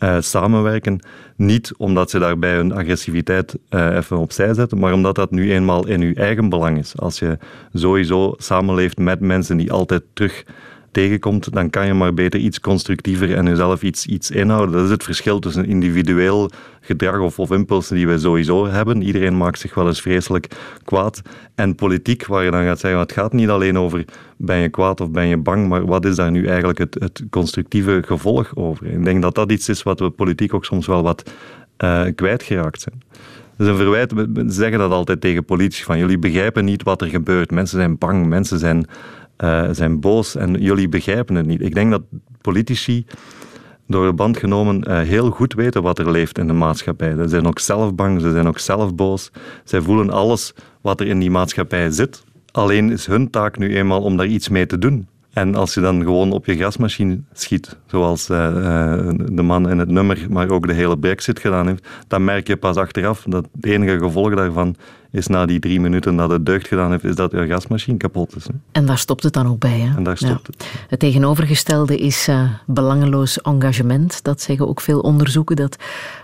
eh, 0.00 0.16
samenwerken. 0.20 1.00
Niet 1.36 1.72
omdat 1.76 2.10
ze 2.10 2.18
daarbij 2.18 2.54
hun 2.54 2.72
agressiviteit 2.72 3.56
eh, 3.68 3.96
even 3.96 4.18
opzij 4.18 4.54
zetten, 4.54 4.78
maar 4.78 4.92
omdat 4.92 5.14
dat 5.14 5.30
nu 5.30 5.52
eenmaal 5.52 5.86
in 5.86 6.00
uw 6.00 6.14
eigen 6.14 6.48
belang 6.48 6.78
is. 6.78 6.96
Als 6.96 7.18
je 7.18 7.38
sowieso 7.72 8.34
samenleeft 8.36 8.98
met 8.98 9.20
mensen 9.20 9.56
die 9.56 9.72
altijd 9.72 10.02
terug 10.12 10.44
tegenkomt, 10.90 11.52
dan 11.52 11.70
kan 11.70 11.86
je 11.86 11.94
maar 11.94 12.14
beter 12.14 12.40
iets 12.40 12.60
constructiever 12.60 13.34
en 13.34 13.46
jezelf 13.46 13.82
iets, 13.82 14.06
iets 14.06 14.30
inhouden. 14.30 14.74
Dat 14.74 14.84
is 14.84 14.90
het 14.90 15.04
verschil 15.04 15.38
tussen 15.38 15.66
individueel 15.66 16.50
gedrag 16.80 17.20
of, 17.20 17.38
of 17.38 17.50
impulsen 17.50 17.96
die 17.96 18.06
we 18.06 18.18
sowieso 18.18 18.66
hebben. 18.66 19.02
Iedereen 19.02 19.36
maakt 19.36 19.58
zich 19.58 19.74
wel 19.74 19.86
eens 19.86 20.00
vreselijk 20.00 20.46
kwaad. 20.84 21.22
En 21.54 21.74
politiek, 21.74 22.26
waar 22.26 22.44
je 22.44 22.50
dan 22.50 22.64
gaat 22.64 22.80
zeggen, 22.80 23.00
het 23.00 23.12
gaat 23.12 23.32
niet 23.32 23.48
alleen 23.48 23.78
over 23.78 24.04
ben 24.36 24.56
je 24.56 24.68
kwaad 24.68 25.00
of 25.00 25.10
ben 25.10 25.26
je 25.26 25.36
bang, 25.36 25.68
maar 25.68 25.86
wat 25.86 26.04
is 26.04 26.16
daar 26.16 26.30
nu 26.30 26.46
eigenlijk 26.46 26.78
het, 26.78 26.96
het 26.98 27.22
constructieve 27.30 28.02
gevolg 28.06 28.56
over? 28.56 28.86
Ik 28.86 29.04
denk 29.04 29.22
dat 29.22 29.34
dat 29.34 29.52
iets 29.52 29.68
is 29.68 29.82
wat 29.82 30.00
we 30.00 30.10
politiek 30.10 30.54
ook 30.54 30.64
soms 30.64 30.86
wel 30.86 31.02
wat 31.02 31.30
eh, 31.76 32.02
kwijtgeraakt 32.14 32.80
zijn. 32.80 33.02
Is 33.58 33.66
een 33.66 33.76
verwijt, 33.76 34.12
we 34.12 34.44
zeggen 34.46 34.78
dat 34.78 34.90
altijd 34.90 35.20
tegen 35.20 35.44
politici, 35.44 35.84
van 35.84 35.98
jullie 35.98 36.18
begrijpen 36.18 36.64
niet 36.64 36.82
wat 36.82 37.02
er 37.02 37.08
gebeurt. 37.08 37.50
Mensen 37.50 37.78
zijn 37.78 37.98
bang, 37.98 38.26
mensen 38.26 38.58
zijn, 38.58 38.86
eh, 39.40 39.68
zijn 39.70 40.00
boos 40.00 40.36
en 40.36 40.60
jullie 40.62 40.88
begrijpen 40.88 41.34
het 41.34 41.46
niet. 41.46 41.60
Ik 41.60 41.74
denk 41.74 41.90
dat 41.90 42.02
politici 42.40 43.06
door 43.86 44.06
de 44.06 44.12
band 44.12 44.36
genomen 44.36 44.82
eh, 44.82 45.00
heel 45.00 45.30
goed 45.30 45.54
weten 45.54 45.82
wat 45.82 45.98
er 45.98 46.10
leeft 46.10 46.38
in 46.38 46.46
de 46.46 46.52
maatschappij. 46.52 47.14
Ze 47.16 47.28
zijn 47.28 47.46
ook 47.46 47.58
zelf 47.58 47.94
bang, 47.94 48.20
ze 48.20 48.30
zijn 48.30 48.48
ook 48.48 48.58
zelf 48.58 48.94
boos. 48.94 49.30
Zij 49.64 49.80
voelen 49.80 50.10
alles 50.10 50.54
wat 50.80 51.00
er 51.00 51.06
in 51.06 51.18
die 51.18 51.30
maatschappij 51.30 51.90
zit. 51.90 52.24
Alleen 52.52 52.90
is 52.90 53.06
hun 53.06 53.30
taak 53.30 53.58
nu 53.58 53.76
eenmaal 53.76 54.02
om 54.02 54.16
daar 54.16 54.26
iets 54.26 54.48
mee 54.48 54.66
te 54.66 54.78
doen. 54.78 55.08
En 55.32 55.54
als 55.54 55.74
je 55.74 55.80
dan 55.80 56.02
gewoon 56.02 56.32
op 56.32 56.46
je 56.46 56.56
grasmachine 56.56 57.20
schiet, 57.32 57.76
zoals 57.86 58.28
eh, 58.28 59.08
de 59.32 59.42
man 59.42 59.70
in 59.70 59.78
het 59.78 59.88
nummer, 59.88 60.26
maar 60.28 60.50
ook 60.50 60.66
de 60.66 60.72
hele 60.72 60.98
brexit 60.98 61.38
gedaan 61.38 61.66
heeft, 61.66 61.88
dan 62.08 62.24
merk 62.24 62.46
je 62.46 62.56
pas 62.56 62.76
achteraf 62.76 63.24
dat 63.28 63.48
het 63.52 63.64
enige 63.64 63.98
gevolg 63.98 64.34
daarvan 64.34 64.76
is 65.10 65.26
na 65.26 65.46
die 65.46 65.58
drie 65.58 65.80
minuten 65.80 66.16
dat 66.16 66.30
het 66.30 66.46
deugd 66.46 66.68
gedaan 66.68 66.90
heeft, 66.90 67.04
is 67.04 67.14
dat 67.14 67.30
je 67.30 67.46
grasmachine 67.46 67.96
kapot 67.96 68.36
is. 68.36 68.44
hè. 68.44 68.52
En 68.72 68.86
daar 68.86 68.98
stopt 68.98 69.22
het 69.22 69.32
dan 69.32 69.46
ook 69.46 69.58
bij. 69.58 69.78
Hè? 69.78 69.96
En 69.96 70.02
daar 70.02 70.16
stopt 70.16 70.46
het. 70.46 70.66
Het 70.88 70.98
tegenovergestelde 70.98 71.98
is 71.98 72.28
eh, 72.28 72.50
belangeloos 72.66 73.40
engagement. 73.40 74.24
Dat 74.24 74.40
zeggen 74.40 74.68
ook 74.68 74.80
veel 74.80 75.00
onderzoeken. 75.00 75.56
Dat 75.56 75.76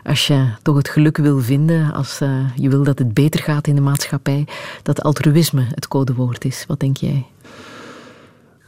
als 0.04 0.26
je 0.26 0.46
toch 0.62 0.76
het 0.76 0.88
geluk 0.88 1.16
wil 1.16 1.40
vinden, 1.40 1.92
als 1.92 2.20
eh, 2.20 2.30
je 2.56 2.68
wil 2.68 2.82
dat 2.84 2.98
het 2.98 3.14
beter 3.14 3.40
gaat 3.40 3.66
in 3.66 3.74
de 3.74 3.80
maatschappij, 3.80 4.46
dat 4.82 5.02
altruïsme 5.02 5.66
het 5.74 5.88
codewoord 5.88 6.44
is. 6.44 6.64
Wat 6.68 6.80
denk 6.80 6.96
jij? 6.96 7.26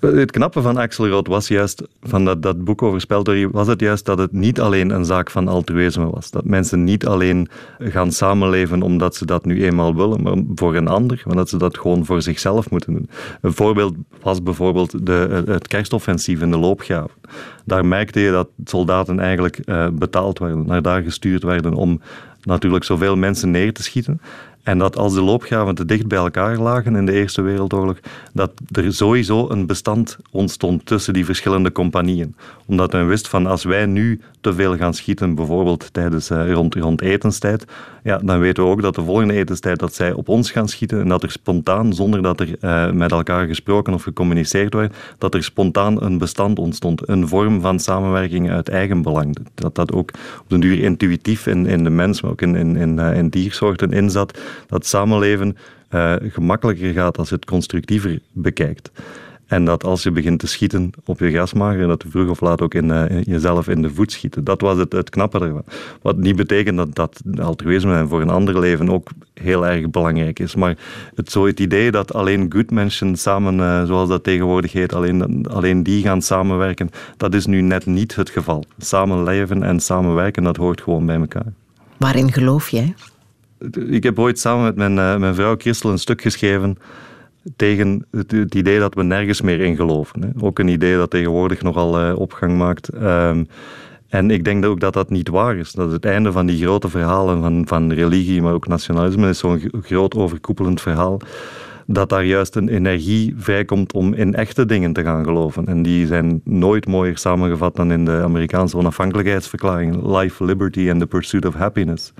Het 0.00 0.30
knappe 0.30 0.62
van 0.62 0.76
Axelrod 0.76 1.26
was 1.26 1.48
juist, 1.48 1.82
van 2.02 2.24
dat, 2.24 2.42
dat 2.42 2.64
boek 2.64 2.82
over 2.82 3.00
speltheorie, 3.00 3.48
was 3.48 3.66
het 3.66 3.80
juist 3.80 4.04
dat 4.04 4.18
het 4.18 4.32
niet 4.32 4.60
alleen 4.60 4.90
een 4.90 5.04
zaak 5.04 5.30
van 5.30 5.48
altruïsme 5.48 6.10
was. 6.10 6.30
Dat 6.30 6.44
mensen 6.44 6.84
niet 6.84 7.06
alleen 7.06 7.48
gaan 7.78 8.12
samenleven 8.12 8.82
omdat 8.82 9.16
ze 9.16 9.26
dat 9.26 9.44
nu 9.44 9.64
eenmaal 9.64 9.94
willen, 9.94 10.22
maar 10.22 10.36
voor 10.54 10.76
een 10.76 10.88
ander, 10.88 11.22
maar 11.26 11.36
dat 11.36 11.48
ze 11.48 11.56
dat 11.56 11.78
gewoon 11.78 12.04
voor 12.04 12.22
zichzelf 12.22 12.70
moeten 12.70 12.92
doen. 12.92 13.10
Een 13.40 13.52
voorbeeld 13.52 13.94
was 14.22 14.42
bijvoorbeeld 14.42 15.06
de, 15.06 15.42
het 15.46 15.68
kerstoffensief 15.68 16.40
in 16.40 16.50
de 16.50 16.58
loopgraven. 16.58 17.14
Daar 17.64 17.86
merkte 17.86 18.20
je 18.20 18.30
dat 18.30 18.48
soldaten 18.64 19.20
eigenlijk 19.20 19.58
eh, 19.58 19.88
betaald 19.92 20.38
werden, 20.38 20.66
naar 20.66 20.82
daar 20.82 21.02
gestuurd 21.02 21.42
werden 21.42 21.74
om 21.74 22.00
natuurlijk 22.42 22.84
zoveel 22.84 23.16
mensen 23.16 23.50
neer 23.50 23.72
te 23.72 23.82
schieten. 23.82 24.20
En 24.68 24.78
dat 24.78 24.96
als 24.96 25.14
de 25.14 25.22
loopgraven 25.22 25.74
te 25.74 25.84
dicht 25.84 26.06
bij 26.06 26.18
elkaar 26.18 26.58
lagen 26.58 26.96
in 26.96 27.06
de 27.06 27.12
Eerste 27.12 27.42
Wereldoorlog, 27.42 27.96
dat 28.32 28.52
er 28.72 28.94
sowieso 28.94 29.48
een 29.50 29.66
bestand 29.66 30.16
ontstond 30.30 30.86
tussen 30.86 31.12
die 31.12 31.24
verschillende 31.24 31.72
compagnieën. 31.72 32.34
Omdat 32.66 32.92
men 32.92 33.08
wist 33.08 33.28
van 33.28 33.46
als 33.46 33.64
wij 33.64 33.86
nu 33.86 34.20
te 34.40 34.54
veel 34.54 34.76
gaan 34.76 34.94
schieten, 34.94 35.34
bijvoorbeeld 35.34 35.92
tijdens, 35.92 36.30
eh, 36.30 36.52
rond, 36.52 36.74
rond 36.74 37.00
etenstijd, 37.00 37.64
ja, 38.02 38.18
dan 38.18 38.38
weten 38.38 38.64
we 38.64 38.70
ook 38.70 38.82
dat 38.82 38.94
de 38.94 39.02
volgende 39.02 39.34
etenstijd 39.34 39.78
dat 39.78 39.94
zij 39.94 40.12
op 40.12 40.28
ons 40.28 40.50
gaan 40.50 40.68
schieten 40.68 41.00
en 41.00 41.08
dat 41.08 41.22
er 41.22 41.30
spontaan, 41.30 41.92
zonder 41.94 42.22
dat 42.22 42.40
er 42.40 42.56
eh, 42.60 42.90
met 42.90 43.12
elkaar 43.12 43.46
gesproken 43.46 43.94
of 43.94 44.02
gecommuniceerd 44.02 44.74
werd, 44.74 44.96
dat 45.18 45.34
er 45.34 45.44
spontaan 45.44 46.02
een 46.02 46.18
bestand 46.18 46.58
ontstond. 46.58 47.08
Een 47.08 47.28
vorm 47.28 47.60
van 47.60 47.80
samenwerking 47.80 48.50
uit 48.50 48.68
eigen 48.68 49.02
belang. 49.02 49.36
Dat 49.54 49.74
dat 49.74 49.92
ook 49.92 50.10
op 50.40 50.44
den 50.48 50.60
duur 50.60 50.82
intuïtief 50.82 51.46
in, 51.46 51.66
in 51.66 51.84
de 51.84 51.90
mens, 51.90 52.22
maar 52.22 52.30
ook 52.30 52.42
in, 52.42 52.54
in, 52.54 52.76
in, 52.76 52.98
eh, 52.98 53.16
in 53.16 53.28
diersoorten 53.28 53.92
inzat. 53.92 54.38
Dat 54.66 54.86
samenleven 54.86 55.56
eh, 55.88 56.14
gemakkelijker 56.20 56.92
gaat 56.92 57.18
als 57.18 57.28
je 57.28 57.34
het 57.34 57.44
constructiever 57.44 58.20
bekijkt. 58.32 58.90
En 59.48 59.64
dat 59.64 59.84
als 59.84 60.02
je 60.02 60.10
begint 60.10 60.38
te 60.38 60.46
schieten 60.46 60.90
op 61.04 61.18
je 61.18 61.30
grasmager, 61.30 61.86
dat 61.86 62.02
je 62.02 62.08
vroeg 62.08 62.28
of 62.28 62.40
laat 62.40 62.60
ook 62.60 62.74
in, 62.74 62.90
eh, 62.90 63.22
jezelf 63.22 63.68
in 63.68 63.82
de 63.82 63.90
voet 63.90 64.12
schieten. 64.12 64.44
Dat 64.44 64.60
was 64.60 64.78
het, 64.78 64.92
het 64.92 65.10
knappe 65.10 65.40
ervan. 65.40 65.64
Wat 66.02 66.16
niet 66.16 66.36
betekent 66.36 66.76
dat, 66.76 66.94
dat 66.94 67.22
altruïsme 67.40 68.06
voor 68.06 68.20
een 68.20 68.30
ander 68.30 68.60
leven 68.60 68.90
ook 68.90 69.10
heel 69.34 69.66
erg 69.66 69.90
belangrijk 69.90 70.38
is. 70.38 70.54
Maar 70.54 70.76
het, 71.14 71.30
zo 71.30 71.46
het 71.46 71.60
idee 71.60 71.90
dat 71.90 72.14
alleen 72.14 72.52
good 72.52 72.70
mensen 72.70 73.16
samen, 73.16 73.60
eh, 73.60 73.84
zoals 73.84 74.08
dat 74.08 74.24
tegenwoordig 74.24 74.72
heet, 74.72 74.94
alleen, 74.94 75.46
alleen 75.46 75.82
die 75.82 76.02
gaan 76.02 76.22
samenwerken, 76.22 76.90
dat 77.16 77.34
is 77.34 77.46
nu 77.46 77.60
net 77.60 77.86
niet 77.86 78.14
het 78.14 78.30
geval. 78.30 78.64
Samenleven 78.78 79.62
en 79.62 79.80
samenwerken, 79.80 80.42
dat 80.42 80.56
hoort 80.56 80.80
gewoon 80.80 81.06
bij 81.06 81.16
elkaar. 81.16 81.52
Waarin 81.96 82.32
geloof 82.32 82.68
jij? 82.68 82.94
Ik 83.88 84.02
heb 84.02 84.18
ooit 84.18 84.38
samen 84.38 84.64
met 84.64 84.76
mijn, 84.76 84.98
eh, 84.98 85.16
mijn 85.16 85.34
vrouw 85.34 85.54
Christel 85.56 85.90
een 85.90 85.98
stuk 85.98 86.22
geschreven 86.22 86.78
tegen 87.56 88.06
het, 88.10 88.54
idee 88.54 88.78
dat 88.78 88.94
we 88.94 89.02
nergens 89.02 89.40
meer 89.40 89.60
in 89.60 89.76
geloven. 89.76 90.22
Hè. 90.22 90.28
Ook 90.40 90.58
een 90.58 90.68
idee 90.68 90.96
dat 90.96 91.10
tegenwoordig 91.10 91.62
nogal 91.62 91.98
eh, 91.98 92.18
opgang 92.18 92.58
maakt. 92.58 92.88
Ehm, 92.88 93.44
En 94.08 94.30
ik 94.30 94.44
denk 94.44 94.64
ook 94.64 94.80
dat 94.80 94.92
dat 94.92 95.10
niet 95.10 95.28
waar 95.28 95.56
is. 95.56 95.72
Dat 95.72 95.92
het 95.92 96.04
einde 96.04 96.32
van 96.32 96.46
die 96.46 96.62
grote 96.62 96.88
verhalen 96.88 97.40
van, 97.40 97.66
van 97.66 97.92
religie, 97.92 98.42
maar 98.42 98.52
ook 98.52 98.66
nationalisme, 98.68 99.28
is 99.28 99.38
zo'n 99.38 99.70
groot 99.82 100.14
overkoepelend 100.14 100.80
verhaal. 100.80 101.20
Dat 101.86 102.08
daar 102.08 102.24
juist 102.24 102.56
een 102.56 102.68
energie 102.68 103.34
vrijkomt 103.38 103.92
om 103.92 104.14
in 104.14 104.34
echte 104.34 104.66
dingen 104.66 104.92
te 104.92 105.02
gaan 105.02 105.24
geloven. 105.24 105.66
En 105.66 105.82
die 105.82 106.06
zijn 106.06 106.40
nooit 106.44 106.86
mooier 106.86 107.18
samengevat 107.18 107.76
dan 107.76 107.92
in 107.92 108.04
de 108.04 108.20
Amerikaanse 108.22 108.76
onafhankelijkheidsverklaring. 108.76 110.06
Life, 110.06 110.44
liberty 110.44 110.90
and 110.90 111.00
the 111.00 111.06
pursuit 111.06 111.46
of 111.46 111.54
happiness. 111.54 112.12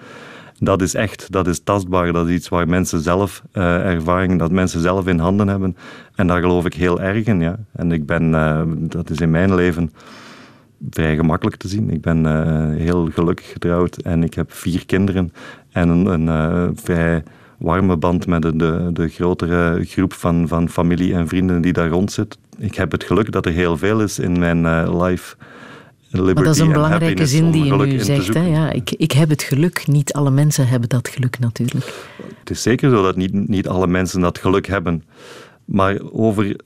Dat 0.60 0.82
is 0.82 0.94
echt, 0.94 1.32
dat 1.32 1.46
is 1.46 1.60
tastbaar, 1.60 2.12
dat 2.12 2.28
is 2.28 2.34
iets 2.34 2.48
waar 2.48 2.68
mensen 2.68 3.00
zelf 3.00 3.42
eh, 3.52 3.86
ervaring, 3.86 4.38
dat 4.38 4.50
mensen 4.50 4.80
zelf 4.80 5.06
in 5.06 5.18
handen 5.18 5.48
hebben. 5.48 5.76
En 6.14 6.26
daar 6.26 6.40
geloof 6.40 6.64
ik 6.64 6.74
heel 6.74 7.00
erg 7.00 7.26
in, 7.26 7.40
ja. 7.40 7.58
En 7.72 7.92
ik 7.92 8.06
ben, 8.06 8.34
eh, 8.34 8.62
dat 8.76 9.10
is 9.10 9.20
in 9.20 9.30
mijn 9.30 9.54
leven 9.54 9.92
vrij 10.90 11.16
gemakkelijk 11.16 11.56
te 11.56 11.68
zien. 11.68 11.90
Ik 11.90 12.00
ben 12.00 12.26
eh, 12.26 12.76
heel 12.76 13.08
gelukkig 13.12 13.52
getrouwd 13.52 13.96
en 13.96 14.22
ik 14.22 14.34
heb 14.34 14.52
vier 14.52 14.86
kinderen 14.86 15.32
en 15.72 15.88
een, 15.88 16.28
een 16.28 16.76
vrij 16.76 17.22
warme 17.58 17.96
band 17.96 18.26
met 18.26 18.42
de, 18.42 18.90
de, 18.92 19.08
grotere 19.08 19.84
groep 19.84 20.12
van, 20.12 20.48
van 20.48 20.68
familie 20.68 21.14
en 21.14 21.28
vrienden 21.28 21.60
die 21.60 21.72
daar 21.72 21.88
rond 21.88 22.12
zit. 22.12 22.38
Ik 22.58 22.74
heb 22.74 22.92
het 22.92 23.04
geluk 23.04 23.32
dat 23.32 23.46
er 23.46 23.52
heel 23.52 23.76
veel 23.76 24.00
is 24.00 24.18
in 24.18 24.38
mijn 24.38 24.96
life. 25.02 25.36
Liberty 26.10 26.34
Maar 26.34 26.44
dat 26.44 26.54
is 26.54 26.60
een 26.60 26.72
belangrijke 26.72 27.26
zin 27.26 27.50
die 27.50 27.64
je 27.64 27.76
nu 27.76 27.98
zegt. 27.98 28.34
Hè? 28.34 28.46
Ja, 28.46 28.70
ik, 28.70 28.90
ik 28.90 29.12
heb 29.12 29.28
het 29.28 29.42
geluk. 29.42 29.86
Niet 29.86 30.12
alle 30.12 30.30
mensen 30.30 30.68
hebben 30.68 30.88
dat 30.88 31.08
geluk 31.08 31.38
natuurlijk. 31.38 32.06
Het 32.38 32.50
is 32.50 32.62
zeker 32.62 32.90
zo 32.90 33.02
dat 33.02 33.16
niet, 33.16 33.48
niet 33.48 33.68
alle 33.68 33.86
mensen 33.86 34.20
dat 34.20 34.38
geluk 34.38 34.66
hebben. 34.66 35.02
Maar 35.64 35.98
over 36.12 36.56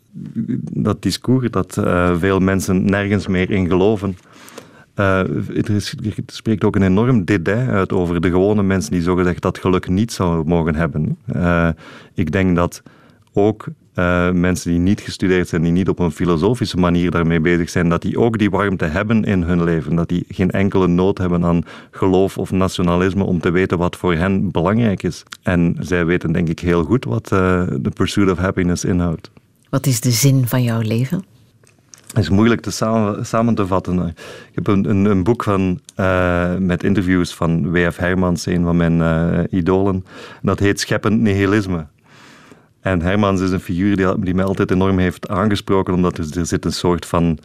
dat 0.72 1.02
discours 1.02 1.50
dat 1.50 1.76
eh, 1.76 2.16
veel 2.18 2.38
mensen 2.38 2.84
nergens 2.84 3.26
meer 3.26 3.50
in 3.50 3.68
geloven. 3.68 4.16
eh, 4.94 5.18
er, 5.48 5.70
is, 5.70 5.94
er 6.04 6.14
spreekt 6.26 6.64
ook 6.64 6.76
een 6.76 6.82
enorm 6.82 7.24
dédain 7.24 7.68
uit 7.68 7.92
over 7.92 8.20
de 8.20 8.30
gewone 8.30 8.62
mensen 8.62 8.92
die 8.92 9.02
zogezegd 9.02 9.42
dat 9.42 9.58
geluk 9.58 9.88
niet 9.88 10.12
zouden 10.12 10.46
mogen 10.46 10.74
hebben. 10.74 11.18
Eh, 11.26 11.68
ik 12.14 12.32
denk 12.32 12.56
dat 12.56 12.82
ook 13.32 13.66
eh, 13.94 14.30
mensen 14.30 14.70
die 14.70 14.80
niet 14.80 15.00
gestudeerd 15.00 15.48
zijn, 15.48 15.62
die 15.62 15.72
niet 15.72 15.88
op 15.88 15.98
een 15.98 16.10
filosofische 16.10 16.76
manier 16.76 17.10
daarmee 17.10 17.40
bezig 17.40 17.70
zijn, 17.70 17.88
dat 17.88 18.02
die 18.02 18.18
ook 18.18 18.38
die 18.38 18.50
warmte 18.50 18.84
hebben 18.84 19.24
in 19.24 19.42
hun 19.42 19.64
leven. 19.64 19.96
Dat 19.96 20.08
die 20.08 20.24
geen 20.28 20.50
enkele 20.50 20.86
nood 20.86 21.18
hebben 21.18 21.44
aan 21.44 21.62
geloof 21.90 22.38
of 22.38 22.50
nationalisme 22.50 23.24
om 23.24 23.40
te 23.40 23.50
weten 23.50 23.78
wat 23.78 23.96
voor 23.96 24.14
hen 24.14 24.50
belangrijk 24.50 25.02
is. 25.02 25.22
En 25.42 25.76
zij 25.80 26.04
weten 26.04 26.32
denk 26.32 26.48
ik 26.48 26.58
heel 26.58 26.84
goed 26.84 27.04
wat 27.04 27.32
eh, 27.32 27.62
de 27.80 27.90
Pursuit 27.94 28.30
of 28.30 28.38
Happiness 28.38 28.84
inhoudt. 28.84 29.30
Wat 29.68 29.86
is 29.86 30.00
de 30.00 30.10
zin 30.10 30.46
van 30.46 30.62
jouw 30.62 30.80
leven? 30.80 31.24
Het 32.06 32.22
is 32.22 32.28
moeilijk 32.30 32.60
te 32.60 32.70
samen, 32.70 33.26
samen 33.26 33.54
te 33.54 33.66
vatten. 33.66 34.06
Ik 34.08 34.14
heb 34.54 34.66
een, 34.66 34.90
een, 34.90 35.04
een 35.04 35.22
boek 35.24 35.42
van, 35.42 35.80
eh, 35.94 36.56
met 36.56 36.84
interviews 36.84 37.34
van 37.34 37.70
W.F. 37.70 37.96
Hermans, 37.96 38.46
een 38.46 38.62
van 38.62 38.76
mijn 38.76 39.46
idolen. 39.50 40.04
Dat 40.42 40.58
heet 40.58 40.80
Scheppend 40.80 41.20
Nihilisme. 41.20 41.86
En 42.82 43.02
Hermans 43.02 43.40
is 43.40 43.50
een 43.50 43.60
figuur 43.60 43.96
die, 43.96 44.18
die 44.18 44.34
mij 44.34 44.44
altijd 44.44 44.70
enorm 44.70 44.98
heeft 44.98 45.28
aangesproken, 45.28 45.94
omdat 45.94 46.18
er, 46.18 46.38
er 46.38 46.46
zit 46.46 46.64
een 46.64 46.72
soort 46.72 47.06
van 47.06 47.38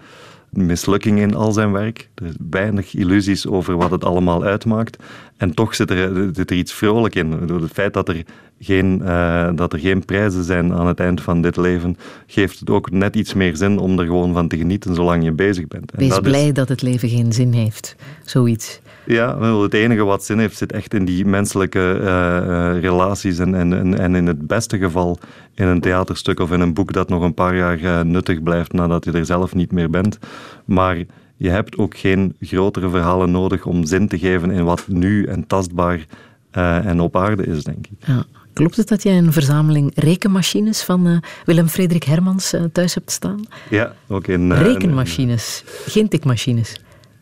mislukking 0.49 1.19
in 1.19 1.35
al 1.35 1.51
zijn 1.51 1.71
werk. 1.71 2.09
Er 2.15 2.25
is 2.25 2.33
weinig 2.49 2.93
illusies 2.95 3.47
over 3.47 3.77
wat 3.77 3.91
het 3.91 4.03
allemaal 4.05 4.43
uitmaakt. 4.43 5.03
En 5.37 5.53
toch 5.53 5.75
zit 5.75 5.91
er, 5.91 6.29
zit 6.33 6.49
er 6.51 6.57
iets 6.57 6.73
vrolijk 6.73 7.15
in. 7.15 7.39
Door 7.47 7.61
het 7.61 7.71
feit 7.71 7.93
dat 7.93 8.09
er, 8.09 8.23
geen, 8.59 9.01
eh, 9.03 9.49
dat 9.55 9.73
er 9.73 9.79
geen 9.79 10.05
prijzen 10.05 10.43
zijn 10.43 10.73
aan 10.73 10.87
het 10.87 10.99
eind 10.99 11.21
van 11.21 11.41
dit 11.41 11.57
leven, 11.57 11.97
geeft 12.27 12.59
het 12.59 12.69
ook 12.69 12.91
net 12.91 13.15
iets 13.15 13.33
meer 13.33 13.55
zin 13.55 13.77
om 13.79 13.99
er 13.99 14.05
gewoon 14.05 14.33
van 14.33 14.47
te 14.47 14.57
genieten 14.57 14.95
zolang 14.95 15.23
je 15.23 15.31
bezig 15.31 15.67
bent. 15.67 15.91
En 15.91 15.99
Wees 15.99 16.09
dat 16.09 16.25
is- 16.25 16.31
blij 16.31 16.51
dat 16.51 16.69
het 16.69 16.81
leven 16.81 17.09
geen 17.09 17.33
zin 17.33 17.51
heeft. 17.53 17.95
Zoiets. 18.25 18.79
ja, 19.05 19.37
wel, 19.37 19.61
het 19.63 19.73
enige 19.73 20.03
wat 20.03 20.23
zin 20.23 20.39
heeft 20.39 20.57
zit 20.57 20.71
echt 20.71 20.93
in 20.93 21.05
die 21.05 21.25
menselijke 21.25 21.99
eh, 22.01 22.37
eh, 22.37 22.81
relaties 22.81 23.39
en, 23.39 23.55
en, 23.55 23.97
en 23.99 24.15
in 24.15 24.27
het 24.27 24.47
beste 24.47 24.77
geval 24.77 25.19
in 25.57 25.67
een 25.67 25.81
theaterstuk 25.81 26.39
of 26.39 26.51
in 26.51 26.59
een 26.59 26.73
boek 26.73 26.93
dat 26.93 27.09
nog 27.09 27.21
een 27.21 27.33
paar 27.33 27.55
jaar 27.55 27.83
eh, 27.83 28.01
nuttig 28.01 28.43
blijft 28.43 28.73
nadat 28.73 29.05
je 29.05 29.11
er 29.11 29.25
zelf 29.25 29.55
niet 29.55 29.71
meer 29.71 29.89
bent. 29.89 30.19
Maar 30.65 30.97
je 31.35 31.49
hebt 31.49 31.77
ook 31.77 31.97
geen 31.97 32.35
grotere 32.39 32.89
verhalen 32.89 33.31
nodig 33.31 33.65
om 33.65 33.85
zin 33.85 34.07
te 34.07 34.19
geven 34.19 34.51
in 34.51 34.63
wat 34.63 34.87
nu 34.87 35.25
en 35.25 35.47
tastbaar 35.47 36.05
eh, 36.51 36.85
en 36.85 36.99
op 36.99 37.15
aarde 37.15 37.45
is, 37.45 37.63
denk 37.63 37.87
ik. 37.87 38.07
Ja. 38.07 38.25
Klopt 38.53 38.77
het 38.77 38.87
dat 38.87 39.03
jij 39.03 39.17
een 39.17 39.33
verzameling 39.33 39.91
rekenmachines 39.95 40.83
van 40.83 41.07
eh, 41.07 41.17
Willem 41.45 41.67
Frederik 41.67 42.03
Hermans 42.03 42.53
thuis 42.71 42.93
hebt 42.93 43.11
staan? 43.11 43.45
Ja, 43.69 43.93
ook 44.07 44.27
in... 44.27 44.51
Rekenmachines, 44.51 45.63
geen 45.85 46.07
tikmachines. 46.07 46.81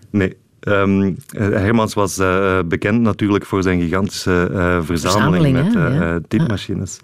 Nee. 0.10 0.38
Ehm, 0.66 1.02
eh, 1.02 1.14
Hermans 1.50 1.94
was 1.94 2.18
eh, 2.18 2.60
bekend 2.66 3.02
natuurlijk 3.02 3.46
voor 3.46 3.64
zijn 3.64 3.82
gigantische 3.82 4.50
eh, 4.54 4.80
verzameling, 4.82 4.98
Verzameling, 5.00 5.56
met 5.56 5.76
eh, 5.76 6.00
Ja. 6.00 6.14
eh, 6.14 6.22
typemachines. 6.28 7.00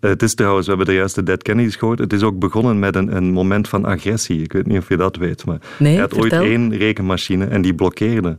Eh, 0.00 0.10
het 0.10 0.22
is 0.22 0.34
trouwens, 0.34 0.66
we 0.66 0.72
hebben 0.74 0.90
de 0.94 0.98
juiste 0.98 1.22
Dead 1.22 1.42
Kennedys 1.42 1.76
gehoord. 1.76 1.98
Het 1.98 2.12
is 2.12 2.22
ook 2.22 2.38
begonnen 2.38 2.78
met 2.78 2.96
een, 2.96 3.16
een 3.16 3.32
moment 3.32 3.68
van 3.68 3.84
agressie. 3.84 4.42
Ik 4.42 4.52
weet 4.52 4.66
niet 4.66 4.78
of 4.78 4.88
je 4.88 4.96
dat 4.96 5.16
weet, 5.16 5.44
maar 5.46 5.58
Nee, 5.78 5.92
hij 5.92 6.00
had 6.00 6.14
ooit 6.18 6.32
één 6.32 6.76
rekenmachine 6.76 7.44
en 7.46 7.62
die 7.62 7.74
blokkeerde. 7.74 8.38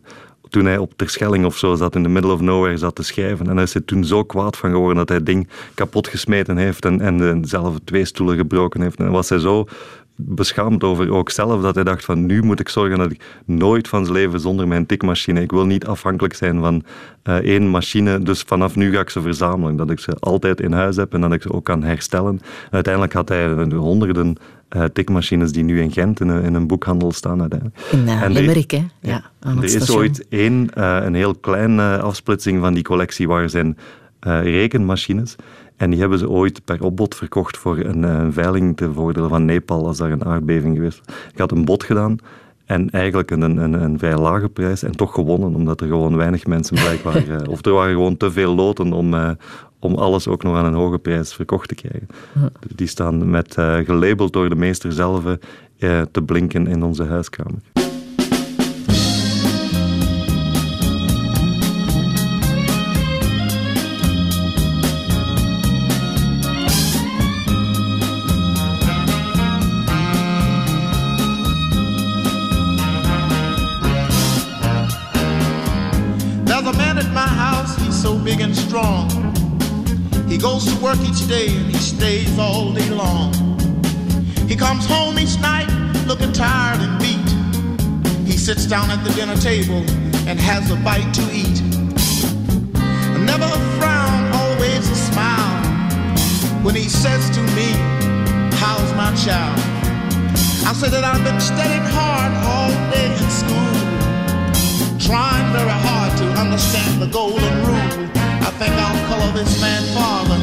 Toen 0.50 0.66
hij 0.66 0.78
op 0.78 0.94
Terschelling 0.96 1.46
of 1.46 1.58
zo 1.58 1.76
zat, 1.76 1.96
in 1.96 2.04
the 2.04 2.10
middle 2.10 2.32
of 2.32 2.42
nowhere 2.42 2.78
zat 2.78 2.96
te 2.96 3.04
schrijven. 3.04 3.48
En 3.48 3.54
hij 3.56 3.64
is 3.64 3.76
er 3.76 3.86
toen 3.86 4.04
zo 4.06 4.24
kwaad 4.24 4.58
van 4.58 4.70
geworden 4.72 4.98
dat 4.98 5.08
hij 5.08 5.18
het 5.18 5.26
ding 5.26 5.48
kapot 5.74 6.08
gesmeten 6.08 6.58
heeft 6.58 6.86
en, 6.86 7.02
en 7.02 7.30
eh, 7.30 7.38
zelf 7.42 7.76
twee 7.84 8.06
stoelen 8.06 8.38
gebroken 8.38 8.82
heeft. 8.82 8.98
En 9.00 9.12
was 9.12 9.30
hij 9.30 9.40
zo 9.40 9.66
beschaamd 10.16 10.84
over 10.84 11.12
ook 11.12 11.30
zelf 11.30 11.62
dat 11.62 11.76
hij 11.76 11.84
dacht 11.84 12.06
van 12.06 12.26
nu 12.26 12.44
moet 12.44 12.60
ik 12.60 12.70
zorgen 12.70 12.98
dat 12.98 13.12
ik 13.12 13.42
nooit 13.46 13.88
van 13.88 14.06
zijn 14.06 14.18
leven 14.18 14.40
zonder 14.40 14.68
mijn 14.68 14.86
tikmachine. 14.86 15.42
Ik 15.42 15.52
wil 15.52 15.66
niet 15.66 15.86
afhankelijk 15.86 16.34
zijn 16.34 16.60
van 16.60 16.84
eh, 17.24 17.36
één 17.36 17.68
machine, 17.68 18.20
dus 18.20 18.42
vanaf 18.42 18.76
nu 18.76 18.94
ga 18.94 19.00
ik 19.00 19.10
ze 19.10 19.22
verzamelen. 19.22 19.76
Dat 19.76 19.90
ik 19.90 20.00
ze 20.00 20.16
altijd 20.20 20.62
in 20.62 20.72
huis 20.72 20.96
heb 20.96 21.14
en 21.14 21.22
dat 21.22 21.34
ik 21.34 21.42
ze 21.42 21.54
ook 21.54 21.66
kan 21.66 21.84
herstellen. 21.84 22.40
En 22.66 22.72
uiteindelijk 22.72 23.14
had 23.14 23.30
hij 23.30 23.54
honderden 23.76 24.36
eh, 24.70 24.84
tikmachines 24.84 25.52
die 25.52 25.64
nu 25.64 25.82
in 25.82 25.92
Gent 25.92 26.20
in 26.20 26.28
een, 26.28 26.44
in 26.44 26.54
een 26.54 26.68
boekhandel 26.68 27.12
staan 27.12 27.42
uiteindelijk. 27.42 27.80
In 27.92 28.08
uh, 28.08 28.24
Limerick, 28.28 28.72
hè? 28.72 28.86
Ja, 29.00 29.24
aan 29.40 29.58
er 29.58 29.64
is 29.64 29.92
ooit 29.92 30.26
één, 30.30 30.70
een 31.06 31.16
heel 31.16 31.36
kleine 31.36 32.00
afsplitsing 32.00 32.60
van 32.60 32.74
die 32.74 32.84
collectie 32.84 33.28
waar 33.28 33.50
zijn 33.50 33.78
rekenmachines. 34.44 35.36
En 35.84 35.90
die 35.90 36.00
hebben 36.00 36.20
ze 36.20 36.30
ooit 36.30 36.66
per 36.66 36.84
opbod 36.84 37.16
verkocht 37.16 37.58
voor 37.58 37.78
een, 37.78 38.04
eh, 38.04 38.28
veiling 38.30 38.78
te 38.78 38.94
voordelen 38.94 39.30
van 39.30 39.46
Nepal 39.46 39.88
als 39.88 39.98
daar 39.98 40.12
een 40.12 40.26
aardbeving 40.26 40.76
geweest. 40.76 41.02
was. 41.06 41.16
Ik 41.32 41.38
had 41.38 41.52
een 41.52 41.66
bod 41.66 41.84
gedaan 41.84 42.20
en 42.66 42.90
eigenlijk 42.90 43.32
een, 43.32 43.42
een, 43.42 43.74
een 43.74 44.00
vrij 44.00 44.18
lage 44.18 44.50
prijs 44.50 44.84
en 44.84 44.92
toch 44.92 45.14
gewonnen, 45.14 45.56
omdat 45.56 45.82
er 45.82 45.88
gewoon 45.88 46.16
weinig 46.16 46.46
mensen 46.46 46.76
blijkbaar... 46.76 47.28
eh, 47.40 47.50
of 47.50 47.66
er 47.66 47.72
waren 47.72 47.94
gewoon 47.94 48.18
te 48.18 48.32
veel 48.32 48.56
loten 48.56 48.94
om, 48.94 49.14
eh, 49.14 49.32
om 49.80 49.96
alles 49.96 50.28
ook 50.28 50.44
nog 50.44 50.56
aan 50.56 50.66
een 50.66 50.74
hoge 50.74 51.00
prijs 51.00 51.34
verkocht 51.34 51.68
te 51.68 51.76
krijgen. 51.76 52.08
Ja. 52.34 52.50
Die 52.76 52.88
staan 52.88 53.30
met, 53.30 53.56
eh, 53.58 53.78
gelabeld 53.78 54.34
door 54.34 54.50
de 54.50 54.56
meester 54.56 54.92
zelf 54.92 55.24
te 56.12 56.22
blinken 56.26 56.68
in 56.68 56.84
onze 56.84 57.04
huiskamer. 57.04 57.62
Goes 80.44 80.66
to 80.66 80.76
work 80.84 81.00
each 81.00 81.26
day 81.30 81.48
and 81.48 81.68
he 81.72 81.78
stays 81.78 82.38
all 82.38 82.74
day 82.74 82.90
long. 82.90 83.32
He 84.46 84.58
comes 84.58 84.86
home 84.86 85.18
each 85.18 85.40
night 85.40 85.70
looking 86.06 86.34
tired 86.34 86.82
and 86.82 87.00
beat. 87.00 87.30
He 88.30 88.38
sits 88.38 88.66
down 88.66 88.92
at 88.92 89.02
the 89.06 89.14
dinner 89.14 89.38
table 89.38 89.82
and 90.28 90.38
has 90.38 90.70
a 90.70 90.76
bite 90.84 91.14
to 91.14 91.24
eat. 91.32 91.62
Never 93.24 93.46
a 93.46 93.62
frown, 93.80 94.34
always 94.34 94.84
a 94.90 94.96
smile. 94.96 95.64
When 96.62 96.76
he 96.76 96.90
says 96.90 97.30
to 97.38 97.42
me, 97.56 97.70
How's 98.60 98.92
my 99.00 99.16
child? 99.16 99.58
I 100.68 100.74
say 100.74 100.90
that 100.90 101.06
I've 101.06 101.24
been 101.24 101.40
studying 101.40 101.88
hard 101.96 102.34
all 102.52 102.72
day 102.92 103.08
in 103.16 103.30
school 103.32 103.74
trying 105.00 105.54
very 105.54 105.78
hard 105.88 106.18
to 106.18 106.26
understand 106.38 107.02
the 107.02 107.08
golden 107.08 107.66
rule. 107.66 108.23
I 108.46 108.52
think 108.60 108.74
I'll 108.76 109.08
color 109.08 109.32
this 109.34 109.62
man 109.62 109.84
father. 109.96 110.38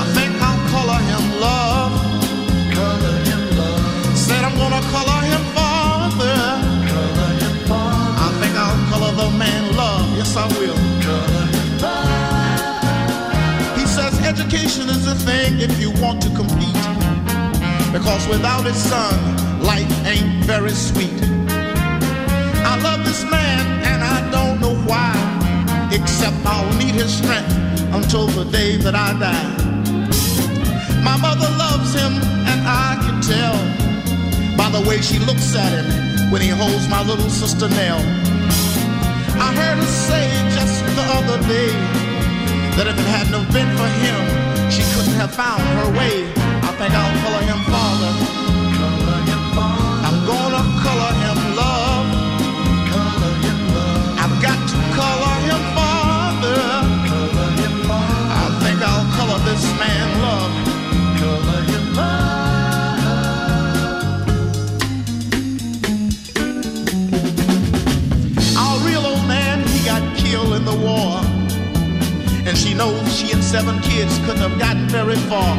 I 0.00 0.04
think 0.16 0.32
I'll 0.42 0.62
color 0.74 1.00
him 1.10 1.24
love. 1.40 1.92
Love. 2.76 4.18
Said 4.18 4.42
I'm 4.44 4.56
gonna 4.56 4.82
color 4.90 5.20
him 5.30 5.42
father. 5.54 6.38
Father. 7.70 8.26
I 8.26 8.28
think 8.40 8.54
I'll 8.56 8.80
color 8.90 9.12
the 9.22 9.30
man 9.38 9.76
love. 9.76 10.06
Yes, 10.16 10.36
I 10.36 10.46
will. 10.58 10.76
Him 10.76 11.00
He 13.78 13.86
says 13.86 14.18
education 14.26 14.88
is 14.88 15.04
the 15.04 15.14
thing 15.14 15.60
if 15.60 15.78
you 15.80 15.90
want 16.02 16.20
to 16.22 16.28
compete. 16.30 16.74
Because 17.92 18.26
without 18.28 18.66
it, 18.66 18.74
son, 18.74 19.14
life 19.62 19.90
ain't 20.06 20.44
very 20.44 20.70
sweet. 20.70 21.10
His 27.00 27.16
strength 27.16 27.56
until 27.94 28.26
the 28.26 28.44
day 28.44 28.76
that 28.76 28.94
I 28.94 29.16
die. 29.18 29.50
My 31.02 31.16
mother 31.16 31.48
loves 31.56 31.94
him, 31.94 32.12
and 32.50 32.60
I 32.66 33.00
can 33.00 33.16
tell 33.24 33.56
by 34.56 34.68
the 34.68 34.86
way 34.86 35.00
she 35.00 35.18
looks 35.18 35.56
at 35.56 35.72
him 35.72 36.30
when 36.30 36.42
he 36.42 36.48
holds 36.48 36.86
my 36.88 37.02
little 37.02 37.30
sister 37.30 37.68
Nell. 37.68 38.00
I 39.40 39.48
heard 39.60 39.78
her 39.78 39.92
say 40.08 40.28
just 40.52 40.84
the 40.98 41.06
other 41.18 41.38
day 41.48 41.72
that 42.76 42.86
if 42.86 42.96
it 42.98 43.08
hadn't 43.16 43.48
been 43.56 43.70
for 43.80 43.90
him, 44.04 44.20
she 44.70 44.82
couldn't 44.92 45.16
have 45.16 45.32
found 45.34 45.62
her 45.80 45.90
way. 45.98 46.28
I 46.68 46.70
think 46.78 46.92
I'll 46.92 47.16
color 47.24 47.42
him 47.50 47.60
father. 47.64 47.89
Far. 75.28 75.56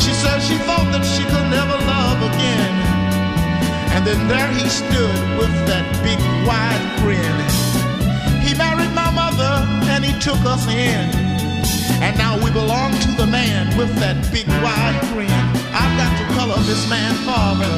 She 0.00 0.12
said 0.12 0.40
she 0.40 0.56
thought 0.68 0.88
that 0.94 1.04
she 1.04 1.24
could 1.24 1.48
never 1.50 1.76
love 1.84 2.18
again. 2.30 2.74
And 3.94 4.06
then 4.06 4.20
there 4.28 4.50
he 4.54 4.68
stood 4.68 5.20
with 5.40 5.52
that 5.66 5.84
big 6.06 6.20
wide 6.46 6.84
grin. 7.00 7.38
He 8.44 8.54
married 8.54 8.94
my 8.94 9.10
mother 9.10 9.66
and 9.92 10.04
he 10.04 10.12
took 10.20 10.40
us 10.46 10.64
in. 10.68 11.10
And 12.00 12.16
now 12.16 12.38
we 12.38 12.50
belong 12.50 12.92
to 12.92 13.10
the 13.18 13.26
man 13.26 13.76
with 13.76 13.92
that 13.98 14.16
big 14.30 14.46
wide 14.62 14.98
grin. 15.10 15.42
I've 15.74 15.94
got 15.98 16.12
to 16.20 16.24
color 16.38 16.60
this 16.70 16.88
man 16.88 17.14
father. 17.26 17.72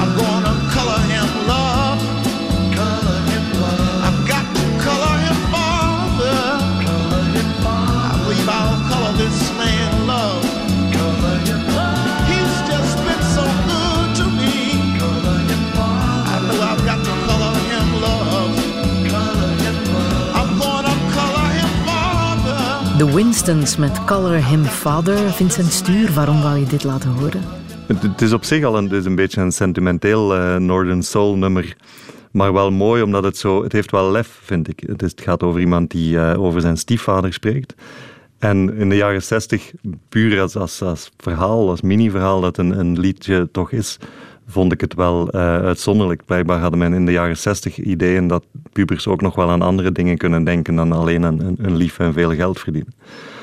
I'm 0.00 0.12
gonna 0.16 0.54
color 0.76 1.00
him 1.08 1.29
De 23.00 23.12
Winstons 23.12 23.76
met 23.76 24.04
Color 24.04 24.46
Him 24.46 24.64
Father. 24.64 25.16
Vincent 25.16 25.72
Stuur, 25.72 26.12
waarom 26.12 26.42
wou 26.42 26.58
je 26.58 26.64
dit 26.64 26.84
laten 26.84 27.10
horen? 27.10 27.40
Het, 27.86 28.22
is 28.22 28.32
op 28.32 28.44
zich 28.44 28.64
al 28.64 28.76
een, 28.76 28.90
is 28.90 29.04
een 29.04 29.14
beetje 29.14 29.40
een 29.40 29.52
sentimenteel 29.52 30.34
eh, 30.34 30.56
Northern 30.56 31.02
Soul 31.02 31.36
nummer. 31.36 31.76
Maar 32.32 32.52
wel 32.52 32.70
mooi, 32.70 33.02
omdat 33.02 33.24
het 33.24 33.36
zo... 33.36 33.62
Het 33.62 33.72
heeft 33.72 33.90
wel 33.90 34.10
lef, 34.10 34.40
vind 34.42 34.68
ik. 34.68 34.82
Het, 34.86 35.02
is, 35.02 35.10
het 35.10 35.20
gaat 35.20 35.42
over 35.42 35.60
iemand 35.60 35.90
die 35.90 36.18
eh, 36.18 36.42
over 36.42 36.60
zijn 36.60 36.76
stiefvader 36.76 37.32
spreekt. 37.32 37.74
En 38.38 38.74
in 38.76 38.88
de 38.88 38.96
jaren 38.96 39.22
zestig, 39.22 39.72
puur 40.08 40.40
als, 40.40 40.56
als, 40.56 40.82
als 40.82 41.10
verhaal, 41.16 41.68
als 41.68 41.80
mini-verhaal 41.80 42.40
dat 42.40 42.58
een, 42.58 42.78
een 42.78 42.98
liedje 42.98 43.48
toch 43.52 43.72
is, 43.72 43.98
vond 44.50 44.72
ik 44.72 44.80
het 44.80 44.94
wel 44.94 45.30
eh, 45.30 45.40
uitzonderlijk. 45.40 46.24
Blijkbaar 46.24 46.58
hadden 46.60 46.78
men 46.78 46.92
in 46.92 47.06
de 47.06 47.12
jaren 47.12 47.36
zestig 47.36 47.78
ideeën 47.78 48.26
dat 48.26 48.44
pubers 48.72 49.06
ook 49.06 49.20
nog 49.20 49.34
wel 49.34 49.50
aan 49.50 49.62
andere 49.62 49.92
dingen 49.92 50.16
kunnen 50.16 50.44
denken 50.44 50.74
dan 50.74 50.92
alleen 50.92 51.24
aan 51.24 51.40
een, 51.40 51.56
een 51.60 51.76
lief 51.76 51.98
en 51.98 52.12
veel 52.12 52.34
geld 52.34 52.58
verdienen. 52.60 52.94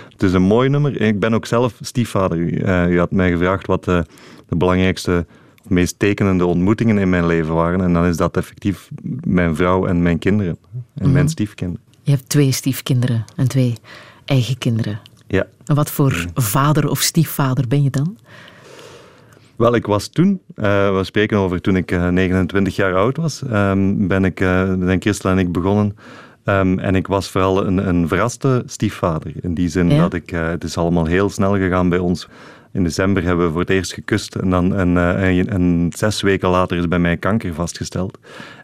Het 0.09 0.23
is 0.23 0.33
een 0.33 0.41
mooi 0.41 0.69
nummer. 0.69 1.01
Ik 1.01 1.19
ben 1.19 1.33
ook 1.33 1.45
zelf 1.45 1.73
stiefvader. 1.81 2.37
U, 2.37 2.57
eh, 2.57 2.89
u 2.89 2.99
had 2.99 3.11
mij 3.11 3.31
gevraagd 3.31 3.67
wat 3.67 3.83
de, 3.83 4.05
de 4.47 4.55
belangrijkste 4.55 5.25
of 5.63 5.69
meest 5.69 5.99
tekenende 5.99 6.45
ontmoetingen 6.45 6.97
in 6.97 7.09
mijn 7.09 7.25
leven 7.25 7.53
waren. 7.53 7.81
En 7.81 7.93
dan 7.93 8.05
is 8.05 8.17
dat 8.17 8.37
effectief 8.37 8.89
mijn 9.23 9.55
vrouw 9.55 9.85
en 9.85 10.01
mijn 10.01 10.19
kinderen. 10.19 10.57
En 10.95 11.11
mijn 11.11 11.23
Mhm. 11.23 11.27
stiefkinderen. 11.27 11.85
Je 12.03 12.11
hebt 12.11 12.29
twee 12.29 12.51
stiefkinderen 12.51 13.25
en 13.35 13.47
twee 13.47 13.73
eigen 14.25 14.57
kinderen. 14.57 14.99
Ja. 15.27 15.47
En 15.65 15.75
wat 15.75 15.91
voor 15.91 16.25
vader 16.33 16.89
of 16.89 17.01
stiefvader 17.01 17.67
ben 17.67 17.83
je 17.83 17.89
dan? 17.89 18.17
Wel, 19.57 19.75
ik 19.75 19.85
was 19.85 20.07
toen, 20.07 20.41
eh, 20.55 20.97
we 20.97 21.03
spreken 21.03 21.37
over 21.37 21.61
toen 21.61 21.75
ik 21.75 21.91
eh, 21.91 22.07
29 22.07 22.75
jaar 22.75 22.95
oud 22.95 23.17
was, 23.17 23.43
ehm, 23.43 24.07
ben 24.07 24.25
ik, 24.25 24.39
eh 24.39 24.73
zijn 24.79 25.01
Christel 25.01 25.29
en 25.29 25.37
ik 25.37 25.51
begonnen. 25.51 25.95
Ehm, 26.43 26.79
en 26.79 26.95
ik 26.95 27.07
was 27.07 27.29
vooral 27.29 27.65
een, 27.65 27.87
een 27.87 28.07
verraste 28.07 28.63
stiefvader. 28.65 29.31
In 29.41 29.53
die 29.53 29.69
zin 29.69 29.89
Ja. 29.89 30.01
dat 30.01 30.13
ik, 30.13 30.31
eh, 30.31 30.47
het 30.49 30.63
is 30.63 30.77
allemaal 30.77 31.05
heel 31.05 31.29
snel 31.29 31.55
gegaan 31.57 31.89
bij 31.89 31.97
ons. 31.99 32.27
In 32.73 32.83
december 32.83 33.23
hebben 33.23 33.45
we 33.45 33.51
voor 33.51 33.61
het 33.61 33.69
eerst 33.69 33.93
gekust 33.93 34.35
en 34.35 34.49
dan 34.49 34.75
en, 34.75 34.97
eh, 34.97 35.39
en, 35.39 35.49
en 35.49 35.89
zes 35.95 36.21
weken 36.21 36.49
later 36.49 36.77
is 36.77 36.87
bij 36.87 36.99
mij 36.99 37.17
kanker 37.17 37.53
vastgesteld. 37.53 38.19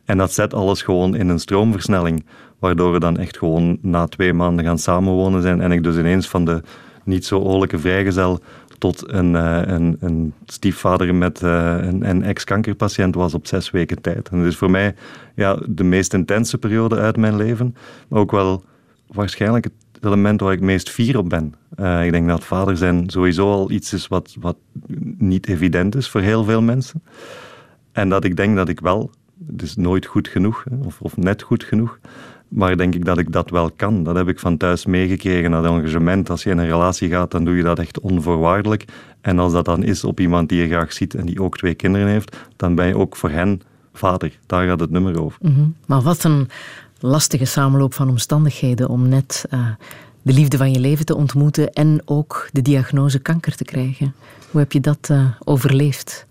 En 0.06 0.18
dat 0.18 0.34
zet 0.34 0.54
alles 0.54 0.82
gewoon 0.82 1.16
in 1.16 1.30
een 1.30 1.40
stroomversnelling, 1.40 2.26
waardoor 2.60 2.92
we 2.94 3.00
dan 3.00 3.18
echt 3.18 3.38
gewoon 3.38 3.78
na 3.82 4.08
twee 4.08 4.34
maanden 4.34 4.66
gaan 4.66 4.78
samenwonen 4.80 5.42
zijn. 5.42 5.62
En 5.62 5.72
ik 5.72 5.84
dus 5.84 5.98
ineens 5.98 6.28
van 6.28 6.46
de 6.46 6.62
niet 7.04 7.26
zo 7.26 7.40
oorlijke 7.40 7.80
vrijgezel 7.80 8.40
tot 8.84 9.12
een, 9.12 9.36
eh, 9.36 9.62
een, 9.66 9.98
een 10.00 10.34
stiefvader 10.46 11.16
met 11.16 11.42
eh, 11.42 11.78
een, 11.82 12.10
een 12.10 12.24
ex-kankerpatiënt 12.24 13.16
was 13.16 13.34
op 13.34 13.48
zes 13.48 13.72
weken 13.72 14.02
tijd. 14.02 14.30
En 14.30 14.38
dat 14.38 14.48
is 14.48 14.58
voor 14.58 14.72
mij 14.72 14.96
ja, 15.36 15.60
de 15.68 15.84
meest 15.84 16.14
intense 16.14 16.58
periode 16.58 16.96
uit 16.96 17.18
mijn 17.18 17.36
leven, 17.36 17.76
maar 18.08 18.20
ook 18.20 18.32
wel 18.32 18.64
waarschijnlijk 19.08 19.64
het 19.64 20.04
element 20.04 20.42
waar 20.42 20.54
ik 20.54 20.62
meest 20.62 20.90
fier 20.90 21.18
op 21.18 21.30
ben. 21.30 21.54
Eh, 21.76 22.06
ik 22.06 22.12
denk 22.12 22.28
dat 22.28 22.44
vader 22.44 22.78
zijn 22.78 23.10
sowieso 23.10 23.52
al 23.52 23.72
iets 23.72 23.94
is 23.94 24.08
wat, 24.08 24.36
wat 24.40 24.58
niet 25.18 25.48
evident 25.48 25.96
is 25.96 26.10
voor 26.10 26.22
heel 26.22 26.44
veel 26.44 26.62
mensen. 26.62 27.04
En 27.92 28.10
dat 28.10 28.24
ik 28.24 28.36
denk 28.36 28.56
dat 28.56 28.70
ik 28.70 28.80
wel, 28.80 29.12
het 29.48 29.62
is 29.62 29.76
nooit 29.76 30.06
goed 30.06 30.28
genoeg, 30.28 30.64
of, 30.86 31.02
of 31.02 31.18
net 31.18 31.42
goed 31.42 31.64
genoeg, 31.64 32.00
maar 32.54 32.78
denk 32.78 32.96
ik 32.96 33.06
dat 33.06 33.18
ik 33.18 33.32
dat 33.32 33.50
wel 33.50 33.72
kan. 33.76 34.04
Dat 34.04 34.16
heb 34.16 34.28
ik 34.28 34.40
van 34.40 34.58
thuis 34.58 34.86
meegekregen, 34.86 35.52
dat 35.52 35.66
engagement. 35.66 36.30
Als 36.30 36.44
je 36.44 36.50
in 36.50 36.58
een 36.58 36.66
relatie 36.66 37.10
gaat, 37.10 37.32
dan 37.32 37.46
doe 37.46 37.56
je 37.56 37.64
dat 37.64 37.80
echt 37.80 38.00
onvoorwaardelijk. 38.00 38.86
En 39.22 39.40
als 39.40 39.54
dat 39.54 39.66
dan 39.66 39.84
is 39.84 40.04
op 40.04 40.20
iemand 40.20 40.50
die 40.50 40.62
je 40.62 40.68
graag 40.68 40.94
ziet 40.94 41.16
en 41.16 41.26
die 41.26 41.42
ook 41.42 41.58
twee 41.58 41.74
kinderen 41.74 42.08
heeft, 42.08 42.38
dan 42.56 42.76
ben 42.76 42.88
je 42.88 42.98
ook 42.98 43.16
voor 43.16 43.30
hen 43.30 43.62
vader. 43.94 44.40
Daar 44.46 44.68
gaat 44.68 44.80
het 44.80 44.90
nummer 44.90 45.22
over. 45.22 45.38
Mhm. 45.42 45.66
Maar 45.86 46.02
wat 46.02 46.24
een 46.24 46.50
lastige 47.00 47.46
samenloop 47.46 47.94
van 47.94 48.10
omstandigheden 48.10 48.90
om 48.90 49.10
net 49.10 49.46
eh, 49.50 49.68
de 50.22 50.34
liefde 50.34 50.58
van 50.58 50.72
je 50.72 50.80
leven 50.80 51.06
te 51.06 51.16
ontmoeten 51.16 51.74
en 51.74 52.02
ook 52.06 52.50
de 52.52 52.62
diagnose 52.62 53.20
kanker 53.20 53.56
te 53.56 53.64
krijgen. 53.64 54.14
Hoe 54.52 54.60
heb 54.60 54.72
je 54.72 54.80
dat 54.80 55.08
eh, 55.10 55.26
overleefd? 55.44 56.26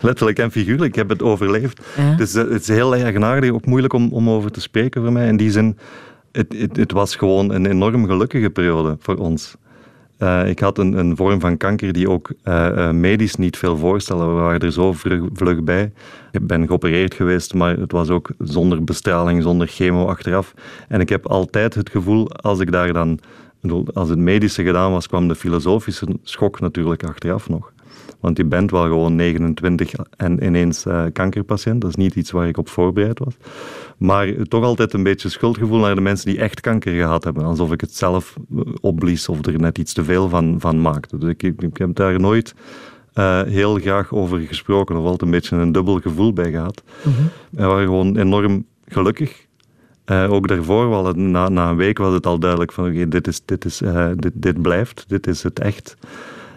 Letterlijk 0.00 0.38
en 0.38 0.50
figuurlijk, 0.50 0.90
ik 0.90 0.94
heb 0.94 1.08
het 1.08 1.22
overleefd. 1.22 1.80
Ja. 1.96 2.02
Het, 2.02 2.20
is, 2.20 2.34
eh, 2.34 2.48
het 2.48 2.62
is 2.62 2.68
heel 2.68 2.94
eigenaardig, 2.94 3.50
ook 3.50 3.66
moeilijk 3.66 3.92
om, 3.92 4.12
om 4.12 4.30
over 4.30 4.50
te 4.50 4.60
spreken 4.60 5.02
voor 5.02 5.12
mij. 5.12 5.28
In 5.28 5.36
die 5.36 5.50
zin, 5.50 5.76
het, 6.32 6.54
het, 6.58 6.76
het 6.76 6.92
was 6.92 7.16
gewoon 7.16 7.52
een 7.52 7.66
enorm 7.66 8.06
gelukkige 8.06 8.50
periode 8.50 8.96
voor 9.00 9.16
ons. 9.16 9.56
Eh, 10.22 10.48
ik 10.48 10.58
had 10.58 10.78
een, 10.78 10.92
een 10.92 11.16
vorm 11.16 11.40
van 11.40 11.56
kanker 11.56 11.92
die 11.92 12.10
ook 12.10 12.32
eh, 12.42 12.90
medisch 12.90 13.36
niet 13.36 13.56
veel 13.56 13.76
voorstelde. 13.76 14.24
We 14.24 14.32
waren 14.32 14.60
er 14.60 14.72
zo 14.72 14.92
vlug, 14.92 15.22
vlug 15.32 15.62
bij. 15.62 15.92
Ik 16.32 16.46
ben 16.46 16.66
geopereerd 16.66 17.14
geweest, 17.14 17.54
maar 17.54 17.76
het 17.76 17.92
was 17.92 18.08
ook 18.08 18.30
zonder 18.38 18.84
bestraling, 18.84 19.42
zonder 19.42 19.66
chemo 19.66 20.06
achteraf. 20.06 20.54
En 20.88 21.00
ik 21.00 21.08
heb 21.08 21.26
altijd 21.26 21.74
het 21.74 21.90
gevoel, 21.90 22.32
als 22.32 22.60
ik 22.60 22.72
daar 22.72 22.92
dan... 22.92 23.18
bedoel, 23.60 23.86
Als 23.92 24.08
het 24.08 24.18
medische 24.18 24.62
gedaan 24.62 24.92
was, 24.92 25.06
kwam 25.06 25.28
de 25.28 25.34
filosofische 25.34 26.06
schok 26.22 26.60
natuurlijk 26.60 27.04
achteraf 27.04 27.48
nog. 27.48 27.71
Want 28.22 28.36
je 28.36 28.44
bent 28.44 28.70
wel 28.70 28.82
gewoon 28.82 29.14
29 29.14 29.92
en 30.16 30.44
ineens 30.44 30.86
eh, 30.86 31.04
kankerpatiënt. 31.12 31.80
Dat 31.80 31.90
is 31.90 31.96
niet 31.96 32.14
iets 32.14 32.30
waar 32.30 32.48
ik 32.48 32.56
op 32.56 32.68
voorbereid 32.68 33.18
was. 33.18 33.34
Maar 33.96 34.32
toch 34.48 34.64
altijd 34.64 34.92
een 34.92 35.02
beetje 35.02 35.28
schuldgevoel 35.28 35.78
naar 35.78 35.94
de 35.94 36.00
mensen 36.00 36.26
die 36.26 36.38
echt 36.38 36.60
kanker 36.60 36.92
gehad 36.92 37.24
hebben. 37.24 37.44
Alsof 37.44 37.72
ik 37.72 37.80
het 37.80 37.94
zelf 37.94 38.34
eh, 38.56 38.60
opblies 38.80 39.28
of 39.28 39.46
er 39.46 39.60
net 39.60 39.78
iets 39.78 39.92
te 39.92 40.04
veel 40.04 40.28
van, 40.28 40.56
van 40.58 40.80
maakte. 40.80 41.18
Dus 41.18 41.30
ik, 41.30 41.42
ik, 41.42 41.76
heb 41.76 41.94
daar 41.94 42.20
nooit 42.20 42.54
eh, 43.12 43.42
heel 43.42 43.74
graag 43.74 44.12
over 44.12 44.38
gesproken. 44.38 44.96
Of 44.96 45.04
altijd 45.04 45.22
een 45.22 45.30
beetje 45.30 45.56
een 45.56 45.72
dubbel 45.72 46.00
gevoel 46.00 46.32
bij 46.32 46.50
gehad. 46.50 46.82
We 47.50 47.64
waren 47.66 47.86
gewoon 47.86 48.16
enorm 48.16 48.66
gelukkig. 48.86 49.46
Ook 50.28 50.48
daarvoor, 50.48 50.88
wel, 50.88 51.12
na, 51.12 51.48
na 51.48 51.70
een 51.70 51.76
week 51.76 51.98
was 51.98 52.14
het 52.14 52.26
al 52.26 52.38
duidelijk 52.38 52.72
van 52.72 52.86
oké, 52.86 53.08
dit, 53.08 53.26
is, 53.26 53.44
dit, 53.44 53.64
is, 53.64 53.82
dit, 54.16 54.32
dit 54.34 54.62
blijft, 54.62 55.04
dit 55.08 55.26
is 55.26 55.42
het 55.42 55.58
echt. 55.58 55.96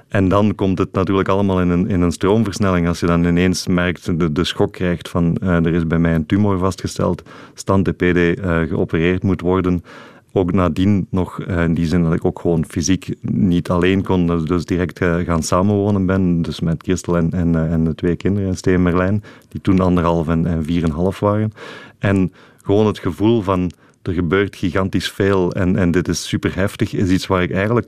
En 0.07 0.30
dan 0.30 0.56
komt 0.56 0.77
het 0.77 0.91
natuurlijk 0.91 1.27
allemaal 1.27 1.61
in 1.61 1.69
een, 1.69 1.88
in 1.88 2.02
een 2.02 2.11
stroomversnelling. 2.11 2.88
Als 2.88 2.99
je 2.99 3.06
dan 3.06 3.26
ineens 3.26 3.68
merkt, 3.68 4.19
de, 4.19 4.32
de 4.32 4.44
schok 4.44 4.72
krijgt 4.72 5.10
van 5.10 5.36
eh, 5.36 5.65
er 5.65 5.73
is 5.73 5.88
bij 5.88 5.99
mij 5.99 6.15
een 6.15 6.26
tumor 6.26 6.57
vastgesteld, 6.57 7.23
stand 7.53 7.86
TPD 7.86 8.40
eh, 8.40 8.60
geopereerd 8.61 9.23
moet 9.23 9.41
worden. 9.41 9.84
Ook 10.32 10.52
nadien 10.52 11.07
nog, 11.10 11.41
eh, 11.41 11.64
in 11.64 11.73
die 11.73 11.86
zin 11.86 12.03
dat 12.03 12.14
ik 12.14 12.26
ook 12.26 12.40
gewoon 12.40 12.65
fysiek 12.65 13.15
niet 13.32 13.69
alleen 13.69 14.03
kon, 14.03 14.27
dus- 14.27 14.44
dus 14.44 14.65
direct 14.65 14.99
gaan 14.99 15.44
samenwonen 15.44 16.06
ben. 16.06 16.41
Dus 16.41 16.60
met 16.60 16.84
Christel 16.84 17.18
en, 17.18 17.32
en, 17.32 17.69
en 17.69 17.84
de 17.84 17.95
twee 17.95 18.15
kinderen, 18.15 18.49
en 18.49 18.57
Steen 18.57 18.73
en 18.73 18.84
Merlijn, 18.84 19.23
die 19.49 19.61
toen 19.61 19.80
anderhalf 19.80 20.27
en, 20.27 20.45
en 20.45 20.64
vier 20.64 20.84
en 20.84 20.91
half 20.91 21.19
waren. 21.19 21.52
En 21.99 22.34
gewoon 22.61 22.88
het 22.88 22.99
gevoel 22.99 23.41
van 23.41 23.72
er 24.07 24.14
gebeurt 24.14 24.56
gigantisch 24.56 25.11
veel 25.11 25.52
en, 25.52 25.76
en 25.76 25.91
dit 25.91 26.07
is 26.07 26.27
super 26.27 26.56
heftig, 26.56 26.94
is 26.94 27.10
iets 27.10 27.27
waar 27.27 27.41
ik 27.41 27.52
eigenlijk, 27.52 27.88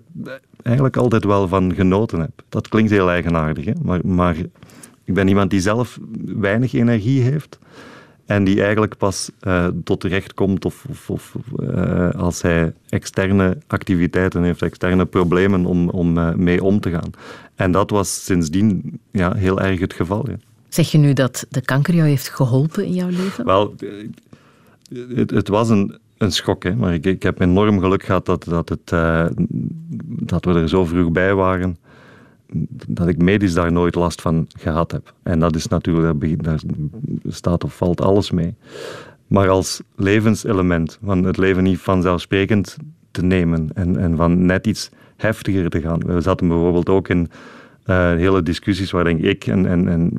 eigenlijk 0.68 0.98
altijd 0.98 1.24
wel 1.24 1.48
van 1.48 1.74
genoten 1.74 2.20
heb. 2.20 2.42
Dat 2.50 2.68
klinkt 2.68 2.92
heel 2.92 3.10
eigenaardig, 3.10 3.66
hè? 3.66 3.74
Maar, 3.82 4.00
maar 4.06 4.36
ik 5.04 5.14
ben 5.14 5.28
iemand 5.28 5.50
die 5.50 5.62
zelf 5.62 6.00
weinig 6.26 6.74
energie 6.74 7.22
heeft. 7.22 7.60
En 8.26 8.44
die 8.44 8.62
eigenlijk 8.62 8.98
pas 8.98 9.30
uh, 9.42 9.68
tot 9.84 10.04
recht 10.04 10.34
komt 10.34 10.66
of, 10.66 10.86
of, 10.90 11.10
of 11.10 11.36
uh, 11.60 12.10
als 12.10 12.42
hij 12.42 12.74
externe 12.90 13.58
activiteiten 13.68 14.44
heeft, 14.44 14.62
externe 14.62 15.06
problemen 15.06 15.66
om, 15.66 15.90
om 15.90 16.18
uh, 16.18 16.34
mee 16.34 16.64
om 16.64 16.80
te 16.80 16.90
gaan. 16.90 17.12
En 17.56 17.72
dat 17.72 17.90
was 17.90 18.24
sindsdien 18.24 19.00
ja, 19.12 19.34
heel 19.34 19.62
erg 19.62 19.80
het 19.80 19.94
geval. 19.94 20.30
Ja. 20.30 20.36
Zeg 20.70 20.92
je 20.92 20.98
nu 20.98 21.14
dat 21.14 21.46
de 21.50 21.62
kanker 21.62 21.94
jou 21.94 22.08
heeft 22.08 22.30
geholpen 22.30 22.86
in 22.86 22.94
jouw 22.94 23.10
leven? 23.10 23.46
Wel, 23.46 23.76
het, 25.16 25.32
het 25.32 25.48
was 25.48 25.70
een, 25.70 25.98
een 26.18 26.32
schok, 26.32 26.76
maar 26.76 26.94
ik, 26.94 27.06
ik 27.06 27.24
heb 27.24 27.40
enorm 27.40 27.80
geluk 27.80 28.04
gehad 28.04 28.26
dat, 28.26 28.44
dat, 28.44 28.70
het, 28.70 28.90
dat 30.06 30.46
we 30.46 30.54
er 30.54 30.70
zo 30.70 30.86
vroeg 30.86 31.12
bij 31.12 31.34
waren 31.34 31.78
dat 32.88 33.08
ik 33.08 33.18
medisch 33.18 33.54
daar 33.54 33.72
nooit 33.72 33.96
last 33.96 34.22
van 34.22 34.48
gehad 34.60 34.92
heb. 34.92 35.14
En 35.24 35.40
dat 35.40 35.56
is 35.56 35.68
natuurlijk, 35.68 36.44
daar 36.44 36.60
staat 37.28 37.64
of 37.64 37.78
valt 37.78 38.02
alles 38.02 38.32
mee. 38.32 38.56
Maar 39.28 39.50
als 39.50 39.82
levenselement, 39.96 41.00
van 41.04 41.24
het 41.24 41.38
leven 41.38 41.64
niet 41.64 41.80
vanzelfsprekend 41.80 42.78
te 43.12 43.24
nemen 43.24 43.70
en, 43.74 43.98
en 43.98 44.16
van 44.16 44.46
net 44.46 44.68
iets 44.68 44.90
heftiger 45.16 45.70
te 45.70 45.82
gaan. 45.82 46.00
We 46.00 46.22
zaten 46.22 46.48
bijvoorbeeld 46.48 46.90
ook 46.90 47.08
in 47.08 47.30
uh, 47.86 48.12
hele 48.12 48.44
discussies 48.44 48.92
waar 48.92 49.04
denk 49.04 49.22
ik 49.22 49.48
en, 49.48 49.66
en, 49.66 49.88
en 49.88 50.12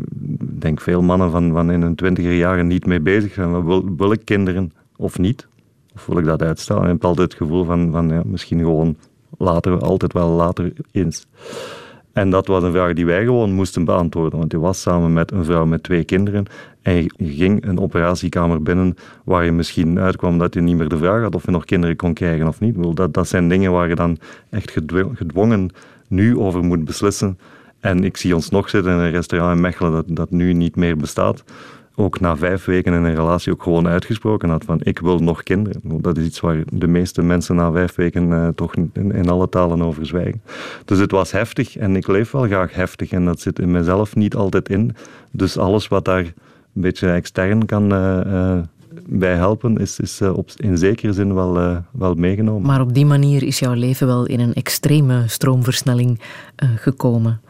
denk 0.59 0.81
veel 0.81 1.03
mannen 1.03 1.31
van, 1.31 1.53
van 1.53 1.71
in 1.71 1.83
hun 1.83 1.95
twintiger 1.95 2.37
jaren 2.37 2.67
niet 2.67 2.87
mee 2.87 3.01
bezig 3.01 3.33
zijn. 3.33 3.65
Wil 3.97 4.13
ik 4.13 4.25
kinderen 4.25 4.73
of 4.97 5.19
niet? 5.19 5.47
Wil 6.07 6.19
ik 6.19 6.25
dat 6.25 6.43
uitstellen? 6.43 6.83
En 6.83 6.89
ik 6.89 6.95
heb 6.95 7.05
altijd 7.05 7.33
het 7.33 7.43
gevoel 7.43 7.65
van, 7.65 7.91
van 7.91 8.09
ja, 8.09 8.23
misschien 8.25 8.59
gewoon 8.59 8.97
later, 9.39 9.79
altijd 9.81 10.13
wel 10.13 10.29
later 10.29 10.73
eens. 10.93 11.27
En 12.13 12.31
dat 12.31 12.47
was 12.47 12.63
een 12.63 12.73
vraag 12.73 12.93
die 12.93 13.07
wij 13.07 13.25
gewoon 13.25 13.53
moesten 13.53 13.85
beantwoorden. 13.85 14.39
Want 14.39 14.53
je 14.53 14.59
was 14.59 14.81
samen 14.81 15.13
met 15.13 15.31
een 15.31 15.45
vrouw 15.45 15.67
met 15.67 15.83
twee 15.83 16.05
kinderen 16.05 16.47
en 16.83 16.95
je 16.95 17.11
ging 17.17 17.67
een 17.67 17.81
operatiekamer 17.81 18.63
binnen 18.63 18.97
waar 19.25 19.45
je 19.45 19.53
misschien 19.53 19.99
uitkwam 19.99 20.39
dat 20.39 20.55
je 20.55 20.61
niet 20.61 20.77
meer 20.77 20.89
de 20.89 20.99
vraag 20.99 21.23
had 21.23 21.35
of 21.35 21.45
je 21.45 21.51
nog 21.51 21.65
kinderen 21.65 21.97
kon 21.97 22.15
krijgen 22.15 22.49
of 22.49 22.61
niet. 22.61 22.97
Dat, 22.97 23.15
dat 23.15 23.29
zijn 23.29 23.49
dingen 23.49 23.73
waar 23.73 23.89
je 23.89 23.95
dan 23.95 24.19
echt 24.51 24.71
gedwongen 25.13 25.71
nu 26.09 26.39
over 26.39 26.65
moet 26.65 26.85
beslissen. 26.85 27.39
En 27.81 28.05
ik 28.05 28.17
zie 28.17 28.35
ons 28.35 28.51
nog 28.51 28.69
zitten 28.69 28.93
in 28.93 28.99
een 28.99 29.11
restaurant 29.11 29.55
in 29.55 29.61
Mechelen 29.61 29.93
dat, 29.93 30.05
dat 30.09 30.31
nu 30.31 30.53
niet 30.53 30.77
meer 30.77 30.97
bestaat 30.97 31.45
ook 31.99 32.21
na 32.21 32.37
vijf 32.37 32.65
weken 32.65 32.93
in 32.93 33.05
een 33.05 33.15
relatie 33.15 33.53
ook 33.53 33.63
gewoon 33.63 33.89
uitgesproken 33.89 34.49
had 34.49 34.65
van 34.65 34.81
ik 34.83 34.99
wil 34.99 35.19
nog 35.19 35.43
kinderen. 35.43 35.81
Dat 35.83 36.17
is 36.17 36.25
iets 36.25 36.41
waar 36.41 36.63
de 36.73 36.87
meeste 36.87 37.23
mensen 37.23 37.57
na 37.57 37.73
vijf 37.73 37.95
weken 37.95 38.29
uh, 38.29 38.49
toch 38.49 38.75
in, 38.75 38.91
in, 38.93 39.29
alle 39.29 39.49
talen 39.49 39.83
over 39.83 40.07
zwijgen. 40.07 40.43
Dus 40.85 40.99
het 40.99 41.11
was 41.11 41.33
heftig 41.33 41.77
en 41.77 41.97
ik 41.97 42.07
leef 42.07 42.31
wel 42.31 42.47
graag 42.47 42.75
heftig 42.75 43.11
en 43.11 43.25
dat 43.25 43.41
zit 43.41 43.59
in 43.59 43.71
mezelf 43.71 44.17
niet 44.17 44.35
altijd 44.35 44.69
in. 44.69 44.95
Dus 45.31 45.59
alles 45.59 45.89
wat 45.89 46.05
daar 46.05 46.19
een 46.19 46.35
beetje 46.73 47.11
extern 47.11 47.67
kan 47.67 47.93
uh, 47.93 48.21
uh, 48.27 48.59
bij 49.07 49.35
helpen, 49.35 49.77
is, 49.77 50.01
is 50.01 50.23
op, 50.23 50.51
in 50.57 50.79
zekere 50.79 51.13
zin 51.13 51.35
wel, 51.35 51.83
wel 51.91 52.15
meegenomen. 52.15 52.67
Maar 52.67 52.81
op 52.81 52.95
die 52.95 53.07
manier 53.07 53.43
is 53.43 53.59
jouw 53.59 53.75
leven 53.75 54.07
wel 54.07 54.27
in 54.27 54.41
een 54.41 54.55
extreme 54.55 55.25
stroomversnelling 55.27 56.21
gekomen 56.57 57.41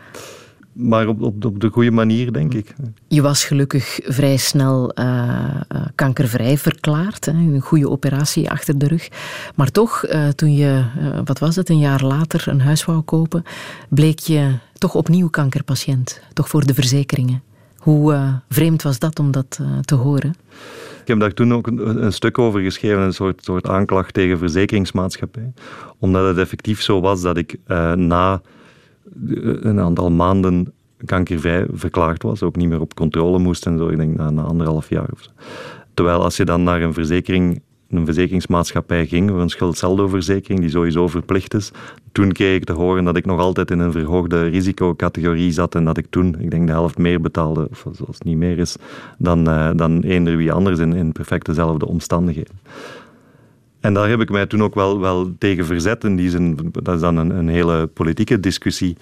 maar 0.78 1.06
op, 1.08 1.22
op, 1.22 1.44
op, 1.44 1.60
de 1.60 1.68
goede 1.68 1.90
manier, 1.90 2.32
denk 2.32 2.54
ik. 2.54 2.74
Je 3.08 3.22
was 3.22 3.44
gelukkig 3.44 4.00
vrij 4.02 4.36
snel 4.36 4.92
uh, 4.98 5.54
kankervrij 5.94 6.58
verklaard. 6.58 7.24
Hè, 7.24 7.32
een 7.32 7.60
goede 7.60 7.90
operatie 7.90 8.50
achter 8.50 8.78
de 8.78 8.86
rug. 8.86 9.08
Maar 9.54 9.70
toch, 9.70 10.06
uh, 10.08 10.28
toen 10.28 10.54
je, 10.54 10.84
wat 11.24 11.38
was 11.38 11.56
het, 11.56 11.68
een 11.68 11.78
jaar 11.78 12.04
later 12.04 12.48
een 12.48 12.60
huis 12.60 12.84
wou 12.84 13.00
kopen, 13.00 13.42
bleek 13.88 14.18
je 14.18 14.54
toch 14.72 14.94
opnieuw 14.94 15.28
kankerpatiënt. 15.28 16.20
Toch 16.32 16.48
voor 16.48 16.66
de 16.66 16.74
verzekeringen. 16.74 17.42
Hoe 17.78 18.40
vreemd 18.48 18.82
was 18.82 18.98
dat 18.98 19.18
om 19.18 19.30
dat 19.30 19.60
te 19.80 19.94
horen? 19.94 20.34
Ik 21.00 21.08
heb 21.08 21.20
daar 21.20 21.34
toen 21.34 21.54
ook 21.54 21.66
een, 21.66 22.04
een, 22.04 22.12
stuk 22.12 22.38
over 22.38 22.60
geschreven, 22.60 23.02
een 23.02 23.12
soort, 23.12 23.44
soort 23.44 23.68
aanklacht 23.68 24.14
tegen 24.14 24.38
verzekeringsmaatschappij. 24.38 25.52
Omdat 25.98 26.26
het 26.26 26.38
effectief 26.38 26.82
zo 26.82 27.00
was 27.00 27.22
dat 27.22 27.36
ik 27.36 27.58
na 27.94 28.40
een 29.60 29.80
aantal 29.80 30.10
maanden 30.10 30.72
kankervrij 31.04 31.66
verklaard 31.72 32.22
was, 32.22 32.42
ook 32.42 32.56
niet 32.56 32.68
meer 32.68 32.80
op 32.80 32.94
controle 32.94 33.38
moest 33.38 33.66
en 33.66 33.78
zo, 33.78 33.88
ik 33.88 33.96
denk 33.96 34.16
na, 34.16 34.42
anderhalf 34.42 34.88
jaar 34.88 35.08
of 35.12 35.22
zo. 35.22 35.30
Terwijl 35.94 36.22
als 36.22 36.36
je 36.36 36.44
dan 36.44 36.62
naar 36.62 36.82
een 36.82 36.92
verzekering 36.92 37.60
een 37.88 38.04
verzekeringsmaatschappij 38.04 39.06
ging 39.06 39.30
voor 39.30 39.40
een 39.40 39.48
schuldsaldoverzekering 39.48 40.60
die 40.60 40.70
sowieso 40.70 41.08
verplicht 41.08 41.54
is. 41.54 41.70
Toen 42.12 42.32
kreeg 42.32 42.56
ik 42.56 42.64
te 42.64 42.72
horen 42.72 43.04
dat 43.04 43.16
ik 43.16 43.26
nog 43.26 43.40
altijd 43.40 43.70
in 43.70 43.78
een 43.78 43.92
verhoogde 43.92 44.42
risicocategorie 44.42 45.52
zat 45.52 45.74
en 45.74 45.84
dat 45.84 45.96
ik 45.96 46.06
toen, 46.10 46.36
ik 46.38 46.50
denk 46.50 46.66
de 46.66 46.72
helft 46.72 46.98
meer 46.98 47.20
betaalde, 47.20 47.68
of 47.70 47.86
zoals 47.92 48.18
het 48.18 48.24
niet 48.24 48.36
meer 48.36 48.58
is, 48.58 48.76
dan, 49.18 49.48
uh, 49.48 49.70
dan 49.74 50.02
eender 50.02 50.36
wie 50.36 50.52
anders 50.52 50.78
in, 50.78 50.92
in 50.92 51.12
perfect 51.12 51.46
dezelfde 51.46 51.86
omstandigheden. 51.86 52.54
En 53.88 53.94
daar 53.94 54.08
heb 54.08 54.20
ik 54.20 54.30
mij 54.30 54.46
toen 54.46 54.62
ook 54.62 54.74
wel, 54.74 55.00
wel 55.00 55.32
tegen 55.38 55.64
verzet. 55.64 56.00
Dat 56.72 56.94
is 56.94 57.00
dan 57.00 57.16
een, 57.16 57.30
een 57.30 57.48
hele 57.48 57.86
politieke 57.86 58.40
discussie. 58.40 58.96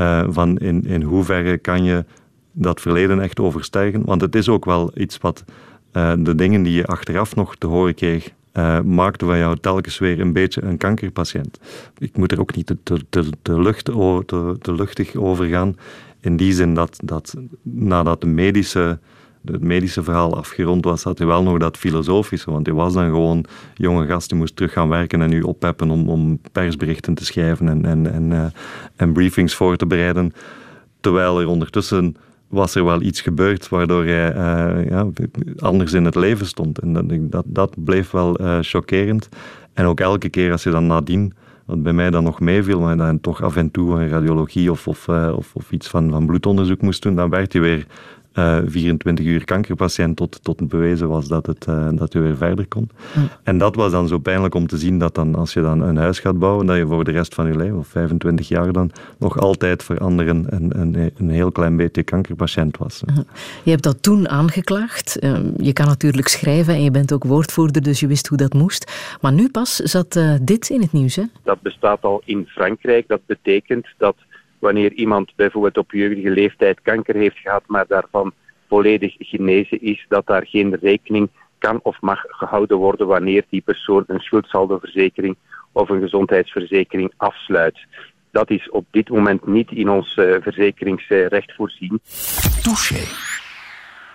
Uh, 0.00 0.24
van 0.28 0.58
in, 0.58 0.84
in 0.84 1.02
hoeverre 1.02 1.58
kan 1.58 1.84
je 1.84 2.04
dat 2.52 2.80
verleden 2.80 3.20
echt 3.20 3.40
overstijgen? 3.40 4.04
Want 4.04 4.20
het 4.20 4.34
is 4.34 4.48
ook 4.48 4.64
wel 4.64 4.90
iets 4.94 5.18
wat 5.18 5.44
uh, 5.92 6.12
de 6.18 6.34
dingen 6.34 6.62
die 6.62 6.72
je 6.72 6.86
achteraf 6.86 7.34
nog 7.34 7.56
te 7.56 7.66
horen 7.66 7.94
kreeg, 7.94 8.30
uh, 8.52 8.80
maakte 8.80 9.24
van 9.24 9.38
jou 9.38 9.56
telkens 9.60 9.98
weer 9.98 10.20
een 10.20 10.32
beetje 10.32 10.62
een 10.62 10.78
kankerpatiënt. 10.78 11.58
Ik 11.98 12.16
moet 12.16 12.32
er 12.32 12.40
ook 12.40 12.56
niet 12.56 12.66
te, 12.66 12.76
te, 12.82 13.30
te, 13.42 13.60
lucht, 13.60 13.84
te, 13.84 14.56
te 14.60 14.72
luchtig 14.72 15.14
over 15.14 15.46
gaan. 15.46 15.76
In 16.20 16.36
die 16.36 16.52
zin 16.52 16.74
dat, 16.74 16.98
dat 17.04 17.34
nadat 17.62 18.20
de 18.20 18.26
medische 18.26 18.98
het 19.52 19.62
medische 19.62 20.02
verhaal 20.02 20.36
afgerond 20.36 20.84
was, 20.84 21.02
had 21.02 21.18
hij 21.18 21.26
wel 21.26 21.42
nog 21.42 21.58
dat 21.58 21.76
filosofische. 21.76 22.50
Want 22.50 22.66
hij 22.66 22.74
was 22.74 22.92
dan 22.92 23.04
gewoon 23.04 23.44
jonge 23.74 24.06
gast, 24.06 24.28
die 24.28 24.38
moest 24.38 24.56
terug 24.56 24.72
gaan 24.72 24.88
werken 24.88 25.22
en 25.22 25.30
nu 25.30 25.42
oppeppen 25.42 25.90
om, 25.90 26.08
om 26.08 26.40
persberichten 26.52 27.14
te 27.14 27.24
schrijven 27.24 27.68
en, 27.68 27.84
en, 27.84 28.12
en, 28.12 28.30
uh, 28.30 28.44
en 28.96 29.12
briefings 29.12 29.54
voor 29.54 29.76
te 29.76 29.86
bereiden. 29.86 30.32
Terwijl 31.00 31.40
er 31.40 31.48
ondertussen 31.48 32.16
was 32.48 32.74
er 32.74 32.84
wel 32.84 33.02
iets 33.02 33.20
gebeurd 33.20 33.68
waardoor 33.68 34.04
hij 34.04 34.34
uh, 34.34 34.88
ja, 34.88 35.06
anders 35.58 35.92
in 35.92 36.04
het 36.04 36.14
leven 36.14 36.46
stond. 36.46 36.78
En 36.78 37.28
dat, 37.30 37.42
dat, 37.46 37.74
bleef 37.84 38.10
wel 38.10 38.40
uh, 38.40 38.58
chockerend. 38.60 39.28
En 39.72 39.84
ook 39.84 40.00
elke 40.00 40.28
keer 40.28 40.52
als 40.52 40.62
je 40.62 40.70
dan 40.70 40.86
nadien 40.86 41.32
wat 41.66 41.82
bij 41.82 41.92
mij 41.92 42.10
dan 42.10 42.24
nog 42.24 42.40
meeviel, 42.40 42.80
maar 42.80 42.96
dan 42.96 43.20
toch 43.20 43.42
af 43.42 43.56
en 43.56 43.70
toe 43.70 44.00
een 44.00 44.08
radiologie 44.08 44.70
of, 44.70 44.88
of, 44.88 45.08
of, 45.08 45.54
of, 45.54 45.70
iets 45.70 45.88
van, 45.88 46.10
van 46.10 46.26
bloedonderzoek 46.26 46.80
moest 46.80 47.02
doen, 47.02 47.14
dan 47.14 47.30
werd 47.30 47.52
hij 47.52 47.62
weer 47.62 47.86
uh, 48.38 48.58
24 48.66 49.24
uur 49.24 49.44
kankerpatiënt 49.44 50.16
tot, 50.16 50.38
tot 50.42 50.60
het 50.60 50.68
bewezen 50.68 51.08
was 51.08 51.28
dat, 51.28 51.46
het, 51.46 51.66
uh, 51.68 51.88
dat 51.92 52.12
je 52.12 52.20
weer 52.20 52.36
verder 52.36 52.66
kon. 52.66 52.90
Hm. 53.12 53.20
En 53.42 53.58
dat 53.58 53.74
was 53.74 53.92
dan 53.92 54.08
zo 54.08 54.18
pijnlijk 54.18 54.54
om 54.54 54.66
te 54.66 54.76
zien 54.76 54.98
dat 54.98 55.14
dan, 55.14 55.34
als 55.34 55.52
je 55.52 55.60
dan 55.60 55.80
een 55.80 55.96
huis 55.96 56.18
gaat 56.18 56.38
bouwen, 56.38 56.66
dat 56.66 56.76
je 56.76 56.86
voor 56.86 57.04
de 57.04 57.10
rest 57.10 57.34
van 57.34 57.46
je 57.46 57.56
leven, 57.56 57.78
of 57.78 57.88
25 57.88 58.48
jaar 58.48 58.72
dan, 58.72 58.90
nog 59.18 59.38
altijd 59.38 59.82
voor 59.82 59.98
anderen 59.98 60.46
een, 60.48 60.80
een, 60.80 61.12
een 61.16 61.30
heel 61.30 61.52
klein 61.52 61.76
beetje 61.76 62.02
kankerpatiënt 62.02 62.76
was. 62.76 63.02
Hm. 63.06 63.20
Je 63.62 63.70
hebt 63.70 63.82
dat 63.82 64.02
toen 64.02 64.28
aangeklaagd. 64.28 65.24
Uh, 65.24 65.38
je 65.56 65.72
kan 65.72 65.86
natuurlijk 65.86 66.28
schrijven 66.28 66.74
en 66.74 66.82
je 66.82 66.90
bent 66.90 67.12
ook 67.12 67.24
woordvoerder, 67.24 67.82
dus 67.82 68.00
je 68.00 68.06
wist 68.06 68.26
hoe 68.26 68.38
dat 68.38 68.52
moest. 68.52 69.16
Maar 69.20 69.32
nu 69.32 69.48
pas 69.48 69.76
zat 69.76 70.16
uh, 70.16 70.34
dit 70.42 70.68
in 70.68 70.80
het 70.80 70.92
nieuws, 70.92 71.16
hè? 71.16 71.22
Dat 71.42 71.60
bestaat 71.60 72.02
al 72.02 72.22
in 72.24 72.46
Frankrijk. 72.46 73.08
Dat 73.08 73.20
betekent 73.26 73.86
dat 73.98 74.16
wanneer 74.58 74.92
iemand 74.92 75.32
bijvoorbeeld 75.36 75.78
op 75.78 75.92
jeugdige 75.92 76.30
leeftijd 76.30 76.80
kanker 76.82 77.14
heeft 77.14 77.38
gehad, 77.38 77.62
maar 77.66 77.84
daarvan 77.88 78.32
volledig 78.68 79.14
genezen 79.18 79.82
is, 79.82 80.04
dat 80.08 80.26
daar 80.26 80.46
geen 80.46 80.76
rekening 80.80 81.28
kan 81.58 81.80
of 81.82 82.00
mag 82.00 82.24
gehouden 82.28 82.76
worden 82.76 83.06
wanneer 83.06 83.44
die 83.48 83.60
persoon 83.60 84.04
een 84.06 84.20
schuldsaldoverzekering 84.20 85.36
of 85.72 85.88
een 85.88 86.00
gezondheidsverzekering 86.00 87.12
afsluit. 87.16 87.78
Dat 88.30 88.50
is 88.50 88.70
op 88.70 88.86
dit 88.90 89.08
moment 89.08 89.46
niet 89.46 89.70
in 89.70 89.88
ons 89.88 90.16
uh, 90.16 90.36
verzekeringsrecht 90.40 91.54
voorzien. 91.54 92.00
Touché. 92.62 93.34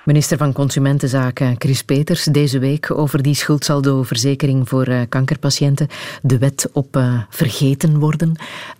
Minister 0.06 0.38
van 0.38 0.54
Consumentenzaken 0.54 1.56
Chris 1.58 1.84
Peters 1.84 2.24
deze 2.24 2.60
week 2.60 2.92
over 2.92 3.22
die 3.22 3.36
schuldsaldo-verzekering 3.36 4.70
voor 4.70 4.88
uh, 4.88 5.02
kankerpatiënten. 5.10 5.88
De 6.22 6.38
wet 6.38 6.70
op 6.74 6.96
uh, 6.96 7.22
vergeten 7.30 8.00
worden. 8.00 8.32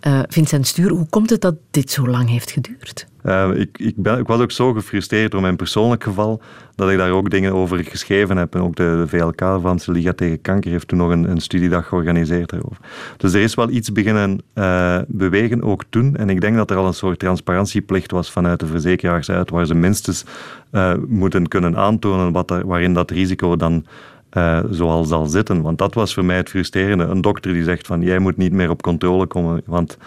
Uh, 0.06 0.20
Vincent 0.28 0.66
Stuur, 0.66 0.90
hoe 0.90 1.06
komt 1.08 1.30
het 1.30 1.40
dat 1.40 1.54
dit 1.70 1.90
zo 1.90 2.08
lang 2.08 2.28
heeft 2.28 2.50
geduurd? 2.50 3.06
Uh, 3.24 3.48
ik, 3.54 3.78
ik, 3.78 3.96
ik, 3.96 4.26
was 4.26 4.40
ook 4.40 4.50
zo 4.50 4.72
gefrustreerd 4.72 5.30
door 5.30 5.40
mijn 5.40 5.56
persoonlijk 5.56 6.02
geval 6.04 6.40
dat 6.74 6.90
ik 6.90 6.96
daar 6.96 7.10
ook 7.10 7.30
dingen 7.30 7.52
over 7.52 7.84
geschreven 7.84 8.36
heb. 8.36 8.54
En 8.54 8.60
ook 8.60 8.76
de, 8.76 9.04
VLK, 9.06 9.38
de 9.38 9.58
Vlaamse 9.60 9.92
Liga 9.92 10.12
tegen 10.12 10.40
Kanker, 10.40 10.70
heeft 10.70 10.88
toen 10.88 10.98
nog 10.98 11.10
een, 11.10 11.30
een 11.30 11.40
studiedag 11.40 11.86
georganiseerd 11.86 12.50
daarover. 12.50 12.78
Dus 13.16 13.32
er 13.32 13.40
is 13.40 13.54
wel 13.54 13.70
iets 13.70 13.92
beginnen 13.92 14.40
uh, 14.54 14.98
bewegen, 15.06 15.62
ook 15.62 15.84
toen. 15.88 16.16
En 16.16 16.30
ik 16.30 16.40
denk 16.40 16.56
dat 16.56 16.70
er 16.70 16.76
al 16.76 16.86
een 16.86 16.94
soort 16.94 17.18
transparantieplicht 17.18 18.10
was 18.10 18.30
vanuit 18.30 18.60
de 18.60 18.66
verzekeraars 18.66 19.30
uit, 19.30 19.50
waar 19.50 19.66
ze 19.66 19.74
minstens 19.74 20.24
uh, 20.72 20.94
moeten 21.08 21.48
kunnen 21.48 21.76
aantonen 21.76 22.32
wat 22.32 22.62
waarin 22.64 22.94
dat 22.94 23.10
risico 23.10 23.56
dan 23.56 23.84
eh, 24.32 24.60
zoals 24.70 25.08
zal 25.08 25.26
zitten. 25.26 25.62
Want 25.62 25.78
dat 25.78 25.94
was 25.94 26.14
voor 26.14 26.24
mij 26.24 26.36
het 26.36 26.48
frustrerende. 26.48 27.04
Een 27.04 27.20
dokter 27.20 27.52
die 27.52 27.64
zegt 27.64 27.86
van 27.86 28.02
jij 28.02 28.18
moet 28.18 28.36
niet 28.36 28.52
meer 28.52 28.70
op 28.70 28.82
controle 28.82 29.26
komen, 29.26 29.62
want 29.66 29.98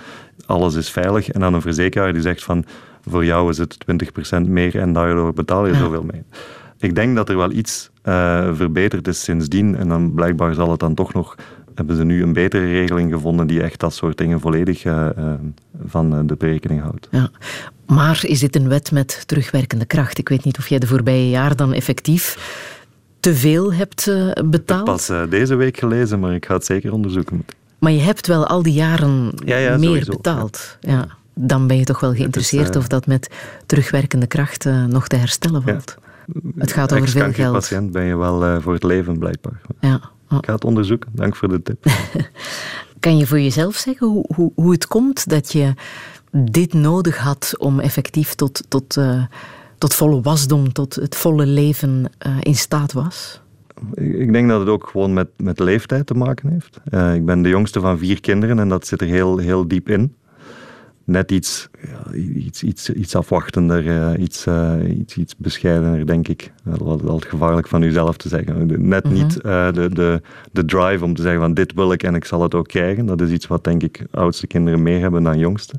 alles 0.46 0.76
is 0.76 0.90
veilig. 0.90 1.30
En 1.30 1.40
dan 1.40 1.54
een 1.54 1.62
verzekeraar 1.62 2.14
die 2.14 2.22
zegt 2.22 2.44
van 2.44 2.66
voor 3.10 3.26
jou 3.26 3.50
is 3.50 3.58
het 3.58 3.78
20% 3.78 4.48
meer 4.48 4.80
en 4.80 4.94
daardoor 4.94 5.34
betaal 5.34 5.66
je 5.66 5.74
Ja. 5.74 5.80
zoveel 5.80 6.04
mee. 6.04 6.24
Ik 6.80 6.96
denk 6.96 7.16
dat 7.16 7.30
er 7.30 7.38
wel 7.38 7.52
iets 7.52 7.90
eh, 8.02 8.50
verbeterd 8.54 9.08
is 9.08 9.24
sindsdien. 9.24 9.76
En 9.78 9.88
dan 9.88 10.14
blijkbaar 10.14 10.54
zal 10.54 10.72
het 10.72 10.80
dan 10.80 10.94
toch 10.94 11.14
nog. 11.14 11.36
Hebben 11.76 11.96
ze 11.96 12.04
nu 12.04 12.24
een 12.24 12.34
betere 12.34 12.66
regeling 12.66 13.14
gevonden 13.14 13.48
die 13.48 13.62
echt 13.62 13.80
dat 13.80 13.94
soort 13.94 14.18
dingen 14.18 14.40
volledig 14.40 14.84
eh, 14.84 15.08
eh, 15.08 15.34
van 15.86 16.28
de 16.28 16.36
berekening 16.36 16.82
houdt? 16.82 17.08
Ja. 17.12 17.30
Maar 17.88 18.20
is 18.26 18.40
dit 18.40 18.56
een 18.56 18.68
wet 18.70 18.92
met 18.92 19.24
terugwerkende 19.28 19.86
kracht? 19.86 20.18
Ik 20.18 20.30
weet 20.30 20.44
niet 20.44 20.58
of 20.58 20.68
jij 20.68 20.80
de 20.80 20.88
voorbije 20.88 21.30
jaar 21.30 21.56
dan 21.56 21.74
effectief 21.74 22.38
te 23.20 23.36
veel 23.36 23.74
hebt 23.74 24.12
betaald. 24.46 24.84
Pas 24.84 25.10
eh, 25.10 25.22
deze 25.30 25.56
week 25.56 25.78
gelezen, 25.78 26.20
maar 26.20 26.34
ik 26.34 26.46
ga 26.46 26.54
het 26.54 26.66
zeker 26.66 26.94
onderzoeken. 26.94 27.46
Maar 27.80 27.92
je 27.92 28.02
hebt 28.02 28.28
wel 28.28 28.48
al 28.48 28.64
die 28.64 28.74
jaren 28.74 29.32
Ja, 29.46 29.58
ja, 29.58 29.78
meer 29.78 29.88
sowieso. 29.88 30.12
betaald. 30.12 30.78
Ja. 30.82 31.08
Dan 31.36 31.68
ben 31.68 31.78
je 31.78 31.84
toch 31.84 32.00
wel 32.00 32.14
geïnteresseerd 32.14 32.76
eh, 32.76 32.82
of 32.82 32.88
dat 32.88 33.08
met 33.08 33.30
terugwerkende 33.66 34.28
kracht 34.28 34.66
eh, 34.66 34.86
nog 34.86 35.08
te 35.08 35.16
herstellen 35.16 35.62
valt. 35.62 35.96
Het 36.56 36.72
gaat 36.72 36.94
over 36.94 37.08
veel 37.08 37.34
geld. 37.34 37.54
patiënt 37.54 37.92
ben 37.92 38.04
je 38.04 38.16
wel 38.16 38.46
eh, 38.46 38.58
voor 38.62 38.74
het 38.74 38.84
leven, 38.84 39.18
blijkbaar. 39.20 39.62
Ja. 39.80 40.02
Ik 40.30 40.46
ga 40.46 40.54
het 40.54 40.66
onderzoeken. 40.66 41.12
Dank 41.14 41.36
voor 41.36 41.48
de 41.48 41.62
tip. 41.62 41.86
Kan 43.00 43.18
je 43.18 43.28
voor 43.28 43.40
jezelf 43.40 43.76
zeggen 43.76 44.08
hoe, 44.08 44.26
hoe, 44.36 44.52
hoe 44.56 44.72
het 44.72 44.88
komt 44.88 45.30
dat 45.30 45.52
je 45.52 45.74
dit 46.32 46.74
nodig 46.74 47.18
had 47.18 47.56
om 47.58 47.80
effectief 47.80 48.34
tot, 48.34 48.64
tot, 48.68 48.98
tot 49.78 49.94
volle 49.94 50.22
wasdom, 50.22 50.74
tot 50.74 50.96
het 50.96 51.16
volle 51.16 51.46
leven 51.46 52.12
in 52.42 52.56
staat 52.56 52.94
was? 52.94 53.42
Ik 53.94 54.34
denk 54.34 54.50
dat 54.50 54.60
het 54.60 54.70
ook 54.70 54.90
gewoon 54.92 55.14
met, 55.14 55.28
met 55.38 55.60
leeftijd 55.60 56.08
te 56.08 56.14
maken 56.14 56.50
heeft. 56.50 56.80
Ik 57.16 57.26
ben 57.26 57.42
de 57.42 57.50
jongste 57.50 57.80
van 57.80 57.98
vier 57.98 58.22
kinderen 58.22 58.60
en 58.60 58.70
dat 58.70 58.88
zit 58.88 59.02
er 59.02 59.08
heel, 59.08 59.38
heel 59.38 59.68
diep 59.68 59.90
in. 59.90 60.16
Net 61.06 61.32
iets, 61.32 61.70
ja, 61.82 62.14
iets, 62.16 62.64
iets, 62.64 62.90
iets 62.90 63.16
afwachtender, 63.16 63.88
eh, 63.88 64.22
iets, 64.24 64.46
eh, 64.46 64.74
iets, 65.00 65.18
iets 65.18 65.36
bescheidener, 65.38 66.06
denk 66.08 66.28
ik. 66.28 66.54
Wel 66.64 66.86
wel- 66.86 67.02
wel 67.04 67.20
gevaarlijk 67.28 67.68
van 67.68 67.82
uzelf 67.82 68.18
te 68.18 68.28
zeggen. 68.30 68.88
Net 68.90 69.04
Mhm. 69.04 69.14
niet 69.14 69.42
eh, 69.42 69.72
de, 69.72 69.90
de, 69.94 70.22
de 70.52 70.66
drive 70.66 71.04
om 71.04 71.16
te 71.16 71.22
zeggen 71.22 71.42
van 71.42 71.54
dit 71.54 71.74
wil 71.74 71.92
ik 71.92 72.04
en 72.04 72.16
ik 72.16 72.26
zal 72.26 72.42
het 72.42 72.56
ook 72.56 72.68
krijgen. 72.68 73.06
Dat 73.06 73.22
is 73.22 73.30
iets 73.32 73.48
wat 73.48 73.64
denk 73.64 73.84
ik 73.84 74.06
oudste 74.12 74.48
kinderen 74.48 74.84
meer 74.84 75.00
hebben 75.00 75.24
dan 75.24 75.38
jongste. 75.38 75.74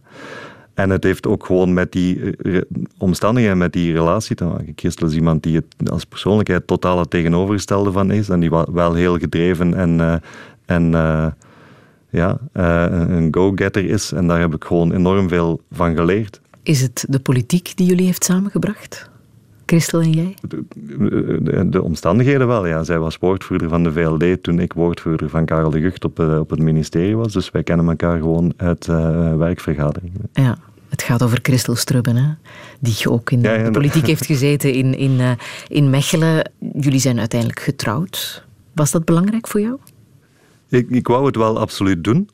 En 0.74 0.90
het 0.90 1.05
heeft 1.05 1.27
ook 1.27 1.47
gewoon 1.47 1.74
met 1.74 1.93
die 1.93 2.35
re- 2.39 2.65
omstandigheden, 2.98 3.59
met 3.59 3.73
die 3.73 3.93
relatie 3.93 4.36
te 4.36 4.44
maken. 4.44 4.73
Christel 4.77 5.07
is 5.07 5.15
iemand 5.15 5.43
die 5.43 5.57
het 5.78 5.90
als 5.90 6.05
persoonlijkheid 6.05 6.66
totaal 6.66 6.98
het 6.98 7.11
tegenovergestelde 7.11 7.93
van 7.93 8.11
is. 8.11 8.28
En 8.28 8.40
die 8.40 8.51
wa- 8.51 8.73
wel 8.73 8.94
heel 8.94 9.19
gedreven 9.19 9.74
en, 9.74 10.20
en 10.66 10.94
ja, 12.11 12.39
eh, 12.53 12.87
een 12.91 13.28
go-getter 13.31 13.85
is. 13.85 14.12
En 14.12 14.27
daar 14.27 14.41
heb 14.41 14.55
ik 14.55 14.65
gewoon 14.65 14.93
enorm 14.93 15.28
veel 15.28 15.61
van 15.70 15.97
geleerd. 15.97 16.41
Is 16.62 16.81
het 16.83 17.05
de 17.09 17.20
politiek 17.20 17.73
die 17.77 17.87
jullie 17.87 18.07
heeft 18.07 18.24
samengebracht? 18.24 19.11
Christel 19.66 20.01
en 20.01 20.12
jij? 20.12 20.35
De, 20.41 21.69
de 21.69 21.83
omstandigheden 21.83 22.47
wel, 22.47 22.66
ja. 22.66 22.85
Zij 22.85 22.99
was 22.99 23.19
woordvoerder 23.19 23.69
van 23.69 23.83
de 23.83 23.93
VLD 23.93 24.43
toen 24.43 24.61
ik 24.61 24.73
woordvoerder 24.73 25.28
van 25.28 25.45
Karel 25.45 25.70
de 25.70 25.81
Gucht 25.81 26.05
op, 26.05 26.20
eh, 26.20 26.39
op 26.39 26.51
het 26.51 26.59
ministerie 26.59 27.16
was. 27.16 27.33
Dus 27.33 27.51
wij 27.51 27.62
kennen 27.62 27.89
elkaar 27.89 28.19
gewoon 28.19 28.53
uit 28.57 28.89
eh, 28.89 29.37
werkvergaderingen. 29.37 30.20
Ja, 30.33 30.57
het 30.89 31.03
gaat 31.03 31.23
over 31.23 31.39
Christel 31.43 31.74
Strubben, 31.74 32.16
hè? 32.16 32.31
die 32.81 33.11
ook 33.11 33.31
in 33.31 33.41
Ja, 33.41 33.53
ja, 33.53 33.65
de 33.65 33.70
politiek 33.70 34.07
heeft 34.07 34.27
gezeten 34.27 34.73
in, 34.73 34.95
in, 34.95 35.37
in 35.69 35.91
Mechelen. 35.91 36.51
Jullie 36.73 37.01
zijn 37.01 37.19
uiteindelijk 37.19 37.61
getrouwd. 37.61 38.45
Was 38.74 38.91
dat 38.91 39.05
belangrijk 39.05 39.47
voor 39.47 39.61
jou? 39.61 39.78
Ik, 40.77 40.90
ik 40.90 41.07
wou 41.07 41.27
het 41.27 41.36
wel 41.36 41.59
absoluut 41.59 42.05
doen, 42.05 42.28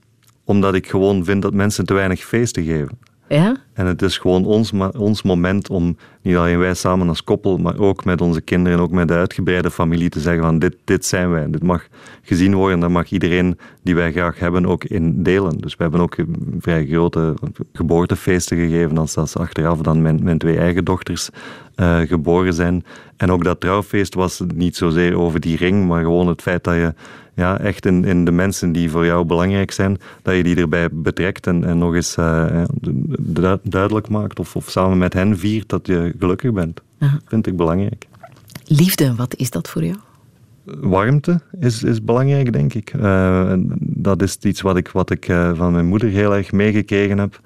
omdat 0.45 0.75
ik 0.75 0.89
gewoon 0.89 1.25
vind 1.25 1.43
dat 1.43 1.55
mensen 1.55 1.87
te 1.87 1.95
weinig 1.95 2.25
feesten 2.25 2.65
geven. 2.65 2.99
Ja? 3.29 3.57
En 3.73 3.87
het 3.87 4.03
is 4.03 4.19
gewoon 4.19 4.45
ons, 4.45 4.73
ons 4.97 5.23
moment 5.23 5.71
om, 5.71 5.97
niet 6.23 6.37
alleen 6.37 6.59
wij 6.59 6.75
samen 6.75 7.09
als 7.09 7.25
koppel, 7.25 7.59
maar 7.59 7.79
ook 7.79 8.05
met 8.05 8.21
onze 8.21 8.41
kinderen 8.41 8.79
en 8.79 8.85
ook 8.85 8.91
met 8.91 9.09
de 9.09 9.15
uitgebreide 9.15 9.71
familie 9.71 10.09
te 10.09 10.21
zeggen 10.21 10.43
van 10.43 10.59
dit, 10.59 10.77
dit 10.85 11.05
zijn 11.05 11.31
wij. 11.31 11.51
Dit 11.51 11.63
mag 11.63 11.87
gezien 12.23 12.55
worden, 12.55 12.81
daar 12.81 12.91
mag 12.91 13.11
iedereen 13.11 13.59
die 13.83 13.95
wij 13.95 14.13
graag 14.13 14.39
hebben 14.39 14.67
ook 14.67 14.85
in 14.85 15.23
delen. 15.23 15.59
Dus 15.59 15.77
we 15.77 15.83
hebben 15.83 16.01
ook 16.01 16.17
vrij 16.59 16.87
grote 16.87 17.35
geboortefeesten 17.73 18.57
gegeven 18.57 18.99
als, 18.99 19.17
als 19.17 19.37
achteraf 19.37 19.79
dan 19.79 20.03
mijn, 20.03 20.23
mijn 20.23 20.39
twee 20.39 20.59
eigen 20.59 20.85
dochters 20.85 21.31
eh, 21.75 22.01
geboren 22.01 22.55
zijn. 22.55 22.85
En 23.17 23.31
ook 23.31 23.45
dat 23.45 23.61
trouwfeest 23.61 24.15
was 24.15 24.43
niet 24.55 24.77
zozeer 24.77 25.19
over 25.19 25.41
die 25.41 25.57
ring, 25.57 25.87
maar 25.87 26.03
gewoon 26.03 26.29
het 26.29 26.43
feit 26.43 26.65
dat 26.65 26.75
je 26.75 26.95
ja, 27.35 27.59
echt 27.59 27.87
in, 27.87 28.05
in 28.05 28.25
de 28.25 28.31
mensen 28.31 28.73
die 28.73 28.91
voor 28.91 29.05
jou 29.07 29.25
belangrijk 29.25 29.71
zijn, 29.71 29.99
dat 30.23 30.35
je 30.37 30.43
die 30.43 30.57
erbij 30.57 30.89
betrekt 30.93 31.47
en, 31.47 31.65
en 31.65 31.79
nog 31.79 31.95
eens 31.95 32.17
eh, 32.17 32.63
du- 33.21 33.59
duidelijk 33.63 34.09
maakt 34.09 34.39
of, 34.39 34.57
of 34.57 34.71
samen 34.71 34.99
met 34.99 35.13
hen 35.13 35.39
viert 35.39 35.69
dat 35.69 35.87
je 35.87 36.15
gelukkig 36.19 36.53
bent. 36.53 36.81
Aha. 36.99 37.19
Vind 37.27 37.47
ik 37.47 37.57
belangrijk. 37.57 38.07
Liefde, 38.65 39.15
wat 39.15 39.37
is 39.37 39.51
dat 39.51 39.69
voor 39.69 39.85
jou? 39.85 39.97
Warmte 40.65 41.41
is, 41.61 41.83
is 41.83 42.05
belangrijk, 42.05 42.53
denk 42.53 42.75
ik. 42.75 42.91
Eh, 43.01 43.53
dat 43.79 44.23
is 44.23 44.37
iets 44.41 44.61
wat 44.61 44.77
ik, 44.77 44.89
wat 44.89 45.11
ik 45.11 45.29
eh, 45.29 45.51
van 45.55 45.73
mijn 45.73 45.87
moeder 45.87 46.09
heel 46.09 46.35
erg 46.37 46.53
meegekregen 46.53 47.19
heb. 47.19 47.41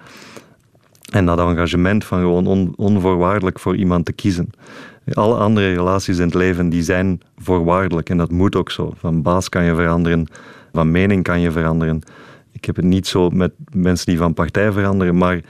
En 1.13 1.27
dat 1.27 1.39
engagement 1.39 2.05
van 2.05 2.19
gewoon 2.19 2.47
on- 2.47 2.73
onvoorwaardelijk 2.77 3.59
voor 3.59 3.77
iemand 3.77 4.05
te 4.05 4.13
kiezen. 4.13 4.51
Alle 5.13 5.37
andere 5.37 5.73
relaties 5.73 6.19
in 6.19 6.25
het 6.25 6.35
leven 6.35 6.69
die 6.69 6.83
zijn 6.83 7.21
voorwaardelijk 7.37 8.11
en 8.11 8.17
dat 8.17 8.31
moet 8.31 8.57
ook 8.57 8.71
zo. 8.71 8.93
Van 8.97 9.23
baas 9.23 9.49
kan 9.49 9.65
je 9.65 9.75
veranderen, 9.75 10.27
van 10.73 10.91
mening 10.91 11.23
kan 11.23 11.41
je 11.41 11.51
veranderen. 11.51 12.03
Ik 12.53 12.65
heb 12.65 12.77
het 12.77 12.85
niet 12.85 13.07
zo 13.07 13.31
met 13.31 13.53
mensen 13.73 14.07
die 14.07 14.19
van 14.19 14.35
partij 14.35 14.73
veranderen, 14.73 15.17
maar 15.17 15.41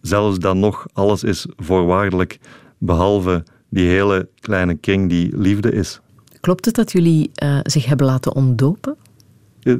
zelfs 0.00 0.38
dan 0.38 0.58
nog, 0.58 0.86
alles 0.92 1.24
is 1.24 1.46
voorwaardelijk, 1.56 2.38
behalve 2.78 3.44
die 3.68 3.88
hele 3.88 4.28
kleine 4.40 4.74
kring 4.74 5.08
die 5.08 5.36
liefde 5.36 5.72
is. 5.72 6.00
Klopt 6.40 6.64
het 6.64 6.74
dat 6.74 6.92
jullie 6.92 7.30
eh, 7.34 7.58
zich 7.62 7.86
hebben 7.86 8.06
laten 8.06 8.34
ontdopen? 8.34 8.96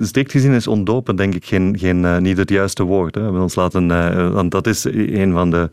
Strikt 0.00 0.30
gezien 0.30 0.52
is 0.52 0.66
ontdopen 0.66 1.16
denk 1.16 1.34
ik 1.34 1.44
geen, 1.44 1.78
geen, 1.78 2.04
eh, 2.04 2.18
niet 2.18 2.36
het 2.36 2.50
juiste 2.50 2.82
woord. 2.82 3.14
Hè. 3.14 3.20
We 3.20 3.26
hebben 3.26 3.42
ons 3.42 3.54
laten, 3.54 3.90
eh, 3.90 4.32
want 4.32 4.50
dat 4.50 4.66
is 4.66 4.84
een 4.84 5.32
van 5.32 5.50
de 5.50 5.70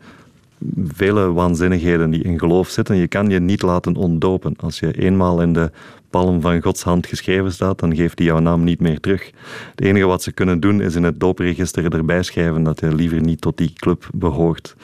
vele 0.84 1.32
waanzinnigheden 1.32 2.10
die 2.10 2.22
in 2.22 2.38
geloof 2.38 2.68
zitten. 2.68 2.96
Je 2.96 3.08
kan 3.08 3.30
je 3.30 3.40
niet 3.40 3.62
laten 3.62 3.96
ontdopen. 3.96 4.54
Als 4.60 4.78
je 4.78 4.92
eenmaal 4.92 5.42
in 5.42 5.52
de 5.52 5.70
palm 6.10 6.40
van 6.40 6.62
Gods 6.62 6.82
hand 6.82 7.06
geschreven 7.06 7.52
staat, 7.52 7.78
dan 7.78 7.96
geeft 7.96 8.18
hij 8.18 8.26
jouw 8.26 8.38
naam 8.38 8.64
niet 8.64 8.80
meer 8.80 9.00
terug. 9.00 9.30
Het 9.70 9.80
enige 9.84 10.04
wat 10.06 10.22
ze 10.22 10.32
kunnen 10.32 10.60
doen 10.60 10.80
is 10.80 10.94
in 10.94 11.02
het 11.02 11.20
doopregister 11.20 11.94
erbij 11.94 12.22
schrijven 12.22 12.62
dat 12.62 12.80
je 12.80 12.94
liever 12.94 13.20
niet 13.20 13.40
tot 13.40 13.56
die 13.56 13.72
club 13.76 14.08
behoort. 14.14 14.76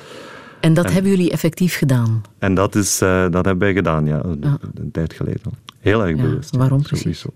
En 0.61 0.75
dat 0.75 0.85
En- 0.85 0.93
hebben 0.93 1.11
jullie 1.11 1.31
effectief 1.31 1.77
gedaan. 1.77 2.23
En 2.39 2.55
dat, 2.55 2.75
is, 2.75 3.01
eh, 3.01 3.21
dat 3.23 3.45
hebben 3.45 3.59
wij 3.59 3.73
gedaan, 3.73 4.07
ja, 4.07 4.25
een, 4.25 4.45
een 4.75 4.91
tijd 4.93 5.13
geleden. 5.13 5.53
Heel 5.79 6.07
erg 6.07 6.17
Ja, 6.17 6.23
bewust. 6.23 6.57
waarom 6.57 6.85
sowieso. 6.85 7.29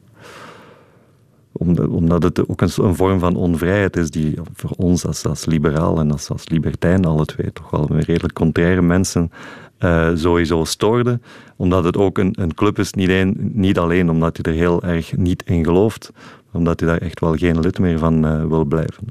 Omdat, 1.56 2.22
het 2.22 2.48
ook 2.48 2.60
een, 2.60 2.70
een 2.76 2.94
vorm 2.94 3.18
van 3.18 3.36
onvrijheid 3.36 3.96
is 3.96 4.10
die 4.10 4.34
voor 4.54 4.70
ons 4.76 5.06
als, 5.06 5.26
als 5.26 5.44
liberaal 5.44 5.98
en 5.98 6.12
als, 6.12 6.28
als 6.28 6.48
libertijn, 6.48 7.04
alle 7.04 7.24
twee 7.24 7.52
toch 7.52 7.70
wel 7.70 7.86
redelijk 7.98 8.32
contraire 8.32 8.82
mensen, 8.82 9.30
eh, 9.78 10.10
sowieso 10.14 10.64
stoorde. 10.64 11.20
Omdat 11.56 11.84
het 11.84 11.96
ook 11.96 12.18
een, 12.18 12.34
een 12.40 12.54
club 12.54 12.78
is, 12.78 12.92
niet, 12.92 13.08
een, 13.08 13.50
niet 13.52 13.78
alleen 13.78 14.10
omdat 14.10 14.36
je 14.36 14.42
er 14.42 14.52
heel 14.52 14.82
erg 14.82 15.16
niet 15.16 15.42
in 15.46 15.64
gelooft, 15.64 16.10
maar 16.14 16.60
omdat 16.60 16.80
je 16.80 16.86
daar 16.86 17.00
echt 17.00 17.20
wel 17.20 17.34
geen 17.34 17.60
lid 17.60 17.78
meer 17.78 17.98
van 17.98 18.26
eh, 18.26 18.44
wil 18.44 18.64
blijven. 18.64 19.06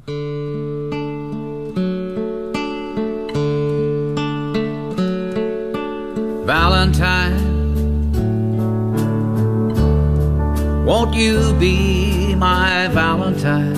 Valentine, 6.46 7.36
won't 10.84 11.14
you 11.14 11.54
be 11.54 12.23
my 12.34 12.88
Valentine? 12.88 13.76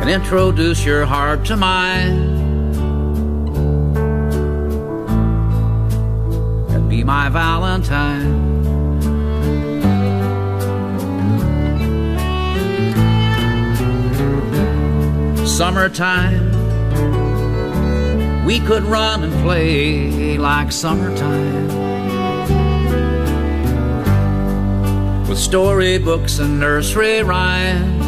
And 0.00 0.08
introduce 0.10 0.84
your 0.84 1.04
heart 1.06 1.44
to 1.46 1.56
mine. 1.56 2.18
And 6.70 6.88
be 6.88 7.04
my 7.04 7.28
Valentine. 7.28 8.48
Summertime 15.46 16.50
we 18.50 18.58
could 18.58 18.82
run 18.82 19.22
and 19.22 19.32
play 19.44 20.36
like 20.36 20.72
summertime 20.72 21.79
with 25.30 25.38
storybooks 25.38 26.40
and 26.40 26.58
nursery 26.58 27.22
rhymes. 27.22 28.04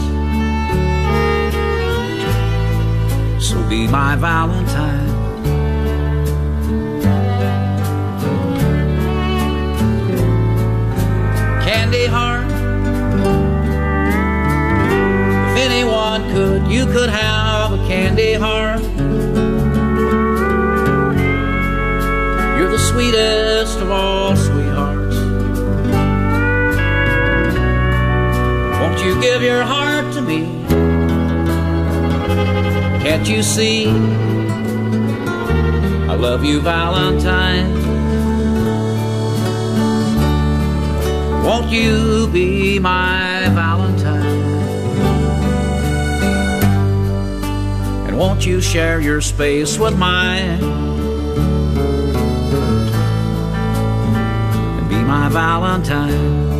So 3.46 3.62
be 3.68 3.86
my 3.86 4.16
Valentine. 4.16 5.08
Candy 11.62 12.06
heart, 12.06 12.50
if 15.50 15.56
anyone 15.70 16.28
could, 16.32 16.66
you 16.66 16.86
could 16.86 17.08
have 17.08 17.72
a 17.74 17.78
candy 17.86 18.32
heart. 18.32 18.82
You're 22.58 22.72
the 22.72 22.78
sweetest 22.78 23.78
of 23.78 23.92
all 23.92 24.34
sweet. 24.34 24.61
Won't 28.92 29.06
you 29.06 29.20
give 29.22 29.40
your 29.40 29.62
heart 29.62 30.12
to 30.12 30.20
me? 30.20 30.44
Can't 33.02 33.26
you 33.26 33.42
see? 33.42 33.88
I 36.10 36.14
love 36.14 36.44
you, 36.44 36.60
Valentine. 36.60 37.72
Won't 41.42 41.70
you 41.72 42.28
be 42.28 42.78
my 42.78 43.48
Valentine? 43.54 44.26
And 48.06 48.18
won't 48.18 48.44
you 48.44 48.60
share 48.60 49.00
your 49.00 49.22
space 49.22 49.78
with 49.78 49.96
mine? 49.96 50.62
And 54.78 54.88
be 54.90 54.96
my 54.96 55.30
Valentine. 55.30 56.51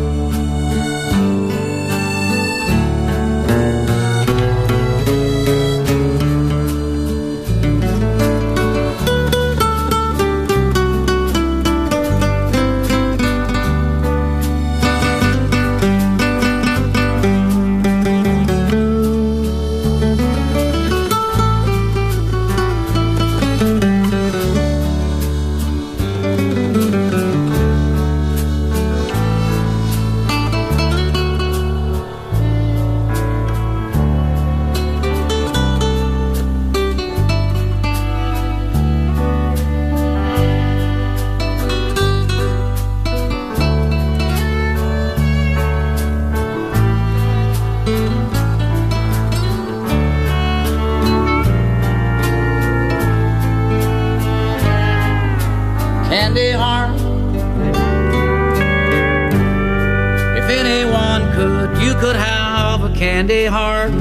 Anyone 60.93 61.33
could, 61.33 61.81
you 61.81 61.95
could 61.95 62.15
have 62.15 62.83
a 62.83 62.93
candy 62.93 63.45
heart. 63.45 63.91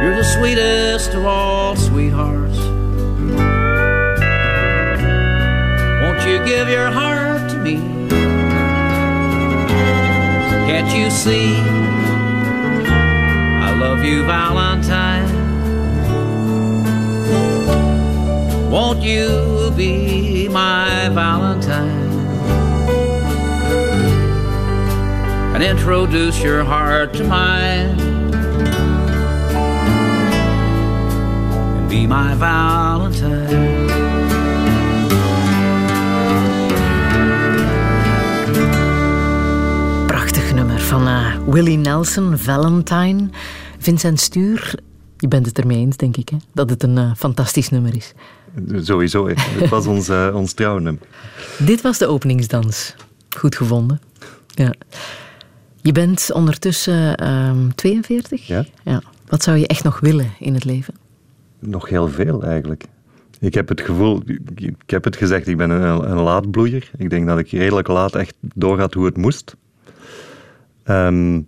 You're 0.00 0.14
the 0.14 0.22
sweetest 0.22 1.14
of 1.14 1.24
all 1.24 1.74
sweethearts. 1.74 2.56
Won't 6.02 6.24
you 6.24 6.38
give 6.44 6.68
your 6.68 6.88
heart 6.92 7.50
to 7.50 7.58
me? 7.58 7.78
Can't 10.68 10.96
you 10.96 11.10
see? 11.10 11.56
I 13.60 13.76
love 13.76 14.04
you, 14.04 14.24
Valentine. 14.24 15.32
Won't 18.70 19.02
you 19.02 19.72
be 19.76 20.13
And 25.64 25.78
introduce 25.78 26.42
your 26.42 26.62
heart 26.62 27.14
to 27.14 27.24
mine. 27.24 27.98
And 31.76 31.88
be 31.88 32.06
my 32.06 32.34
Valentine. 32.36 33.86
Prachtig 40.06 40.54
nummer 40.54 40.80
van 40.80 41.06
eh, 41.06 41.36
Willie 41.46 41.76
Nelson, 41.76 42.38
Valentine. 42.38 43.28
Vincent 43.78 44.20
Stuur, 44.20 44.74
je 45.16 45.28
bent 45.28 45.46
het 45.46 45.58
ermee 45.58 45.78
eens, 45.78 45.96
denk 45.96 46.16
ik, 46.16 46.28
hè? 46.28 46.36
dat 46.52 46.70
het 46.70 46.82
een 46.82 46.98
eh, 46.98 47.10
fantastisch 47.16 47.68
nummer 47.68 47.96
is. 47.96 48.12
Sowieso, 48.76 49.28
het 49.28 49.68
was 49.68 49.86
ons, 49.86 50.08
eh, 50.08 50.30
ons 50.34 50.52
trouwnummer. 50.52 51.02
Dit 51.58 51.80
was 51.80 51.98
de 51.98 52.06
openingsdans. 52.06 52.94
Goed 53.36 53.56
gevonden. 53.56 54.00
Ja. 54.48 54.74
Je 55.84 55.92
bent 55.92 56.30
ondertussen 56.32 57.16
ehm 57.16 57.68
42? 57.74 58.46
Ja. 58.46 58.64
ja. 58.84 59.02
Wat 59.26 59.42
zou 59.42 59.56
je 59.56 59.66
echt 59.66 59.84
nog 59.84 60.00
willen 60.00 60.32
in 60.38 60.54
het 60.54 60.64
leven? 60.64 60.94
Nog 61.58 61.88
heel 61.88 62.08
veel 62.08 62.42
eigenlijk. 62.42 62.84
Ik 63.40 63.54
heb 63.54 63.68
het 63.68 63.80
gevoel, 63.80 64.22
ik 64.54 64.74
heb 64.86 65.04
het 65.04 65.16
gezegd, 65.16 65.46
ik 65.46 65.56
ben 65.56 65.70
een, 65.70 66.10
een 66.10 66.20
laadbloeier. 66.20 66.90
Ik 66.96 67.10
denk 67.10 67.26
dat 67.26 67.38
ik 67.38 67.50
redelijk 67.50 67.88
laat 67.88 68.14
echt 68.14 68.34
doorhad 68.40 68.94
hoe 68.94 69.04
het 69.04 69.16
moest. 69.16 69.56
Ehm, 70.82 71.40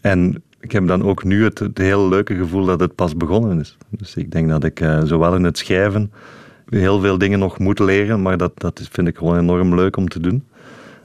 en 0.00 0.42
ik 0.60 0.72
heb 0.72 0.86
dan 0.86 1.02
ook 1.02 1.24
nu 1.24 1.44
het, 1.44 1.58
het 1.58 1.78
heel 1.78 2.08
leuke 2.08 2.34
gevoel 2.34 2.64
dat 2.64 2.80
het 2.80 2.94
pas 2.94 3.16
begonnen 3.16 3.60
is. 3.60 3.76
Dus 3.88 4.14
ik 4.14 4.30
denk 4.30 4.48
dat 4.48 4.64
ik 4.64 4.80
eh, 4.80 5.00
zowel 5.04 5.34
in 5.34 5.44
het 5.44 5.58
schrijven 5.58 6.12
heel 6.68 7.00
veel 7.00 7.18
dingen 7.18 7.38
nog 7.38 7.58
moet 7.58 7.78
leren, 7.78 8.22
maar 8.22 8.36
dat, 8.36 8.52
dat 8.54 8.88
vind 8.90 9.08
ik 9.08 9.16
gewoon 9.16 9.38
enorm 9.38 9.74
leuk 9.74 9.96
om 9.96 10.08
te 10.08 10.20
doen. 10.20 10.44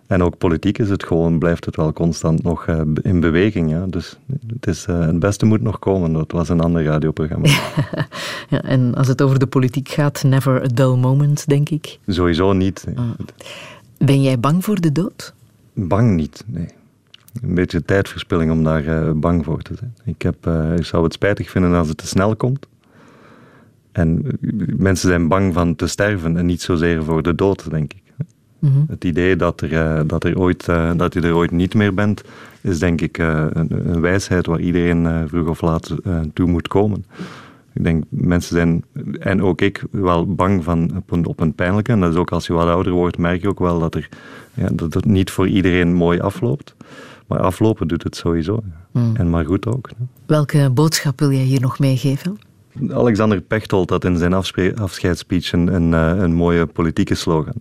En 0.07 0.23
ook 0.23 0.38
politiek 0.38 0.77
is 0.77 0.89
het 0.89 1.03
gewoon, 1.03 1.39
blijft 1.39 1.65
het 1.65 1.75
wel 1.75 1.93
constant 1.93 2.43
nog 2.43 2.65
eh, 2.67 2.81
in 3.01 3.19
beweging. 3.19 3.69
Ja. 3.69 3.85
Dus 3.85 4.17
het, 4.47 4.67
is, 4.67 4.85
eh, 4.85 4.99
het 4.99 5.19
beste 5.19 5.45
moet 5.45 5.61
nog 5.61 5.80
komen. 5.80 6.13
Dat 6.13 6.31
was 6.31 6.49
een 6.49 6.59
ander 6.59 6.84
radioprogramma. 6.84 7.49
Ja, 8.49 8.61
en 8.61 8.95
als 8.95 9.07
het 9.07 9.21
over 9.21 9.39
de 9.39 9.47
politiek 9.47 9.89
gaat, 9.89 10.23
never 10.23 10.63
a 10.63 10.67
dull 10.67 10.95
moment, 10.95 11.47
denk 11.47 11.69
ik. 11.69 11.99
Sowieso 12.07 12.53
niet. 12.53 12.85
nee. 12.85 12.95
Ben 13.97 14.21
jij 14.21 14.39
bang 14.39 14.63
voor 14.63 14.81
de 14.81 14.91
dood? 14.91 15.34
Bang 15.73 16.15
niet, 16.15 16.43
nee. 16.47 16.67
Een 17.41 17.55
beetje 17.55 17.85
tijdverspilling 17.85 18.51
om 18.51 18.63
daar 18.63 18.85
eh, 18.85 19.11
bang 19.11 19.45
voor 19.45 19.61
te 19.61 19.73
zijn. 19.77 19.95
Ik, 20.03 20.21
heb, 20.21 20.47
ik 20.77 20.85
zou 20.85 21.03
het 21.03 21.13
spijtig 21.13 21.49
vinden 21.49 21.73
als 21.73 21.88
het 21.88 21.97
te 21.97 22.07
snel 22.07 22.35
komt. 22.35 22.67
En 23.91 24.39
mensen 24.77 25.09
zijn 25.09 25.27
bang 25.27 25.53
van 25.53 25.75
te 25.75 25.88
sterven 25.88 26.38
en 26.38 26.45
niet 26.45 26.61
zozeer 26.61 27.03
voor 27.03 27.23
de 27.23 27.35
dood, 27.35 27.69
denk 27.69 27.93
ik. 27.93 28.02
Mhm. 28.64 28.84
Het 28.88 29.03
idee 29.03 29.35
dat, 29.35 29.61
er, 29.61 29.73
eh, 29.73 30.02
dat, 30.07 30.23
er 30.23 30.40
ooit, 30.40 30.68
eh, 30.68 30.91
dat 30.95 31.14
je 31.14 31.22
er 31.22 31.35
ooit 31.35 31.52
niet 31.52 31.73
meer 31.73 31.94
bent, 31.94 32.23
is 32.61 32.80
denk 32.80 33.02
ik 33.02 33.18
eh, 33.18 33.45
een, 33.53 33.94
een 33.94 34.02
wijsheid 34.02 34.45
waar 34.45 34.60
iedereen 34.60 35.27
vroeg 35.27 35.48
of 35.48 35.61
laat 35.61 35.95
toe 36.34 36.48
moet 36.48 36.68
komen. 36.68 37.06
Ik 37.73 37.84
denk, 37.84 38.03
mensen 38.10 38.56
zijn, 38.56 38.84
en 39.19 39.41
ook 39.41 39.61
ik, 39.61 39.84
wel 39.91 40.34
bang 40.34 40.64
van 40.64 40.91
op 40.95 41.11
een, 41.11 41.26
op 41.26 41.40
een 41.40 41.53
pijnlijke. 41.53 41.91
En 41.91 41.99
dat 41.99 42.11
is 42.11 42.18
ook 42.18 42.31
als 42.31 42.48
je 42.48 42.53
wat 42.53 42.68
ouder 42.68 42.94
wordt, 42.94 43.18
merk 43.18 43.41
je 43.41 43.49
ook 43.49 43.60
wel 43.60 43.80
dat, 43.80 43.95
er, 43.95 44.10
ja, 44.53 44.69
dat 44.73 44.94
het 44.94 45.06
niet 45.06 45.31
voor 45.31 45.48
iedereen 45.48 45.94
mooi 45.94 46.19
afloopt. 46.19 46.76
Maar 47.27 47.40
aflopen 47.40 47.88
doet 47.88 48.03
het 48.03 48.15
sowieso. 48.15 48.64
Mm. 48.91 49.15
En 49.15 49.30
maar 49.30 49.45
goed 49.45 49.65
ook. 49.65 49.90
Welke 50.26 50.69
boodschap 50.73 51.19
wil 51.19 51.31
jij 51.31 51.44
hier 51.44 51.61
nog 51.61 51.80
meegeven? 51.80 52.38
Alexander 52.90 53.41
Pechtold 53.41 53.90
had 53.90 54.06
in 54.06 54.18
zijn 54.18 54.34
afscheidsspeech 54.76 55.52
een, 55.52 55.74
een, 55.74 55.94
eh, 55.94 56.24
een 56.24 56.34
mooie 56.34 56.66
politieke 56.66 57.16
slogan. 57.16 57.56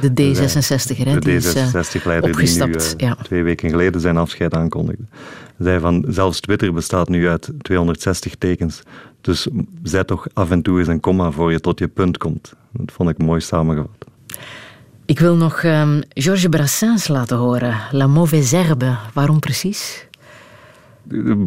De 0.00 0.10
D66er, 0.10 0.96
hè? 0.96 1.14
De 1.14 1.20
die 1.20 1.34
is, 1.34 1.54
eh, 1.54 1.66
D66-leider 1.66 2.36
die 2.36 2.66
nu 2.66 2.72
eh, 2.72 2.90
ja. 2.96 3.14
twee 3.14 3.42
weken 3.42 3.70
geleden 3.70 4.00
zijn 4.00 4.16
afscheid 4.16 4.54
aankondigde. 4.54 5.04
Zei 5.58 5.80
van, 5.80 6.04
zelfs 6.08 6.40
Twitter 6.40 6.72
bestaat 6.72 7.08
nu 7.08 7.28
uit 7.28 7.52
260 7.58 8.34
tekens. 8.34 8.82
Dus 9.20 9.48
zet 9.82 10.06
toch 10.06 10.26
af 10.32 10.50
en 10.50 10.62
toe 10.62 10.78
eens 10.78 10.88
een 10.88 11.00
komma 11.00 11.30
voor 11.30 11.52
je 11.52 11.60
tot 11.60 11.78
je 11.78 11.88
punt 11.88 12.18
komt. 12.18 12.52
Dat 12.72 12.92
vond 12.92 13.10
ik 13.10 13.18
mooi 13.18 13.40
samengevat. 13.40 14.04
Ik 15.06 15.18
wil 15.18 15.36
nog 15.36 15.62
ehm, 15.62 16.00
Georges 16.08 16.48
Brassens 16.48 17.08
laten 17.08 17.36
horen. 17.36 17.74
La 17.90 18.06
mauvaise 18.06 18.56
herbe. 18.56 18.96
Waarom 19.12 19.38
precies? 19.38 20.06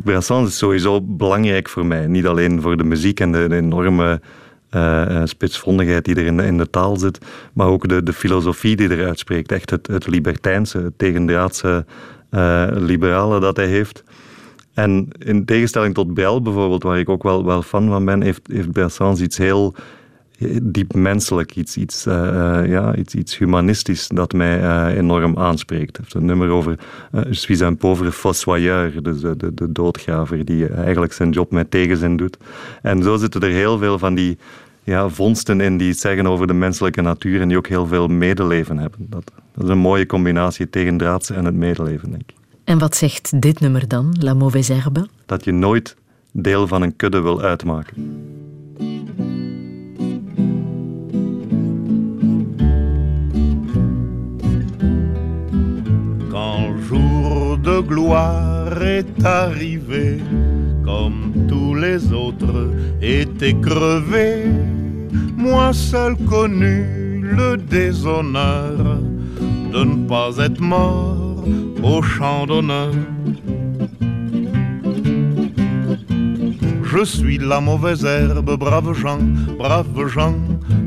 Brassens 0.03 0.49
is 0.49 0.57
sowieso 0.57 1.01
belangrijk 1.01 1.69
voor 1.69 1.85
mij. 1.85 2.07
Niet 2.07 2.27
alleen 2.27 2.61
voor 2.61 2.77
de 2.77 2.83
muziek 2.83 3.19
en 3.19 3.31
de, 3.31 3.55
enorme 3.55 4.21
eh, 4.69 5.21
eh, 5.21 5.25
spitsvondigheid 5.25 6.05
die 6.05 6.15
er 6.15 6.25
in 6.25 6.37
de, 6.37 6.45
in 6.45 6.57
de 6.57 6.69
taal 6.69 6.97
zit, 6.97 7.19
maar 7.53 7.67
ook 7.67 7.87
de, 7.87 8.03
de 8.03 8.13
filosofie 8.13 8.75
die 8.75 8.91
eruit 8.91 9.19
spreekt. 9.19 9.51
Echt 9.51 9.69
het, 9.69 9.87
het 9.87 10.07
libertijnse, 10.07 10.77
het 10.77 10.97
tegendraadse 10.97 11.85
eh, 12.29 12.67
liberale 12.71 13.39
dat 13.39 13.57
hij 13.57 13.67
heeft. 13.67 14.03
En 14.73 15.07
in 15.19 15.45
tegenstelling 15.45 15.93
tot 15.93 16.13
Brel 16.13 16.41
bijvoorbeeld, 16.41 16.83
waar 16.83 16.99
ik 16.99 17.09
ook 17.09 17.23
wel, 17.23 17.45
wel 17.45 17.61
fan 17.61 17.87
van 17.87 18.05
ben, 18.05 18.21
heeft, 18.21 18.47
heeft 18.47 19.19
iets 19.19 19.37
heel, 19.37 19.75
diep 20.61 20.93
menselijk, 20.93 21.55
iets, 21.55 21.77
iets, 21.77 22.05
eh, 22.05 22.59
eh, 22.59 22.69
ja, 22.69 22.95
iets, 22.95 23.15
iets 23.15 23.37
humanistisch 23.37 24.07
dat 24.07 24.33
mij 24.33 24.61
eh, 24.61 24.97
enorm 24.97 25.37
aanspreekt. 25.37 25.87
Het 25.87 25.97
heeft 25.97 26.13
een 26.13 26.25
nummer 26.25 26.49
over 26.49 26.79
uh, 27.11 27.23
Je 27.23 27.33
suis 27.33 27.61
un 27.61 27.77
pauvre 27.77 28.11
fossoyeur, 28.11 29.03
dus 29.03 29.19
de, 29.19 29.37
de, 29.37 29.53
de 29.53 29.71
doodgraver 29.71 30.45
die 30.45 30.67
eigenlijk 30.67 31.13
zijn 31.13 31.29
job 31.31 31.51
met 31.51 31.71
tegenzin 31.71 32.17
doet. 32.17 32.37
En 32.81 33.03
zo 33.03 33.17
zitten 33.17 33.41
er 33.41 33.49
heel 33.49 33.77
veel 33.77 33.99
van 33.99 34.15
die 34.15 34.37
ja, 34.83 35.09
vondsten 35.09 35.61
in 35.61 35.77
die 35.77 35.93
zeggen 35.93 36.27
over 36.27 36.47
de 36.47 36.53
menselijke 36.53 37.01
natuur 37.01 37.41
en 37.41 37.47
die 37.47 37.57
ook 37.57 37.67
heel 37.67 37.87
veel 37.87 38.07
medeleven 38.07 38.77
hebben. 38.77 39.05
Dat, 39.09 39.31
dat 39.53 39.63
is 39.63 39.69
een 39.69 39.77
mooie 39.77 40.05
combinatie 40.05 40.69
tegen 40.69 40.97
draads 40.97 41.29
en 41.29 41.45
het 41.45 41.55
medeleven, 41.55 42.09
denk 42.09 42.21
ik. 42.21 42.35
En 42.63 42.77
wat 42.77 42.95
zegt 42.95 43.41
dit 43.41 43.59
nummer 43.59 43.87
dan, 43.87 44.15
La 44.19 44.33
Mauvaise 44.33 44.73
Herbe? 44.73 45.07
Dat 45.25 45.43
je 45.43 45.51
nooit 45.51 45.95
deel 46.31 46.67
van 46.67 46.81
een 46.81 46.95
kudde 46.95 47.21
wil 47.21 47.41
uitmaken. 47.41 47.93
Gloire 57.81 58.81
est 58.83 59.25
arrivé, 59.25 60.19
comme 60.83 61.47
tous 61.47 61.75
les 61.75 62.11
autres 62.13 62.71
étaient 63.01 63.59
crevés, 63.61 64.45
moi 65.35 65.73
seul 65.73 66.15
connu 66.29 67.21
le 67.21 67.57
déshonneur 67.57 68.99
de 69.73 69.83
ne 69.83 70.07
pas 70.07 70.31
être 70.39 70.61
mort 70.61 71.43
au 71.83 72.01
champ 72.01 72.45
d'honneur. 72.45 72.93
Je 76.97 77.03
suis 77.03 77.37
la 77.37 77.61
mauvaise 77.61 78.03
herbe, 78.03 78.57
brave 78.57 78.91
gens, 78.93 79.19
brave 79.59 80.07
gens. 80.07 80.33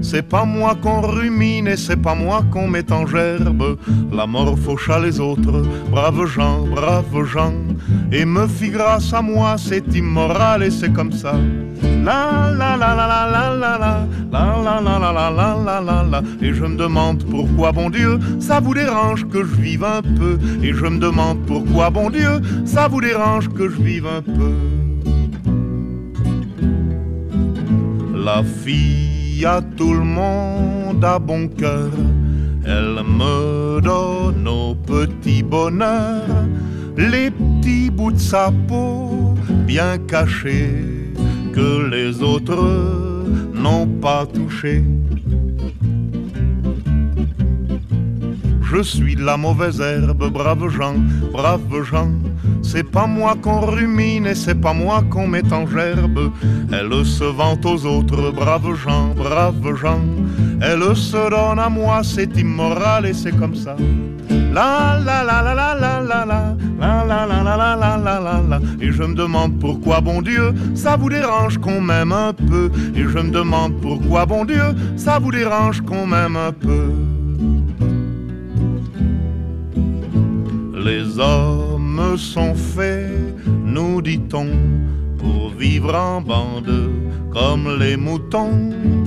C'est 0.01 0.29
pas 0.29 0.45
moi 0.45 0.75
qu'on 0.75 1.03
rumine 1.03 1.69
et 1.69 1.77
c'est 1.77 2.03
pas 2.03 2.17
moi 2.17 2.43
qu'on 2.51 2.67
met 2.67 2.91
en 2.91 3.07
gerbe. 3.07 3.79
La 4.13 4.27
mort 4.27 4.59
fauche 4.59 4.91
à 4.91 4.99
les 4.99 5.21
autres, 5.21 5.63
brave 5.89 6.27
gens, 6.27 6.67
brave 6.67 7.25
gens. 7.27 7.55
Et 8.11 8.25
me 8.25 8.49
fit 8.49 8.71
grâce 8.71 9.13
à 9.15 9.23
moi, 9.23 9.55
c'est 9.57 9.87
immoral 9.95 10.65
et 10.65 10.73
c'est 10.73 10.93
comme 10.93 11.13
ça. 11.13 11.35
La 12.03 12.51
la 12.59 12.77
la 12.77 12.97
la 12.97 13.07
la 13.07 13.31
la 13.31 13.55
la 13.55 13.79
la 13.79 14.07
la 14.33 14.63
la 14.63 14.81
la 14.81 14.99
la 14.99 15.13
la 15.13 15.31
la 15.31 15.55
la 15.65 15.81
la 15.81 16.03
la 16.03 16.23
Et 16.43 16.53
je 16.53 16.65
me 16.65 16.77
demande 16.77 17.23
pourquoi 17.31 17.71
bon 17.71 17.89
Dieu 17.89 18.19
ça 18.41 18.59
vous 18.59 18.75
dérange 18.75 19.29
que 19.29 19.45
je 19.45 19.55
vive 19.55 19.85
un 19.85 20.03
peu 20.03 20.39
Et 20.63 20.73
je 20.73 20.87
me 20.87 20.99
demande 20.99 21.39
pourquoi 21.47 21.91
bon 21.91 22.11
Dieu 22.11 22.41
ça 22.65 22.89
vous 22.89 23.01
dérange 23.01 23.49
que 23.51 23.69
je 23.69 23.77
vive 23.81 24.07
un 24.07 24.23
peu 24.23 24.80
La 28.25 28.43
fille 28.43 29.47
à 29.47 29.63
tout 29.77 29.95
le 29.95 30.05
monde 30.05 31.03
a 31.03 31.19
bon 31.19 31.49
cœur 31.49 31.91
Elle 32.67 33.01
me 33.03 33.81
donne 33.81 34.47
au 34.47 34.75
petit 34.75 35.43
bonheur 35.43 36.27
Les 36.97 37.31
petits 37.31 37.91
bouts 37.91 38.13
de 38.13 38.19
sa 38.19 38.53
peau 38.69 39.35
bien 39.67 39.97
cachés 40.07 40.91
que 41.55 41.89
les 41.91 42.23
autres 42.23 43.25
n'ont 43.55 43.87
pas 43.87 44.27
touché. 44.27 44.85
Je 48.63 48.83
suis 48.83 49.17
la 49.17 49.37
mauvaise 49.37 49.81
herbe, 49.81 50.31
brave 50.31 50.69
gens, 50.69 50.97
brave 51.33 51.83
gens. 51.83 52.13
C'est 52.63 52.85
pas 52.85 53.07
moi 53.07 53.35
qu'on 53.41 53.61
rumine 53.61 54.27
et 54.27 54.35
c'est 54.35 54.61
pas 54.61 54.73
moi 54.73 55.03
qu'on 55.11 55.27
met 55.27 55.53
en 55.53 55.67
gerbe. 55.67 56.33
Elle 56.73 57.05
se 57.05 57.25
vante 57.25 57.65
aux 57.67 57.85
autres, 57.87 58.31
brave 58.31 58.75
gens, 58.75 59.09
brave 59.17 59.75
gens. 59.77 60.01
Elle 60.61 60.95
se 60.95 61.31
donne 61.31 61.59
à 61.59 61.69
moi, 61.69 62.03
c'est 62.03 62.37
immoral 62.37 63.07
et 63.07 63.15
c'est 63.15 63.37
comme 63.37 63.55
ça. 63.55 63.77
La 64.53 64.99
la 64.99 65.23
la 65.23 65.43
la 65.43 65.55
la 65.55 65.75
la 65.75 66.01
la 66.01 66.25
la 66.25 66.57
la 66.81 67.05
la 67.05 67.27
la 67.27 67.27
la 67.27 67.57
la 67.57 67.77
la 67.77 67.97
la 67.97 68.21
la 68.21 68.43
la 68.49 68.61
Et 68.81 68.91
je 68.91 69.03
me 69.03 69.15
demande 69.15 69.59
pourquoi 69.61 70.01
bon 70.01 70.23
Dieu 70.23 70.53
ça 70.75 70.97
vous 70.97 71.09
dérange 71.09 71.59
qu'on 71.59 71.81
m'aime 71.81 72.13
un 72.13 72.33
peu 72.33 72.71
Et 72.97 73.03
je 73.03 73.19
me 73.19 73.31
demande 73.31 73.81
pourquoi 73.81 74.27
bon 74.27 74.45
Dieu 74.45 74.75
ça 74.97 75.19
vous 75.21 75.31
dérange 75.31 75.81
qu'on 75.83 76.07
m'aime 76.07 76.37
un 76.37 76.53
peu 76.53 76.91
Les 80.85 81.19
hommes 81.19 81.80
sont 82.17 82.55
faits, 82.55 83.11
nous 83.65 84.03
dit-on, 84.03 84.49
pour 85.19 85.51
vivre 85.51 85.95
en 85.95 86.21
bande 86.21 86.91
comme 87.33 87.79
les 87.79 87.97
moutons. 87.97 89.00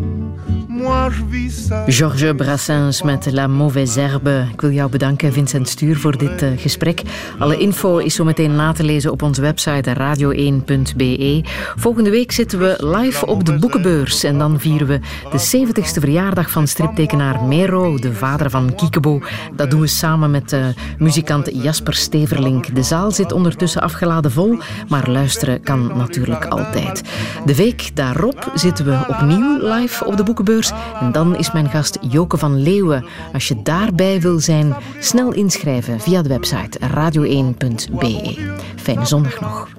Georges 1.88 2.34
Brassens 2.36 3.02
met 3.02 3.32
La 3.32 3.48
Mauvaise 3.48 4.00
Herbe. 4.00 4.48
Ik 4.52 4.62
wil 4.62 4.72
jou 4.72 4.90
bedanken, 4.90 5.34
Vincent 5.34 5.70
Stuur, 5.70 5.98
voor 5.98 6.18
dit 6.18 6.42
uh, 6.42 6.50
gesprek. 6.56 7.02
Alle 7.40 7.58
info 7.58 7.98
is 7.98 8.16
zo 8.16 8.24
meteen 8.24 8.56
na 8.56 8.72
te 8.72 8.84
lezen 8.84 9.12
op 9.12 9.22
onze 9.22 9.42
website 9.42 9.94
radio1.be. 9.94 11.42
Volgende 11.76 12.10
week 12.10 12.32
zitten 12.32 12.60
we 12.60 12.76
live 12.80 13.26
op 13.26 13.46
de 13.46 13.60
boekenbeurs 13.60 14.24
en 14.24 14.38
dan 14.38 14.60
vieren 14.60 14.88
we 14.88 15.00
de 15.32 15.68
70ste 15.68 16.00
verjaardag 16.00 16.52
van 16.52 16.68
striptekenaar 16.68 17.44
Mero, 17.44 17.98
de 17.98 18.14
vader 18.14 18.50
van 18.50 18.76
Kiekebo. 18.76 19.22
Dat 19.56 19.70
doen 19.70 19.80
we 19.80 19.88
samen 19.88 20.32
met 20.32 20.54
uh, 20.54 20.66
muzikant 20.98 21.50
Jasper 21.64 21.94
Steverlink. 21.94 22.76
De 22.76 22.84
zaal 22.84 23.12
zit 23.12 23.32
ondertussen 23.32 23.82
afgeladen 23.82 24.32
vol, 24.32 24.58
maar 24.88 25.10
luisteren 25.10 25.62
kan 25.62 25.92
natuurlijk 25.96 26.46
altijd. 26.46 27.02
De 27.46 27.56
week 27.56 27.96
daarop 27.96 28.52
zitten 28.54 28.86
we 28.86 29.00
opnieuw 29.08 29.74
live 29.74 30.06
op 30.06 30.18
de 30.18 30.24
boekenbeurs. 30.24 30.63
En 31.00 31.12
dan 31.12 31.36
is 31.38 31.52
mijn 31.52 31.70
gast 31.70 31.98
Joke 32.02 32.38
van 32.38 32.62
Leeuwen. 32.62 33.06
Als 33.34 33.48
je 33.48 33.62
daarbij 33.62 34.22
wil 34.22 34.40
zijn, 34.40 34.76
snel 35.00 35.32
inschrijven 35.32 36.00
via 36.00 36.22
de 36.22 36.30
website 36.30 36.80
radio1.be. 36.80 38.38
Fijne 38.76 39.06
zondag 39.06 39.40
nog. 39.40 39.70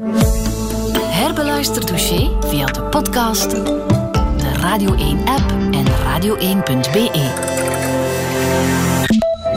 Herbeluister 1.00 1.86
dossier 1.86 2.30
via 2.40 2.66
de 2.66 2.82
podcast, 2.82 3.50
de 3.50 4.52
Radio 4.60 4.94
1-app 4.94 5.52
en 5.70 5.84
radio1.be. 5.86 7.32